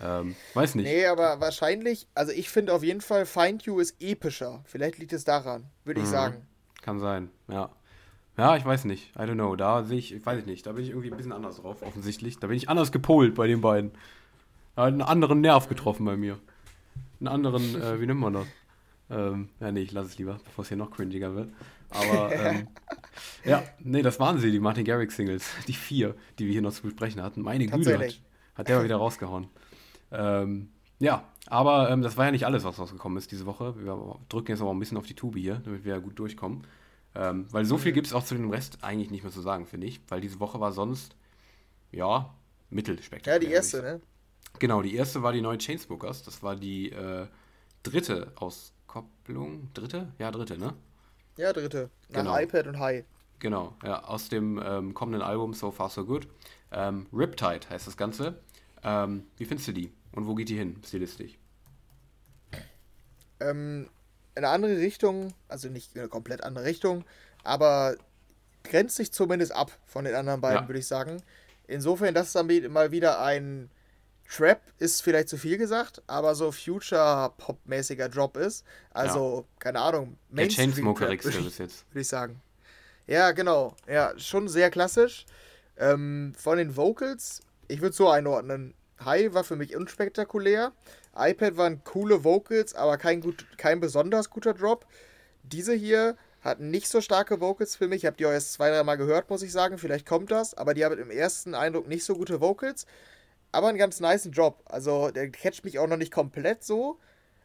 Ähm, 0.00 0.34
weiß 0.54 0.74
nicht. 0.74 0.86
Nee, 0.86 1.06
aber 1.06 1.40
wahrscheinlich, 1.40 2.08
also 2.14 2.32
ich 2.32 2.48
finde 2.48 2.72
auf 2.72 2.82
jeden 2.82 3.02
Fall 3.02 3.26
Find 3.26 3.62
You 3.64 3.78
ist 3.78 3.96
epischer. 4.00 4.62
Vielleicht 4.64 4.98
liegt 4.98 5.12
es 5.12 5.24
daran, 5.24 5.66
würde 5.84 6.00
ich 6.00 6.06
mhm. 6.06 6.10
sagen. 6.10 6.46
Kann 6.82 6.98
sein, 6.98 7.30
ja. 7.48 7.70
Ja, 8.38 8.56
ich 8.56 8.64
weiß 8.64 8.86
nicht. 8.86 9.14
I 9.14 9.20
don't 9.20 9.34
know. 9.34 9.54
Da 9.56 9.84
sehe 9.84 9.98
ich, 9.98 10.14
ich 10.14 10.24
weiß 10.24 10.46
nicht, 10.46 10.66
da 10.66 10.72
bin 10.72 10.82
ich 10.82 10.90
irgendwie 10.90 11.10
ein 11.10 11.16
bisschen 11.16 11.32
anders 11.32 11.56
drauf, 11.56 11.82
offensichtlich. 11.82 12.38
Da 12.38 12.46
bin 12.46 12.56
ich 12.56 12.68
anders 12.68 12.90
gepolt 12.90 13.34
bei 13.34 13.46
den 13.46 13.60
beiden. 13.60 13.92
Da 14.74 14.82
hat 14.82 14.92
einen 14.92 15.02
anderen 15.02 15.40
Nerv 15.40 15.68
getroffen 15.68 16.04
bei 16.04 16.16
mir. 16.16 16.38
Einen 17.20 17.28
anderen, 17.28 17.80
äh, 17.80 18.00
wie 18.00 18.06
nennt 18.06 18.20
man 18.20 18.34
das? 18.34 18.46
Ähm, 19.10 19.48
ja, 19.60 19.70
nee, 19.70 19.82
ich 19.82 19.92
lasse 19.92 20.08
es 20.08 20.18
lieber, 20.18 20.40
bevor 20.44 20.62
es 20.62 20.68
hier 20.68 20.78
noch 20.78 20.90
cringiger 20.90 21.34
wird. 21.34 21.50
Aber, 21.90 22.32
ähm, 22.32 22.68
ja, 23.44 23.62
nee, 23.80 24.00
das 24.00 24.18
waren 24.18 24.38
sie, 24.38 24.50
die 24.50 24.60
Martin 24.60 24.84
Garrix 24.84 25.16
Singles. 25.16 25.44
Die 25.68 25.74
vier, 25.74 26.14
die 26.38 26.46
wir 26.46 26.52
hier 26.52 26.62
noch 26.62 26.72
zu 26.72 26.82
besprechen 26.82 27.22
hatten. 27.22 27.42
Meine 27.42 27.66
Güte, 27.66 27.98
hat, 27.98 28.20
hat 28.54 28.68
der 28.68 28.78
mal 28.78 28.84
wieder 28.84 28.96
rausgehauen. 28.96 29.48
Ähm, 30.10 30.70
ja, 30.98 31.24
aber 31.46 31.90
ähm, 31.90 32.00
das 32.00 32.16
war 32.16 32.26
ja 32.26 32.30
nicht 32.30 32.46
alles, 32.46 32.64
was 32.64 32.78
rausgekommen 32.78 33.18
ist 33.18 33.30
diese 33.30 33.44
Woche. 33.44 33.74
Wir 33.76 34.18
drücken 34.30 34.52
jetzt 34.52 34.62
aber 34.62 34.70
ein 34.70 34.78
bisschen 34.78 34.96
auf 34.96 35.06
die 35.06 35.14
Tube 35.14 35.36
hier, 35.36 35.60
damit 35.64 35.84
wir 35.84 35.94
ja 35.94 36.00
gut 36.00 36.18
durchkommen. 36.18 36.64
Ähm, 37.14 37.46
weil 37.50 37.66
so 37.66 37.76
viel 37.76 37.92
mhm. 37.92 37.96
gibt 37.96 38.06
es 38.06 38.14
auch 38.14 38.24
zu 38.24 38.34
dem 38.34 38.48
Rest 38.48 38.78
eigentlich 38.82 39.10
nicht 39.10 39.22
mehr 39.22 39.32
zu 39.32 39.42
sagen, 39.42 39.66
finde 39.66 39.86
ich. 39.86 40.00
Weil 40.08 40.22
diese 40.22 40.40
Woche 40.40 40.60
war 40.60 40.72
sonst, 40.72 41.14
ja, 41.90 42.32
mittelspektakulär. 42.70 43.42
Ja, 43.42 43.46
die 43.46 43.52
erste, 43.52 43.82
ne? 43.82 44.00
Genau, 44.58 44.82
die 44.82 44.94
erste 44.94 45.22
war 45.22 45.32
die 45.32 45.40
neue 45.40 45.58
Chainsmokers. 45.58 46.22
Das 46.22 46.42
war 46.42 46.56
die 46.56 46.90
äh, 46.90 47.26
dritte 47.82 48.32
Auskopplung. 48.36 49.72
Dritte? 49.74 50.12
Ja, 50.18 50.30
dritte, 50.30 50.58
ne? 50.58 50.74
Ja, 51.36 51.52
dritte. 51.52 51.90
Nach 52.10 52.20
genau. 52.20 52.38
iPad 52.38 52.66
und 52.68 52.78
High. 52.78 53.04
Genau, 53.38 53.74
ja, 53.82 54.04
aus 54.04 54.28
dem 54.28 54.62
ähm, 54.64 54.94
kommenden 54.94 55.22
Album 55.22 55.52
So 55.52 55.72
Far 55.72 55.88
So 55.88 56.04
Good. 56.04 56.28
Ähm, 56.70 57.06
Riptide 57.12 57.68
heißt 57.68 57.86
das 57.86 57.96
Ganze. 57.96 58.38
Ähm, 58.84 59.24
wie 59.36 59.44
findest 59.44 59.68
du 59.68 59.72
die? 59.72 59.92
Und 60.12 60.26
wo 60.26 60.34
geht 60.34 60.48
die 60.48 60.56
hin, 60.56 60.76
stilistisch? 60.86 61.38
Ähm, 63.40 63.88
in 64.34 64.44
eine 64.44 64.48
andere 64.48 64.76
Richtung, 64.78 65.34
also 65.48 65.68
nicht 65.68 65.94
in 65.94 66.00
eine 66.00 66.08
komplett 66.08 66.44
andere 66.44 66.64
Richtung, 66.64 67.04
aber 67.42 67.96
grenzt 68.62 68.96
sich 68.96 69.12
zumindest 69.12 69.52
ab 69.52 69.72
von 69.86 70.04
den 70.04 70.14
anderen 70.14 70.40
beiden, 70.40 70.62
ja. 70.62 70.68
würde 70.68 70.78
ich 70.78 70.86
sagen. 70.86 71.22
Insofern, 71.66 72.14
das 72.14 72.28
ist 72.28 72.36
dann 72.36 72.46
mal 72.72 72.92
wieder 72.92 73.20
ein 73.22 73.70
Trap 74.34 74.62
ist 74.78 75.02
vielleicht 75.02 75.28
zu 75.28 75.36
viel 75.36 75.58
gesagt, 75.58 76.00
aber 76.06 76.34
so 76.34 76.52
Future-Pop-mäßiger 76.52 78.08
Drop 78.08 78.36
ist. 78.36 78.64
Also, 78.92 79.46
ja. 79.46 79.56
keine 79.58 79.80
Ahnung. 79.80 80.16
Der 80.30 80.48
Chainsmoker 80.48 81.10
X 81.10 81.24
bis 81.24 81.58
jetzt. 81.58 81.84
Würde 81.90 82.00
ich 82.00 82.08
sagen. 82.08 82.40
Ja, 83.06 83.32
genau. 83.32 83.76
Ja, 83.86 84.18
schon 84.18 84.48
sehr 84.48 84.70
klassisch. 84.70 85.26
Ähm, 85.76 86.32
von 86.38 86.56
den 86.56 86.76
Vocals, 86.76 87.42
ich 87.68 87.82
würde 87.82 87.94
so 87.94 88.08
einordnen. 88.08 88.74
High 89.04 89.34
war 89.34 89.44
für 89.44 89.56
mich 89.56 89.76
unspektakulär. 89.76 90.72
iPad 91.14 91.56
waren 91.56 91.84
coole 91.84 92.24
Vocals, 92.24 92.74
aber 92.74 92.96
kein, 92.96 93.20
gut, 93.20 93.44
kein 93.58 93.80
besonders 93.80 94.30
guter 94.30 94.54
Drop. 94.54 94.86
Diese 95.42 95.74
hier 95.74 96.16
hat 96.40 96.58
nicht 96.58 96.88
so 96.88 97.00
starke 97.00 97.40
Vocals 97.40 97.76
für 97.76 97.88
mich. 97.88 97.98
Ich 97.98 98.06
habe 98.06 98.16
die 98.16 98.24
auch 98.24 98.32
erst 98.32 98.54
zwei, 98.54 98.70
drei 98.70 98.82
Mal 98.82 98.96
gehört, 98.96 99.28
muss 99.28 99.42
ich 99.42 99.52
sagen. 99.52 99.76
Vielleicht 99.76 100.06
kommt 100.06 100.30
das. 100.30 100.54
Aber 100.54 100.72
die 100.72 100.84
haben 100.84 100.98
im 100.98 101.10
ersten 101.10 101.54
Eindruck 101.54 101.86
nicht 101.86 102.04
so 102.04 102.14
gute 102.14 102.40
Vocals. 102.40 102.86
Aber 103.52 103.68
einen 103.68 103.78
ganz 103.78 104.00
nice 104.00 104.28
Job. 104.32 104.62
Also 104.64 105.10
der 105.10 105.30
catcht 105.30 105.64
mich 105.64 105.78
auch 105.78 105.86
noch 105.86 105.96
nicht 105.96 106.12
komplett 106.12 106.64
so. 106.64 106.98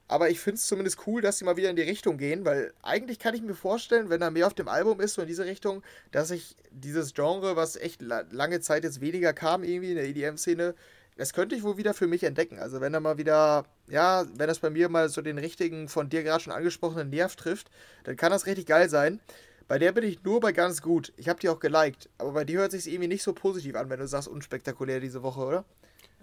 Aber 0.09 0.29
ich 0.29 0.39
finde 0.39 0.55
es 0.55 0.67
zumindest 0.67 1.05
cool, 1.05 1.21
dass 1.21 1.37
sie 1.37 1.45
mal 1.45 1.57
wieder 1.57 1.69
in 1.69 1.75
die 1.75 1.81
Richtung 1.81 2.17
gehen, 2.17 2.45
weil 2.45 2.73
eigentlich 2.81 3.19
kann 3.19 3.35
ich 3.35 3.41
mir 3.41 3.55
vorstellen, 3.55 4.09
wenn 4.09 4.21
da 4.21 4.31
mehr 4.31 4.47
auf 4.47 4.53
dem 4.53 4.69
Album 4.69 5.01
ist, 5.01 5.15
so 5.15 5.21
in 5.21 5.27
diese 5.27 5.43
Richtung, 5.43 5.83
dass 6.11 6.31
ich 6.31 6.55
dieses 6.71 7.13
Genre, 7.13 7.57
was 7.57 7.75
echt 7.75 8.01
lange 8.01 8.61
Zeit 8.61 8.85
jetzt 8.85 9.01
weniger 9.01 9.33
kam, 9.33 9.63
irgendwie 9.63 9.89
in 9.89 9.97
der 9.97 10.05
EDM-Szene, 10.05 10.75
das 11.17 11.33
könnte 11.33 11.55
ich 11.55 11.63
wohl 11.63 11.77
wieder 11.77 11.93
für 11.93 12.07
mich 12.07 12.23
entdecken. 12.23 12.59
Also 12.59 12.79
wenn 12.79 12.93
er 12.93 13.01
mal 13.01 13.17
wieder, 13.17 13.65
ja, 13.89 14.25
wenn 14.35 14.47
das 14.47 14.59
bei 14.59 14.69
mir 14.69 14.87
mal 14.87 15.09
so 15.09 15.21
den 15.21 15.39
richtigen, 15.39 15.89
von 15.89 16.09
dir 16.09 16.23
gerade 16.23 16.41
schon 16.41 16.53
angesprochenen 16.53 17.09
Nerv 17.09 17.35
trifft, 17.35 17.69
dann 18.05 18.15
kann 18.15 18.31
das 18.31 18.45
richtig 18.45 18.67
geil 18.67 18.87
sein. 18.87 19.19
Bei 19.67 19.77
der 19.77 19.91
bin 19.91 20.05
ich 20.05 20.23
nur 20.23 20.39
bei 20.39 20.53
ganz 20.53 20.81
gut. 20.81 21.11
Ich 21.17 21.27
habe 21.27 21.39
die 21.39 21.49
auch 21.49 21.59
geliked. 21.59 22.09
Aber 22.17 22.31
bei 22.31 22.45
dir 22.45 22.59
hört 22.59 22.71
sich 22.71 22.87
irgendwie 22.87 23.09
nicht 23.09 23.23
so 23.23 23.33
positiv 23.33 23.75
an, 23.75 23.89
wenn 23.89 23.99
du 23.99 24.07
sagst 24.07 24.29
unspektakulär 24.29 25.01
diese 25.01 25.23
Woche, 25.23 25.41
oder? 25.41 25.65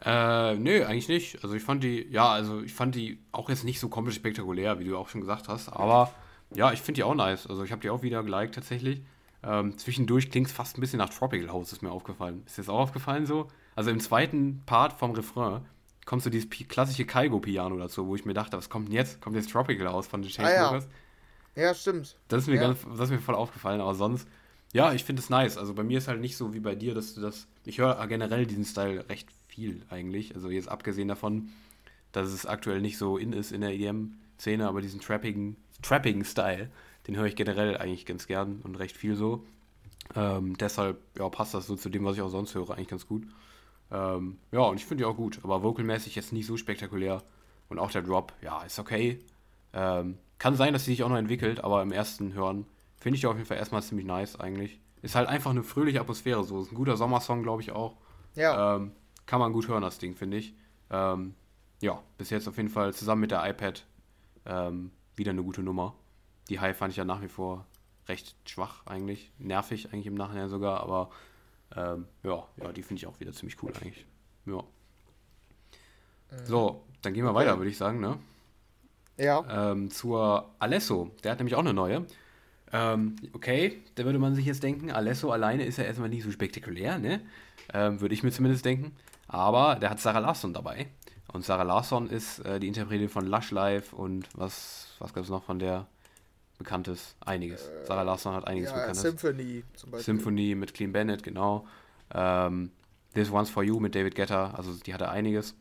Äh, 0.04 0.54
nö, 0.56 0.84
eigentlich 0.84 1.08
nicht. 1.08 1.42
Also 1.42 1.54
ich 1.54 1.62
fand 1.62 1.84
die, 1.84 2.06
ja, 2.10 2.28
also 2.30 2.62
ich 2.62 2.74
fand 2.74 2.94
die 2.94 3.18
auch 3.32 3.48
jetzt 3.48 3.64
nicht 3.64 3.80
so 3.80 3.88
komplett 3.88 4.16
spektakulär, 4.16 4.78
wie 4.78 4.84
du 4.84 4.96
auch 4.96 5.08
schon 5.08 5.20
gesagt 5.20 5.48
hast. 5.48 5.68
Aber 5.68 6.12
ja, 6.54 6.72
ich 6.72 6.80
finde 6.80 6.96
die 6.96 7.04
auch 7.04 7.14
nice. 7.14 7.46
Also 7.46 7.64
ich 7.64 7.72
habe 7.72 7.82
die 7.82 7.90
auch 7.90 8.02
wieder 8.02 8.22
geliked 8.22 8.54
tatsächlich. 8.54 9.02
Ähm, 9.42 9.76
zwischendurch 9.76 10.30
klingt 10.30 10.46
es 10.48 10.52
fast 10.52 10.78
ein 10.78 10.80
bisschen 10.80 10.98
nach 10.98 11.10
Tropical 11.10 11.50
House, 11.50 11.72
ist 11.72 11.82
mir 11.82 11.90
aufgefallen. 11.90 12.42
Ist 12.46 12.56
dir 12.56 12.62
das 12.62 12.68
auch 12.68 12.80
aufgefallen 12.80 13.26
so? 13.26 13.48
Also 13.76 13.90
im 13.90 14.00
zweiten 14.00 14.62
Part 14.66 14.94
vom 14.94 15.12
Refrain 15.12 15.66
kommt 16.06 16.22
so 16.22 16.30
dieses 16.30 16.48
klassische 16.50 17.04
Kaigo-Piano 17.04 17.76
dazu, 17.78 18.06
wo 18.06 18.14
ich 18.14 18.24
mir 18.24 18.34
dachte, 18.34 18.56
was 18.56 18.68
kommt 18.68 18.88
denn 18.88 18.94
jetzt? 18.94 19.20
Kommt 19.20 19.36
jetzt 19.36 19.50
Tropical 19.50 19.88
House 19.88 20.06
von 20.06 20.22
den 20.22 20.30
Chainsmokers? 20.30 20.84
Ah, 20.86 21.60
ja. 21.60 21.62
ja, 21.64 21.74
stimmt. 21.74 22.16
Das 22.28 22.42
ist 22.42 22.48
mir 22.48 22.56
ja. 22.56 22.62
ganz, 22.62 22.80
das 22.82 23.08
ist 23.08 23.10
mir 23.10 23.20
voll 23.20 23.34
aufgefallen, 23.34 23.80
aber 23.80 23.94
sonst, 23.94 24.28
ja, 24.72 24.92
ich 24.92 25.04
finde 25.04 25.20
es 25.20 25.30
nice. 25.30 25.56
Also 25.56 25.74
bei 25.74 25.82
mir 25.82 25.98
ist 25.98 26.08
halt 26.08 26.20
nicht 26.20 26.36
so 26.36 26.52
wie 26.54 26.60
bei 26.60 26.74
dir, 26.74 26.94
dass 26.94 27.14
du 27.14 27.20
das, 27.20 27.46
ich 27.64 27.78
höre 27.78 28.06
generell 28.06 28.46
diesen 28.46 28.64
Style 28.64 29.08
recht 29.08 29.28
viel 29.54 29.82
eigentlich. 29.90 30.34
Also 30.34 30.50
jetzt 30.50 30.68
abgesehen 30.68 31.08
davon, 31.08 31.50
dass 32.12 32.28
es 32.28 32.46
aktuell 32.46 32.80
nicht 32.80 32.98
so 32.98 33.16
in 33.16 33.32
ist 33.32 33.52
in 33.52 33.60
der 33.60 33.72
EDM-Szene, 33.72 34.68
aber 34.68 34.80
diesen 34.80 35.00
trappigen, 35.00 35.56
trappigen 35.82 36.24
Style, 36.24 36.70
den 37.06 37.16
höre 37.16 37.26
ich 37.26 37.36
generell 37.36 37.76
eigentlich 37.76 38.06
ganz 38.06 38.26
gern 38.26 38.60
und 38.62 38.76
recht 38.76 38.96
viel 38.96 39.14
so. 39.16 39.44
Ähm, 40.14 40.56
deshalb 40.58 41.00
ja, 41.18 41.28
passt 41.28 41.54
das 41.54 41.66
so 41.66 41.76
zu 41.76 41.88
dem, 41.88 42.04
was 42.04 42.16
ich 42.16 42.22
auch 42.22 42.28
sonst 42.28 42.54
höre, 42.54 42.70
eigentlich 42.70 42.88
ganz 42.88 43.06
gut. 43.06 43.24
Ähm, 43.90 44.38
ja, 44.52 44.60
und 44.60 44.76
ich 44.76 44.86
finde 44.86 45.02
die 45.02 45.06
auch 45.06 45.16
gut, 45.16 45.38
aber 45.42 45.62
vocalmäßig 45.62 46.14
jetzt 46.14 46.32
nicht 46.32 46.46
so 46.46 46.56
spektakulär. 46.56 47.22
Und 47.68 47.78
auch 47.78 47.90
der 47.90 48.02
Drop, 48.02 48.32
ja, 48.42 48.62
ist 48.62 48.78
okay. 48.78 49.18
Ähm, 49.72 50.18
kann 50.38 50.56
sein, 50.56 50.72
dass 50.72 50.84
sie 50.84 50.92
sich 50.92 51.02
auch 51.02 51.08
noch 51.08 51.16
entwickelt, 51.16 51.62
aber 51.64 51.82
im 51.82 51.92
ersten 51.92 52.34
Hören 52.34 52.66
finde 52.98 53.18
ich 53.18 53.26
auf 53.26 53.36
jeden 53.36 53.46
Fall 53.46 53.56
erstmal 53.56 53.82
ziemlich 53.82 54.06
nice 54.06 54.38
eigentlich. 54.38 54.78
Ist 55.02 55.14
halt 55.14 55.28
einfach 55.28 55.50
eine 55.50 55.62
fröhliche 55.62 56.00
Atmosphäre, 56.00 56.44
so 56.44 56.60
ist 56.60 56.72
ein 56.72 56.76
guter 56.76 56.96
Sommersong, 56.96 57.42
glaube 57.42 57.62
ich 57.62 57.72
auch. 57.72 57.96
Ja. 58.34 58.76
Ähm, 58.76 58.92
kann 59.26 59.40
man 59.40 59.52
gut 59.52 59.68
hören, 59.68 59.82
das 59.82 59.98
Ding, 59.98 60.14
finde 60.14 60.36
ich. 60.36 60.54
Ähm, 60.90 61.34
ja, 61.80 62.02
bis 62.18 62.30
jetzt 62.30 62.48
auf 62.48 62.56
jeden 62.56 62.68
Fall 62.68 62.94
zusammen 62.94 63.22
mit 63.22 63.30
der 63.30 63.48
iPad 63.48 63.84
ähm, 64.46 64.90
wieder 65.16 65.30
eine 65.30 65.42
gute 65.42 65.62
Nummer. 65.62 65.94
Die 66.48 66.60
High 66.60 66.76
fand 66.76 66.92
ich 66.92 66.96
ja 66.96 67.04
nach 67.04 67.22
wie 67.22 67.28
vor 67.28 67.66
recht 68.08 68.36
schwach 68.46 68.86
eigentlich, 68.86 69.32
nervig 69.38 69.92
eigentlich 69.92 70.06
im 70.06 70.14
Nachhinein 70.14 70.48
sogar, 70.48 70.80
aber 70.80 71.10
ähm, 71.74 72.06
ja, 72.22 72.46
ja, 72.56 72.72
die 72.72 72.82
finde 72.82 73.00
ich 73.00 73.06
auch 73.06 73.18
wieder 73.20 73.32
ziemlich 73.32 73.62
cool 73.62 73.72
eigentlich. 73.80 74.06
Ja. 74.46 74.58
Mhm. 76.30 76.44
So, 76.44 76.84
dann 77.02 77.14
gehen 77.14 77.24
wir 77.24 77.30
okay. 77.30 77.40
weiter, 77.40 77.58
würde 77.58 77.70
ich 77.70 77.76
sagen, 77.76 78.00
ne? 78.00 78.18
Ja. 79.16 79.70
Ähm, 79.72 79.90
zur 79.90 80.50
Alesso. 80.58 81.10
Der 81.22 81.32
hat 81.32 81.38
nämlich 81.38 81.54
auch 81.54 81.60
eine 81.60 81.72
neue. 81.72 82.06
Ähm, 82.72 83.16
okay, 83.32 83.82
da 83.94 84.04
würde 84.04 84.18
man 84.18 84.34
sich 84.34 84.46
jetzt 84.46 84.62
denken, 84.62 84.90
Alesso 84.90 85.30
alleine 85.30 85.64
ist 85.64 85.78
ja 85.78 85.84
erstmal 85.84 86.08
nicht 86.08 86.24
so 86.24 86.30
spektakulär, 86.30 86.98
ne? 86.98 87.20
Ähm, 87.72 88.00
würde 88.00 88.14
ich 88.14 88.22
mir 88.22 88.32
zumindest 88.32 88.64
denken. 88.64 88.96
Aber 89.28 89.76
der 89.76 89.90
hat 89.90 90.00
Sarah 90.00 90.18
Larsson 90.20 90.52
dabei. 90.52 90.88
Und 91.32 91.44
Sarah 91.44 91.62
Larsson 91.62 92.08
ist 92.08 92.38
äh, 92.40 92.60
die 92.60 92.68
Interpretin 92.68 93.08
von 93.08 93.26
Lush 93.26 93.50
Life 93.50 93.94
und 93.94 94.28
was, 94.34 94.94
was 94.98 95.12
gab 95.12 95.24
es 95.24 95.30
noch 95.30 95.42
von 95.42 95.58
der 95.58 95.86
Bekanntes? 96.58 97.16
Einiges. 97.20 97.66
Äh, 97.66 97.86
Sarah 97.86 98.02
Larsson 98.02 98.34
hat 98.34 98.46
einiges 98.46 98.70
ja, 98.70 98.76
Bekanntes. 98.76 99.02
Symphony 99.02 99.64
zum 99.74 99.90
Beispiel. 99.90 100.04
Symphony 100.04 100.54
mit 100.54 100.74
Clean 100.74 100.92
Bennett, 100.92 101.22
genau. 101.22 101.66
Ähm, 102.12 102.70
This 103.14 103.30
One's 103.30 103.50
For 103.50 103.62
You 103.62 103.80
mit 103.80 103.94
David 103.94 104.14
Guetta, 104.14 104.52
also 104.52 104.72
die 104.74 104.94
hatte 104.94 105.08
einiges. 105.08 105.56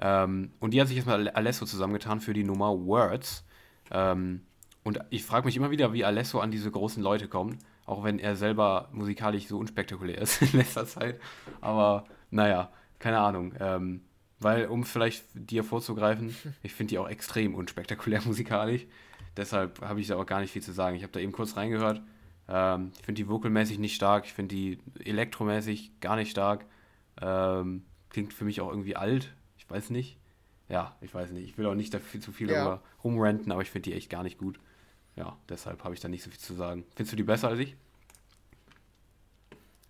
Ähm, 0.00 0.52
und 0.60 0.72
die 0.72 0.80
hat 0.80 0.88
sich 0.88 0.96
jetzt 0.96 1.06
mal 1.06 1.28
Alesso 1.28 1.66
zusammengetan 1.66 2.20
für 2.20 2.32
die 2.32 2.44
Nummer 2.44 2.70
Words. 2.70 3.44
Ähm, 3.90 4.42
und 4.84 4.98
ich 5.10 5.24
frage 5.24 5.46
mich 5.46 5.56
immer 5.56 5.70
wieder, 5.70 5.92
wie 5.92 6.04
Alesso 6.04 6.40
an 6.40 6.50
diese 6.50 6.70
großen 6.70 7.02
Leute 7.02 7.28
kommt, 7.28 7.58
auch 7.86 8.02
wenn 8.02 8.18
er 8.18 8.36
selber 8.36 8.88
musikalisch 8.92 9.46
so 9.46 9.58
unspektakulär 9.58 10.18
ist 10.18 10.42
in 10.52 10.58
letzter 10.58 10.86
Zeit. 10.86 11.20
Aber 11.60 12.06
naja, 12.30 12.70
keine 13.02 13.18
Ahnung. 13.18 13.52
Ähm, 13.58 14.02
weil, 14.38 14.66
um 14.66 14.84
vielleicht 14.84 15.24
dir 15.34 15.64
vorzugreifen, 15.64 16.34
ich 16.62 16.72
finde 16.72 16.90
die 16.90 16.98
auch 16.98 17.08
extrem 17.08 17.54
unspektakulär 17.54 18.22
musikalisch. 18.24 18.86
Deshalb 19.36 19.80
habe 19.80 20.00
ich 20.00 20.06
da 20.06 20.16
auch 20.16 20.26
gar 20.26 20.40
nicht 20.40 20.52
viel 20.52 20.62
zu 20.62 20.72
sagen. 20.72 20.96
Ich 20.96 21.02
habe 21.02 21.12
da 21.12 21.20
eben 21.20 21.32
kurz 21.32 21.56
reingehört. 21.56 22.00
Ähm, 22.48 22.92
ich 22.98 23.04
finde 23.04 23.22
die 23.22 23.28
vocalmäßig 23.28 23.78
nicht 23.78 23.94
stark. 23.94 24.24
Ich 24.24 24.32
finde 24.32 24.54
die 24.54 24.78
elektromäßig 25.04 26.00
gar 26.00 26.16
nicht 26.16 26.30
stark. 26.30 26.64
Ähm, 27.20 27.84
klingt 28.10 28.32
für 28.32 28.44
mich 28.44 28.60
auch 28.60 28.70
irgendwie 28.70 28.96
alt. 28.96 29.32
Ich 29.58 29.68
weiß 29.68 29.90
nicht. 29.90 30.18
Ja, 30.68 30.96
ich 31.00 31.12
weiß 31.12 31.30
nicht. 31.32 31.44
Ich 31.44 31.58
will 31.58 31.66
auch 31.66 31.74
nicht 31.74 31.92
dafür 31.92 32.20
zu 32.20 32.32
viel 32.32 32.48
ja. 32.48 32.56
darüber 32.56 32.82
rumrenten, 33.02 33.52
aber 33.52 33.62
ich 33.62 33.70
finde 33.70 33.90
die 33.90 33.96
echt 33.96 34.10
gar 34.10 34.22
nicht 34.22 34.38
gut. 34.38 34.60
Ja, 35.16 35.36
deshalb 35.48 35.82
habe 35.84 35.94
ich 35.94 36.00
da 36.00 36.08
nicht 36.08 36.22
so 36.22 36.30
viel 36.30 36.38
zu 36.38 36.54
sagen. 36.54 36.84
Findest 36.94 37.12
du 37.12 37.16
die 37.16 37.22
besser 37.22 37.48
als 37.48 37.58
ich? 37.58 37.76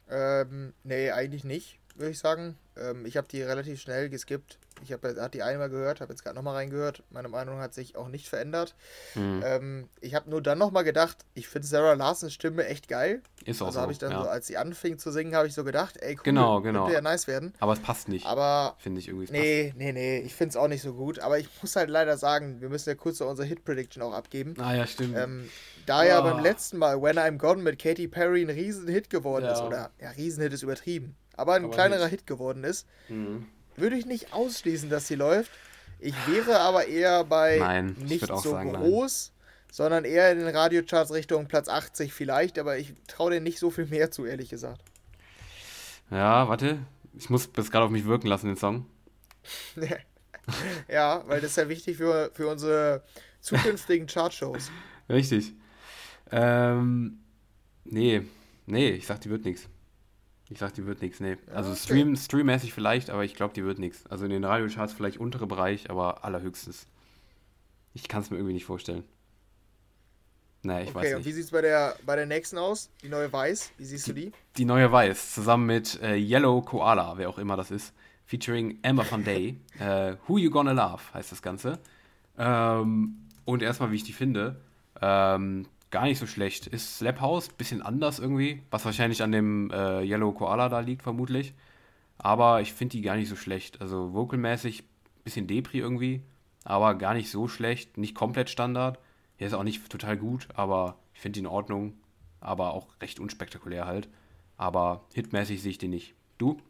Ähm, 0.09 0.75
nee, 0.85 1.11
eigentlich 1.11 1.43
nicht, 1.43 1.79
würde 1.95 2.11
ich 2.11 2.19
sagen. 2.19 2.57
Ähm, 2.77 3.05
ich 3.05 3.17
habe 3.17 3.29
die 3.29 3.43
relativ 3.43 3.81
schnell 3.81 4.09
geskippt. 4.09 4.59
Ich 4.83 4.93
habe 4.93 5.31
die 5.33 5.43
einmal 5.43 5.69
gehört, 5.69 6.01
habe 6.01 6.13
jetzt 6.13 6.25
gerade 6.25 6.35
nochmal 6.35 6.55
reingehört. 6.55 7.03
Meine 7.11 7.29
Meinung 7.29 7.61
hat 7.61 7.75
sich 7.75 7.97
auch 7.97 8.09
nicht 8.09 8.29
verändert. 8.29 8.75
Mhm. 9.15 9.43
Ähm, 9.45 9.89
ich 10.01 10.15
habe 10.15 10.29
nur 10.29 10.43
dann 10.43 10.59
nochmal 10.59 10.83
gedacht, 10.83 11.19
ich 11.35 11.47
finde 11.47 11.69
Sarah 11.69 11.93
Larsons 11.93 12.33
Stimme 12.33 12.67
echt 12.67 12.89
geil. 12.89 13.23
Ist 13.45 13.63
auch 13.63 13.67
also 13.67 13.77
so. 13.77 13.83
habe 13.83 13.93
ich 13.93 13.99
dann 13.99 14.13
ja. 14.13 14.23
so, 14.23 14.29
als 14.29 14.47
sie 14.47 14.57
anfing 14.57 14.99
zu 14.99 15.13
singen, 15.13 15.37
habe 15.37 15.47
ich 15.47 15.55
so 15.55 15.63
gedacht, 15.63 15.99
ey, 15.99 16.15
cool, 16.15 16.23
genau, 16.25 16.61
genau. 16.63 16.85
könnte 16.85 16.95
ja 16.95 17.01
nice 17.01 17.27
werden. 17.27 17.53
Aber 17.61 17.75
es 17.75 17.81
passt 17.81 18.09
nicht. 18.09 18.27
Aber 18.27 18.77
finde 18.79 19.01
ich 19.01 19.09
irgendwie. 19.09 19.31
Nee, 19.31 19.65
passt. 19.67 19.77
nee, 19.77 19.93
nee, 19.93 20.19
ich 20.21 20.35
finde 20.35 20.51
es 20.51 20.57
auch 20.57 20.69
nicht 20.69 20.83
so 20.83 20.95
gut. 20.95 21.19
Aber 21.21 21.39
ich 21.39 21.49
muss 21.61 21.77
halt 21.77 21.91
leider 21.91 22.17
sagen, 22.17 22.61
wir 22.61 22.69
müssen 22.69 22.89
ja 22.89 22.95
kurz 22.95 23.19
so 23.19 23.29
unsere 23.29 23.47
Hit 23.47 23.65
Prediction 23.65 24.03
auch 24.03 24.15
abgeben. 24.15 24.55
Ah 24.59 24.75
ja, 24.75 24.87
stimmt. 24.87 25.17
Ähm, 25.17 25.49
da 25.87 26.01
oh. 26.01 26.05
ja 26.05 26.21
beim 26.21 26.43
letzten 26.43 26.79
Mal 26.79 27.01
When 27.01 27.19
I'm 27.19 27.39
Gone 27.39 27.63
mit 27.63 27.79
Katy 27.79 28.09
Perry 28.09 28.43
ein 28.43 28.51
Riesenhit 28.51 29.11
geworden 29.11 29.45
ja. 29.45 29.53
ist, 29.53 29.61
oder 29.61 29.91
ja, 30.01 30.11
Riesenhit 30.11 30.53
ist 30.53 30.63
übertrieben, 30.63 31.17
aber 31.37 31.55
ein 31.55 31.65
aber 31.65 31.75
kleinerer 31.75 32.07
Hit. 32.07 32.21
Hit 32.21 32.27
geworden 32.27 32.65
ist, 32.65 32.87
mhm. 33.09 33.47
würde 33.77 33.97
ich 33.97 34.07
nicht 34.07 34.33
ausschließen, 34.33 34.91
dass 34.91 35.09
sie 35.09 35.15
läuft. 35.15 35.51
Ich 35.99 36.15
wäre 36.27 36.61
aber 36.61 36.87
eher 36.87 37.25
bei 37.25 37.59
nein, 37.59 37.97
nicht 38.01 38.27
so 38.27 38.37
sagen, 38.37 38.73
groß, 38.73 39.33
nein. 39.33 39.69
sondern 39.73 40.05
eher 40.05 40.33
in 40.33 40.39
den 40.39 40.49
Radiocharts 40.49 41.13
Richtung 41.13 41.47
Platz 41.47 41.69
80 41.69 42.13
vielleicht, 42.13 42.59
aber 42.59 42.77
ich 42.79 42.95
traue 43.07 43.31
denen 43.31 43.45
nicht 43.45 43.59
so 43.59 43.71
viel 43.71 43.87
mehr 43.87 44.11
zu, 44.11 44.25
ehrlich 44.25 44.51
gesagt. 44.51 44.83
Ja, 46.11 46.49
warte. 46.49 46.79
Ich 47.15 47.31
muss 47.31 47.53
das 47.53 47.71
gerade 47.71 47.85
auf 47.85 47.91
mich 47.91 48.05
wirken 48.05 48.27
lassen, 48.27 48.47
den 48.47 48.57
Song. 48.57 48.87
ja, 50.89 51.23
weil 51.27 51.41
das 51.41 51.51
ist 51.53 51.57
ja 51.57 51.69
wichtig 51.69 51.97
für, 51.97 52.31
für 52.35 52.49
unsere 52.49 53.03
zukünftigen 53.41 54.07
Chartshows. 54.07 54.71
Richtig. 55.09 55.53
Ähm, 56.31 57.19
nee, 57.85 58.23
nee, 58.67 58.91
ich 58.91 59.07
sag, 59.07 59.21
die 59.21 59.31
wird 59.31 59.45
nichts. 59.45 59.69
Ich 60.53 60.59
sag, 60.59 60.75
die 60.75 60.85
wird 60.85 61.01
nichts, 61.01 61.19
nee. 61.19 61.39
Also 61.55 61.71
okay. 61.71 61.81
Stream, 61.81 62.15
streammäßig 62.15 62.75
vielleicht, 62.75 63.09
aber 63.09 63.25
ich 63.25 63.35
glaube, 63.35 63.55
die 63.55 63.65
wird 63.65 63.79
nichts. 63.79 64.07
Also 64.09 64.27
in 64.27 64.31
den 64.31 64.45
Radiocharts 64.45 64.93
vielleicht 64.93 65.17
untere 65.17 65.47
Bereich, 65.47 65.89
aber 65.89 66.25
allerhöchstens. 66.25 66.87
Ich 67.95 68.07
kann 68.07 68.21
es 68.21 68.31
mir 68.31 68.37
irgendwie 68.37 68.53
nicht 68.53 68.67
vorstellen. 68.67 69.05
Naja, 70.63 70.83
ich 70.83 70.91
okay, 70.91 70.97
weiß 70.97 71.05
nicht. 71.05 71.17
und 71.17 71.25
wie 71.25 71.33
sieht 71.33 71.45
es 71.45 71.51
bei 71.51 71.63
der, 71.63 71.97
bei 72.05 72.17
der 72.17 72.27
nächsten 72.27 72.59
aus? 72.59 72.91
Die 73.03 73.09
neue 73.09 73.33
Weiß, 73.33 73.73
wie 73.79 73.85
siehst 73.85 74.07
du 74.09 74.13
die? 74.13 74.33
Die 74.59 74.67
neue 74.67 74.93
Weiß, 74.93 75.33
zusammen 75.35 75.67
mit 75.67 76.01
äh, 76.03 76.17
Yellow 76.17 76.61
Koala, 76.61 77.17
wer 77.17 77.31
auch 77.31 77.39
immer 77.39 77.57
das 77.57 77.71
ist, 77.71 77.95
featuring 78.27 78.79
Emma 78.83 79.05
Van 79.11 79.25
Day. 79.25 79.59
äh, 79.79 80.17
Who 80.27 80.37
You 80.37 80.51
Gonna 80.51 80.73
Love 80.73 81.03
heißt 81.15 81.33
das 81.33 81.41
Ganze. 81.41 81.79
Ähm, 82.37 83.27
und 83.47 83.63
erstmal, 83.63 83.91
wie 83.91 83.97
ich 83.97 84.05
die 84.05 84.13
finde, 84.13 84.61
ähm, 85.01 85.67
gar 85.93 86.05
nicht 86.05 86.19
so 86.19 86.27
schlecht. 86.27 86.67
Ist 86.67 86.99
Slap 86.99 87.21
House, 87.21 87.49
bisschen 87.51 87.83
anders 87.83 88.19
irgendwie, 88.19 88.63
was 88.73 88.85
wahrscheinlich 88.85 89.23
an 89.23 89.31
dem 89.31 89.71
äh, 89.71 90.03
Yellow 90.03 90.33
Koala 90.33 90.69
da 90.69 90.81
liegt, 90.81 91.03
vermutlich. 91.05 91.55
aber 92.19 92.61
ich 92.61 92.73
finde 92.73 92.97
die 92.97 93.03
gar 93.03 93.17
nicht 93.17 93.29
so 93.29 93.37
schlecht. 93.37 93.81
Also 93.81 94.13
vocalmäßig 94.13 94.85
bisschen 95.23 95.47
Depri 95.47 95.79
irgendwie, 95.79 96.23
aber 96.65 96.97
gar 96.97 97.15
nicht 97.15 97.31
so 97.31 97.47
schlecht, 97.47 97.97
nicht 97.99 98.15
komplett 98.15 98.51
Standard. 98.51 98.99
Er 99.39 99.47
ist 99.47 99.53
auch 99.55 99.63
nicht 99.63 99.89
total 99.89 100.17
gut, 100.17 100.49
aber 100.55 100.97
ich 101.15 101.21
finde 101.21 101.35
die 101.35 101.41
in 101.41 101.47
Ordnung, 101.47 101.95
aber 102.41 102.75
auch 102.75 102.89
recht 103.01 103.21
unspektakulär 103.21 103.87
halt. 103.87 104.09
Aber 104.57 105.05
hitmäßig 105.15 105.63
sehe 105.63 105.73
ich 105.73 105.79
die 105.79 105.89
nicht. 105.89 106.15
Du? 106.39 106.61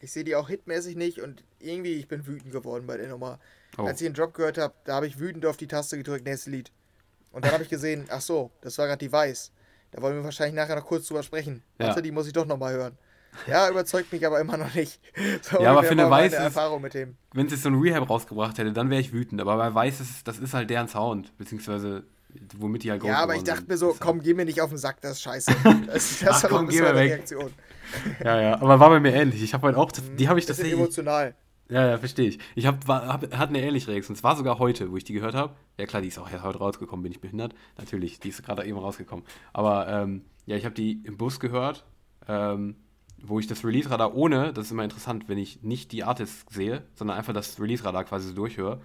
Ich 0.00 0.12
sehe 0.12 0.24
die 0.24 0.34
auch 0.34 0.48
hitmäßig 0.48 0.96
nicht 0.96 1.20
und 1.20 1.44
irgendwie, 1.58 1.94
ich 1.94 2.08
bin 2.08 2.26
wütend 2.26 2.52
geworden 2.52 2.86
bei 2.86 2.96
der 2.96 3.08
Nummer. 3.08 3.38
Oh. 3.76 3.82
Als 3.84 4.00
ich 4.00 4.06
den 4.06 4.14
Drop 4.14 4.34
gehört 4.34 4.58
habe, 4.58 4.74
da 4.84 4.96
habe 4.96 5.06
ich 5.06 5.18
wütend 5.18 5.44
auf 5.46 5.56
die 5.56 5.66
Taste 5.66 5.98
gedrückt, 5.98 6.24
nächstes 6.24 6.50
Lied. 6.52 6.72
Und 7.32 7.44
dann 7.44 7.52
habe 7.52 7.62
ich 7.62 7.68
gesehen, 7.68 8.06
ach 8.08 8.20
so, 8.20 8.50
das 8.60 8.76
war 8.78 8.86
gerade 8.86 8.98
die 8.98 9.12
Weiß. 9.12 9.52
Da 9.92 10.02
wollen 10.02 10.16
wir 10.16 10.24
wahrscheinlich 10.24 10.54
nachher 10.54 10.76
noch 10.76 10.86
kurz 10.86 11.06
drüber 11.06 11.22
sprechen. 11.22 11.62
Ja. 11.78 11.88
Also 11.88 12.00
die 12.00 12.10
muss 12.10 12.26
ich 12.26 12.32
doch 12.32 12.46
nochmal 12.46 12.74
hören. 12.74 12.98
Ja, 13.46 13.68
überzeugt 13.68 14.12
mich 14.12 14.26
aber 14.26 14.40
immer 14.40 14.56
noch 14.56 14.74
nicht. 14.74 15.00
So 15.42 15.60
ja, 15.60 15.70
aber 15.70 15.84
für 15.84 15.90
eine 15.90 16.10
Weiß 16.10 16.32
Erfahrung 16.32 16.82
mit 16.82 16.94
dem. 16.94 17.16
Wenn 17.32 17.46
es 17.46 17.52
jetzt 17.52 17.62
so 17.62 17.68
ein 17.68 17.80
Rehab 17.80 18.08
rausgebracht 18.08 18.58
hätte, 18.58 18.72
dann 18.72 18.90
wäre 18.90 19.00
ich 19.00 19.12
wütend. 19.12 19.40
Aber 19.40 19.56
bei 19.56 19.72
Weiß 19.72 20.00
ist 20.00 20.26
das 20.26 20.38
ist 20.38 20.54
halt 20.54 20.70
deren 20.70 20.88
Sound, 20.88 21.36
beziehungsweise 21.38 22.04
womit 22.56 22.84
die 22.84 22.90
halt 22.90 23.00
groß 23.00 23.10
Ja, 23.10 23.18
aber 23.18 23.34
ich 23.34 23.44
dachte 23.44 23.64
mir 23.68 23.76
so, 23.76 23.96
komm, 23.98 24.20
geh 24.20 24.34
mir 24.34 24.44
nicht 24.44 24.60
auf 24.60 24.70
den 24.70 24.78
Sack, 24.78 25.00
das 25.00 25.12
ist 25.12 25.22
scheiße. 25.22 25.52
Das, 25.86 26.20
das 26.20 26.44
Ach, 26.44 26.48
komm, 26.48 26.68
geh 26.68 26.80
mir 26.80 26.94
weg. 26.94 27.10
Reaktion. 27.10 27.52
Ja, 28.22 28.40
ja, 28.40 28.54
aber 28.54 28.78
war 28.78 28.90
bei 28.90 29.00
mir 29.00 29.12
ähnlich. 29.12 29.42
Ich 29.42 29.54
habe 29.54 29.66
halt 29.66 29.76
auch, 29.76 29.90
die 29.92 30.28
habe 30.28 30.38
ich 30.38 30.46
das 30.46 30.58
emotional. 30.58 31.34
Ja, 31.70 31.86
ja, 31.86 31.98
verstehe 31.98 32.28
ich. 32.28 32.38
Ich 32.56 32.66
hab, 32.66 32.86
war, 32.88 33.06
hab, 33.06 33.22
hatte 33.22 33.50
eine 33.50 33.62
ähnliche 33.62 33.88
Reaktion. 33.88 34.16
Es 34.16 34.24
war 34.24 34.36
sogar 34.36 34.58
heute, 34.58 34.90
wo 34.90 34.96
ich 34.96 35.04
die 35.04 35.12
gehört 35.12 35.34
habe. 35.34 35.54
Ja 35.78 35.86
klar, 35.86 36.02
die 36.02 36.08
ist 36.08 36.18
auch 36.18 36.30
heute 36.30 36.58
rausgekommen, 36.58 37.04
bin 37.04 37.12
ich 37.12 37.20
behindert. 37.20 37.54
Natürlich, 37.78 38.18
die 38.18 38.28
ist 38.28 38.42
gerade 38.42 38.64
eben 38.64 38.78
rausgekommen. 38.78 39.24
Aber 39.52 39.88
ähm, 39.88 40.22
ja, 40.46 40.56
ich 40.56 40.64
habe 40.64 40.74
die 40.74 41.00
im 41.04 41.16
Bus 41.16 41.38
gehört, 41.38 41.84
ähm, 42.26 42.74
wo 43.22 43.38
ich 43.38 43.46
das 43.46 43.64
Release-Radar 43.64 44.14
ohne, 44.14 44.52
das 44.52 44.66
ist 44.66 44.72
immer 44.72 44.84
interessant, 44.84 45.28
wenn 45.28 45.38
ich 45.38 45.62
nicht 45.62 45.92
die 45.92 46.02
Artists 46.02 46.52
sehe, 46.52 46.82
sondern 46.94 47.16
einfach 47.16 47.32
das 47.32 47.60
Release-Radar 47.60 48.04
quasi 48.04 48.28
so 48.28 48.34
durchhöre. 48.34 48.80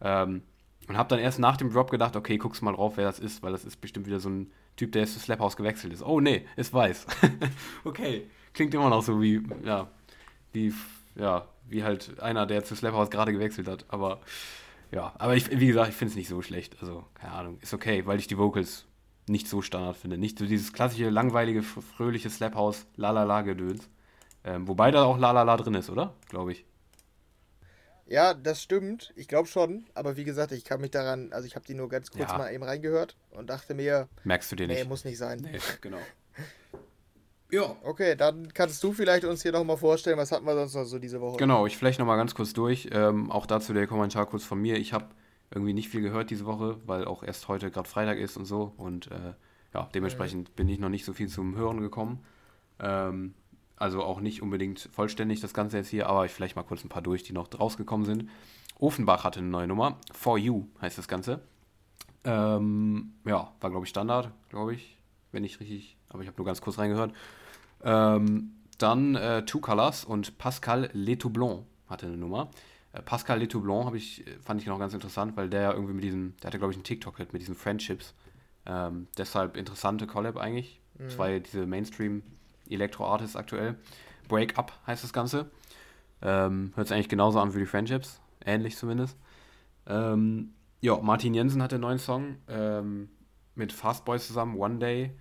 Ähm, 0.00 0.42
und 0.88 0.96
habe 0.96 1.08
dann 1.08 1.18
erst 1.18 1.38
nach 1.38 1.56
dem 1.56 1.70
Drop 1.70 1.90
gedacht, 1.90 2.16
okay, 2.16 2.38
guck's 2.38 2.62
mal 2.62 2.72
drauf, 2.72 2.96
wer 2.96 3.04
das 3.04 3.18
ist, 3.18 3.42
weil 3.42 3.52
das 3.52 3.64
ist 3.64 3.80
bestimmt 3.80 4.06
wieder 4.06 4.18
so 4.18 4.30
ein 4.30 4.50
Typ, 4.76 4.92
der 4.92 5.02
jetzt 5.02 5.12
zu 5.12 5.20
Slap 5.20 5.40
House 5.40 5.56
gewechselt 5.56 5.92
ist. 5.92 6.02
Oh 6.02 6.20
nee, 6.20 6.46
ist 6.56 6.72
weiß. 6.72 7.06
okay, 7.84 8.28
klingt 8.54 8.72
immer 8.72 8.88
noch 8.88 9.02
so 9.02 9.20
wie, 9.20 9.42
ja, 9.62 9.88
wie, 10.52 10.72
ja, 11.16 11.46
wie 11.70 11.84
halt 11.84 12.20
einer, 12.20 12.46
der 12.46 12.64
zu 12.64 12.74
Slap 12.74 12.94
House 12.94 13.10
gerade 13.10 13.32
gewechselt 13.32 13.68
hat. 13.68 13.84
Aber 13.88 14.20
ja, 14.92 15.14
aber 15.18 15.36
ich, 15.36 15.50
wie 15.50 15.68
gesagt, 15.68 15.90
ich 15.90 15.94
finde 15.94 16.10
es 16.10 16.16
nicht 16.16 16.28
so 16.28 16.42
schlecht. 16.42 16.76
Also, 16.80 17.04
keine 17.14 17.32
Ahnung, 17.32 17.58
ist 17.60 17.74
okay, 17.74 18.06
weil 18.06 18.18
ich 18.18 18.26
die 18.26 18.38
Vocals 18.38 18.86
nicht 19.28 19.48
so 19.48 19.62
Standard 19.62 19.96
finde. 19.96 20.18
Nicht 20.18 20.38
so 20.38 20.46
dieses 20.46 20.72
klassische, 20.72 21.08
langweilige, 21.08 21.62
fröhliche 21.62 22.30
Slap 22.30 22.54
House 22.54 22.86
Lalala-Gedöns. 22.96 23.88
Ähm, 24.42 24.66
wobei 24.66 24.90
da 24.90 25.04
auch 25.04 25.18
Lalala 25.18 25.56
drin 25.56 25.74
ist, 25.74 25.90
oder? 25.90 26.14
Glaube 26.28 26.52
ich. 26.52 26.64
Ja, 28.06 28.34
das 28.34 28.60
stimmt. 28.60 29.12
Ich 29.14 29.28
glaube 29.28 29.46
schon. 29.46 29.86
Aber 29.94 30.16
wie 30.16 30.24
gesagt, 30.24 30.50
ich 30.50 30.64
kann 30.64 30.80
mich 30.80 30.90
daran, 30.90 31.32
also 31.32 31.46
ich 31.46 31.54
habe 31.54 31.64
die 31.64 31.74
nur 31.74 31.88
ganz 31.88 32.10
kurz 32.10 32.28
ja. 32.28 32.38
mal 32.38 32.52
eben 32.52 32.64
reingehört 32.64 33.16
und 33.30 33.48
dachte 33.48 33.74
mir. 33.74 34.08
Merkst 34.24 34.50
du 34.50 34.56
dir 34.56 34.66
nicht? 34.66 34.82
Nee, 34.82 34.88
muss 34.88 35.04
nicht 35.04 35.18
sein. 35.18 35.38
Nee, 35.40 35.60
genau. 35.80 35.98
Ja. 37.50 37.76
Okay, 37.82 38.14
dann 38.16 38.52
kannst 38.54 38.82
du 38.82 38.92
vielleicht 38.92 39.24
uns 39.24 39.42
hier 39.42 39.52
nochmal 39.52 39.76
vorstellen, 39.76 40.18
was 40.18 40.32
hatten 40.32 40.44
wir 40.44 40.54
sonst 40.54 40.74
noch 40.74 40.84
so 40.84 40.98
diese 40.98 41.20
Woche? 41.20 41.36
Genau, 41.36 41.66
ich 41.66 41.76
vielleicht 41.76 41.98
nochmal 41.98 42.16
ganz 42.16 42.34
kurz 42.34 42.52
durch. 42.52 42.88
Ähm, 42.92 43.30
auch 43.30 43.46
dazu 43.46 43.72
der 43.72 43.86
Kommentar 43.86 44.26
kurz 44.26 44.44
von 44.44 44.60
mir. 44.60 44.76
Ich 44.76 44.92
habe 44.92 45.06
irgendwie 45.50 45.72
nicht 45.72 45.88
viel 45.88 46.00
gehört 46.00 46.30
diese 46.30 46.46
Woche, 46.46 46.76
weil 46.86 47.04
auch 47.04 47.22
erst 47.22 47.48
heute 47.48 47.70
gerade 47.70 47.88
Freitag 47.88 48.18
ist 48.18 48.36
und 48.36 48.44
so. 48.44 48.72
Und 48.76 49.10
äh, 49.10 49.34
ja, 49.74 49.88
dementsprechend 49.94 50.50
mhm. 50.50 50.54
bin 50.54 50.68
ich 50.68 50.78
noch 50.78 50.88
nicht 50.88 51.04
so 51.04 51.12
viel 51.12 51.28
zum 51.28 51.56
Hören 51.56 51.80
gekommen. 51.80 52.24
Ähm, 52.78 53.34
also 53.76 54.02
auch 54.02 54.20
nicht 54.20 54.42
unbedingt 54.42 54.88
vollständig 54.92 55.40
das 55.40 55.54
Ganze 55.54 55.78
jetzt 55.78 55.88
hier, 55.88 56.08
aber 56.08 56.26
ich 56.26 56.32
vielleicht 56.32 56.54
mal 56.54 56.62
kurz 56.62 56.84
ein 56.84 56.90
paar 56.90 57.02
durch, 57.02 57.22
die 57.22 57.32
noch 57.32 57.48
rausgekommen 57.58 58.04
sind. 58.04 58.28
Ofenbach 58.78 59.24
hatte 59.24 59.40
eine 59.40 59.48
neue 59.48 59.66
Nummer. 59.66 59.98
For 60.12 60.38
You 60.38 60.66
heißt 60.80 60.98
das 60.98 61.08
Ganze. 61.08 61.40
Ähm, 62.24 63.14
ja, 63.24 63.52
war 63.60 63.70
glaube 63.70 63.86
ich 63.86 63.90
Standard, 63.90 64.30
glaube 64.50 64.74
ich, 64.74 64.98
wenn 65.32 65.44
ich 65.44 65.58
richtig, 65.60 65.96
aber 66.10 66.22
ich 66.22 66.28
habe 66.28 66.36
nur 66.36 66.46
ganz 66.46 66.60
kurz 66.60 66.78
reingehört. 66.78 67.12
Ähm, 67.82 68.52
dann 68.78 69.14
äh, 69.14 69.44
Two 69.44 69.60
Colors 69.60 70.04
und 70.04 70.38
Pascal 70.38 70.90
Letoublon 70.92 71.64
hatte 71.88 72.06
eine 72.06 72.16
Nummer. 72.16 72.50
Äh, 72.92 73.02
Pascal 73.02 73.38
Letoublon 73.38 73.94
ich, 73.94 74.26
äh, 74.26 74.38
fand 74.40 74.60
ich 74.60 74.66
noch 74.66 74.78
ganz 74.78 74.94
interessant, 74.94 75.36
weil 75.36 75.48
der 75.48 75.62
ja 75.62 75.72
irgendwie 75.72 75.94
mit 75.94 76.04
diesem, 76.04 76.34
der 76.42 76.48
hatte 76.48 76.58
glaube 76.58 76.72
ich 76.72 76.76
einen 76.76 76.84
TikTok-Hit 76.84 77.32
mit 77.32 77.42
diesen 77.42 77.54
Friendships. 77.54 78.14
Ähm, 78.66 79.06
deshalb 79.16 79.56
interessante 79.56 80.06
Collab 80.06 80.36
eigentlich. 80.36 80.80
Mhm. 80.98 81.08
Zwei 81.10 81.38
diese 81.40 81.66
Mainstream-Elektro-Artists 81.66 83.36
aktuell. 83.36 83.76
Break 84.28 84.58
Up 84.58 84.72
heißt 84.86 85.02
das 85.04 85.12
Ganze. 85.12 85.50
Ähm, 86.22 86.72
hört 86.74 86.88
sich 86.88 86.94
eigentlich 86.94 87.08
genauso 87.08 87.40
an 87.40 87.54
wie 87.54 87.60
die 87.60 87.66
Friendships. 87.66 88.20
Ähnlich 88.44 88.76
zumindest. 88.76 89.16
Ähm, 89.86 90.52
ja, 90.80 90.96
Martin 90.98 91.34
Jensen 91.34 91.62
hatte 91.62 91.76
einen 91.76 91.82
neuen 91.82 91.98
Song 91.98 92.36
ähm, 92.48 93.10
mit 93.54 93.72
Fast 93.72 94.04
Boys 94.04 94.26
zusammen, 94.26 94.56
One 94.56 94.78
Day 94.78 95.12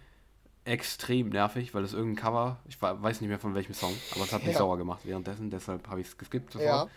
extrem 0.70 1.30
nervig, 1.30 1.74
weil 1.74 1.82
das 1.82 1.94
irgendein 1.94 2.24
Cover, 2.24 2.58
ich 2.68 2.82
weiß 2.82 3.22
nicht 3.22 3.30
mehr 3.30 3.40
von 3.40 3.56
welchem 3.56 3.74
Song, 3.74 3.94
aber 4.16 4.24
es 4.24 4.32
hat 4.32 4.44
mich 4.44 4.54
ja. 4.54 4.60
sauer 4.60 4.78
gemacht 4.78 5.02
währenddessen, 5.04 5.50
deshalb 5.50 5.88
habe 5.90 6.02
ich 6.02 6.08
es 6.08 6.18
geskippt 6.18 6.54
sofort. 6.54 6.90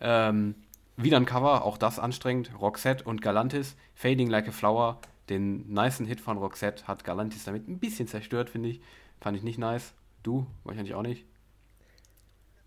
Ja. 0.00 0.28
Ähm, 0.28 0.54
wieder 0.96 1.18
ein 1.18 1.26
Cover, 1.26 1.64
auch 1.64 1.78
das 1.78 1.98
anstrengend. 1.98 2.50
Roxette 2.58 3.04
und 3.04 3.20
Galantis, 3.20 3.76
Fading 3.94 4.28
Like 4.28 4.48
a 4.48 4.52
Flower. 4.52 4.98
Den 5.28 5.68
nicen 5.72 6.06
Hit 6.06 6.20
von 6.20 6.38
Roxette 6.38 6.86
hat 6.86 7.04
Galantis 7.04 7.44
damit 7.44 7.68
ein 7.68 7.78
bisschen 7.78 8.08
zerstört, 8.08 8.48
finde 8.48 8.70
ich. 8.70 8.80
Fand 9.20 9.36
ich 9.36 9.42
nicht 9.42 9.58
nice. 9.58 9.92
Du? 10.22 10.46
Wahrscheinlich 10.64 10.94
auch 10.94 11.02
nicht. 11.02 11.26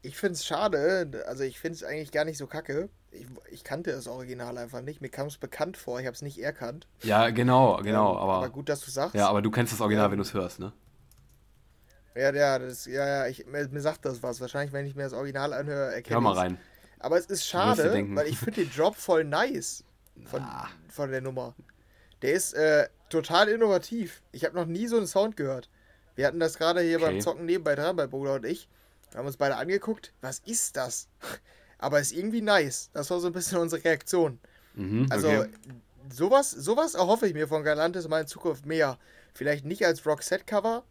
Ich 0.02 0.18
finde 0.18 0.34
es 0.34 0.46
schade, 0.46 1.24
also 1.28 1.44
ich 1.44 1.60
finde 1.60 1.76
es 1.76 1.84
eigentlich 1.84 2.12
gar 2.12 2.26
nicht 2.26 2.38
so 2.38 2.48
kacke 2.48 2.90
ich, 3.12 3.26
ich, 3.50 3.64
kannte 3.64 3.92
das 3.92 4.08
Original 4.08 4.58
einfach 4.58 4.82
nicht. 4.82 5.02
Mir 5.02 5.10
kam 5.10 5.28
es 5.28 5.38
bekannt 5.38 5.78
vor, 5.78 6.00
ich 6.00 6.06
habe 6.06 6.14
es 6.14 6.22
nicht 6.22 6.40
erkannt. 6.40 6.88
Ja, 7.02 7.30
genau, 7.30 7.78
genau. 7.78 8.14
Ähm, 8.14 8.18
aber, 8.18 8.34
aber, 8.34 8.50
gut, 8.50 8.70
dass 8.70 8.82
du 8.82 8.92
sagst. 8.92 9.16
Ja, 9.16 9.28
aber 9.28 9.42
du 9.42 9.52
kennst 9.52 9.74
das 9.74 9.82
Original, 9.82 10.06
ja. 10.06 10.12
wenn 10.12 10.18
du 10.18 10.24
es 10.24 10.34
hörst, 10.34 10.60
ne? 10.60 10.74
Ja, 12.16 12.34
ja, 12.34 12.60
das, 12.60 12.86
ja, 12.86 13.08
ja, 13.08 13.28
ich, 13.28 13.46
mir, 13.46 13.68
mir, 13.68 13.82
sagt 13.82 14.06
das 14.06 14.22
was. 14.22 14.42
Wahrscheinlich, 14.42 14.74
wenn 14.74 14.86
ich 14.86 14.96
mir 14.96 15.04
das 15.04 15.14
Original 15.14 15.54
anhöre, 15.54 15.94
erkenne 15.94 16.16
Hör 16.16 16.22
mal 16.22 16.34
rein. 16.34 16.58
Aber 17.00 17.18
es 17.18 17.28
ist 17.28 17.46
schade, 17.46 18.08
weil 18.16 18.28
ich 18.28 18.38
finde 18.38 18.64
den 18.64 18.72
Drop 18.76 18.96
voll 18.96 19.24
nice 19.24 19.86
von, 20.26 20.46
von 20.90 21.12
der 21.12 21.22
Nummer. 21.22 21.56
Der 22.22 22.34
ist 22.34 22.54
äh, 22.54 22.90
total 23.10 23.48
innovativ. 23.48 24.22
Ich 24.34 24.44
habe 24.44 24.56
noch 24.56 24.66
nie 24.66 24.88
so 24.88 24.98
einen 24.98 25.08
Sound 25.08 25.38
gehört. 25.38 25.70
Wir 26.16 26.28
hatten 26.28 26.42
das 26.42 26.58
gerade 26.58 26.82
hier 26.82 26.98
okay. 26.98 27.06
beim 27.06 27.22
Zocken 27.22 27.46
nebenbei 27.46 27.76
dran, 27.76 27.96
bei 27.96 28.06
Bruder 28.06 28.34
und 28.34 28.46
ich. 28.46 28.68
Wir 29.12 29.20
haben 29.20 29.28
uns 29.28 29.38
beide 29.38 29.58
angeguckt. 29.58 30.14
Was 30.22 30.40
ist 30.40 30.78
das? 30.78 31.08
aber 31.80 32.00
ist 32.00 32.12
irgendwie 32.12 32.42
nice. 32.42 32.92
Das 32.94 33.10
war 33.10 33.20
so 33.20 33.28
ein 33.28 33.34
bisschen 33.34 33.58
unsere 33.58 33.84
Reaktion. 33.84 34.40
Mhm, 34.76 35.08
also 35.10 35.30
okay. 35.30 35.50
sowas, 36.12 36.52
sowas 36.52 36.94
erhoffe 36.94 37.26
ich 37.28 37.34
mir 37.34 37.48
von 37.48 37.64
Galantis 37.64 38.08
mal 38.08 38.22
in 38.22 38.28
Zukunft 38.28 38.66
mehr. 38.66 39.00
Vielleicht 39.34 39.66
nicht 39.66 39.86
als 39.86 40.06
Rock-Set-Cover, 40.06 40.84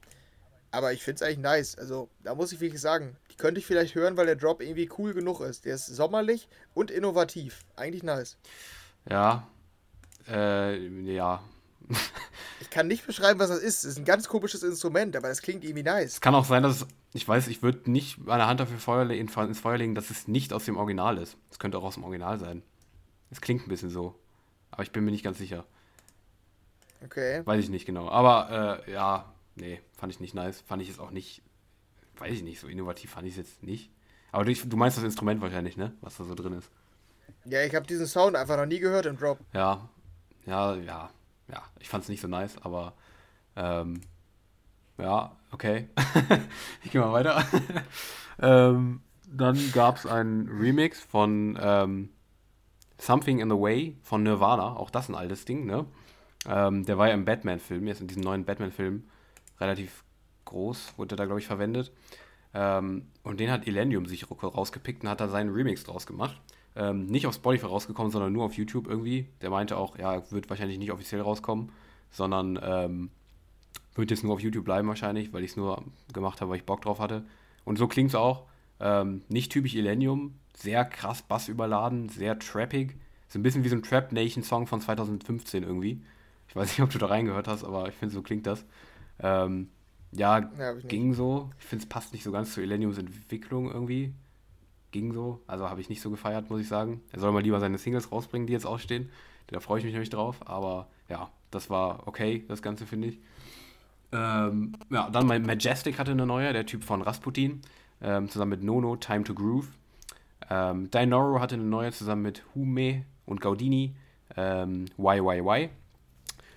aber 0.71 0.93
ich 0.93 1.05
finde 1.05 1.17
es 1.17 1.23
eigentlich 1.23 1.39
nice. 1.39 1.79
Also 1.79 2.09
da 2.25 2.35
muss 2.35 2.53
ich 2.53 2.61
wirklich 2.61 2.81
sagen, 2.81 3.17
die 3.31 3.37
könnte 3.37 3.61
ich 3.61 3.67
vielleicht 3.67 3.95
hören, 3.95 4.17
weil 4.17 4.27
der 4.27 4.37
Drop 4.37 4.63
irgendwie 4.63 4.89
cool 4.99 5.13
genug 5.15 5.41
ist. 5.41 5.67
Der 5.67 5.75
ist 5.75 5.87
sommerlich 5.87 6.49
und 6.75 6.91
innovativ. 6.91 7.65
Eigentlich 7.77 8.03
nice. 8.03 8.39
Ja. 9.09 9.47
Äh, 10.27 10.79
ja. 11.13 11.43
ich 12.61 12.71
kann 12.71 12.89
nicht 12.89 13.07
beschreiben, 13.07 13.39
was 13.39 13.49
das 13.49 13.61
ist. 13.61 13.85
Es 13.85 13.85
ist 13.85 13.99
ein 13.99 14.05
ganz 14.05 14.29
komisches 14.29 14.63
Instrument, 14.63 15.17
aber 15.17 15.29
das 15.29 15.43
klingt 15.43 15.65
irgendwie 15.65 15.83
nice. 15.83 16.15
Es 16.15 16.21
kann 16.21 16.35
auch 16.35 16.45
sein, 16.45 16.63
dass 16.63 16.83
es, 16.83 16.87
ich 17.13 17.27
weiß, 17.27 17.49
ich 17.49 17.63
würde 17.63 17.91
nicht 17.91 18.19
meine 18.19 18.47
Hand 18.47 18.61
dafür 18.61 18.79
Feuer, 18.79 19.09
ins 19.11 19.33
Feuer 19.33 19.79
legen, 19.79 19.95
dass 19.95 20.11
es 20.11 20.29
nicht 20.29 20.53
aus 20.53 20.65
dem 20.65 20.77
Original 20.77 21.19
ist. 21.19 21.37
Es 21.51 21.59
könnte 21.59 21.79
auch 21.79 21.85
aus 21.85 21.95
dem 21.95 22.05
Original 22.05 22.39
sein. 22.39 22.63
Es 23.31 23.41
klingt 23.41 23.67
ein 23.67 23.69
bisschen 23.69 23.91
so. 23.91 24.19
Aber 24.71 24.83
ich 24.83 24.93
bin 24.93 25.05
mir 25.05 25.11
nicht 25.11 25.25
ganz 25.25 25.39
sicher. 25.39 25.65
Okay. 27.05 27.43
Weiß 27.45 27.63
ich 27.63 27.71
nicht 27.71 27.87
genau. 27.87 28.09
Aber 28.09 28.83
äh, 28.87 28.93
ja, 28.93 29.33
nee, 29.55 29.81
fand 29.97 30.13
ich 30.13 30.21
nicht 30.21 30.35
nice. 30.35 30.61
Fand 30.63 30.83
ich 30.83 30.91
es 30.91 30.99
auch 30.99 31.11
nicht, 31.11 31.43
weiß 32.19 32.33
ich 32.33 32.43
nicht, 32.43 32.61
so 32.61 32.67
innovativ 32.67 33.11
fand 33.11 33.27
ich 33.27 33.35
es 33.35 33.39
jetzt 33.39 33.63
nicht. 33.63 33.91
Aber 34.33 34.45
du, 34.45 34.53
du 34.53 34.77
meinst 34.77 34.97
das 34.97 35.05
Instrument 35.05 35.41
wahrscheinlich, 35.41 35.77
ne? 35.77 35.95
Was 36.01 36.17
da 36.17 36.25
so 36.25 36.35
drin 36.35 36.55
ist. 36.55 36.71
Ja, 37.45 37.63
ich 37.63 37.75
habe 37.75 37.87
diesen 37.87 38.07
Sound 38.07 38.37
einfach 38.37 38.57
noch 38.57 38.67
nie 38.67 38.79
gehört 38.79 39.07
im 39.07 39.17
Drop. 39.17 39.39
Ja, 39.55 39.89
ja, 40.45 40.75
ja 40.77 41.11
ja, 41.51 41.63
ich 41.79 41.89
fand 41.89 42.05
es 42.05 42.09
nicht 42.09 42.21
so 42.21 42.29
nice, 42.29 42.57
aber 42.63 42.95
ähm, 43.57 44.01
ja, 44.99 45.37
okay. 45.51 45.89
ich 46.85 46.91
gehe 46.91 47.01
mal 47.01 47.13
weiter. 47.13 47.45
ähm, 48.41 49.01
dann 49.31 49.59
gab 49.73 49.97
es 49.97 50.07
einen 50.07 50.49
Remix 50.49 51.01
von 51.01 51.59
ähm, 51.61 52.11
Something 52.99 53.39
in 53.41 53.49
the 53.49 53.57
Way 53.57 53.97
von 54.03 54.23
Nirvana, 54.23 54.77
auch 54.77 54.91
das 54.91 55.09
ein 55.09 55.15
altes 55.15 55.45
Ding, 55.45 55.67
ne? 55.67 55.87
Ähm, 56.47 56.85
der 56.85 56.99
war 56.99 57.09
ja 57.09 57.15
im 57.15 57.25
Batman-Film, 57.25 57.87
jetzt 57.87 58.01
in 58.01 58.07
diesem 58.09 58.23
neuen 58.23 58.45
Batman-Film 58.45 59.05
relativ 59.61 60.05
groß, 60.45 60.95
wurde 60.97 61.17
da, 61.17 61.27
glaube 61.27 61.41
ich, 61.41 61.47
verwendet. 61.47 61.93
Ähm, 62.55 63.09
und 63.23 63.41
den 63.41 63.51
hat 63.51 63.67
Elenium 63.67 64.07
sich 64.07 64.27
rausgepickt 64.31 65.03
und 65.03 65.11
hat 65.11 65.21
da 65.21 65.29
seinen 65.29 65.51
Remix 65.51 65.85
draus 65.85 66.07
gemacht. 66.07 66.41
Ähm, 66.79 67.07
nicht 67.07 67.27
auf 67.27 67.35
Spotify 67.35 67.67
rausgekommen, 67.67 68.13
sondern 68.13 68.33
nur 68.33 68.45
auf 68.45 68.55
YouTube 68.55 68.87
irgendwie. 68.87 69.27
Der 69.43 69.51
meinte 69.51 69.77
auch, 69.77 69.99
ja, 69.99 70.23
wird 70.31 70.49
wahrscheinlich 70.49 70.79
nicht 70.79 70.93
offiziell 70.93 71.21
rauskommen, 71.21 71.73
sondern 72.13 72.59
ähm, 72.63 73.11
wird 73.97 74.13
jetzt 74.13 74.23
nur 74.23 74.33
auf 74.33 74.41
YouTube 74.41 74.65
bleiben 74.65 74.87
wahrscheinlich, 74.87 75.33
weil 75.33 75.43
ich 75.43 75.51
es 75.51 75.57
nur 75.57 75.83
gemacht 76.13 76.41
habe, 76.41 76.53
weil 76.53 76.59
ich 76.59 76.65
Bock 76.65 76.81
drauf 76.83 77.01
hatte. 77.01 77.25
Und 77.65 77.79
so 77.79 77.89
klingt 77.89 78.11
es 78.11 78.15
auch. 78.15 78.45
Ähm, 78.79 79.23
nicht 79.29 79.51
typisch 79.51 79.75
Illenium, 79.75 80.35
sehr 80.57 80.85
krass 80.85 81.23
Bass 81.23 81.49
überladen, 81.49 82.09
sehr 82.09 82.39
trappig. 82.39 82.95
So 83.29 83.41
ein 83.41 83.43
bisschen 83.43 83.65
wie 83.65 83.69
so 83.69 83.75
ein 83.75 83.83
Trap 83.83 84.13
Nation 84.13 84.45
Song 84.45 84.69
von 84.69 84.81
2015 84.81 85.65
irgendwie. 85.65 86.01
Ich 86.49 86.55
weiß 86.55 86.69
nicht, 86.69 86.81
ob 86.81 86.91
du 86.91 86.99
da 86.99 87.07
reingehört 87.07 87.49
hast, 87.49 87.65
aber 87.65 87.89
ich 87.89 87.95
finde, 87.97 88.15
so 88.15 88.23
klingt 88.23 88.47
das. 88.47 88.65
Ähm, 89.19 89.69
ja, 90.13 90.49
ja 90.57 90.75
ging 90.75 91.13
so. 91.13 91.51
Ich 91.59 91.67
finde, 91.67 91.83
es 91.83 91.89
passt 91.89 92.13
nicht 92.13 92.23
so 92.23 92.31
ganz 92.31 92.55
zu 92.55 92.63
Illeniums 92.63 92.99
Entwicklung 92.99 93.71
irgendwie. 93.71 94.15
Ging 94.91 95.13
so. 95.13 95.43
Also 95.47 95.69
habe 95.69 95.81
ich 95.81 95.89
nicht 95.89 96.01
so 96.01 96.11
gefeiert, 96.11 96.51
muss 96.51 96.61
ich 96.61 96.69
sagen. 96.69 97.03
Er 97.13 97.21
soll 97.21 97.33
mal 97.33 97.43
lieber 97.43 97.61
seine 97.61 97.79
Singles 97.79 98.11
rausbringen, 98.11 98.47
die 98.47 98.53
jetzt 98.53 98.67
ausstehen. 98.67 99.11
Da 99.49 99.61
freue 99.61 99.79
ich 99.79 99.85
mich 99.85 99.93
nämlich 99.93 100.11
drauf. 100.11 100.41
Aber 100.47 100.89
ja, 101.09 101.31
das 101.51 101.71
war 101.71 102.07
okay, 102.07 102.45
das 102.49 102.63
Ganze, 102.63 102.87
finde 102.87 103.09
ich. 103.09 103.19
Ähm, 104.13 104.73
ja, 104.91 105.11
dann 105.11 105.27
mein 105.27 105.43
Majestic 105.43 105.99
hatte 105.99 106.13
eine 106.13 106.27
neue, 106.27 106.53
der 106.53 106.65
Typ 106.65 106.85
von 106.85 107.03
Rasputin, 107.03 107.61
ähm, 108.01 108.29
zusammen 108.29 108.51
mit 108.51 108.63
Nono, 108.63 108.97
Time 108.97 109.25
to 109.25 109.35
Groove. 109.35 109.69
Ähm, 110.51 110.91
Dinoro 110.91 111.41
hatte 111.41 111.57
eine 111.57 111.65
neue 111.65 111.93
zusammen 111.93 112.23
mit 112.23 112.43
Hume 112.55 113.05
und 113.27 113.41
Gaudini, 113.41 113.95
ähm, 114.37 114.87
YYY. 114.97 115.71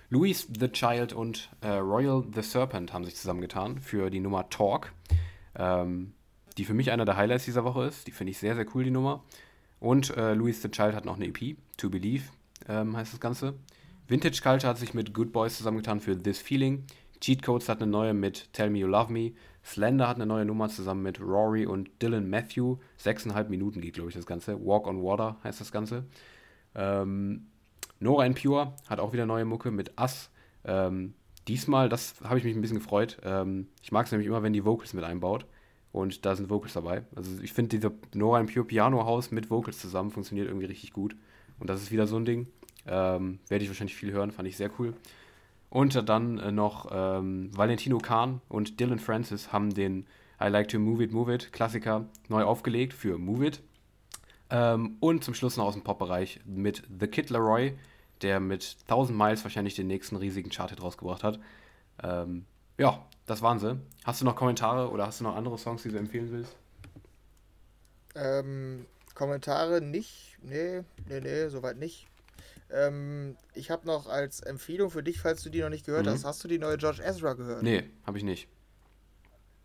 Louis 0.08 0.46
the 0.58 0.68
Child 0.68 1.14
und 1.14 1.50
äh, 1.62 1.68
Royal 1.68 2.22
the 2.34 2.42
Serpent 2.42 2.92
haben 2.92 3.04
sich 3.04 3.16
zusammengetan 3.16 3.80
für 3.80 4.10
die 4.10 4.20
Nummer 4.20 4.48
Talk, 4.50 4.92
ähm, 5.56 6.12
die 6.54 6.64
für 6.64 6.74
mich 6.74 6.90
einer 6.90 7.04
der 7.04 7.16
Highlights 7.16 7.44
dieser 7.44 7.64
Woche 7.64 7.84
ist. 7.84 8.06
Die 8.06 8.10
finde 8.10 8.30
ich 8.30 8.38
sehr, 8.38 8.54
sehr 8.54 8.66
cool, 8.74 8.84
die 8.84 8.90
Nummer. 8.90 9.22
Und 9.80 10.16
äh, 10.16 10.34
Louis 10.34 10.62
the 10.62 10.70
Child 10.70 10.94
hat 10.94 11.04
noch 11.04 11.16
eine 11.16 11.26
EP, 11.26 11.56
To 11.76 11.90
Believe 11.90 12.24
ähm, 12.68 12.96
heißt 12.96 13.12
das 13.12 13.20
Ganze. 13.20 13.54
Vintage 14.08 14.40
Culture 14.42 14.68
hat 14.68 14.78
sich 14.78 14.94
mit 14.94 15.14
Good 15.14 15.32
Boys 15.32 15.56
zusammengetan 15.56 16.00
für 16.00 16.20
This 16.20 16.38
Feeling. 16.38 16.84
Cheat 17.20 17.42
Codes 17.42 17.68
hat 17.68 17.80
eine 17.80 17.90
neue 17.90 18.14
mit 18.14 18.52
Tell 18.52 18.70
Me 18.70 18.78
You 18.78 18.88
Love 18.88 19.12
Me. 19.12 19.32
Slender 19.64 20.08
hat 20.08 20.16
eine 20.16 20.26
neue 20.26 20.44
Nummer 20.44 20.68
zusammen 20.68 21.02
mit 21.02 21.20
Rory 21.20 21.66
und 21.66 21.88
Dylan 22.02 22.28
Matthew. 22.28 22.78
Sechseinhalb 22.96 23.48
Minuten 23.48 23.80
geht, 23.80 23.94
glaube 23.94 24.10
ich, 24.10 24.16
das 24.16 24.26
Ganze. 24.26 24.64
Walk 24.64 24.86
on 24.88 25.02
Water 25.02 25.36
heißt 25.44 25.60
das 25.60 25.70
Ganze. 25.70 26.04
Ähm, 26.74 27.46
Nora 28.00 28.24
and 28.24 28.40
Pure 28.40 28.74
hat 28.88 28.98
auch 28.98 29.12
wieder 29.12 29.24
neue 29.24 29.44
Mucke 29.44 29.70
mit 29.70 29.96
Ass. 29.96 30.30
Ähm, 30.64 31.14
diesmal, 31.46 31.88
das 31.88 32.14
habe 32.24 32.38
ich 32.38 32.44
mich 32.44 32.56
ein 32.56 32.60
bisschen 32.60 32.78
gefreut. 32.78 33.18
Ähm, 33.22 33.68
ich 33.82 33.92
mag 33.92 34.06
es 34.06 34.12
nämlich 34.12 34.26
immer, 34.26 34.42
wenn 34.42 34.52
die 34.52 34.64
Vocals 34.64 34.92
mit 34.92 35.04
einbaut. 35.04 35.46
Und 35.92 36.24
da 36.24 36.34
sind 36.34 36.48
Vocals 36.48 36.72
dabei. 36.72 37.02
Also 37.14 37.30
ich 37.42 37.52
finde, 37.52 37.68
dieser 37.68 37.92
Nora 38.14 38.38
and 38.38 38.52
Pure 38.52 38.64
Piano 38.64 39.04
House 39.04 39.30
mit 39.30 39.50
Vocals 39.50 39.78
zusammen 39.78 40.10
funktioniert 40.10 40.48
irgendwie 40.48 40.66
richtig 40.66 40.92
gut. 40.92 41.14
Und 41.58 41.68
das 41.68 41.82
ist 41.82 41.92
wieder 41.92 42.06
so 42.06 42.16
ein 42.16 42.24
Ding. 42.24 42.48
Ähm, 42.86 43.38
Werde 43.48 43.64
ich 43.64 43.70
wahrscheinlich 43.70 43.94
viel 43.94 44.12
hören, 44.12 44.32
fand 44.32 44.48
ich 44.48 44.56
sehr 44.56 44.70
cool. 44.78 44.94
Und 45.68 46.08
dann 46.08 46.38
äh, 46.38 46.50
noch 46.50 46.88
ähm, 46.90 47.50
Valentino 47.56 47.98
Kahn 47.98 48.40
und 48.48 48.80
Dylan 48.80 48.98
Francis 48.98 49.52
haben 49.52 49.72
den 49.72 50.06
I 50.40 50.48
Like 50.48 50.68
to 50.68 50.78
Move 50.78 51.04
It, 51.04 51.12
Move 51.12 51.34
It 51.34 51.52
Klassiker 51.52 52.06
neu 52.28 52.42
aufgelegt 52.42 52.92
für 52.94 53.18
Move 53.18 53.46
It. 53.46 53.62
Ähm, 54.50 54.96
und 55.00 55.24
zum 55.24 55.34
Schluss 55.34 55.56
noch 55.56 55.66
aus 55.66 55.74
dem 55.74 55.82
Pop-Bereich 55.82 56.40
mit 56.44 56.82
The 57.00 57.06
Kid 57.06 57.30
Leroy, 57.30 57.74
der 58.22 58.40
mit 58.40 58.76
1000 58.82 59.16
Miles 59.16 59.44
wahrscheinlich 59.44 59.74
den 59.74 59.86
nächsten 59.86 60.16
riesigen 60.16 60.50
Chart 60.50 60.82
rausgebracht 60.82 61.22
hat. 61.22 61.38
Ähm, 62.02 62.44
ja, 62.76 63.06
das 63.26 63.42
waren 63.42 63.58
sie. 63.58 63.78
Hast 64.04 64.20
du 64.20 64.24
noch 64.24 64.36
Kommentare 64.36 64.90
oder 64.90 65.06
hast 65.06 65.20
du 65.20 65.24
noch 65.24 65.36
andere 65.36 65.58
Songs, 65.58 65.82
die 65.82 65.90
du 65.90 65.98
empfehlen 65.98 66.30
willst? 66.30 66.56
Ähm, 68.14 68.86
Kommentare 69.14 69.80
nicht. 69.80 70.36
Nee, 70.42 70.82
nee, 71.08 71.20
nee, 71.20 71.48
soweit 71.48 71.76
nicht. 71.76 72.08
Ähm, 72.70 73.36
ich 73.54 73.70
habe 73.70 73.86
noch 73.86 74.08
als 74.08 74.40
Empfehlung 74.40 74.90
für 74.90 75.02
dich, 75.02 75.20
falls 75.20 75.42
du 75.42 75.50
die 75.50 75.60
noch 75.60 75.68
nicht 75.68 75.86
gehört 75.86 76.06
mhm. 76.06 76.10
hast, 76.10 76.24
hast 76.24 76.42
du 76.42 76.48
die 76.48 76.58
neue 76.58 76.78
George 76.78 77.02
Ezra 77.02 77.34
gehört? 77.34 77.62
Nee, 77.62 77.84
habe 78.06 78.18
ich 78.18 78.24
nicht. 78.24 78.48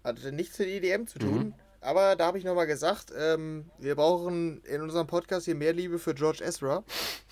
Hatte 0.03 0.31
nichts 0.31 0.59
mit 0.59 0.67
EDM 0.67 1.07
zu 1.07 1.19
tun. 1.19 1.47
Mhm. 1.47 1.53
Aber 1.87 2.17
da 2.17 2.25
habe 2.25 2.37
ich 2.37 2.43
nochmal 2.43 2.67
gesagt, 2.67 3.13
ähm, 3.17 3.71
wir 3.77 3.95
brauchen 3.95 4.61
in 4.65 4.81
unserem 4.81 5.07
Podcast 5.07 5.45
hier 5.45 5.55
mehr 5.55 5.71
Liebe 5.71 5.99
für 5.99 6.13
George 6.13 6.43
Ezra. 6.43 6.83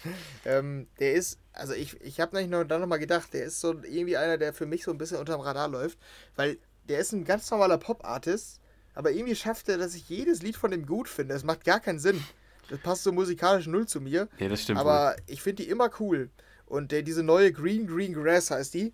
ähm, 0.45 0.87
der 0.97 1.13
ist, 1.13 1.39
also 1.51 1.73
ich, 1.73 1.99
ich 1.99 2.21
habe 2.21 2.33
nämlich 2.33 2.49
noch, 2.49 2.63
dann 2.63 2.79
nochmal 2.79 2.99
gedacht, 2.99 3.33
der 3.33 3.43
ist 3.43 3.59
so 3.59 3.73
irgendwie 3.83 4.15
einer, 4.15 4.37
der 4.37 4.53
für 4.53 4.65
mich 4.65 4.85
so 4.85 4.91
ein 4.91 4.97
bisschen 4.97 5.17
unterm 5.17 5.41
Radar 5.41 5.67
läuft, 5.67 5.99
weil 6.37 6.57
der 6.87 6.99
ist 6.99 7.11
ein 7.11 7.25
ganz 7.25 7.51
normaler 7.51 7.77
Pop-Artist, 7.77 8.61
aber 8.93 9.11
irgendwie 9.11 9.35
schafft 9.35 9.67
er, 9.67 9.77
dass 9.77 9.93
ich 9.93 10.07
jedes 10.07 10.41
Lied 10.41 10.55
von 10.55 10.71
dem 10.71 10.85
gut 10.85 11.09
finde. 11.09 11.33
Das 11.33 11.43
macht 11.43 11.65
gar 11.65 11.81
keinen 11.81 11.99
Sinn. 11.99 12.23
Das 12.69 12.79
passt 12.79 13.03
so 13.03 13.11
musikalisch 13.11 13.67
null 13.67 13.89
zu 13.89 13.99
mir. 13.99 14.29
Ja, 14.39 14.47
das 14.47 14.61
stimmt. 14.61 14.79
Aber 14.79 15.15
wohl. 15.17 15.23
ich 15.27 15.41
finde 15.41 15.63
die 15.63 15.69
immer 15.69 15.91
cool. 15.99 16.29
Und 16.65 16.93
der, 16.93 17.01
diese 17.01 17.23
neue 17.23 17.51
Green 17.51 17.87
Green 17.87 18.13
Grass 18.13 18.51
heißt 18.51 18.73
die, 18.73 18.93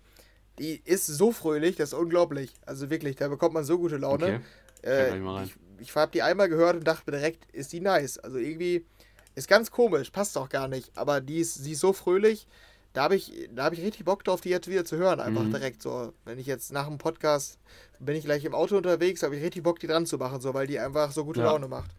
die 0.58 0.82
ist 0.84 1.06
so 1.06 1.30
fröhlich, 1.30 1.76
das 1.76 1.92
ist 1.92 1.98
unglaublich. 1.98 2.52
Also 2.66 2.90
wirklich, 2.90 3.14
da 3.14 3.28
bekommt 3.28 3.54
man 3.54 3.64
so 3.64 3.78
gute 3.78 3.96
Laune. 3.96 4.24
Okay. 4.24 4.40
Äh, 4.82 5.16
ich 5.44 5.56
ich 5.82 5.94
habe 5.96 6.12
die 6.12 6.22
einmal 6.22 6.48
gehört 6.48 6.76
und 6.76 6.84
dachte 6.84 7.10
direkt, 7.10 7.50
ist 7.52 7.72
die 7.72 7.80
nice. 7.80 8.18
Also 8.18 8.38
irgendwie 8.38 8.86
ist 9.34 9.48
ganz 9.48 9.70
komisch, 9.70 10.10
passt 10.10 10.38
auch 10.38 10.48
gar 10.48 10.68
nicht. 10.68 10.96
Aber 10.96 11.20
die 11.20 11.40
ist, 11.40 11.54
sie 11.54 11.72
ist 11.72 11.80
so 11.80 11.92
fröhlich, 11.92 12.46
da 12.92 13.04
habe 13.04 13.16
ich, 13.16 13.48
hab 13.56 13.72
ich 13.72 13.82
richtig 13.82 14.04
Bock 14.04 14.22
drauf, 14.24 14.40
die 14.40 14.50
jetzt 14.50 14.68
wieder 14.68 14.84
zu 14.84 14.96
hören. 14.96 15.20
Einfach 15.20 15.42
mhm. 15.42 15.52
direkt 15.52 15.82
so. 15.82 16.12
Wenn 16.24 16.38
ich 16.38 16.46
jetzt 16.46 16.72
nach 16.72 16.86
dem 16.86 16.98
Podcast 16.98 17.58
bin 17.98 18.16
ich 18.16 18.24
gleich 18.24 18.44
im 18.44 18.54
Auto 18.54 18.76
unterwegs, 18.76 19.22
habe 19.22 19.36
ich 19.36 19.42
richtig 19.42 19.62
Bock, 19.62 19.78
die 19.78 19.86
dran 19.86 20.06
zu 20.06 20.18
machen, 20.18 20.40
so, 20.40 20.54
weil 20.54 20.66
die 20.66 20.78
einfach 20.78 21.12
so 21.12 21.24
gute 21.24 21.40
ja. 21.40 21.46
Laune 21.46 21.68
macht. 21.68 21.90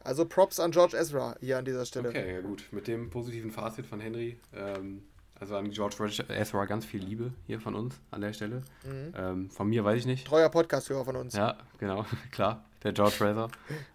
Also 0.00 0.24
Props 0.24 0.60
an 0.60 0.70
George 0.70 0.96
Ezra 0.96 1.36
hier 1.40 1.58
an 1.58 1.64
dieser 1.64 1.84
Stelle. 1.84 2.10
Okay, 2.10 2.34
ja 2.34 2.40
gut. 2.40 2.64
Mit 2.70 2.86
dem 2.86 3.10
positiven 3.10 3.50
Fazit 3.50 3.86
von 3.86 4.00
Henry, 4.00 4.38
ähm, 4.54 5.02
also 5.40 5.56
an 5.56 5.70
George 5.70 6.24
Ezra 6.28 6.64
ganz 6.64 6.84
viel 6.84 7.02
Liebe 7.02 7.32
hier 7.46 7.60
von 7.60 7.74
uns 7.74 8.00
an 8.10 8.20
der 8.20 8.32
Stelle. 8.32 8.62
Mhm. 8.84 9.14
Ähm, 9.16 9.50
von 9.50 9.68
mir 9.68 9.84
weiß 9.84 9.98
ich 9.98 10.06
nicht. 10.06 10.26
Treuer 10.26 10.48
Podcast-Hörer 10.48 11.04
von 11.04 11.16
uns. 11.16 11.34
Ja, 11.34 11.56
genau, 11.78 12.04
klar. 12.30 12.64
Der 12.82 12.92
George 12.92 13.14
Ezra. 13.16 13.48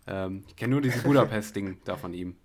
ähm, 0.08 0.44
ich 0.48 0.56
kenne 0.56 0.72
nur 0.72 0.82
dieses 0.82 1.04
Budapest-Ding 1.04 1.80
da 1.86 1.96
von 1.96 2.14
ihm. 2.14 2.36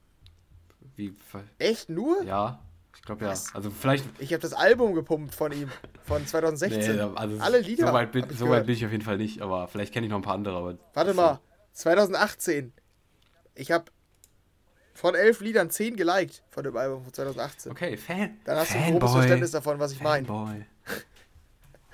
Wie, 0.96 1.14
Echt 1.58 1.88
nur? 1.88 2.22
Ja, 2.24 2.60
ich 2.94 3.02
glaube 3.02 3.24
ja. 3.24 3.34
Also 3.54 3.70
vielleicht. 3.70 4.04
Ich 4.18 4.32
habe 4.32 4.40
das 4.40 4.52
Album 4.52 4.94
gepumpt 4.94 5.34
von 5.34 5.52
ihm, 5.52 5.70
von 6.02 6.26
2016. 6.26 6.96
Nee, 6.96 7.02
also 7.14 7.38
Alle 7.40 7.60
Lieder. 7.60 7.86
So 7.86 7.92
weit, 7.92 8.12
bin, 8.12 8.28
so 8.30 8.48
weit 8.48 8.66
bin 8.66 8.74
ich 8.74 8.84
auf 8.84 8.90
jeden 8.90 9.04
Fall 9.04 9.16
nicht, 9.16 9.40
aber 9.40 9.68
vielleicht 9.68 9.92
kenne 9.92 10.06
ich 10.06 10.10
noch 10.10 10.18
ein 10.18 10.22
paar 10.22 10.34
andere. 10.34 10.78
Warte 10.94 11.14
mal, 11.14 11.40
2018. 11.72 12.72
Ich 13.54 13.70
habe 13.70 13.86
von 14.98 15.14
elf 15.14 15.40
Liedern 15.40 15.70
zehn 15.70 15.94
geliked 15.96 16.42
von 16.50 16.64
dem 16.64 16.76
Album 16.76 17.04
von 17.04 17.12
2018. 17.12 17.70
Okay, 17.70 17.96
Fan. 17.96 18.36
Dann 18.44 18.58
hast 18.58 18.74
du 18.74 18.78
ein 18.78 18.92
grobes 18.92 19.12
Verständnis 19.12 19.52
davon, 19.52 19.78
was 19.78 19.92
ich 19.92 20.00
meine. 20.02 20.26
Fanboy. 20.26 20.64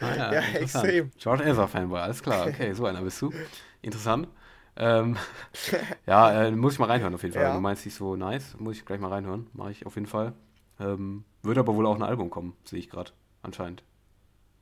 Ah, 0.01 0.13
ja, 0.17 0.33
ja 0.33 0.41
extrem. 0.59 1.13
George 1.17 1.45
Ezra 1.45 1.69
Fanboy, 1.69 2.01
alles 2.01 2.21
klar. 2.21 2.49
Okay, 2.49 2.73
so 2.73 2.85
einer 2.85 3.01
bist 3.01 3.23
du. 3.23 3.33
Interessant. 3.81 4.27
Ähm, 4.75 5.17
ja, 6.07 6.47
äh, 6.47 6.51
muss 6.51 6.73
ich 6.73 6.79
mal 6.81 6.87
reinhören 6.87 7.15
auf 7.15 7.23
jeden 7.23 7.33
Fall. 7.33 7.45
Ja. 7.45 7.55
Du 7.55 7.61
meinst, 7.61 7.85
die 7.85 7.91
ist 7.91 7.99
so 7.99 8.17
nice. 8.17 8.57
Muss 8.59 8.77
ich 8.77 8.85
gleich 8.85 8.99
mal 8.99 9.13
reinhören. 9.13 9.47
Mache 9.53 9.71
ich 9.71 9.87
auf 9.87 9.95
jeden 9.95 10.09
Fall. 10.09 10.33
Ähm, 10.81 11.25
wird 11.43 11.59
aber 11.59 11.77
wohl 11.77 11.87
auch 11.87 11.95
ein 11.95 12.03
Album 12.03 12.29
kommen, 12.29 12.57
sehe 12.65 12.81
ich 12.81 12.91
gerade. 12.91 13.13
Anscheinend. 13.43 13.85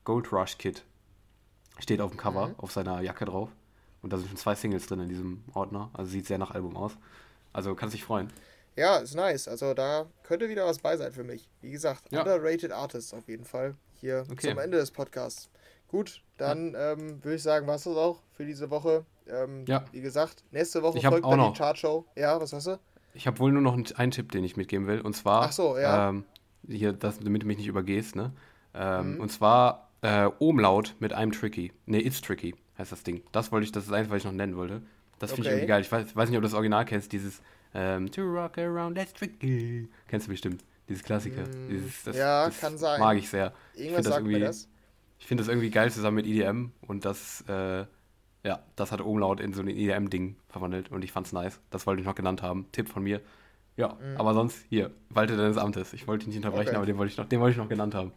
Gold 0.05 0.31
Rush 0.32 0.59
Kid. 0.59 0.85
Steht 1.78 2.02
auf 2.02 2.10
dem 2.10 2.19
Cover, 2.19 2.48
mhm. 2.48 2.55
auf 2.59 2.70
seiner 2.70 3.01
Jacke 3.01 3.24
drauf. 3.24 3.48
Und 4.02 4.12
da 4.12 4.19
sind 4.19 4.28
schon 4.28 4.36
zwei 4.36 4.55
Singles 4.55 4.86
drin 4.86 5.01
in 5.01 5.09
diesem 5.09 5.44
Ordner. 5.55 5.89
Also 5.94 6.10
sieht 6.10 6.27
sehr 6.27 6.39
nach 6.39 6.51
Album 6.51 6.77
aus. 6.77 6.98
Also 7.53 7.74
kannst 7.74 7.95
dich 7.95 8.05
freuen. 8.05 8.33
Ja, 8.77 8.99
ist 8.99 9.15
nice. 9.15 9.49
Also 9.49 9.74
da 9.74 10.07
könnte 10.23 10.49
wieder 10.49 10.65
was 10.66 10.79
bei 10.79 10.97
sein 10.97 11.12
für 11.12 11.24
mich. 11.24 11.49
Wie 11.61 11.70
gesagt, 11.70 12.05
ja. 12.11 12.20
underrated 12.20 12.73
Artist 12.73 13.15
auf 13.15 13.29
jeden 13.29 13.45
Fall. 13.45 13.74
Hier 14.01 14.24
okay. 14.31 14.51
zum 14.51 14.59
Ende 14.59 14.79
des 14.79 14.91
Podcasts. 14.91 15.51
Gut, 15.89 16.23
dann 16.39 16.73
ja. 16.73 16.93
ähm, 16.93 17.23
würde 17.23 17.37
ich 17.37 17.43
sagen, 17.43 17.66
was 17.66 17.85
das 17.85 17.97
auch 17.97 18.23
für 18.33 18.47
diese 18.47 18.70
Woche. 18.70 19.05
Ähm, 19.29 19.65
ja. 19.66 19.85
Wie 19.93 20.01
gesagt, 20.01 20.43
nächste 20.51 20.83
Woche 20.83 21.01
folgt 21.01 21.24
dann 21.24 21.53
die 21.53 21.59
Chartshow. 21.59 22.07
Ja, 22.16 22.41
was 22.41 22.53
hast 22.53 22.66
du? 22.66 22.79
Ich 23.15 23.27
habe 23.27 23.39
wohl 23.39 23.53
nur 23.53 23.61
noch 23.61 23.74
einen 23.74 24.11
Tipp, 24.11 24.33
den 24.33 24.43
ich 24.43 24.57
mitgeben 24.57 24.87
will. 24.87 25.01
Und 25.03 25.15
zwar, 25.15 25.43
Ach 25.43 25.53
so, 25.53 25.79
ja. 25.79 26.09
ähm, 26.09 26.24
hier, 26.66 26.95
das, 26.95 27.19
damit 27.19 27.43
du 27.43 27.47
mich 27.47 27.59
nicht 27.59 27.66
übergehst, 27.66 28.16
ne? 28.16 28.33
Ähm, 28.74 29.15
mhm. 29.15 29.20
Und 29.20 29.31
zwar 29.31 29.91
äh, 30.01 30.31
Umlaut 30.39 30.97
mit 30.99 31.12
einem 31.12 31.33
Tricky. 31.33 31.73
Ne, 31.85 32.05
It's 32.05 32.23
Tricky 32.23 32.55
heißt 32.79 32.91
das 32.91 33.03
Ding. 33.03 33.23
Das 33.33 33.53
wollte 33.53 33.65
ich, 33.65 33.73
das 33.73 33.85
ist 33.85 33.93
eins, 33.93 34.09
was 34.09 34.19
ich 34.19 34.24
noch 34.24 34.33
nennen 34.33 34.57
wollte. 34.57 34.83
Das 35.23 35.31
finde 35.31 35.49
okay. 35.49 35.55
ich 35.55 35.62
irgendwie 35.62 35.69
geil. 35.69 35.81
Ich 35.82 35.93
weiß, 35.93 36.16
weiß, 36.16 36.31
nicht, 36.31 36.36
ob 36.36 36.43
du 36.43 36.49
das 36.49 36.55
Original 36.55 36.85
kennst, 36.85 37.12
dieses 37.12 37.43
ähm, 37.74 38.11
To 38.11 38.23
rock 38.23 38.59
around, 38.59 38.97
that's 38.97 39.12
tricky. 39.12 39.89
Kennst 40.09 40.27
du 40.27 40.32
bestimmt, 40.32 40.65
dieses 40.89 41.05
Klassiker. 41.05 41.43
Mm, 41.43 41.69
dieses, 41.70 42.03
das, 42.03 42.16
ja, 42.16 42.47
das 42.47 42.59
kann 42.59 42.77
sein. 42.77 42.99
Mag 42.99 43.16
ich 43.16 43.28
sehr. 43.28 43.53
Irgendwas 43.77 44.05
ich 44.05 44.12
sagt 44.12 44.27
mir 44.27 44.40
das. 44.40 44.69
Ich 45.20 45.27
finde 45.27 45.44
das 45.44 45.49
irgendwie 45.49 45.70
geil 45.70 45.93
zusammen 45.93 46.16
mit 46.16 46.27
EDM 46.27 46.73
und 46.89 47.05
das, 47.05 47.44
äh, 47.49 47.85
ja, 48.43 48.65
das 48.74 48.90
hat 48.90 49.01
Umlaut 49.01 49.39
in 49.39 49.55
so 49.55 49.62
ein 49.62 49.69
EDM-Ding 49.69 50.35
verwandelt 50.49 50.90
und 50.90 51.05
ich 51.05 51.12
fand's 51.12 51.31
nice. 51.31 51.61
Das 51.70 51.86
wollte 51.86 52.01
ich 52.01 52.07
noch 52.07 52.16
genannt 52.16 52.43
haben. 52.43 52.66
Tipp 52.73 52.89
von 52.89 53.05
mir. 53.05 53.20
Ja, 53.77 53.94
mhm. 53.94 54.16
aber 54.16 54.35
sonst 54.35 54.66
hier, 54.70 54.90
Walte 55.09 55.36
deines 55.36 55.57
Amtes. 55.57 55.93
Ich 55.93 56.09
wollte 56.09 56.24
dich 56.24 56.35
nicht 56.35 56.44
unterbrechen, 56.44 56.70
okay. 56.70 56.77
aber 56.78 56.86
den 56.86 56.99
wollte 56.99 57.12
ich 57.12 57.16
noch, 57.16 57.28
den 57.28 57.39
wollte 57.39 57.53
ich 57.53 57.59
noch 57.59 57.69
genannt 57.69 57.94
haben. 57.94 58.11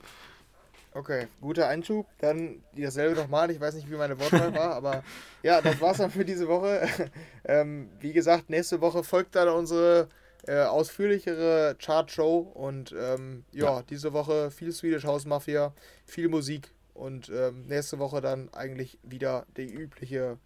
Okay, 0.95 1.27
guter 1.41 1.67
Einschub. 1.67 2.07
Dann 2.19 2.63
dasselbe 2.73 3.19
nochmal. 3.19 3.51
Ich 3.51 3.59
weiß 3.59 3.76
nicht, 3.76 3.91
wie 3.91 3.95
meine 3.95 4.17
Wortwahl 4.17 4.55
war, 4.55 4.73
aber 4.76 5.03
ja, 5.43 5.61
das 5.61 5.81
war's 5.81 5.97
dann 5.97 6.09
für 6.09 6.23
diese 6.23 6.47
Woche. 6.47 6.88
ähm, 7.43 7.89
wie 7.99 8.13
gesagt, 8.13 8.49
nächste 8.49 8.80
Woche 8.80 9.03
folgt 9.03 9.35
dann 9.35 9.49
unsere 9.49 10.07
äh, 10.47 10.63
ausführlichere 10.63 11.76
Chart-Show 11.80 12.38
und 12.53 12.95
ähm, 12.97 13.43
ja, 13.51 13.65
ja, 13.65 13.84
diese 13.89 14.13
Woche 14.13 14.51
viel 14.51 14.72
Swedish 14.72 15.03
House 15.03 15.26
Mafia, 15.26 15.73
viel 16.05 16.30
Musik 16.30 16.72
und 16.93 17.30
ähm, 17.30 17.65
nächste 17.67 17.99
Woche 17.99 18.22
dann 18.22 18.53
eigentlich 18.53 18.97
wieder 19.03 19.45
die 19.57 19.65
übliche 19.65 20.38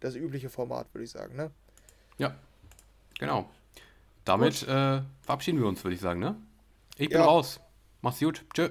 das 0.00 0.14
übliche 0.14 0.48
Format, 0.48 0.86
würde 0.94 1.04
ich 1.04 1.10
sagen, 1.10 1.36
ne? 1.36 1.50
Ja, 2.16 2.34
genau. 3.18 3.50
Damit 4.24 4.62
äh, 4.62 5.02
verabschieden 5.20 5.58
wir 5.58 5.66
uns, 5.66 5.84
würde 5.84 5.96
ich 5.96 6.00
sagen, 6.00 6.20
ne? 6.20 6.36
Ich 6.96 7.08
bin 7.10 7.18
Ja. 7.18 7.26
raus. 7.26 7.60
Mach's 8.00 8.20
gut. 8.20 8.44
Tschö. 8.54 8.70